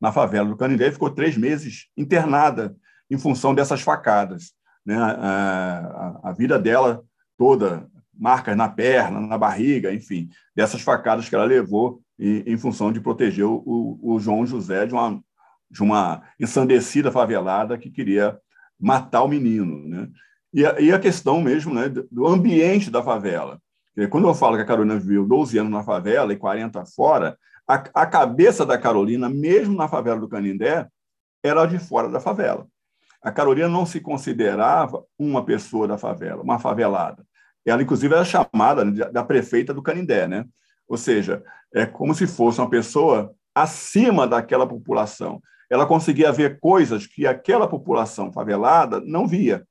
na 0.00 0.12
favela 0.12 0.48
do 0.48 0.56
Canindé 0.56 0.88
e 0.88 0.92
ficou 0.92 1.10
três 1.10 1.36
meses 1.36 1.88
internada 1.96 2.74
em 3.10 3.18
função 3.18 3.54
dessas 3.54 3.80
facadas. 3.80 4.52
Né? 4.84 4.96
A, 4.96 6.20
a, 6.22 6.30
a 6.30 6.32
vida 6.32 6.58
dela 6.58 7.02
toda, 7.36 7.88
marcas 8.12 8.56
na 8.56 8.68
perna, 8.68 9.20
na 9.20 9.38
barriga, 9.38 9.92
enfim, 9.92 10.28
dessas 10.54 10.80
facadas 10.80 11.28
que 11.28 11.34
ela 11.34 11.44
levou 11.44 12.00
em, 12.18 12.42
em 12.46 12.56
função 12.56 12.92
de 12.92 13.00
proteger 13.00 13.44
o, 13.44 13.98
o, 14.02 14.18
João 14.18 14.46
José 14.46 14.86
de 14.86 14.94
uma, 14.94 15.22
de 15.70 15.82
uma 15.82 16.22
ensandecida 16.38 17.10
favelada 17.10 17.78
que 17.78 17.90
queria 17.90 18.38
matar 18.78 19.22
o 19.22 19.28
menino. 19.28 19.88
Né? 19.88 20.08
E 20.52 20.64
a, 20.64 20.80
e 20.80 20.92
a 20.92 20.98
questão 20.98 21.40
mesmo 21.40 21.74
né, 21.74 21.88
do 21.88 22.26
ambiente 22.26 22.90
da 22.90 23.02
favela. 23.02 23.60
Quando 24.10 24.26
eu 24.26 24.34
falo 24.34 24.56
que 24.56 24.62
a 24.62 24.66
Carolina 24.66 24.98
viveu 24.98 25.24
12 25.24 25.58
anos 25.58 25.72
na 25.72 25.82
favela 25.82 26.32
e 26.32 26.36
40 26.36 26.84
fora, 26.86 27.38
a, 27.66 27.74
a 27.94 28.06
cabeça 28.06 28.66
da 28.66 28.76
Carolina, 28.76 29.28
mesmo 29.28 29.76
na 29.76 29.88
favela 29.88 30.20
do 30.20 30.28
Canindé, 30.28 30.88
era 31.42 31.64
de 31.66 31.78
fora 31.78 32.08
da 32.08 32.20
favela. 32.20 32.66
A 33.22 33.30
Carolina 33.30 33.68
não 33.68 33.86
se 33.86 34.00
considerava 34.00 35.04
uma 35.18 35.44
pessoa 35.44 35.86
da 35.86 35.96
favela, 35.96 36.42
uma 36.42 36.58
favelada. 36.58 37.24
Ela, 37.64 37.82
inclusive, 37.82 38.14
era 38.14 38.24
chamada 38.24 38.84
da 38.84 39.24
prefeita 39.24 39.72
do 39.72 39.82
Canindé, 39.82 40.26
né? 40.26 40.44
Ou 40.86 40.98
seja, 40.98 41.42
é 41.72 41.86
como 41.86 42.14
se 42.14 42.26
fosse 42.26 42.60
uma 42.60 42.68
pessoa 42.68 43.34
acima 43.54 44.26
daquela 44.26 44.66
população. 44.66 45.40
Ela 45.70 45.86
conseguia 45.86 46.30
ver 46.30 46.58
coisas 46.60 47.06
que 47.06 47.26
aquela 47.26 47.66
população 47.66 48.30
favelada 48.32 49.00
não 49.00 49.26
via 49.26 49.64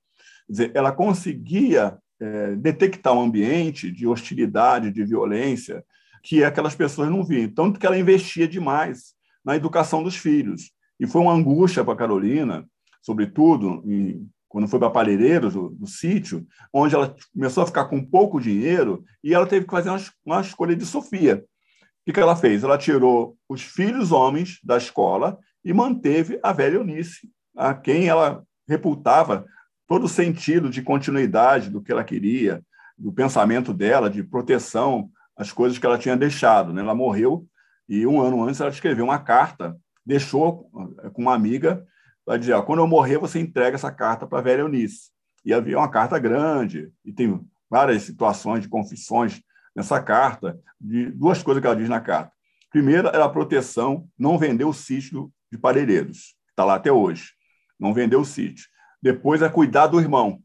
dizer, 0.47 0.71
ela 0.73 0.91
conseguia 0.91 1.97
é, 2.23 2.55
detectar 2.55 3.13
um 3.13 3.21
ambiente 3.21 3.91
de 3.91 4.07
hostilidade, 4.07 4.91
de 4.91 5.03
violência, 5.03 5.83
que 6.23 6.41
aquelas 6.41 6.73
pessoas 6.73 7.09
não 7.09 7.23
viam. 7.23 7.49
Tanto 7.49 7.77
que 7.77 7.85
ela 7.85 7.97
investia 7.97 8.47
demais 8.47 9.13
na 9.43 9.57
educação 9.57 10.01
dos 10.01 10.15
filhos. 10.15 10.71
E 10.97 11.05
foi 11.05 11.21
uma 11.21 11.33
angústia 11.33 11.83
para 11.83 11.93
a 11.93 11.97
Carolina, 11.97 12.65
sobretudo 13.01 13.83
em, 13.85 14.25
quando 14.47 14.69
foi 14.69 14.79
para 14.79 14.89
Palheireiros, 14.89 15.53
do, 15.53 15.69
do, 15.71 15.85
sítio, 15.85 16.47
onde 16.71 16.95
ela 16.95 17.13
começou 17.33 17.63
a 17.63 17.67
ficar 17.67 17.85
com 17.85 18.01
pouco 18.01 18.39
dinheiro 18.39 19.03
e 19.21 19.33
ela 19.33 19.45
teve 19.45 19.65
que 19.65 19.71
fazer 19.71 19.89
uma, 19.89 19.99
uma 20.25 20.41
escolha 20.41 20.75
de 20.75 20.85
Sofia. 20.85 21.43
O 21.43 22.05
que, 22.05 22.13
que 22.13 22.19
ela 22.19 22.37
fez? 22.37 22.63
Ela 22.63 22.77
tirou 22.77 23.35
os 23.49 23.61
filhos 23.61 24.13
homens 24.13 24.59
da 24.63 24.77
escola 24.77 25.37
e 25.65 25.73
manteve 25.73 26.39
a 26.41 26.53
velha 26.53 26.75
Eunice, 26.75 27.29
a 27.55 27.73
quem 27.73 28.07
ela 28.07 28.43
reputava 28.67 29.45
todo 29.87 30.05
o 30.05 30.09
sentido 30.09 30.69
de 30.69 30.81
continuidade 30.81 31.69
do 31.69 31.81
que 31.81 31.91
ela 31.91 32.03
queria, 32.03 32.63
do 32.97 33.11
pensamento 33.11 33.73
dela, 33.73 34.09
de 34.09 34.23
proteção 34.23 35.09
às 35.35 35.51
coisas 35.51 35.77
que 35.77 35.85
ela 35.85 35.97
tinha 35.97 36.15
deixado. 36.15 36.71
Né? 36.73 36.81
Ela 36.81 36.95
morreu 36.95 37.45
e 37.87 38.07
um 38.07 38.21
ano 38.21 38.43
antes 38.43 38.61
ela 38.61 38.69
escreveu 38.69 39.05
uma 39.05 39.19
carta, 39.19 39.77
deixou 40.05 40.69
eh, 41.03 41.09
com 41.09 41.21
uma 41.21 41.33
amiga, 41.33 41.85
para 42.25 42.37
dizer: 42.37 42.61
quando 42.63 42.79
eu 42.79 42.87
morrer, 42.87 43.17
você 43.17 43.39
entrega 43.39 43.75
essa 43.75 43.91
carta 43.91 44.25
para 44.25 44.39
a 44.39 44.41
velha 44.41 44.61
Eunice. 44.61 45.11
E 45.45 45.53
havia 45.53 45.77
uma 45.77 45.89
carta 45.89 46.17
grande, 46.17 46.89
e 47.03 47.11
tem 47.11 47.39
várias 47.69 48.03
situações 48.03 48.61
de 48.61 48.69
confissões 48.69 49.41
nessa 49.75 50.01
carta 50.01 50.57
de 50.79 51.11
duas 51.11 51.43
coisas 51.43 51.59
que 51.59 51.67
ela 51.67 51.75
diz 51.75 51.89
na 51.89 51.99
carta. 51.99 52.31
Primeiro, 52.71 53.09
era 53.09 53.25
a 53.25 53.29
proteção, 53.29 54.07
não 54.17 54.37
vender 54.37 54.63
o 54.63 54.73
sítio 54.73 55.31
de 55.51 55.57
Parelheiros, 55.57 56.35
está 56.49 56.63
lá 56.63 56.75
até 56.75 56.91
hoje. 56.91 57.31
Não 57.79 57.93
vendeu 57.93 58.21
o 58.21 58.25
sítio. 58.25 58.65
Depois, 59.03 59.41
é 59.41 59.49
cuidar 59.49 59.87
do 59.87 59.99
irmão. 59.99 60.39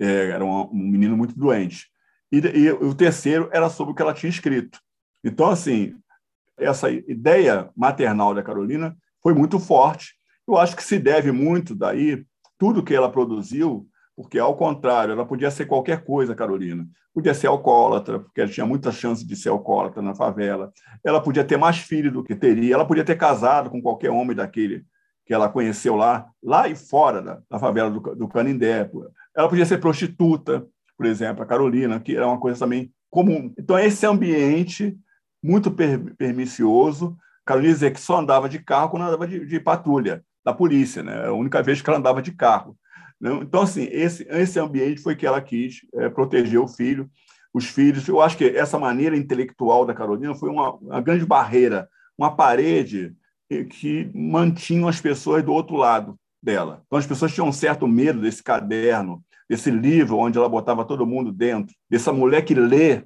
É, 0.00 0.28
era 0.28 0.44
um, 0.44 0.70
um, 0.70 0.76
menino 0.76 1.16
muito 1.16 1.36
doente. 1.36 1.88
E, 2.30 2.38
e 2.38 2.70
o 2.70 2.94
terceiro 2.94 3.50
era 3.52 3.68
sobre 3.68 3.92
o 3.92 3.96
que 3.96 4.00
ela 4.00 4.14
tinha 4.14 4.30
escrito. 4.30 4.78
Então, 5.24 5.50
assim, 5.50 5.96
essa 6.56 6.88
ideia 6.88 7.68
maternal 7.76 8.32
da 8.32 8.44
Carolina 8.44 8.96
foi 9.20 9.34
muito 9.34 9.58
forte. 9.58 10.14
Eu 10.46 10.56
acho 10.56 10.76
que 10.76 10.84
se 10.84 11.00
deve 11.00 11.32
muito 11.32 11.74
daí 11.74 12.24
tudo 12.56 12.82
que 12.82 12.94
ela 12.94 13.10
produziu, 13.10 13.88
porque 14.14 14.38
ao 14.38 14.56
contrário, 14.56 15.10
ela 15.10 15.26
podia 15.26 15.50
ser 15.50 15.66
qualquer 15.66 16.04
coisa, 16.04 16.32
Carolina. 16.32 16.86
Podia 17.12 17.34
ser 17.34 17.48
alcoólatra, 17.48 18.20
porque 18.20 18.40
ela 18.40 18.50
tinha 18.50 18.64
muita 18.64 18.92
chance 18.92 19.26
de 19.26 19.34
ser 19.34 19.48
alcoólatra 19.48 20.00
na 20.00 20.14
favela. 20.14 20.72
Ela 21.04 21.20
podia 21.20 21.42
ter 21.42 21.56
mais 21.56 21.78
filhos 21.78 22.12
do 22.12 22.22
que 22.22 22.36
teria. 22.36 22.74
Ela 22.74 22.86
podia 22.86 23.04
ter 23.04 23.16
casado 23.16 23.68
com 23.68 23.82
qualquer 23.82 24.10
homem 24.10 24.36
daquele 24.36 24.86
que 25.26 25.34
ela 25.34 25.48
conheceu 25.48 25.96
lá, 25.96 26.26
lá 26.42 26.68
e 26.68 26.76
fora 26.76 27.20
da, 27.20 27.42
da 27.50 27.58
favela 27.58 27.90
do, 27.90 28.00
do 28.14 28.28
Canindé. 28.28 28.88
Ela 29.36 29.48
podia 29.48 29.66
ser 29.66 29.78
prostituta, 29.78 30.64
por 30.96 31.04
exemplo, 31.04 31.42
a 31.42 31.46
Carolina, 31.46 31.98
que 31.98 32.16
era 32.16 32.26
uma 32.26 32.38
coisa 32.38 32.60
também 32.60 32.92
comum. 33.10 33.52
Então, 33.58 33.76
esse 33.78 34.06
ambiente 34.06 34.96
muito 35.42 35.70
per 35.70 36.14
pernicioso. 36.16 37.16
Carolina 37.44 37.72
dizia 37.72 37.90
que 37.90 38.00
só 38.00 38.18
andava 38.18 38.48
de 38.48 38.60
carro 38.60 38.90
quando 38.90 39.02
andava 39.02 39.26
de, 39.26 39.44
de 39.44 39.60
patrulha 39.60 40.24
da 40.44 40.52
polícia, 40.52 41.02
né? 41.02 41.12
Era 41.12 41.28
a 41.28 41.34
única 41.34 41.62
vez 41.62 41.82
que 41.82 41.90
ela 41.90 41.98
andava 41.98 42.22
de 42.22 42.32
carro. 42.32 42.76
Né? 43.20 43.30
Então, 43.42 43.62
assim, 43.62 43.88
esse, 43.90 44.26
esse 44.30 44.58
ambiente 44.58 45.00
foi 45.00 45.16
que 45.16 45.26
ela 45.26 45.40
quis 45.40 45.80
é, 45.94 46.08
proteger 46.08 46.60
o 46.60 46.68
filho, 46.68 47.10
os 47.52 47.66
filhos. 47.66 48.06
Eu 48.06 48.20
acho 48.20 48.36
que 48.36 48.44
essa 48.44 48.78
maneira 48.78 49.16
intelectual 49.16 49.84
da 49.84 49.94
Carolina 49.94 50.34
foi 50.34 50.50
uma, 50.50 50.74
uma 50.74 51.00
grande 51.00 51.26
barreira, 51.26 51.88
uma 52.16 52.34
parede 52.34 53.14
que 53.70 54.10
mantinha 54.14 54.88
as 54.88 55.00
pessoas 55.00 55.42
do 55.42 55.52
outro 55.52 55.76
lado 55.76 56.18
dela. 56.42 56.82
Então, 56.86 56.98
as 56.98 57.06
pessoas 57.06 57.32
tinham 57.32 57.48
um 57.48 57.52
certo 57.52 57.86
medo 57.86 58.20
desse 58.20 58.42
caderno, 58.42 59.22
desse 59.48 59.70
livro 59.70 60.18
onde 60.18 60.38
ela 60.38 60.48
botava 60.48 60.84
todo 60.84 61.06
mundo 61.06 61.32
dentro, 61.32 61.74
dessa 61.88 62.12
mulher 62.12 62.42
que 62.42 62.54
lê 62.54 63.04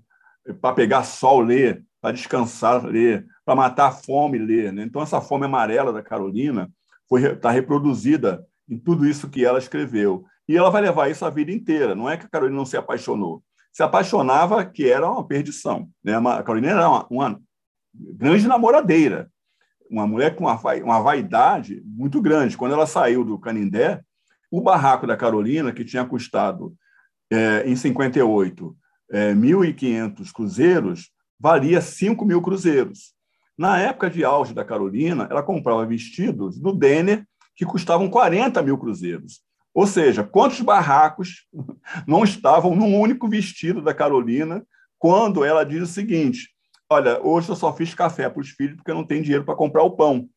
para 0.61 0.75
pegar 0.75 1.05
sol, 1.05 1.41
lê, 1.41 1.83
para 2.01 2.13
descansar, 2.13 2.85
ler, 2.85 3.27
para 3.45 3.55
matar 3.55 3.89
a 3.89 3.93
fome, 3.93 4.39
ler. 4.39 4.73
Né? 4.73 4.83
Então, 4.85 5.03
essa 5.03 5.21
fome 5.21 5.45
amarela 5.45 5.93
da 5.93 6.03
Carolina 6.03 6.71
está 7.13 7.51
reproduzida 7.51 8.47
em 8.69 8.79
tudo 8.79 9.07
isso 9.07 9.29
que 9.29 9.45
ela 9.45 9.59
escreveu. 9.59 10.25
E 10.49 10.57
ela 10.57 10.71
vai 10.71 10.83
levar 10.83 11.11
isso 11.11 11.25
a 11.25 11.31
vida 11.31 11.53
inteira. 11.53 11.95
Não 11.95 12.09
é 12.09 12.17
que 12.17 12.27
a 12.27 12.29
Carolina 12.29 12.57
não 12.57 12.65
se 12.65 12.77
apaixonou. 12.77 13.43
Se 13.73 13.83
apaixonava, 13.83 14.65
que 14.65 14.89
era 14.89 15.09
uma 15.09 15.27
perdição. 15.27 15.89
Né? 16.03 16.15
A 16.17 16.43
Carolina 16.43 16.73
era 16.73 16.89
uma, 16.89 17.07
uma 17.11 17.41
grande 17.95 18.49
namoradeira, 18.49 19.31
uma 19.91 20.07
mulher 20.07 20.37
com 20.37 20.45
uma, 20.45 20.59
uma 20.85 21.01
vaidade 21.01 21.83
muito 21.85 22.23
grande. 22.23 22.57
Quando 22.57 22.73
ela 22.73 22.87
saiu 22.87 23.25
do 23.25 23.39
Canindé, 23.39 24.01
o 24.51 24.61
barraco 24.61 25.07
da 25.07 25.17
Carolina, 25.17 25.73
que 25.73 25.85
tinha 25.85 26.05
custado, 26.05 26.75
é, 27.31 27.69
em 27.69 27.75
58, 27.77 28.77
é, 29.11 29.35
1.500 29.35 30.33
cruzeiros, 30.33 31.11
valia 31.39 31.81
5 31.81 32.25
mil 32.25 32.41
cruzeiros. 32.41 33.13
Na 33.59 33.79
época 33.79 34.09
de 34.09 34.25
auge 34.25 34.55
da 34.55 34.65
Carolina, 34.65 35.27
ela 35.31 35.43
comprava 35.43 35.85
vestidos 35.85 36.59
do 36.59 36.73
Denner 36.73 37.27
que 37.55 37.67
custavam 37.67 38.09
40 38.09 38.63
mil 38.63 38.79
cruzeiros. 38.79 39.43
Ou 39.75 39.87
seja, 39.87 40.25
quantos 40.25 40.61
barracos 40.61 41.47
não 42.07 42.25
estavam 42.25 42.75
num 42.75 42.99
único 42.99 43.29
vestido 43.29 43.83
da 43.83 43.93
Carolina 43.93 44.65
quando 44.99 45.45
ela 45.45 45.65
diz 45.65 45.83
o 45.83 45.93
seguinte: 45.93 46.49
Olha, 46.93 47.25
hoje 47.25 47.49
eu 47.49 47.55
só 47.55 47.73
fiz 47.73 47.95
café 47.95 48.29
para 48.29 48.41
os 48.41 48.51
filhos 48.51 48.75
porque 48.75 48.93
não 48.93 49.05
tenho 49.05 49.23
dinheiro 49.23 49.45
para 49.45 49.55
comprar 49.55 49.85
o 49.85 49.93
pão. 49.93 50.29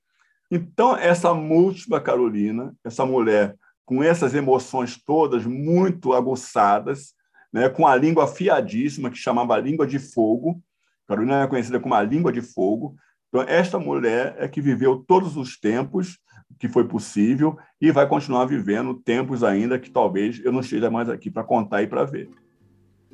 Então, 0.52 0.96
essa 0.96 1.34
múltipla 1.34 2.00
Carolina, 2.00 2.76
essa 2.84 3.04
mulher 3.04 3.56
com 3.84 4.04
essas 4.04 4.36
emoções 4.36 4.96
todas 5.04 5.48
muito 5.48 6.14
aguçadas, 6.14 7.16
né, 7.52 7.70
com 7.70 7.88
a 7.88 7.96
língua 7.96 8.26
afiadíssima, 8.26 9.10
que 9.10 9.18
chamava 9.18 9.58
língua 9.58 9.88
de 9.88 9.98
fogo, 9.98 10.62
Carolina 11.08 11.42
é 11.42 11.48
conhecida 11.48 11.80
como 11.80 11.96
a 11.96 12.04
língua 12.04 12.32
de 12.32 12.42
fogo. 12.42 12.96
Então, 13.30 13.42
esta 13.42 13.80
mulher 13.80 14.36
é 14.38 14.48
que 14.48 14.62
viveu 14.62 15.04
todos 15.08 15.36
os 15.36 15.60
tempos 15.60 16.20
que 16.60 16.70
foi 16.70 16.88
possível 16.88 17.58
e 17.82 17.92
vai 17.92 18.08
continuar 18.08 18.46
vivendo 18.46 18.94
tempos 18.94 19.44
ainda 19.44 19.80
que 19.80 19.90
talvez 19.90 20.40
eu 20.46 20.52
não 20.52 20.60
esteja 20.60 20.92
mais 20.92 21.10
aqui 21.10 21.32
para 21.32 21.44
contar 21.44 21.82
e 21.82 21.88
para 21.88 22.06
ver. 22.06 22.30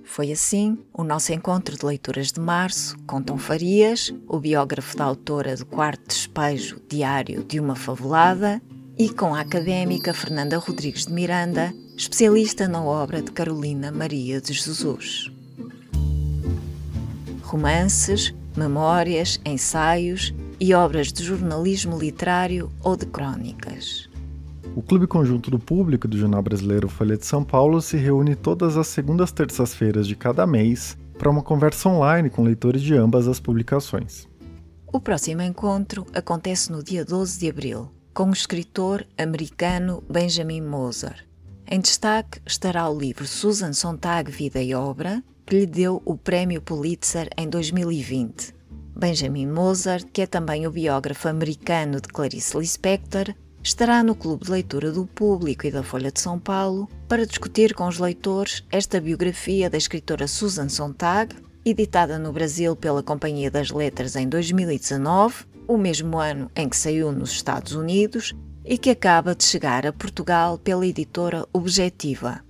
Foi 0.09 0.31
assim 0.31 0.77
o 0.91 1.03
nosso 1.03 1.31
encontro 1.31 1.77
de 1.77 1.85
leituras 1.85 2.31
de 2.31 2.39
março 2.39 2.97
com 3.05 3.21
Tom 3.21 3.37
Farias, 3.37 4.13
o 4.27 4.39
biógrafo 4.39 4.97
da 4.97 5.05
autora 5.05 5.55
do 5.55 5.65
quarto 5.65 6.07
despejo 6.07 6.81
diário 6.89 7.43
de 7.43 7.59
uma 7.59 7.75
fabulada, 7.75 8.61
e 8.97 9.07
com 9.07 9.35
a 9.35 9.41
académica 9.41 10.13
Fernanda 10.13 10.57
Rodrigues 10.57 11.05
de 11.05 11.13
Miranda, 11.13 11.73
especialista 11.95 12.67
na 12.67 12.83
obra 12.83 13.21
de 13.21 13.31
Carolina 13.31 13.91
Maria 13.91 14.41
de 14.41 14.51
Jesus 14.51 15.31
romances, 17.49 18.33
memórias, 18.55 19.39
ensaios 19.43 20.33
e 20.59 20.73
obras 20.73 21.11
de 21.11 21.23
jornalismo 21.23 21.97
literário 21.97 22.71
ou 22.83 22.95
de 22.95 23.05
crônicas. 23.05 24.08
O 24.79 24.81
Clube 24.81 25.07
Conjunto 25.07 25.51
do 25.51 25.59
Público 25.59 26.07
do 26.07 26.17
Jornal 26.17 26.41
Brasileiro 26.41 26.87
Folha 26.87 27.17
de 27.17 27.25
São 27.25 27.43
Paulo 27.43 27.81
se 27.81 27.97
reúne 27.97 28.33
todas 28.33 28.77
as 28.77 28.87
segundas 28.87 29.29
terças-feiras 29.29 30.07
de 30.07 30.15
cada 30.15 30.47
mês 30.47 30.97
para 31.17 31.29
uma 31.29 31.43
conversa 31.43 31.89
online 31.89 32.29
com 32.29 32.43
leitores 32.43 32.81
de 32.81 32.95
ambas 32.95 33.27
as 33.27 33.41
publicações. 33.41 34.25
O 34.87 35.01
próximo 35.01 35.41
encontro 35.41 36.05
acontece 36.13 36.71
no 36.71 36.81
dia 36.81 37.03
12 37.03 37.39
de 37.39 37.49
abril, 37.49 37.91
com 38.13 38.29
o 38.29 38.31
escritor 38.31 39.05
americano 39.17 40.01
Benjamin 40.09 40.61
Moser. 40.61 41.27
Em 41.69 41.81
destaque 41.81 42.39
estará 42.47 42.89
o 42.89 42.97
livro 42.97 43.27
Susan 43.27 43.73
Sontag 43.73 44.31
Vida 44.31 44.63
e 44.63 44.73
Obra, 44.73 45.21
que 45.45 45.59
lhe 45.59 45.65
deu 45.65 46.01
o 46.05 46.15
Prémio 46.15 46.61
Pulitzer 46.61 47.27
em 47.37 47.49
2020. 47.49 48.55
Benjamin 48.95 49.47
Mozart, 49.47 50.05
que 50.13 50.21
é 50.21 50.25
também 50.25 50.65
o 50.65 50.71
biógrafo 50.71 51.27
americano 51.27 51.99
de 51.99 52.07
Clarice 52.07 52.57
Lispector, 52.57 53.35
estará 53.63 54.03
no 54.03 54.15
Clube 54.15 54.45
de 54.45 54.51
Leitura 54.51 54.91
do 54.91 55.05
Público 55.05 55.67
e 55.67 55.71
da 55.71 55.83
Folha 55.83 56.11
de 56.11 56.19
São 56.19 56.39
Paulo 56.39 56.87
para 57.07 57.25
discutir 57.25 57.73
com 57.73 57.87
os 57.87 57.99
leitores 57.99 58.63
esta 58.71 58.99
biografia 58.99 59.69
da 59.69 59.77
escritora 59.77 60.27
Susan 60.27 60.69
Sontag, 60.69 61.35
editada 61.65 62.17
no 62.17 62.31
Brasil 62.31 62.75
pela 62.75 63.03
Companhia 63.03 63.51
das 63.51 63.69
Letras 63.69 64.15
em 64.15 64.27
2019, 64.27 65.45
o 65.67 65.77
mesmo 65.77 66.17
ano 66.17 66.49
em 66.55 66.67
que 66.67 66.77
saiu 66.77 67.11
nos 67.11 67.31
Estados 67.31 67.73
Unidos, 67.73 68.33
e 68.65 68.77
que 68.77 68.91
acaba 68.91 69.35
de 69.35 69.43
chegar 69.43 69.87
a 69.87 69.93
Portugal 69.93 70.57
pela 70.57 70.85
editora 70.85 71.45
Objetiva. 71.51 72.43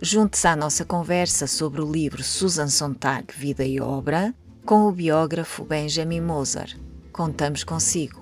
Junte-se 0.00 0.46
à 0.46 0.56
nossa 0.56 0.84
conversa 0.84 1.46
sobre 1.46 1.80
o 1.80 1.90
livro 1.90 2.22
Susan 2.22 2.68
Sontag, 2.68 3.32
Vida 3.34 3.64
e 3.64 3.80
Obra, 3.80 4.34
com 4.66 4.86
o 4.86 4.92
biógrafo 4.92 5.64
Benjamin 5.64 6.20
Moser. 6.20 6.76
Contamos 7.12 7.64
consigo. 7.64 8.21